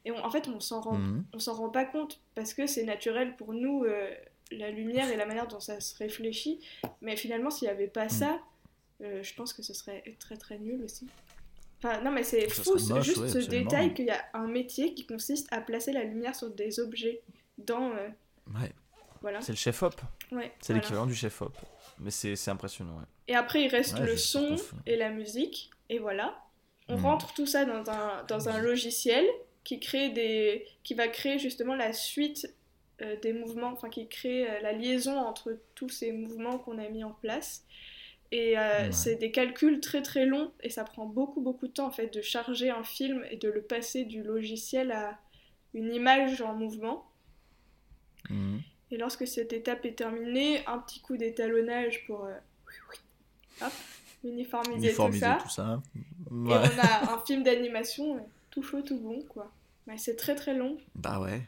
Et 0.06 0.12
on- 0.12 0.18
en 0.26 0.30
fait, 0.32 0.48
on 0.48 0.60
s'en 0.60 0.82
rend, 0.82 0.98
Mhm. 0.98 1.24
on 1.34 1.40
s'en 1.40 1.54
rend 1.54 1.70
pas 1.70 1.86
compte 1.86 2.20
parce 2.36 2.54
que 2.54 2.66
c'est 2.68 2.84
naturel 2.84 3.36
pour 3.36 3.54
nous 3.54 3.84
euh, 3.86 4.10
la 4.52 4.70
lumière 4.72 5.10
et 5.12 5.16
la 5.16 5.26
manière 5.26 5.48
dont 5.48 5.60
ça 5.60 5.80
se 5.80 5.96
réfléchit. 5.98 6.60
Mais 7.02 7.16
finalement, 7.16 7.50
s'il 7.52 7.68
n'y 7.68 7.74
avait 7.74 7.88
pas 7.88 8.06
Mhm. 8.06 8.10
ça, 8.10 8.40
euh, 9.02 9.22
je 9.24 9.34
pense 9.36 9.54
que 9.54 9.62
ce 9.62 9.74
serait 9.74 10.04
très 10.20 10.38
très 10.38 10.58
nul 10.58 10.84
aussi. 10.84 11.08
Enfin, 11.80 12.02
non, 12.02 12.12
mais 12.12 12.24
c'est 12.24 12.50
fou, 12.50 12.78
moche, 12.90 13.04
juste 13.06 13.18
ouais, 13.18 13.30
ce 13.30 13.38
détail 13.50 13.94
qu'il 13.94 14.06
y 14.06 14.10
a 14.10 14.24
un 14.34 14.48
métier 14.48 14.94
qui 14.94 15.06
consiste 15.06 15.48
à 15.52 15.60
placer 15.62 15.92
la 15.92 16.04
lumière 16.04 16.36
sur 16.36 16.50
des 16.50 16.80
objets 16.80 17.22
dans. 17.58 17.90
Ouais. 17.92 18.72
Voilà. 19.24 19.42
C'est 19.42 19.54
le 19.54 19.58
chef-op. 19.58 20.00
Ouais, 20.32 20.52
C'est 20.62 20.74
voilà. 20.74 20.82
l'équivalent 20.82 21.06
du 21.08 21.16
chef-op. 21.16 21.58
Mais 22.00 22.12
c'est 22.12 22.50
impressionnant. 22.50 22.98
ouais. 22.98 23.06
Et 23.28 23.36
après, 23.36 23.64
il 23.64 23.68
reste 23.70 23.98
Ouais, 23.98 24.06
le 24.06 24.18
son 24.18 24.56
et 24.86 24.96
la 24.96 25.10
musique, 25.10 25.72
et 25.90 25.98
voilà. 25.98 26.40
On 26.90 26.98
Mhm. 26.98 27.06
rentre 27.06 27.34
tout 27.34 27.46
ça 27.48 27.66
dans 27.66 27.90
un, 27.90 28.24
dans 28.26 28.50
un 28.50 28.60
logiciel 28.62 29.26
qui, 29.64 29.80
crée 29.80 30.10
des, 30.10 30.68
qui 30.84 30.94
va 30.94 31.08
créer 31.08 31.40
justement 31.40 31.74
la 31.76 31.94
suite 31.94 32.54
euh, 33.02 33.16
des 33.22 33.34
mouvements, 33.34 33.72
enfin 33.72 33.90
qui 33.90 34.08
crée 34.08 34.48
euh, 34.50 34.60
la 34.62 34.74
liaison 34.74 35.18
entre 35.18 35.58
tous 35.74 35.90
ces 35.90 36.12
mouvements 36.12 36.60
qu'on 36.60 36.78
a 36.78 36.88
mis 36.90 37.04
en 37.04 37.12
place. 37.14 37.64
Et 38.32 38.58
euh, 38.58 38.86
Ouais. 38.88 38.92
c'est 38.92 39.16
des 39.16 39.32
calculs 39.32 39.80
très 39.80 40.02
très 40.02 40.26
longs, 40.26 40.52
et 40.62 40.70
ça 40.70 40.84
prend 40.84 41.06
beaucoup 41.06 41.40
beaucoup 41.42 41.68
de 41.68 41.74
temps 41.74 41.88
en 41.88 41.92
fait 41.92 42.14
de 42.14 42.22
charger 42.22 42.70
un 42.72 42.84
film 42.84 43.24
et 43.32 43.38
de 43.38 43.48
le 43.50 43.62
passer 43.62 44.04
du 44.06 44.22
logiciel 44.24 44.92
à 44.92 45.18
une 45.74 45.94
image 45.94 46.42
en 46.42 46.54
mouvement. 46.54 47.06
Mhm. 48.30 48.62
Et 48.94 48.98
lorsque 48.98 49.26
cette 49.28 49.54
étape 49.54 49.86
est 49.86 49.96
terminée, 49.98 50.64
un 50.68 50.78
petit 50.78 51.02
coup 51.02 51.18
d'étalonnage 51.18 52.06
pour 52.06 52.26
euh, 52.26 52.34
oui, 52.68 52.74
oui, 52.92 52.98
hop, 53.66 53.72
uniformiser, 54.24 54.88
Uniformiser 54.90 55.26
tout 55.42 55.50
ça. 55.50 55.82
tout 55.82 55.90
ça. 55.98 56.04
Et 56.06 56.30
on 56.32 56.80
a 56.80 57.14
un 57.16 57.18
film 57.26 57.42
d'animation 57.42 58.24
tout 58.52 58.62
chaud, 58.62 58.84
tout 58.84 59.00
bon, 59.00 59.24
quoi. 59.30 59.52
Mais 59.88 59.98
c'est 59.98 60.16
très 60.16 60.36
très 60.36 60.54
long. 60.56 60.78
Bah 60.94 61.20
ouais. 61.20 61.42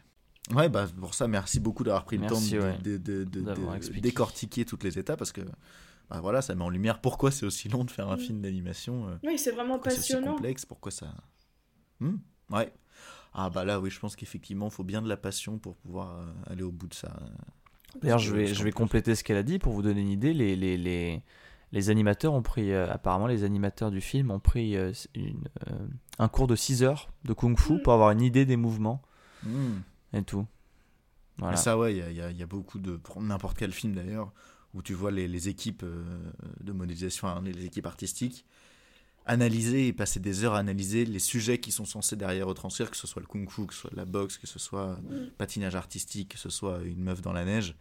Ouais, 0.56 0.70
bah 0.70 0.88
pour 1.00 1.14
ça, 1.14 1.28
merci 1.28 1.60
beaucoup 1.60 1.84
d'avoir 1.84 2.04
pris 2.06 2.18
le 2.18 2.26
temps 2.28 2.42
de, 2.42 2.60
ouais. 2.60 2.78
de- 2.80 2.98
de- 2.98 3.24
de- 3.26 3.42
D'avoir 3.42 3.74
de 3.74 3.78
expliqué. 3.78 4.02
décortiquer 4.02 4.66
toutes 4.66 4.84
les 4.84 4.98
étapes 4.98 5.20
parce 5.20 5.32
que 5.32 5.42
bah 6.10 6.20
voilà, 6.22 6.42
ça 6.42 6.54
met 6.56 6.64
en 6.64 6.70
lumière 6.70 7.00
pourquoi 7.02 7.30
c'est 7.32 7.46
aussi 7.46 7.70
long 7.70 7.84
de 7.84 7.92
faire 7.92 8.10
un 8.10 8.16
Mm. 8.16 8.20
film 8.20 8.42
d'animation, 8.42 9.08
euh, 9.08 9.16
Oui, 9.24 9.38
c'est 9.38 9.52
vraiment 9.52 9.76
pourquoi 9.76 9.92
c'est 9.92 9.98
passionnant. 9.98 10.34
complexe, 10.36 10.66
pourquoi 10.66 10.92
ça. 10.92 11.14
Hmm, 12.00 12.18
ouais. 12.52 12.72
Ah 13.38 13.50
bah 13.50 13.66
là, 13.66 13.80
oui, 13.82 13.90
je 13.90 14.00
pense 14.00 14.16
qu'effectivement, 14.16 14.68
il 14.68 14.72
faut 14.72 14.84
bien 14.86 15.02
de 15.02 15.10
la 15.10 15.18
passion 15.18 15.58
pour 15.60 15.76
pouvoir 15.76 16.20
euh, 16.20 16.26
aller 16.48 16.64
au 16.64 16.72
bout 16.72 16.88
de 16.88 16.94
ça. 16.94 17.14
D'ailleurs, 18.02 18.20
je 18.20 18.34
vais, 18.34 18.48
je 18.48 18.64
vais 18.64 18.72
compléter 18.72 19.14
ce 19.14 19.24
qu'elle 19.26 19.38
a 19.38 19.44
dit 19.44 19.60
pour 19.60 19.74
vous 19.74 19.82
donner 19.82 20.02
une 20.02 20.10
idée. 20.10 20.34
Les, 20.34 20.56
les, 20.56 20.78
les, 20.78 21.22
les 21.74 21.90
animateurs 21.90 22.34
ont 22.34 22.42
pris, 22.42 22.72
euh, 22.72 22.90
apparemment, 22.92 23.28
les 23.28 23.44
animateurs 23.44 23.92
du 23.92 24.00
film 24.02 24.32
ont 24.32 24.40
pris 24.40 24.78
euh, 24.78 24.94
une, 25.16 25.44
euh, 25.70 25.76
un 26.20 26.28
cours 26.30 26.48
de 26.48 26.56
6 26.56 26.84
heures 26.84 27.10
de 27.26 27.34
kung 27.34 27.60
fu 27.60 27.74
Mm. 27.74 27.82
pour 27.82 27.92
avoir 27.94 28.12
une 28.12 28.22
idée 28.22 28.46
des 28.46 28.58
mouvements 28.58 29.02
Hmm. 29.44 29.80
et 30.14 30.24
tout. 30.24 30.48
Voilà. 31.38 31.52
Mais 31.52 31.58
ça, 31.62 31.78
ouais, 31.78 31.94
il 31.94 31.98
y 31.98 32.02
a, 32.02 32.10
il 32.10 32.16
y 32.18 32.22
a- 32.22 32.32
il 32.32 32.38
y 32.38 32.42
a 32.44 32.48
beaucoup 32.48 32.80
de. 32.80 32.96
Pour 32.96 33.22
n'importe 33.22 33.58
quel 33.58 33.72
film 33.74 33.94
d'ailleurs, 33.94 34.32
où 34.74 34.82
tu 34.82 34.94
vois 34.94 35.12
les, 35.12 35.28
les 35.28 35.50
équipes 35.50 35.84
euh, 35.84 36.04
de 36.62 36.72
modélisation, 36.72 37.28
hein, 37.28 37.42
les 37.44 37.66
équipes 37.66 37.86
artistiques, 37.86 38.46
analyser 39.26 39.88
et 39.88 39.94
passer 39.94 40.20
des 40.20 40.44
heures 40.44 40.54
à 40.54 40.60
analyser 40.60 41.04
les 41.06 41.20
sujets 41.20 41.60
qui 41.60 41.72
sont 41.72 41.86
censés 41.86 42.16
derrière 42.16 42.48
retranscrire, 42.48 42.92
que 42.92 42.98
ce 42.98 43.08
soit 43.08 43.22
le 43.22 43.28
kung-fu, 43.28 43.66
que 43.66 43.74
ce 43.74 43.82
soit 43.82 43.92
la 43.96 44.06
boxe, 44.06 44.38
que 44.38 44.48
ce 44.48 44.60
soit 44.60 44.98
Mm. 45.10 45.30
patinage 45.38 45.76
artistique, 45.76 46.30
que 46.34 46.38
ce 46.38 46.50
soit 46.50 46.82
une 46.84 47.02
meuf 47.04 47.22
dans 47.22 47.34
la 47.34 47.44
neige. 47.46 47.76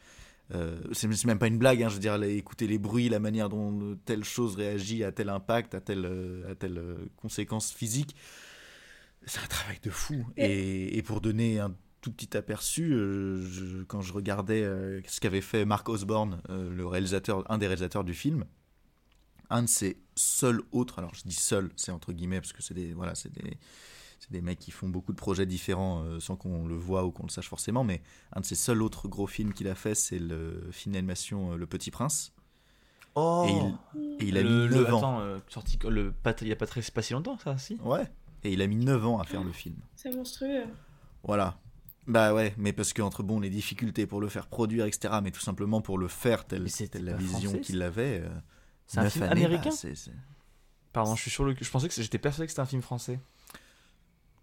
Euh, 0.54 0.78
c'est 0.92 1.08
même 1.26 1.38
pas 1.38 1.46
une 1.46 1.56
blague, 1.58 1.82
hein, 1.82 1.88
je 1.88 1.94
veux 1.94 2.00
dire, 2.00 2.22
écouter 2.22 2.66
les 2.66 2.78
bruits, 2.78 3.08
la 3.08 3.18
manière 3.18 3.48
dont 3.48 3.80
euh, 3.80 3.94
telle 4.04 4.24
chose 4.24 4.56
réagit 4.56 5.02
à 5.04 5.10
tel 5.12 5.28
impact, 5.30 5.74
à 5.74 5.80
telle, 5.80 6.04
euh, 6.04 6.50
à 6.52 6.54
telle 6.54 6.76
euh, 6.78 6.96
conséquence 7.16 7.72
physique. 7.72 8.14
C'est 9.26 9.40
un 9.40 9.46
travail 9.46 9.78
de 9.82 9.90
fou. 9.90 10.26
Et, 10.36 10.98
et 10.98 11.02
pour 11.02 11.20
donner 11.22 11.60
un 11.60 11.74
tout 12.02 12.12
petit 12.12 12.36
aperçu, 12.36 12.92
euh, 12.92 13.42
je- 13.50 13.82
quand 13.84 14.02
je 14.02 14.12
regardais 14.12 14.62
euh, 14.62 15.00
ce 15.08 15.18
qu'avait 15.20 15.40
fait 15.40 15.64
Mark 15.64 15.88
Osborne, 15.88 16.42
euh, 16.50 16.70
le 16.74 16.86
réalisateur, 16.86 17.50
un 17.50 17.56
des 17.56 17.66
réalisateurs 17.66 18.04
du 18.04 18.12
film, 18.12 18.44
un 19.50 19.62
de 19.62 19.68
ses 19.68 19.98
seuls 20.16 20.62
autres, 20.72 20.98
alors 20.98 21.14
je 21.14 21.22
dis 21.24 21.34
seul, 21.34 21.70
c'est 21.76 21.92
entre 21.92 22.12
guillemets 22.12 22.40
parce 22.40 22.52
que 22.52 22.62
c'est 22.62 22.74
des, 22.74 22.92
voilà, 22.94 23.14
c'est 23.14 23.32
des, 23.32 23.58
c'est 24.20 24.30
des 24.32 24.40
mecs 24.40 24.58
qui 24.58 24.70
font 24.70 24.88
beaucoup 24.88 25.12
de 25.12 25.16
projets 25.18 25.46
différents 25.46 26.02
euh, 26.04 26.20
sans 26.20 26.36
qu'on 26.36 26.66
le 26.66 26.76
voit 26.76 27.04
ou 27.04 27.10
qu'on 27.10 27.24
le 27.24 27.28
sache 27.30 27.48
forcément, 27.48 27.84
mais 27.84 28.02
un 28.32 28.40
de 28.40 28.46
ses 28.46 28.54
seuls 28.54 28.82
autres 28.82 29.08
gros 29.08 29.26
films 29.26 29.52
qu'il 29.52 29.68
a 29.68 29.74
fait, 29.74 29.94
c'est 29.94 30.18
le 30.18 30.68
film 30.72 30.94
d'animation 30.94 31.52
euh, 31.52 31.56
Le 31.56 31.66
Petit 31.66 31.90
Prince. 31.90 32.32
Oh 33.16 33.44
Et 33.46 33.52
il, 34.00 34.20
et 34.20 34.28
il 34.28 34.36
a 34.38 34.42
Le- 34.42 34.48
mis 34.48 34.68
le- 34.68 34.74
9 34.82 34.94
ans. 34.94 34.98
Attends, 34.98 35.20
euh, 35.20 35.38
sorti 35.48 35.78
le, 35.88 36.10
pas, 36.10 36.34
il 36.40 36.48
y 36.48 36.52
a 36.52 36.56
pas, 36.56 36.66
très, 36.66 36.80
pas 36.82 37.02
si 37.02 37.12
longtemps, 37.12 37.38
ça, 37.38 37.56
si? 37.58 37.76
Ouais. 37.84 38.10
Et 38.42 38.52
il 38.52 38.60
a 38.62 38.66
mis 38.66 38.76
9 38.76 39.06
ans 39.06 39.18
à 39.20 39.24
faire 39.24 39.44
le 39.44 39.52
film. 39.52 39.76
C'est 39.94 40.14
monstrueux. 40.14 40.64
Voilà. 41.22 41.58
Bah 42.06 42.34
ouais, 42.34 42.54
mais 42.58 42.72
parce 42.74 42.92
que 42.92 43.00
entre 43.00 43.22
bon 43.22 43.40
les 43.40 43.48
difficultés 43.48 44.06
pour 44.06 44.20
le 44.20 44.28
faire 44.28 44.46
produire, 44.46 44.84
etc., 44.84 45.14
mais 45.22 45.30
tout 45.30 45.40
simplement 45.40 45.80
pour 45.80 45.96
le 45.96 46.08
faire 46.08 46.46
telle, 46.46 46.66
la 47.00 47.14
vision 47.14 47.58
qu'il 47.58 47.80
avait. 47.82 48.20
euh, 48.22 48.28
C'est 48.86 48.98
un 48.98 49.08
film 49.10 49.24
années, 49.24 49.40
bah, 49.42 49.46
américain 49.46 49.70
Pardon, 50.92 51.14
je 51.16 51.22
suis 51.22 51.30
sur 51.30 51.44
le. 51.44 51.54
Je 51.60 51.70
pensais 51.70 51.88
que 51.88 51.94
j'étais 52.00 52.18
persuadé 52.18 52.46
que 52.46 52.50
c'était 52.52 52.60
un 52.62 52.66
film 52.66 52.82
français. 52.82 53.18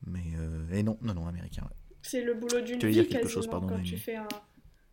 Mais 0.06 0.24
euh, 0.36 0.68
et 0.72 0.84
non, 0.84 0.98
non, 1.02 1.14
non, 1.14 1.28
américain. 1.28 1.64
ouais. 1.64 1.96
C'est 2.02 2.24
le 2.24 2.34
boulot 2.34 2.62
d'une 2.62 2.80
Tu 2.80 2.88
veux 2.88 2.92
vie 2.92 3.02
dire 3.02 3.08
quelque 3.08 3.28
chose, 3.30 3.48
pardon, 3.48 3.68
quand 3.68 3.84
tu 3.84 3.98
fais 3.98 4.16
un, 4.16 4.28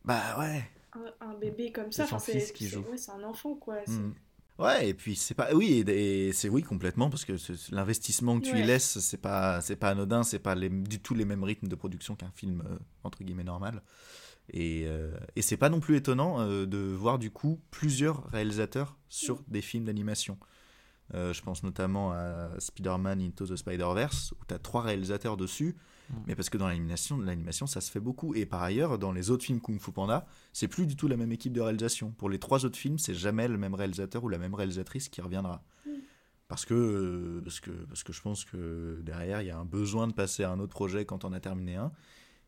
Bah 0.04 0.38
ouais. 0.38 0.62
un, 0.92 1.26
un 1.30 1.34
bébé 1.34 1.72
comme 1.72 1.90
ça. 1.90 2.04
Enfin, 2.04 2.18
c'est- 2.18 2.52
ouais, 2.76 2.96
un 3.08 3.22
enfant, 3.24 3.54
quoi. 3.54 3.76
Mm. 3.86 4.12
Ouais, 4.58 4.88
et 4.88 4.94
puis 4.94 5.14
c'est 5.16 5.34
pas 5.34 5.54
oui, 5.54 5.84
et, 5.86 6.26
et 6.28 6.32
c'est 6.32 6.48
oui 6.48 6.62
complètement 6.64 7.10
parce 7.10 7.24
que 7.24 7.32
l'investissement 7.72 8.38
que 8.40 8.44
tu 8.44 8.56
y 8.56 8.60
Ouais. 8.60 8.66
laisses, 8.66 8.98
c'est 8.98 9.16
pas 9.16 9.60
c'est 9.60 9.76
pas 9.76 9.90
anodin, 9.90 10.24
c'est 10.24 10.40
pas 10.40 10.54
les- 10.56 10.68
du 10.68 10.98
tout 11.00 11.14
les 11.14 11.24
mêmes 11.24 11.44
rythmes 11.44 11.68
de 11.68 11.74
production 11.76 12.16
qu'un 12.16 12.32
film 12.34 12.62
euh, 12.68 12.76
entre 13.04 13.22
guillemets 13.22 13.44
normal. 13.44 13.82
Et, 14.50 14.84
euh, 14.86 15.12
et 15.36 15.42
c'est 15.42 15.56
pas 15.56 15.68
non 15.68 15.80
plus 15.80 15.96
étonnant 15.96 16.40
euh, 16.40 16.66
de 16.66 16.78
voir 16.78 17.18
du 17.18 17.30
coup 17.30 17.60
plusieurs 17.70 18.28
réalisateurs 18.30 18.96
sur 19.08 19.42
des 19.48 19.60
films 19.60 19.84
d'animation. 19.84 20.38
Euh, 21.14 21.32
je 21.32 21.42
pense 21.42 21.62
notamment 21.62 22.12
à 22.12 22.50
Spider-Man 22.58 23.20
Into 23.20 23.46
the 23.46 23.56
Spider-Verse, 23.56 24.32
où 24.32 24.44
tu 24.46 24.54
as 24.54 24.58
trois 24.58 24.82
réalisateurs 24.82 25.36
dessus. 25.36 25.76
Mm. 26.10 26.14
Mais 26.26 26.34
parce 26.34 26.50
que 26.50 26.58
dans 26.58 26.68
l'animation, 26.68 27.18
l'animation, 27.18 27.66
ça 27.66 27.80
se 27.80 27.90
fait 27.90 28.00
beaucoup. 28.00 28.34
Et 28.34 28.46
par 28.46 28.62
ailleurs, 28.62 28.98
dans 28.98 29.12
les 29.12 29.30
autres 29.30 29.44
films 29.44 29.60
Kung 29.60 29.80
Fu 29.80 29.92
Panda, 29.92 30.26
c'est 30.52 30.68
plus 30.68 30.86
du 30.86 30.96
tout 30.96 31.08
la 31.08 31.16
même 31.16 31.32
équipe 31.32 31.52
de 31.52 31.60
réalisation. 31.60 32.10
Pour 32.12 32.28
les 32.28 32.38
trois 32.38 32.64
autres 32.64 32.78
films, 32.78 32.98
c'est 32.98 33.14
jamais 33.14 33.48
le 33.48 33.58
même 33.58 33.74
réalisateur 33.74 34.24
ou 34.24 34.28
la 34.28 34.38
même 34.38 34.54
réalisatrice 34.54 35.08
qui 35.08 35.20
reviendra. 35.20 35.62
Parce 36.48 36.64
que, 36.64 36.74
euh, 36.74 37.40
parce, 37.44 37.60
que, 37.60 37.70
parce 37.70 38.02
que 38.02 38.12
je 38.14 38.22
pense 38.22 38.46
que 38.46 39.00
derrière, 39.02 39.42
il 39.42 39.48
y 39.48 39.50
a 39.50 39.58
un 39.58 39.66
besoin 39.66 40.08
de 40.08 40.14
passer 40.14 40.44
à 40.44 40.50
un 40.50 40.58
autre 40.58 40.72
projet 40.72 41.04
quand 41.04 41.24
on 41.24 41.32
a 41.34 41.40
terminé 41.40 41.76
un. 41.76 41.92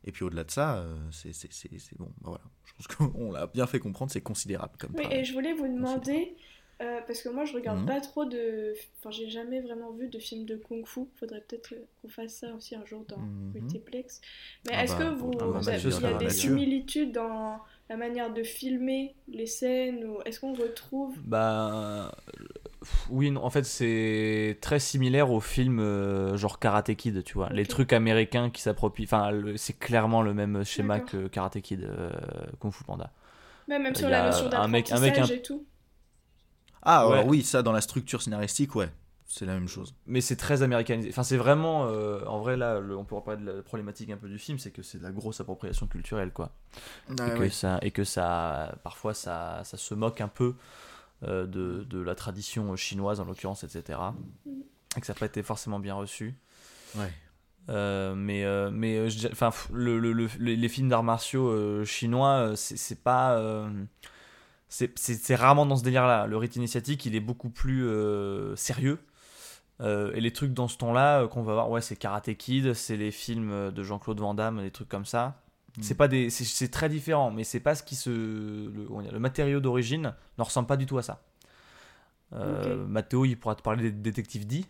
Et 0.04 0.12
puis 0.12 0.24
au-delà 0.24 0.44
de 0.44 0.50
ça, 0.50 0.78
euh, 0.78 0.96
c'est 1.10 1.98
bon. 1.98 2.06
Bah 2.22 2.30
voilà. 2.30 2.40
Je 2.64 2.72
pense 2.74 2.86
qu'on 2.96 3.32
l'a 3.32 3.46
bien 3.46 3.66
fait 3.66 3.78
comprendre, 3.80 4.10
c'est 4.10 4.20
considérable 4.22 4.72
comme 4.78 4.92
Oui, 4.96 5.04
et 5.10 5.24
je 5.24 5.32
voulais 5.34 5.52
vous 5.52 5.66
demander, 5.68 6.34
euh, 6.80 7.00
parce 7.06 7.20
que 7.22 7.28
moi 7.28 7.44
je 7.44 7.52
regarde 7.52 7.80
Mhm. 7.80 7.86
pas 7.86 8.00
trop 8.00 8.24
de. 8.24 8.72
Enfin, 8.98 9.10
j'ai 9.10 9.28
jamais 9.28 9.60
vraiment 9.60 9.90
vu 9.92 10.08
de 10.08 10.18
films 10.18 10.46
de 10.46 10.56
kung 10.56 10.86
fu. 10.86 11.00
Faudrait 11.16 11.42
peut-être 11.46 11.74
qu'on 12.00 12.08
fasse 12.08 12.32
ça 12.36 12.54
aussi 12.54 12.74
un 12.74 12.86
jour 12.86 13.04
dans 13.08 13.18
Mhm. 13.18 13.52
Multiplex. 13.54 14.20
Mais 14.66 14.72
Ah 14.74 14.84
est-ce 14.84 14.96
bah, 14.96 15.04
que 15.10 15.14
vous. 15.16 15.32
vous 15.32 15.68
avez- 15.68 15.76
Mathieu 15.84 15.90
il 15.98 16.02
y 16.02 16.06
a 16.06 16.14
des 16.14 16.30
similitudes 16.30 17.12
dans 17.12 17.58
la 17.90 17.96
manière 17.98 18.32
de 18.32 18.42
filmer 18.42 19.14
les 19.28 19.46
scènes 19.46 20.04
ou 20.04 20.22
est-ce 20.24 20.40
qu'on 20.40 20.54
retrouve. 20.54 21.18
Bah. 21.26 22.14
Oui, 23.10 23.30
non, 23.30 23.44
en 23.44 23.50
fait, 23.50 23.64
c'est 23.64 24.58
très 24.62 24.78
similaire 24.78 25.30
aux 25.30 25.40
films 25.40 25.80
euh, 25.80 26.36
genre 26.38 26.58
Karate 26.58 26.94
Kid, 26.94 27.22
tu 27.24 27.34
vois. 27.34 27.50
Les 27.50 27.66
trucs 27.66 27.92
américains 27.92 28.48
qui 28.50 28.62
s'approprient. 28.62 29.04
Enfin, 29.04 29.30
c'est 29.56 29.78
clairement 29.78 30.22
le 30.22 30.32
même 30.32 30.64
schéma 30.64 31.00
que 31.00 31.26
Karate 31.28 31.60
Kid, 31.60 31.82
euh, 31.84 32.10
Kung 32.58 32.72
Fu 32.72 32.84
Panda. 32.84 33.12
Même, 33.68 33.82
même 33.82 33.94
sur 33.94 34.08
la 34.08 34.26
notion 34.30 34.50
un 34.52 34.66
mec- 34.68 34.90
un 34.92 34.98
mec 35.00 35.12
d'apprentissage 35.14 35.30
un- 35.30 35.34
et 35.40 35.42
tout. 35.42 35.64
Ah, 36.82 37.08
Ouais. 37.08 37.24
oui, 37.26 37.42
ça, 37.42 37.62
dans 37.62 37.72
la 37.72 37.82
structure 37.82 38.22
scénaristique, 38.22 38.74
ouais. 38.74 38.88
C'est 39.26 39.44
la 39.46 39.52
même 39.54 39.68
chose. 39.68 39.94
Mais 40.06 40.20
c'est 40.20 40.34
très 40.34 40.62
américanisé. 40.62 41.08
Enfin, 41.10 41.22
c'est 41.22 41.36
vraiment. 41.36 41.86
euh, 41.86 42.24
en 42.26 42.40
vrai, 42.40 42.56
là, 42.56 42.80
le- 42.80 42.96
on 42.96 43.04
pourra 43.04 43.22
parler 43.22 43.40
de 43.44 43.50
la 43.50 43.62
problématique 43.62 44.10
un 44.10 44.16
peu 44.16 44.28
du 44.28 44.38
film, 44.38 44.58
c'est 44.58 44.72
que 44.72 44.82
c'est 44.82 44.98
de 44.98 45.04
la 45.04 45.12
grosse 45.12 45.40
appropriation 45.40 45.86
culturelle, 45.86 46.32
quoi. 46.32 46.50
Ah, 47.20 47.28
et, 47.28 47.38
que 47.38 47.48
ça, 47.50 47.78
et 47.82 47.90
que 47.92 48.02
ça. 48.02 48.74
Parfois, 48.82 49.14
ça, 49.14 49.60
ça 49.62 49.76
se 49.76 49.94
moque 49.94 50.20
un 50.20 50.26
peu 50.26 50.46
euh, 50.46 50.52
de, 51.22 51.84
de 51.88 52.00
la 52.00 52.14
tradition 52.14 52.74
chinoise, 52.76 53.20
en 53.20 53.24
l'occurrence, 53.24 53.64
etc. 53.64 53.98
Et 54.96 55.00
que 55.00 55.06
ça 55.06 55.12
n'a 55.12 55.18
pas 55.18 55.26
été 55.26 55.42
forcément 55.42 55.78
bien 55.78 55.94
reçu. 55.94 56.34
Ouais. 56.96 57.12
Euh, 57.68 58.14
mais 58.16 58.44
euh, 58.44 58.70
mais 58.72 58.96
euh, 58.96 59.08
enfin 59.30 59.50
pff, 59.50 59.68
le, 59.72 59.98
le- 60.00 60.12
le- 60.14 60.28
les, 60.38 60.68
films 60.68 60.88
d'arts 60.88 61.02
martiaux 61.04 61.46
euh, 61.48 61.84
chinois 61.84 62.30
euh, 62.38 62.56
c'est 62.56 63.00
pas 63.02 63.36
euh, 63.36 63.68
c'est 64.68 65.34
rarement 65.34 65.66
dans 65.66 65.76
ce 65.76 65.82
délire 65.84 66.06
là 66.06 66.26
le 66.26 66.36
rite 66.36 66.56
initiatique 66.56 67.04
il 67.06 67.14
est 67.14 67.20
beaucoup 67.20 67.50
plus 67.50 67.86
euh, 67.86 68.56
sérieux 68.56 68.98
Euh, 69.80 70.12
et 70.14 70.20
les 70.20 70.32
trucs 70.32 70.52
dans 70.52 70.68
ce 70.68 70.76
ton 70.76 70.92
là 70.92 71.26
qu'on 71.28 71.42
va 71.42 71.52
voir 71.54 71.70
ouais 71.70 71.80
c'est 71.80 71.96
Karate 71.96 72.34
Kid 72.36 72.74
c'est 72.74 72.96
les 72.96 73.10
films 73.10 73.70
de 73.70 73.82
Jean-Claude 73.82 74.20
Van 74.20 74.34
Damme 74.34 74.60
des 74.62 74.70
trucs 74.70 74.88
comme 74.88 75.06
ça. 75.06 75.40
C'est 75.80 75.94
pas 75.94 76.08
des 76.08 76.30
c'est- 76.30 76.44
c'est 76.44 76.68
très 76.68 76.88
différent 76.88 77.30
mais 77.30 77.44
c'est 77.44 77.60
pas 77.60 77.74
ce 77.74 77.82
qui 77.82 77.94
se 77.96 78.10
le, 78.10 78.86
le 79.12 79.18
matériau 79.18 79.60
d'origine 79.60 80.14
ne 80.38 80.42
ressemble 80.42 80.66
pas 80.68 80.76
du 80.76 80.86
tout 80.86 80.98
à 80.98 81.02
ça 81.02 81.22
Euh. 82.32 82.86
Mathéo 82.86 83.24
il 83.24 83.36
pourra 83.36 83.54
te 83.56 83.62
parler 83.62 83.82
des 83.84 83.90
détectives 83.92 84.46
D 84.46 84.64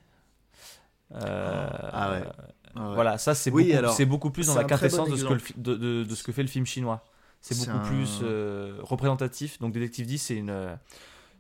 Euh, 1.13 1.69
Ah 1.93 2.11
ouais. 2.13 2.23
Ah 2.77 2.89
ouais. 2.89 2.95
voilà, 2.95 3.19
ça 3.19 3.35
c'est 3.35 3.51
Oui, 3.51 3.73
beaucoup, 3.75 4.07
beaucoup 4.07 4.31
plus 4.31 4.47
dans 4.47 4.55
la 4.55 4.63
quintessence 4.65 5.09
bon 5.09 5.15
de 5.15 5.19
ce, 5.19 5.25
que 5.25 5.29
le, 5.31 5.35
exemple. 5.37 5.53
fi- 5.55 5.61
de, 5.61 5.75
de- 5.75 6.05
de 6.05 6.15
ce 6.15 6.23
que 6.23 6.31
fait 6.33 6.43
le 6.43 6.49
film 6.49 6.65
chinois. 6.67 7.05
C'est 7.41 7.59
beaucoup 7.59 7.77
un- 7.79 7.89
plus 7.89 8.21
euh, 8.23 8.79
représentatif. 8.83 9.59
Donc 9.59 9.73
Détective 9.73 10.07
10, 10.07 10.19
c'est 10.19 10.37
une, 10.37 10.79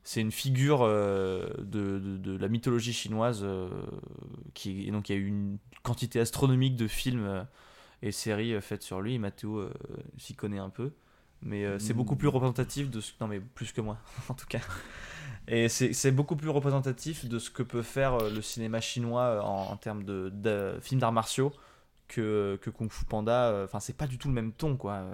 c'est 0.02 0.20
une 0.22 0.32
figure 0.32 0.80
euh, 0.82 1.46
de, 1.58 1.98
de- 2.00 2.16
de 2.16 2.36
la 2.36 2.48
mythologie 2.48 2.92
chinoise 2.92 3.42
euh, 3.44 3.68
qui 4.54 4.88
et 4.88 4.90
donc 4.90 5.08
il 5.08 5.12
y 5.14 5.16
a 5.16 5.20
eu 5.20 5.26
une 5.26 5.58
quantité 5.84 6.18
astronomique 6.18 6.74
de 6.74 6.88
films 6.88 7.24
euh, 7.24 7.42
et 8.02 8.12
séries 8.12 8.54
euh, 8.54 8.60
faites 8.60 8.82
sur 8.82 9.00
lui. 9.00 9.14
Et 9.14 9.18
Mathéo 9.18 9.58
euh, 9.58 9.72
s'y 10.18 10.34
connaît 10.34 10.58
un 10.58 10.70
peu, 10.70 10.92
mais 11.42 11.64
euh, 11.64 11.78
c'est 11.78 11.94
Mm. 11.94 11.96
beaucoup 11.96 12.16
plus 12.16 12.28
représentatif 12.28 12.90
de 12.90 13.00
ce 13.00 13.12
non 13.20 13.28
mais 13.28 13.40
plus 13.40 13.72
que 13.72 13.80
moi 13.80 13.98
en 14.28 14.34
tout 14.34 14.46
cas. 14.46 14.60
Et 15.48 15.68
c'est 15.68 16.12
beaucoup 16.12 16.36
plus 16.36 16.48
représentatif 16.50 17.26
de 17.26 17.38
ce 17.40 17.50
que 17.50 17.62
peut 17.64 17.82
faire 17.82 18.18
le 18.30 18.40
cinéma 18.42 18.80
chinois 18.80 19.42
en, 19.44 19.72
en 19.72 19.76
termes 19.76 20.04
de, 20.04 20.30
de 20.32 20.78
films 20.80 21.00
d'arts 21.00 21.12
martiaux 21.12 21.52
que, 22.08 22.58
que 22.62 22.70
Kung 22.70 22.90
Fu 22.90 23.04
Panda. 23.04 23.62
Enfin, 23.64 23.80
c'est 23.80 23.96
pas 23.96 24.06
du 24.06 24.16
tout 24.18 24.28
le 24.28 24.34
même 24.34 24.52
ton, 24.52 24.76
quoi. 24.76 25.04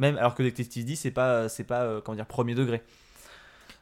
Même 0.00 0.16
alors 0.16 0.34
que 0.34 0.42
Detective 0.42 0.84
D, 0.84 0.96
c'est 0.96 1.12
pas, 1.12 1.48
c'est 1.48 1.64
pas 1.64 2.00
comment 2.00 2.16
dire, 2.16 2.26
premier 2.26 2.54
degré. 2.56 2.82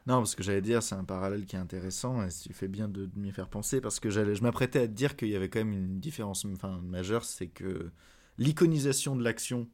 Non, 0.07 0.19
parce 0.19 0.35
que 0.35 0.43
j'allais 0.43 0.63
dire, 0.63 0.83
c'est 0.83 0.95
un 0.95 1.05
parallèle 1.05 1.45
qui 1.45 1.57
est 1.57 1.59
intéressant, 1.59 2.25
et 2.25 2.29
tu 2.31 2.53
fais 2.55 2.69
bien 2.69 2.89
de, 2.89 3.07
de 3.07 3.19
m'y 3.19 3.31
faire 3.31 3.49
penser, 3.49 3.81
parce 3.81 4.01
que 4.01 4.09
je 4.11 4.43
m'apprêtais 4.43 4.81
à 4.81 4.87
te 4.87 4.93
dire 4.93 5.17
qu'il 5.17 5.29
y 5.29 5.37
avait 5.37 5.49
quand 5.51 5.59
même 5.59 5.73
une 5.73 6.01
différence 6.01 6.47
enfin, 6.47 6.81
majeure, 6.83 7.25
c'est 7.25 7.49
que 7.49 7.91
l'iconisation 8.39 9.17
de 9.17 9.23
l'action 9.23 9.69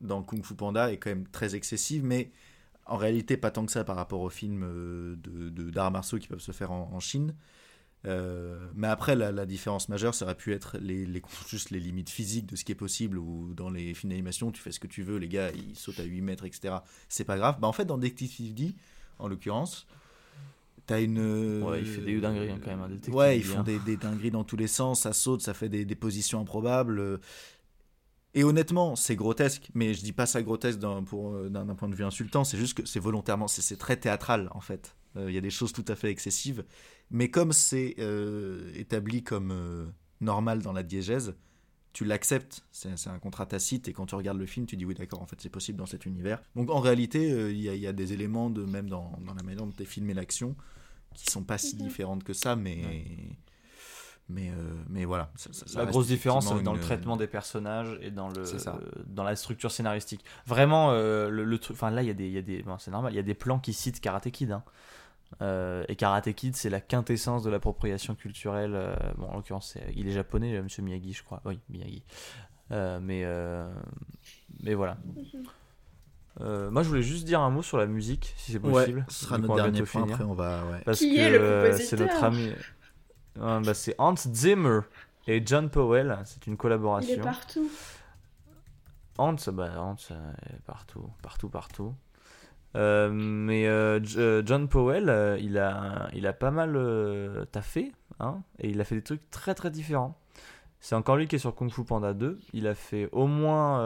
dans 0.00 0.22
Kung 0.22 0.44
Fu 0.44 0.54
Panda 0.54 0.92
est 0.92 0.98
quand 0.98 1.10
même 1.10 1.26
très 1.28 1.54
excessive, 1.54 2.04
mais 2.04 2.30
en 2.86 2.96
réalité 2.96 3.36
pas 3.36 3.50
tant 3.50 3.64
que 3.64 3.72
ça 3.72 3.84
par 3.84 3.96
rapport 3.96 4.20
aux 4.20 4.30
films 4.30 4.64
euh, 4.64 5.16
de, 5.16 5.70
d'arts 5.70 5.90
martiaux 5.90 6.18
qui 6.18 6.28
peuvent 6.28 6.40
se 6.40 6.52
faire 6.52 6.72
en, 6.72 6.90
en 6.92 7.00
Chine. 7.00 7.34
Euh, 8.06 8.58
mais 8.74 8.88
après, 8.88 9.16
la, 9.16 9.32
la 9.32 9.46
différence 9.46 9.88
majeure, 9.88 10.14
ça 10.14 10.26
aurait 10.26 10.34
pu 10.34 10.52
être 10.52 10.76
les, 10.78 11.06
les, 11.06 11.22
juste 11.48 11.70
les 11.70 11.80
limites 11.80 12.10
physiques 12.10 12.46
de 12.46 12.56
ce 12.56 12.64
qui 12.64 12.72
est 12.72 12.76
possible, 12.76 13.18
ou 13.18 13.54
dans 13.54 13.70
les 13.70 13.94
films 13.94 14.10
d'animation, 14.10 14.52
tu 14.52 14.60
fais 14.60 14.72
ce 14.72 14.80
que 14.80 14.86
tu 14.86 15.02
veux, 15.02 15.16
les 15.16 15.28
gars, 15.28 15.50
ils 15.52 15.76
sautent 15.76 16.00
à 16.00 16.04
8 16.04 16.20
mètres, 16.20 16.44
etc. 16.44 16.76
C'est 17.08 17.24
pas 17.24 17.38
grave. 17.38 17.58
Bah, 17.60 17.68
en 17.68 17.72
fait, 17.72 17.86
dans 17.86 17.98
Detective 17.98 18.52
D, 18.52 18.74
en 19.18 19.28
l'occurrence, 19.28 19.86
t'as 20.86 21.00
une. 21.00 21.62
Ouais, 21.62 21.80
il 21.80 21.86
fait 21.86 22.02
des 22.02 22.20
dingueries, 22.20 22.50
hein, 22.50 22.58
quand 22.62 22.70
même, 22.70 22.82
un 22.82 22.88
détective 22.88 23.14
Ouais, 23.14 23.38
ils 23.38 23.44
font 23.44 23.60
hein. 23.60 23.64
des, 23.64 23.78
des 23.78 23.96
dingueries 23.96 24.30
dans 24.30 24.44
tous 24.44 24.56
les 24.58 24.66
sens, 24.66 25.00
ça 25.00 25.14
saute, 25.14 25.40
ça 25.40 25.54
fait 25.54 25.70
des, 25.70 25.86
des 25.86 25.94
positions 25.94 26.40
improbables. 26.40 27.20
Et 28.36 28.42
honnêtement, 28.42 28.96
c'est 28.96 29.14
grotesque, 29.16 29.70
mais 29.74 29.94
je 29.94 30.02
dis 30.02 30.12
pas 30.12 30.26
ça 30.26 30.42
grotesque 30.42 30.78
d'un 30.80 31.04
pour, 31.04 31.34
euh, 31.34 31.48
d'un 31.48 31.64
d'un 31.66 31.74
point 31.76 31.88
de 31.88 31.94
vue 31.94 32.04
insultant, 32.04 32.42
c'est 32.44 32.58
juste 32.58 32.74
que 32.74 32.84
c'est 32.84 32.98
volontairement, 33.00 33.46
c'est 33.48 33.62
c'est 33.62 33.76
très 33.76 33.96
théâtral 33.96 34.48
en 34.52 34.60
fait. 34.60 34.96
Euh, 35.16 35.30
Il 35.30 35.34
y 35.34 35.38
a 35.38 35.40
des 35.40 35.50
choses 35.50 35.72
tout 35.72 35.84
à 35.86 35.94
fait 35.94 36.10
excessives, 36.10 36.64
mais 37.10 37.30
comme 37.30 37.52
c'est 37.52 37.94
euh, 38.00 38.72
établi 38.74 39.22
comme 39.22 39.52
euh, 39.52 39.86
normal 40.20 40.62
dans 40.62 40.72
la 40.72 40.82
diégèse, 40.82 41.36
tu 41.92 42.04
l'acceptes, 42.04 42.64
c'est 42.72 42.98
c'est 42.98 43.10
un 43.10 43.20
contrat 43.20 43.46
tacite, 43.46 43.86
et 43.88 43.92
quand 43.92 44.06
tu 44.06 44.16
regardes 44.16 44.38
le 44.38 44.46
film, 44.46 44.66
tu 44.66 44.76
dis 44.76 44.84
oui 44.84 44.94
d'accord, 44.94 45.22
en 45.22 45.26
fait 45.26 45.40
c'est 45.40 45.48
possible 45.48 45.78
dans 45.78 45.86
cet 45.86 46.04
univers. 46.06 46.42
Donc 46.56 46.70
en 46.70 46.80
réalité, 46.80 47.30
euh, 47.32 47.52
il 47.52 47.60
y, 47.60 47.68
a- 47.68 47.74
il 47.76 47.80
y 47.80 47.86
a 47.86 47.92
des 47.92 48.12
éléments, 48.12 48.50
de, 48.50 48.64
même 48.64 48.88
dans, 48.88 49.12
dans 49.24 49.34
la 49.34 49.42
manière 49.44 49.64
dont 49.64 49.72
tu 49.76 49.84
filmé 49.84 50.12
l'action, 50.12 50.56
qui 51.14 51.30
sont 51.30 51.44
pas 51.44 51.58
si 51.58 51.76
Mhm. 51.76 51.82
différentes 51.82 52.24
que 52.24 52.32
ça, 52.32 52.56
mais... 52.56 53.06
Mais, 54.30 54.48
euh, 54.50 54.52
mais 54.88 55.04
voilà. 55.04 55.30
ça- 55.36 55.52
ça- 55.52 55.66
ça 55.66 55.78
la 55.80 55.84
grosse 55.86 56.06
différence, 56.06 56.46
dans 56.62 56.72
le 56.72 56.80
traitement 56.80 57.16
des 57.18 57.26
personnages 57.26 57.98
et 58.00 58.10
dans 58.10 58.28
le 58.30 58.42
dans 59.06 59.22
la 59.22 59.36
structure 59.36 59.70
scénaristique. 59.70 60.24
Vraiment, 60.46 60.92
euh, 60.92 61.28
le, 61.28 61.44
le 61.44 61.58
truc. 61.58 61.76
Enfin, 61.76 61.90
là, 61.90 62.00
il 62.02 62.06
y 62.08 62.10
a 62.10 62.14
des, 62.14 62.26
il 62.26 62.32
y 62.32 62.38
a 62.38 62.42
des, 62.42 62.62
bon, 62.62 62.78
c'est 62.78 62.90
normal. 62.90 63.12
Il 63.12 63.16
y 63.16 63.18
a 63.18 63.22
des 63.22 63.34
plans 63.34 63.58
qui 63.58 63.72
citent 63.74 64.00
Karate 64.00 64.30
Kid. 64.30 64.52
hein. 64.52 64.62
Euh, 65.42 65.84
et 65.88 65.96
Karate 65.96 66.32
Kid, 66.32 66.56
c'est 66.56 66.70
la 66.70 66.80
quintessence 66.80 67.42
de 67.42 67.50
l'appropriation 67.50 68.14
culturelle. 68.14 68.72
euh, 68.74 68.94
bon, 69.18 69.26
en 69.26 69.34
l'occurrence, 69.36 69.72
c'est- 69.74 69.92
il 69.94 70.08
est 70.08 70.12
japonais, 70.12 70.56
euh, 70.56 70.62
Monsieur 70.62 70.82
Miyagi, 70.82 71.12
je 71.12 71.22
crois. 71.22 71.42
Oui, 71.44 71.60
Miyagi. 71.68 72.02
Euh, 72.72 72.98
mais 73.02 73.22
euh, 73.26 73.68
mais 74.62 74.72
voilà. 74.72 74.96
Euh, 76.40 76.68
moi, 76.70 76.82
je 76.82 76.88
voulais 76.88 77.02
juste 77.02 77.24
dire 77.26 77.40
un 77.40 77.50
mot 77.50 77.62
sur 77.62 77.78
la 77.78 77.86
musique, 77.86 78.34
si 78.36 78.52
c'est 78.52 78.58
Ouais, 78.58 78.72
possible. 78.72 79.04
ce 79.08 79.24
sera 79.24 79.38
notre 79.38 79.54
dernier 79.54 79.82
point. 79.82 80.02
finir. 80.02 80.14
Après, 80.16 80.24
on 80.24 80.34
va. 80.34 80.64
Ouais. 80.66 80.80
Parce 80.84 80.98
Qui 80.98 81.14
que 81.14 81.20
est 81.20 81.30
le 81.30 81.38
euh, 81.40 81.78
c'est 81.78 81.96
notre 81.98 82.24
ami. 82.24 82.50
Ah, 83.40 83.60
bah, 83.64 83.74
c'est 83.74 83.94
Hans 83.98 84.14
Zimmer 84.16 84.80
et 85.26 85.42
John 85.44 85.70
Powell. 85.70 86.18
C'est 86.24 86.46
une 86.46 86.52
Il 86.52 86.54
est 86.54 86.56
collaboration. 86.58 87.22
partout. 87.22 87.70
Hans, 89.18 89.36
bah, 89.52 89.70
Hans 89.78 89.96
euh, 90.10 90.32
est 90.50 90.62
partout, 90.66 91.08
partout, 91.22 91.48
partout. 91.48 91.94
Euh, 92.76 93.08
mais 93.12 93.68
euh, 93.68 94.00
John 94.44 94.68
Powell, 94.68 95.08
euh, 95.08 95.38
il, 95.40 95.58
a, 95.58 96.08
il 96.12 96.26
a 96.26 96.32
pas 96.32 96.50
mal 96.50 97.46
taffé, 97.52 97.92
hein, 98.18 98.42
et 98.58 98.68
il 98.70 98.80
a 98.80 98.84
fait 98.84 98.96
des 98.96 99.02
trucs 99.02 99.30
très 99.30 99.54
très 99.54 99.70
différents. 99.70 100.18
C'est 100.80 100.96
encore 100.96 101.16
lui 101.16 101.26
qui 101.28 101.36
est 101.36 101.38
sur 101.38 101.54
Kung 101.54 101.70
Fu 101.70 101.84
Panda 101.84 102.12
2. 102.12 102.38
Il 102.52 102.66
a 102.66 102.74
fait 102.74 103.08
au 103.12 103.26
moins 103.26 103.80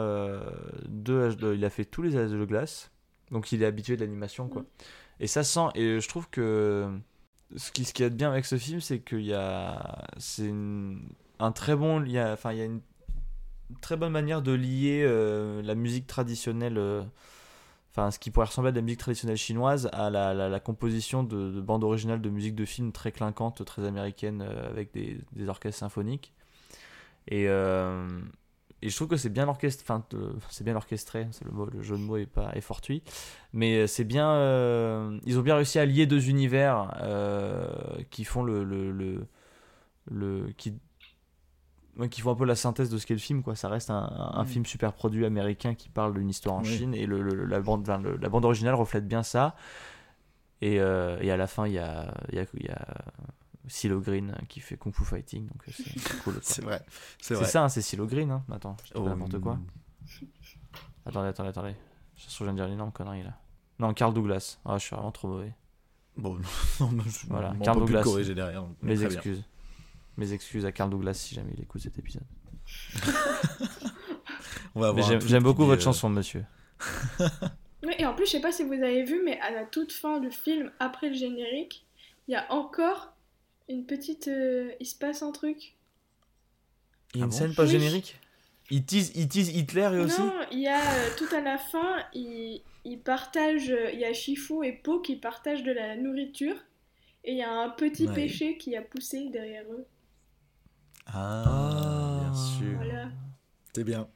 deux 0.89 1.29
H2, 1.29 1.55
il 1.55 1.63
a 1.63 1.69
fait 1.69 1.85
tous 1.85 2.01
les 2.01 2.17
âges 2.17 2.31
de 2.31 2.43
glace. 2.45 2.91
Donc 3.31 3.51
il 3.53 3.63
est 3.63 3.65
habitué 3.65 3.95
de 3.95 4.01
l'animation, 4.01 4.49
quoi. 4.49 4.65
Et 5.21 5.27
ça 5.27 5.43
sent, 5.43 5.67
et 5.75 6.01
je 6.01 6.07
trouve 6.09 6.29
que 6.29 6.89
ce 7.55 7.71
qui, 7.71 7.85
ce 7.85 7.93
qui 7.93 8.03
est 8.03 8.09
bien 8.09 8.31
avec 8.31 8.45
ce 8.45 8.57
film, 8.57 8.79
c'est 8.79 8.99
qu'il 8.99 9.21
y 9.25 9.33
a, 9.33 10.05
c'est 10.17 10.51
un 11.39 11.51
très 11.51 11.75
bon, 11.75 12.03
il 12.03 12.19
enfin 12.19 12.51
il 12.51 12.57
y 12.57 12.61
a 12.61 12.65
une 12.65 12.81
très 13.81 13.97
bonne 13.97 14.11
manière 14.11 14.41
de 14.41 14.51
lier 14.51 15.03
euh, 15.05 15.61
la 15.61 15.75
musique 15.75 16.07
traditionnelle, 16.07 16.77
euh, 16.77 17.03
enfin 17.91 18.11
ce 18.11 18.19
qui 18.19 18.31
pourrait 18.31 18.47
ressembler 18.47 18.69
à 18.69 18.71
de 18.71 18.77
la 18.77 18.81
musique 18.81 18.99
traditionnelle 18.99 19.37
chinoise, 19.37 19.89
à 19.93 20.09
la, 20.09 20.33
la- 20.33 20.59
composition 20.59 21.23
de, 21.23 21.51
de 21.51 21.61
bandes 21.61 21.83
originales 21.83 22.21
de 22.21 22.29
musique 22.29 22.55
de 22.55 22.65
film 22.65 22.91
très 22.91 23.11
clinquante, 23.11 23.63
très 23.65 23.85
américaine, 23.85 24.41
euh, 24.41 24.69
avec 24.69 24.91
des, 24.93 25.19
des 25.33 25.49
orchestres 25.49 25.79
symphoniques. 25.79 26.33
Et, 27.27 27.45
et 28.81 28.89
je 28.89 28.95
trouve 28.95 29.07
que 29.09 29.17
c'est 29.17 29.29
bien 29.29 29.47
orchestré. 29.47 29.83
Enfin, 29.83 30.03
c'est 30.49 30.63
bien 30.63 30.75
orchestré. 30.75 31.27
C'est 31.31 31.45
le 31.45 31.51
mot, 31.51 31.65
le 31.65 31.81
jeu 31.81 31.97
de 31.97 32.01
mots 32.01 32.17
est 32.17 32.25
pas 32.25 32.51
est 32.55 32.61
fortuit, 32.61 33.03
mais 33.53 33.77
euh, 33.77 33.87
c'est 33.87 34.05
bien. 34.05 34.29
euh, 34.31 35.19
ils 35.25 35.37
ont 35.39 35.41
bien 35.41 35.55
réussi 35.55 35.79
à 35.79 35.85
lier 35.85 36.05
deux 36.05 36.29
univers 36.29 36.95
euh, 37.01 37.67
qui 38.11 38.23
font 38.25 38.43
le 38.43 38.63
le, 38.63 38.91
le, 38.91 39.27
le- 40.11 40.51
qui 40.57 40.75
ouais, 41.97 42.09
qui 42.09 42.21
font 42.21 42.31
un 42.31 42.35
peu 42.35 42.45
la 42.45 42.55
synthèse 42.55 42.89
de 42.89 42.97
ce 42.97 43.05
qu'est 43.05 43.13
le 43.13 43.19
film 43.19 43.43
quoi. 43.43 43.55
Ça 43.55 43.69
reste 43.69 43.89
un, 43.89 44.31
un 44.33 44.43
Mm. 44.43 44.47
film 44.47 44.65
super 44.65 44.93
produit 44.93 45.25
américain 45.25 45.75
qui 45.75 45.89
parle 45.89 46.13
d'une 46.13 46.29
histoire 46.29 46.55
en 46.55 46.61
Oui. 46.61 46.65
Chine 46.65 46.93
et 46.93 47.05
le, 47.05 47.21
la 47.45 47.59
bande 47.61 47.81
enfin, 47.81 48.01
la 48.21 48.29
bande 48.29 48.45
originale 48.45 48.75
reflète 48.75 49.07
bien 49.07 49.23
ça. 49.23 49.55
Et, 50.61 50.79
euh, 50.79 51.17
et 51.21 51.31
à 51.31 51.37
la 51.37 51.47
fin, 51.47 51.67
il 51.67 51.73
y 51.73 51.79
a, 51.79 52.13
il 52.31 52.35
y 52.35 52.39
a, 52.39 52.45
y 52.61 52.69
a 52.69 52.87
Silo 53.69 54.01
Green 54.01 54.35
qui 54.49 54.59
fait 54.59 54.77
Kung 54.77 54.93
Fu 54.93 55.05
Fighting, 55.05 55.47
donc 55.47 55.61
euh, 55.67 55.71
c'est 55.73 56.19
cool. 56.23 56.39
C'est 56.41 56.63
vrai. 56.63 56.83
C'est 57.21 57.35
ça, 57.45 57.63
hein, 57.63 57.69
c'est 57.69 57.81
Silo 57.81 58.05
Green. 58.07 58.29
Hein. 58.31 58.43
Attends, 58.51 58.75
je 58.83 58.91
Oh, 58.95 59.07
n'importe 59.07 59.39
quoi. 59.39 59.59
Attendez, 61.05 61.29
attendez, 61.29 61.49
attendez. 61.49 61.75
Je 62.15 62.29
suis 62.29 62.43
viens 62.43 62.53
de 62.53 62.57
dire 62.57 62.67
l'énorme 62.67 62.91
connerie 62.91 63.23
là. 63.23 63.39
Non, 63.79 63.93
Carl 63.93 64.13
Douglas. 64.13 64.59
Ah, 64.65 64.77
je 64.77 64.85
suis 64.85 64.95
vraiment 64.95 65.11
trop 65.11 65.29
mauvais. 65.29 65.53
Bon, 66.17 66.37
non, 66.81 66.91
non, 66.91 67.03
je 67.03 67.27
Voilà, 67.27 67.53
Carl 67.63 67.77
peut 67.79 67.85
plus 67.85 67.93
Douglas. 67.93 68.03
corriger 68.03 68.35
derrière. 68.35 68.65
Mes 68.81 68.95
bien. 68.95 69.05
excuses. 69.05 69.43
Mes 70.17 70.33
excuses 70.33 70.65
à 70.65 70.71
Carl 70.73 70.89
Douglas 70.89 71.13
si 71.13 71.35
jamais 71.35 71.51
il 71.55 71.63
écoute 71.63 71.81
cet 71.81 71.97
épisode. 71.97 72.25
On 74.75 74.81
va 74.81 74.89
avoir 74.89 75.19
j'aime 75.21 75.43
beaucoup 75.43 75.65
votre 75.65 75.81
euh, 75.81 75.85
chanson, 75.85 76.09
monsieur. 76.09 76.45
Oui, 77.83 77.93
et 77.97 78.05
en 78.05 78.13
plus, 78.13 78.25
je 78.25 78.31
sais 78.31 78.41
pas 78.41 78.51
si 78.51 78.63
vous 78.63 78.73
avez 78.73 79.03
vu, 79.03 79.21
mais 79.23 79.39
à 79.39 79.51
la 79.51 79.65
toute 79.65 79.93
fin 79.93 80.19
du 80.19 80.29
film, 80.31 80.71
après 80.79 81.09
le 81.09 81.15
générique, 81.15 81.85
il 82.27 82.33
y 82.33 82.35
a 82.35 82.51
encore 82.51 83.13
une 83.69 83.85
petite. 83.85 84.27
euh, 84.27 84.73
il 84.81 84.85
se 84.85 84.95
passe 84.97 85.21
un 85.23 85.31
truc. 85.31 85.75
Il 87.13 87.19
y 87.19 87.21
a 87.21 87.23
Ah 87.23 87.25
une 87.25 87.31
bon 87.31 87.37
scène 87.37 87.53
pas 87.53 87.65
Oui. 87.65 87.67
générique? 87.67 88.19
Il 88.71 88.83
tease, 88.85 89.11
il 89.15 89.27
tease 89.29 89.49
Hitler 89.55 89.89
lui 89.91 89.99
aussi? 89.99 90.21
Non, 90.21 90.41
il 90.51 90.59
y 90.61 90.67
a 90.67 90.95
euh, 90.95 91.09
tout 91.17 91.27
à 91.35 91.41
la 91.41 91.57
fin, 91.59 92.03
ils 92.13 92.63
il 92.85 92.99
partagent. 93.01 93.69
euh, 93.71 93.91
Il 93.91 93.99
y 93.99 94.05
a 94.05 94.13
Shifu 94.13 94.65
et 94.65 94.71
Po 94.73 94.99
qui 95.01 95.15
partagent 95.15 95.63
de 95.63 95.71
la 95.71 95.95
nourriture. 95.95 96.55
Et 97.25 97.33
il 97.33 97.37
y 97.37 97.43
a 97.43 97.51
un 97.51 97.69
petit 97.69 98.07
Ouais. 98.07 98.13
péché 98.13 98.57
qui 98.57 98.75
a 98.77 98.81
poussé 98.81 99.29
derrière 99.29 99.65
eux. 99.71 99.87
Ah, 101.07 102.07
bien 102.13 102.31
sûr. 102.33 102.79
Voilà. 102.79 103.11
C'est 103.73 103.83
bien. 103.83 104.09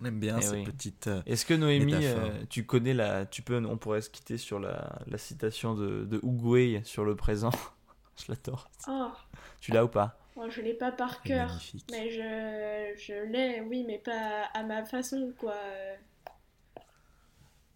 On 0.00 0.04
aime 0.04 0.20
bien 0.20 0.40
Eh 0.40 0.42
ces 0.42 0.56
oui. 0.56 0.64
petites. 0.64 1.06
euh, 1.06 1.22
Est-ce 1.26 1.46
que 1.46 1.54
Noémie, 1.54 2.04
Métaphore. 2.04 2.06
euh, 2.06 2.44
tu 2.50 2.66
connais 2.66 2.94
la. 2.94 3.26
Tu 3.26 3.42
peux, 3.42 3.56
on 3.64 3.78
pourrait 3.78 4.02
se 4.02 4.10
quitter 4.10 4.36
sur 4.38 4.60
la, 4.60 5.00
la 5.06 5.18
citation 5.18 5.74
de, 5.74 6.04
de 6.04 6.18
Oogway 6.22 6.82
sur 6.84 7.04
le 7.04 7.16
présent? 7.16 7.50
je 8.26 8.32
l'adore. 8.32 8.68
Oh, 8.88 9.10
Tu 9.60 9.72
l'as 9.72 9.84
ou 9.84 9.88
pas? 9.88 10.18
Moi, 10.36 10.48
je 10.50 10.60
l'ai 10.60 10.74
pas 10.74 10.92
par 10.92 11.22
cœur. 11.22 11.48
magnifique. 11.48 11.86
Mais 11.90 12.10
je, 12.10 12.94
je 13.00 13.24
l'ai, 13.32 13.60
oui, 13.62 13.84
mais 13.86 13.98
pas 13.98 14.44
à 14.52 14.62
ma 14.62 14.84
façon, 14.84 15.32
quoi. 15.38 15.54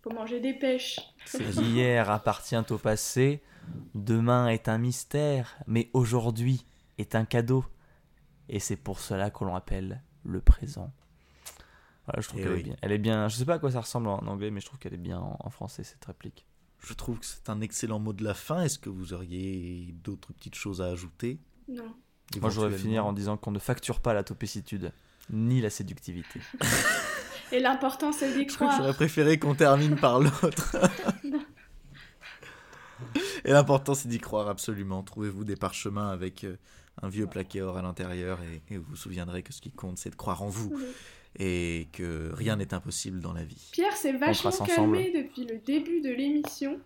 Faut 0.03 0.11
manger 0.11 0.41
des 0.41 0.55
pêches. 0.55 0.99
Hier 1.35 2.11
appartient 2.11 2.57
au 2.71 2.79
passé, 2.79 3.43
demain 3.95 4.49
est 4.49 4.69
un 4.69 4.79
mystère, 4.79 5.57
mais 5.67 5.91
aujourd'hui 5.93 6.65
est 6.99 7.15
un 7.15 7.25
cadeau. 7.25 7.65
Et 8.49 8.61
c'est 8.61 8.77
pour 8.77 8.99
cela 9.01 9.31
qu'on 9.31 9.47
l'appelle 9.53 10.03
le 10.25 10.41
présent. 10.41 10.91
Voilà, 12.07 12.21
je 12.23 12.29
trouve 12.29 12.41
Eh 12.41 12.43
qu'elle 12.45 12.53
oui. 12.55 12.61
est 12.61 12.65
bien. 12.65 12.77
Elle 12.83 12.93
est 12.93 12.99
bien. 12.99 13.29
Je 13.29 13.37
sais 13.37 13.45
pas 13.45 13.55
à 13.55 13.59
quoi 13.59 13.71
ça 13.71 13.81
ressemble 13.81 14.09
en 14.09 14.19
anglais, 14.27 14.51
mais 14.51 14.61
je 14.61 14.67
trouve 14.67 14.79
qu'elle 14.79 14.95
est 14.95 14.99
bien 14.99 15.19
en, 15.21 15.37
en 15.39 15.51
français 15.51 15.85
cette 15.85 16.05
réplique. 16.05 16.47
Je 16.81 16.95
trouve 16.95 17.19
que 17.19 17.27
c'est 17.27 17.49
un 17.51 17.61
excellent 17.61 17.99
mot 17.99 18.13
de 18.13 18.25
la 18.25 18.35
fin. 18.35 18.63
Est-ce 18.63 18.79
que 18.79 18.89
vous 18.89 19.13
auriez 19.13 19.95
d'autres 20.03 20.33
petites 20.33 20.55
choses 20.55 20.81
à 20.81 20.87
ajouter? 20.87 21.39
Non. 21.69 21.95
Moi, 22.41 22.51
je 22.51 22.61
voudrais 22.61 22.79
finir 22.79 23.05
en 23.07 23.13
disant 23.13 23.37
qu'on 23.37 23.51
ne 23.51 23.59
facture 23.59 24.01
pas 24.01 24.15
la 24.15 24.23
topicitude 24.23 24.93
ni 25.31 25.61
la 25.61 25.71
séductivité. 25.71 26.41
Et 27.53 27.59
l'important, 27.59 28.13
c'est 28.13 28.33
d'y 28.33 28.47
croire. 28.47 28.77
j'aurais 28.77 28.95
préféré 28.95 29.39
qu'on 29.39 29.57
termine 29.57 29.97
par 29.97 30.21
l'autre. 30.21 30.77
Et 33.45 33.51
l'important, 33.53 33.95
c'est 33.95 34.09
d'y 34.09 34.19
croire 34.19 34.49
absolument. 34.49 35.03
Trouvez-vous 35.03 35.45
des 35.45 35.57
parchemins 35.57 36.11
avec 36.11 36.45
euh, 36.45 36.57
un 37.03 37.09
vieux 37.09 37.27
plaqué 37.27 37.61
or 37.63 37.77
à 37.77 37.83
l'intérieur 37.83 38.39
et, 38.43 38.63
et 38.75 38.77
vous 38.79 38.85
vous 38.91 38.97
souviendrez 38.97 39.43
que 39.43 39.53
ce 39.53 39.61
qui 39.61 39.73
compte, 39.73 39.99
c'est 39.99 40.11
de 40.11 40.17
croire 40.17 40.43
en 40.43 40.49
vous 40.49 40.71
Oui. 40.73 40.85
Et 41.39 41.89
que 41.93 42.31
rien 42.35 42.57
n'est 42.57 42.75
impossible 42.75 43.21
dans 43.21 43.33
la 43.33 43.45
vie. 43.45 43.69
Pierre 43.73 43.97
s'est 43.97 44.13
vachement 44.13 44.51
calmé 44.51 45.13
depuis 45.15 45.47
le 45.47 45.59
début 45.59 46.01
de 46.01 46.11
l'émission. 46.11 46.79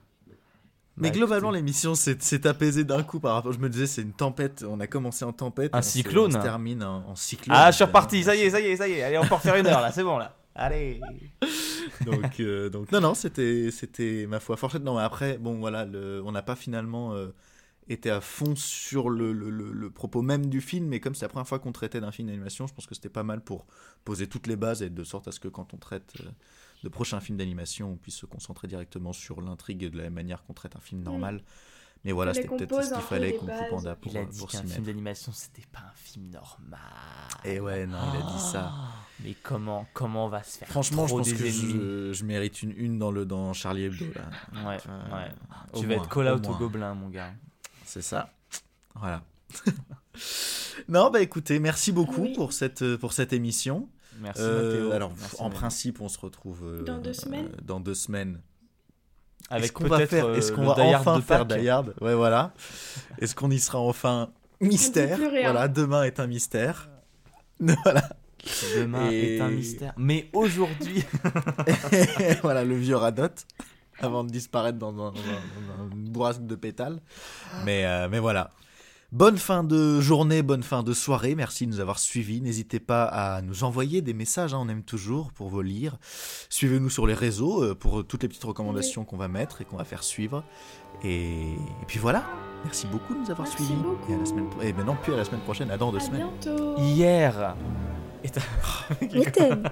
Mais 0.97 1.09
Bah, 1.11 1.17
globalement, 1.17 1.49
écoutez. 1.49 1.59
l'émission 1.61 1.95
s'est 1.97 2.47
apaisée 2.47 2.85
d'un 2.85 3.03
coup 3.03 3.19
par 3.19 3.35
rapport. 3.35 3.53
Je 3.53 3.59
me 3.59 3.69
disais, 3.69 3.87
c'est 3.89 4.03
une 4.03 4.13
tempête. 4.13 4.65
On 4.69 4.79
a 4.79 4.87
commencé 4.87 5.25
en 5.25 5.33
tempête. 5.33 5.75
Un 5.75 5.79
on 5.79 5.83
se- 5.83 5.91
cyclone. 5.91 6.31
On 6.37 6.39
se 6.39 6.43
termine 6.43 6.85
en, 6.85 7.09
en 7.09 7.17
cyclone. 7.17 7.57
Ah, 7.59 7.71
je 7.73 7.77
suis 7.77 7.85
reparti, 7.85 8.23
ça 8.23 8.37
y 8.37 8.43
est, 8.43 8.51
ça 8.51 8.61
y 8.61 8.67
est, 8.67 8.77
ça 8.77 8.87
y 8.87 8.93
est. 8.93 9.03
Allez, 9.03 9.19
on 9.19 9.27
peut 9.27 9.35
refaire 9.35 9.57
une 9.57 9.67
heure 9.67 9.81
là, 9.81 9.91
c'est 9.91 10.05
bon 10.05 10.19
là. 10.19 10.37
Allez. 10.55 11.01
donc, 12.07 12.39
euh, 12.39 12.69
donc 12.69 12.93
non, 12.93 13.01
non, 13.01 13.15
c'était, 13.15 13.71
c'était 13.73 14.27
ma 14.29 14.39
foi 14.39 14.57
forchette. 14.57 14.85
Non, 14.85 14.95
mais 14.97 15.03
après, 15.03 15.37
bon, 15.39 15.59
voilà, 15.59 15.85
le- 15.85 16.23
on 16.25 16.31
n'a 16.31 16.43
pas 16.43 16.55
finalement 16.55 17.13
euh, 17.15 17.35
été 17.89 18.11
à 18.11 18.21
fond 18.21 18.57
sur 18.57 19.11
le, 19.11 19.33
le- 19.33 19.51
le- 19.51 19.73
le 19.73 19.91
propos 19.91 20.23
même 20.23 20.47
du 20.47 20.61
film, 20.61 20.87
mais 20.87 21.01
comme 21.01 21.15
c'est 21.15 21.25
la 21.25 21.29
première 21.29 21.47
fois 21.49 21.59
qu'on 21.59 21.73
traitait 21.73 22.01
d'un 22.01 22.13
film 22.13 22.29
d'animation, 22.29 22.67
je 22.67 22.75
pense 22.75 22.87
que 22.87 22.95
c'était 22.95 23.09
pas 23.11 23.23
mal 23.25 23.41
pour 23.43 23.67
poser 24.05 24.27
toutes 24.27 24.47
les 24.47 24.57
bases 24.57 24.83
et 24.83 24.91
de 24.91 25.05
sorte 25.05 25.29
à 25.29 25.33
ce 25.33 25.41
que 25.41 25.49
quand 25.49 25.75
on 25.75 25.77
traite 25.77 26.15
euh, 26.21 26.29
de 26.83 26.89
prochains 26.89 27.21
films 27.21 27.39
d'animation, 27.39 27.93
on 27.93 27.97
puisse 27.97 28.17
se 28.17 28.27
concentrer 28.27 28.69
directement 28.69 29.13
sur 29.13 29.41
l'intrigue 29.43 29.91
de 29.91 29.97
la 29.99 30.05
même 30.05 30.15
manière 30.15 30.43
qu'on 30.45 30.55
traite 30.55 30.77
un 30.77 30.81
film 30.81 31.03
normal. 31.03 31.43
Mais 32.07 32.13
voilà, 32.13 32.35
c'était 32.35 32.49
peut-être 32.49 32.83
ce 32.85 32.93
qu'il 32.93 33.03
fallait 33.03 33.33
qu'on 33.35 33.47
coupe 33.47 33.69
Panda 33.71 33.95
pour, 33.97 34.13
Il 34.13 34.19
a 34.19 34.21
euh, 34.21 34.25
dit 34.27 34.39
pour 34.39 34.51
qu'un 34.51 34.63
film 34.63 34.85
d'animation 34.85 35.33
c'était 35.33 35.67
pas 35.73 35.79
un 35.91 35.95
film 35.95 36.29
normal. 36.29 36.79
Et 37.47 37.61
ouais, 37.61 37.87
non, 37.87 37.97
il 38.13 38.21
a 38.21 38.23
dit 38.31 38.39
ça. 38.41 38.73
Ah, 38.75 38.93
Mais 39.23 39.35
comment, 39.43 39.87
comment 39.95 40.27
on 40.27 40.29
va 40.29 40.43
se 40.43 40.59
faire 40.59 40.69
Franchement, 40.69 41.07
je 41.07 41.15
pense 41.15 41.29
des 41.29 41.35
que 41.35 41.47
je, 41.49 42.13
je 42.13 42.25
mérite 42.27 42.63
une 42.63 42.73
une 42.77 42.99
dans, 42.99 43.11
le, 43.11 43.25
dans 43.25 43.55
Charlie 43.55 43.85
Hebdo. 43.85 44.05
Là. 44.15 44.69
Ouais, 44.69 44.77
Euh, 44.87 45.15
ouais. 45.17 45.31
au 45.73 45.81
Tu 45.81 45.87
vas 45.87 45.95
moins, 45.97 46.05
être 46.05 46.15
call 46.15 46.29
au 46.29 46.35
out 46.37 46.47
au 46.47 46.55
gobelin, 46.57 46.93
mon 46.95 47.09
gars. 47.09 47.33
C'est 47.95 48.03
ça. 48.03 48.33
Voilà. 48.97 49.23
non, 50.89 51.11
bah 51.11 51.21
écoutez, 51.21 51.61
merci 51.61 51.93
beaucoup 51.93 52.23
Oui. 52.23 52.33
pour, 52.35 52.53
cette, 52.53 52.97
pour 52.97 53.13
cette 53.13 53.33
émission. 53.33 53.89
Merci 54.21 54.43
Euh, 54.43 54.73
Mathéo. 54.73 54.91
alors, 54.93 55.13
Merci, 55.17 55.37
en 55.39 55.45
Mathéo. 55.45 55.59
principe, 55.61 56.01
on 56.01 56.09
se 56.09 56.19
retrouve 56.19 56.61
euh, 56.65 56.83
Dans 56.83 56.99
deux 56.99 57.13
semaines 57.13 57.47
euh, 57.53 57.61
dans 57.63 57.79
deux 57.79 57.95
semaines. 57.95 58.41
Avec 59.49 59.65
Est-ce 59.67 59.73
qu'on 59.73 59.85
va 59.87 59.99
peut-être 59.99 60.11
faire 60.11 60.27
euh, 60.27 60.35
Est-ce 60.35 60.51
qu'on 60.51 60.63
le 60.63 60.67
va 60.69 60.99
enfin 60.99 61.19
de 61.19 61.23
faire 61.23 61.47
Pâques. 61.47 61.61
Die 61.61 61.69
Hard 61.69 61.95
Ouais, 62.01 62.15
voilà. 62.17 62.53
Est-ce 63.21 63.37
qu'on 63.37 63.51
y 63.53 63.61
sera 63.61 63.79
enfin? 63.79 64.31
Mystère. 64.61 65.19
Voilà, 65.19 65.69
demain 65.69 66.03
est 66.03 66.19
un 66.19 66.27
mystère. 66.27 66.89
voilà. 67.61 68.09
Demain 68.77 69.09
Et- 69.13 69.37
est 69.37 69.41
un 69.41 69.51
mystère. 69.51 69.93
Mais 69.99 70.31
aujourd'hui, 70.33 71.05
voilà, 72.43 72.65
le 72.65 72.75
vieux 72.77 72.97
radote. 72.97 73.47
Avant 74.01 74.25
de 74.25 74.31
disparaître 74.31 74.79
dans, 74.79 74.91
un- 74.93 74.95
dans 74.95 75.07
un- 75.09 75.89
dans 75.89 75.91
une 75.97 76.09
bourrasque 76.11 76.45
de 76.45 76.55
pétales. 76.55 77.01
Mais, 77.65 77.85
euh, 77.87 78.09
mais 78.11 78.19
voilà. 78.19 78.51
Bonne 79.13 79.39
fin 79.39 79.63
de 79.63 80.01
journée, 80.01 80.43
bonne 80.43 80.65
fin 80.65 80.83
de 80.83 80.93
soirée. 80.93 81.37
Merci 81.37 81.67
de 81.67 81.71
nous 81.71 81.79
avoir 81.79 82.01
suivis. 82.01 82.41
N'hésitez 82.41 82.81
pas 82.81 83.05
à 83.05 83.43
nous 83.43 83.63
envoyer 83.63 84.03
des 84.03 84.13
messages. 84.15 84.53
hein, 84.55 84.59
on 84.61 84.69
aime 84.69 84.83
toujours 84.83 85.31
pour 85.33 85.49
vos 85.49 85.63
lire. 85.63 85.97
Suivez-nous 86.49 86.91
sur 86.91 87.07
les 87.07 87.15
réseaux 87.15 87.63
euh, 87.63 87.75
pour 87.77 88.05
toutes 88.05 88.23
les 88.25 88.29
petites 88.29 88.43
recommandations 88.43 89.05
qu'on 89.05 89.17
va 89.17 89.29
mettre 89.29 89.61
et 89.61 89.65
qu'on 89.65 89.77
va 89.77 89.85
faire 89.85 90.03
suivre. 90.03 90.43
Et, 91.05 91.53
et 91.53 91.87
puis 91.87 92.01
voilà. 92.01 92.25
Merci 92.65 92.89
beaucoup 92.89 93.15
de 93.15 93.21
nous 93.21 93.31
avoir 93.31 93.47
Merci 93.47 93.65
suivis. 93.65 93.81
beaucoup. 93.81 94.11
Et 94.11 94.17
à 94.17 94.19
la 94.19 94.27
semaine. 94.27 94.49
pro- 94.51 94.63
Et 94.63 94.73
ben 94.73 94.85
non, 94.85 94.97
plus 95.01 95.13
à 95.13 95.17
la 95.17 95.25
semaine 95.25 95.43
prochaine. 95.43 95.71
À 95.71 95.77
dans 95.77 95.93
deux 95.93 95.99
À 95.99 96.01
semaines. 96.01 96.27
bientôt. 96.43 96.75
hier 96.79 97.55
est 98.25 98.37
un- 98.37 99.07
Le 99.13 99.31
thème. 99.31 99.63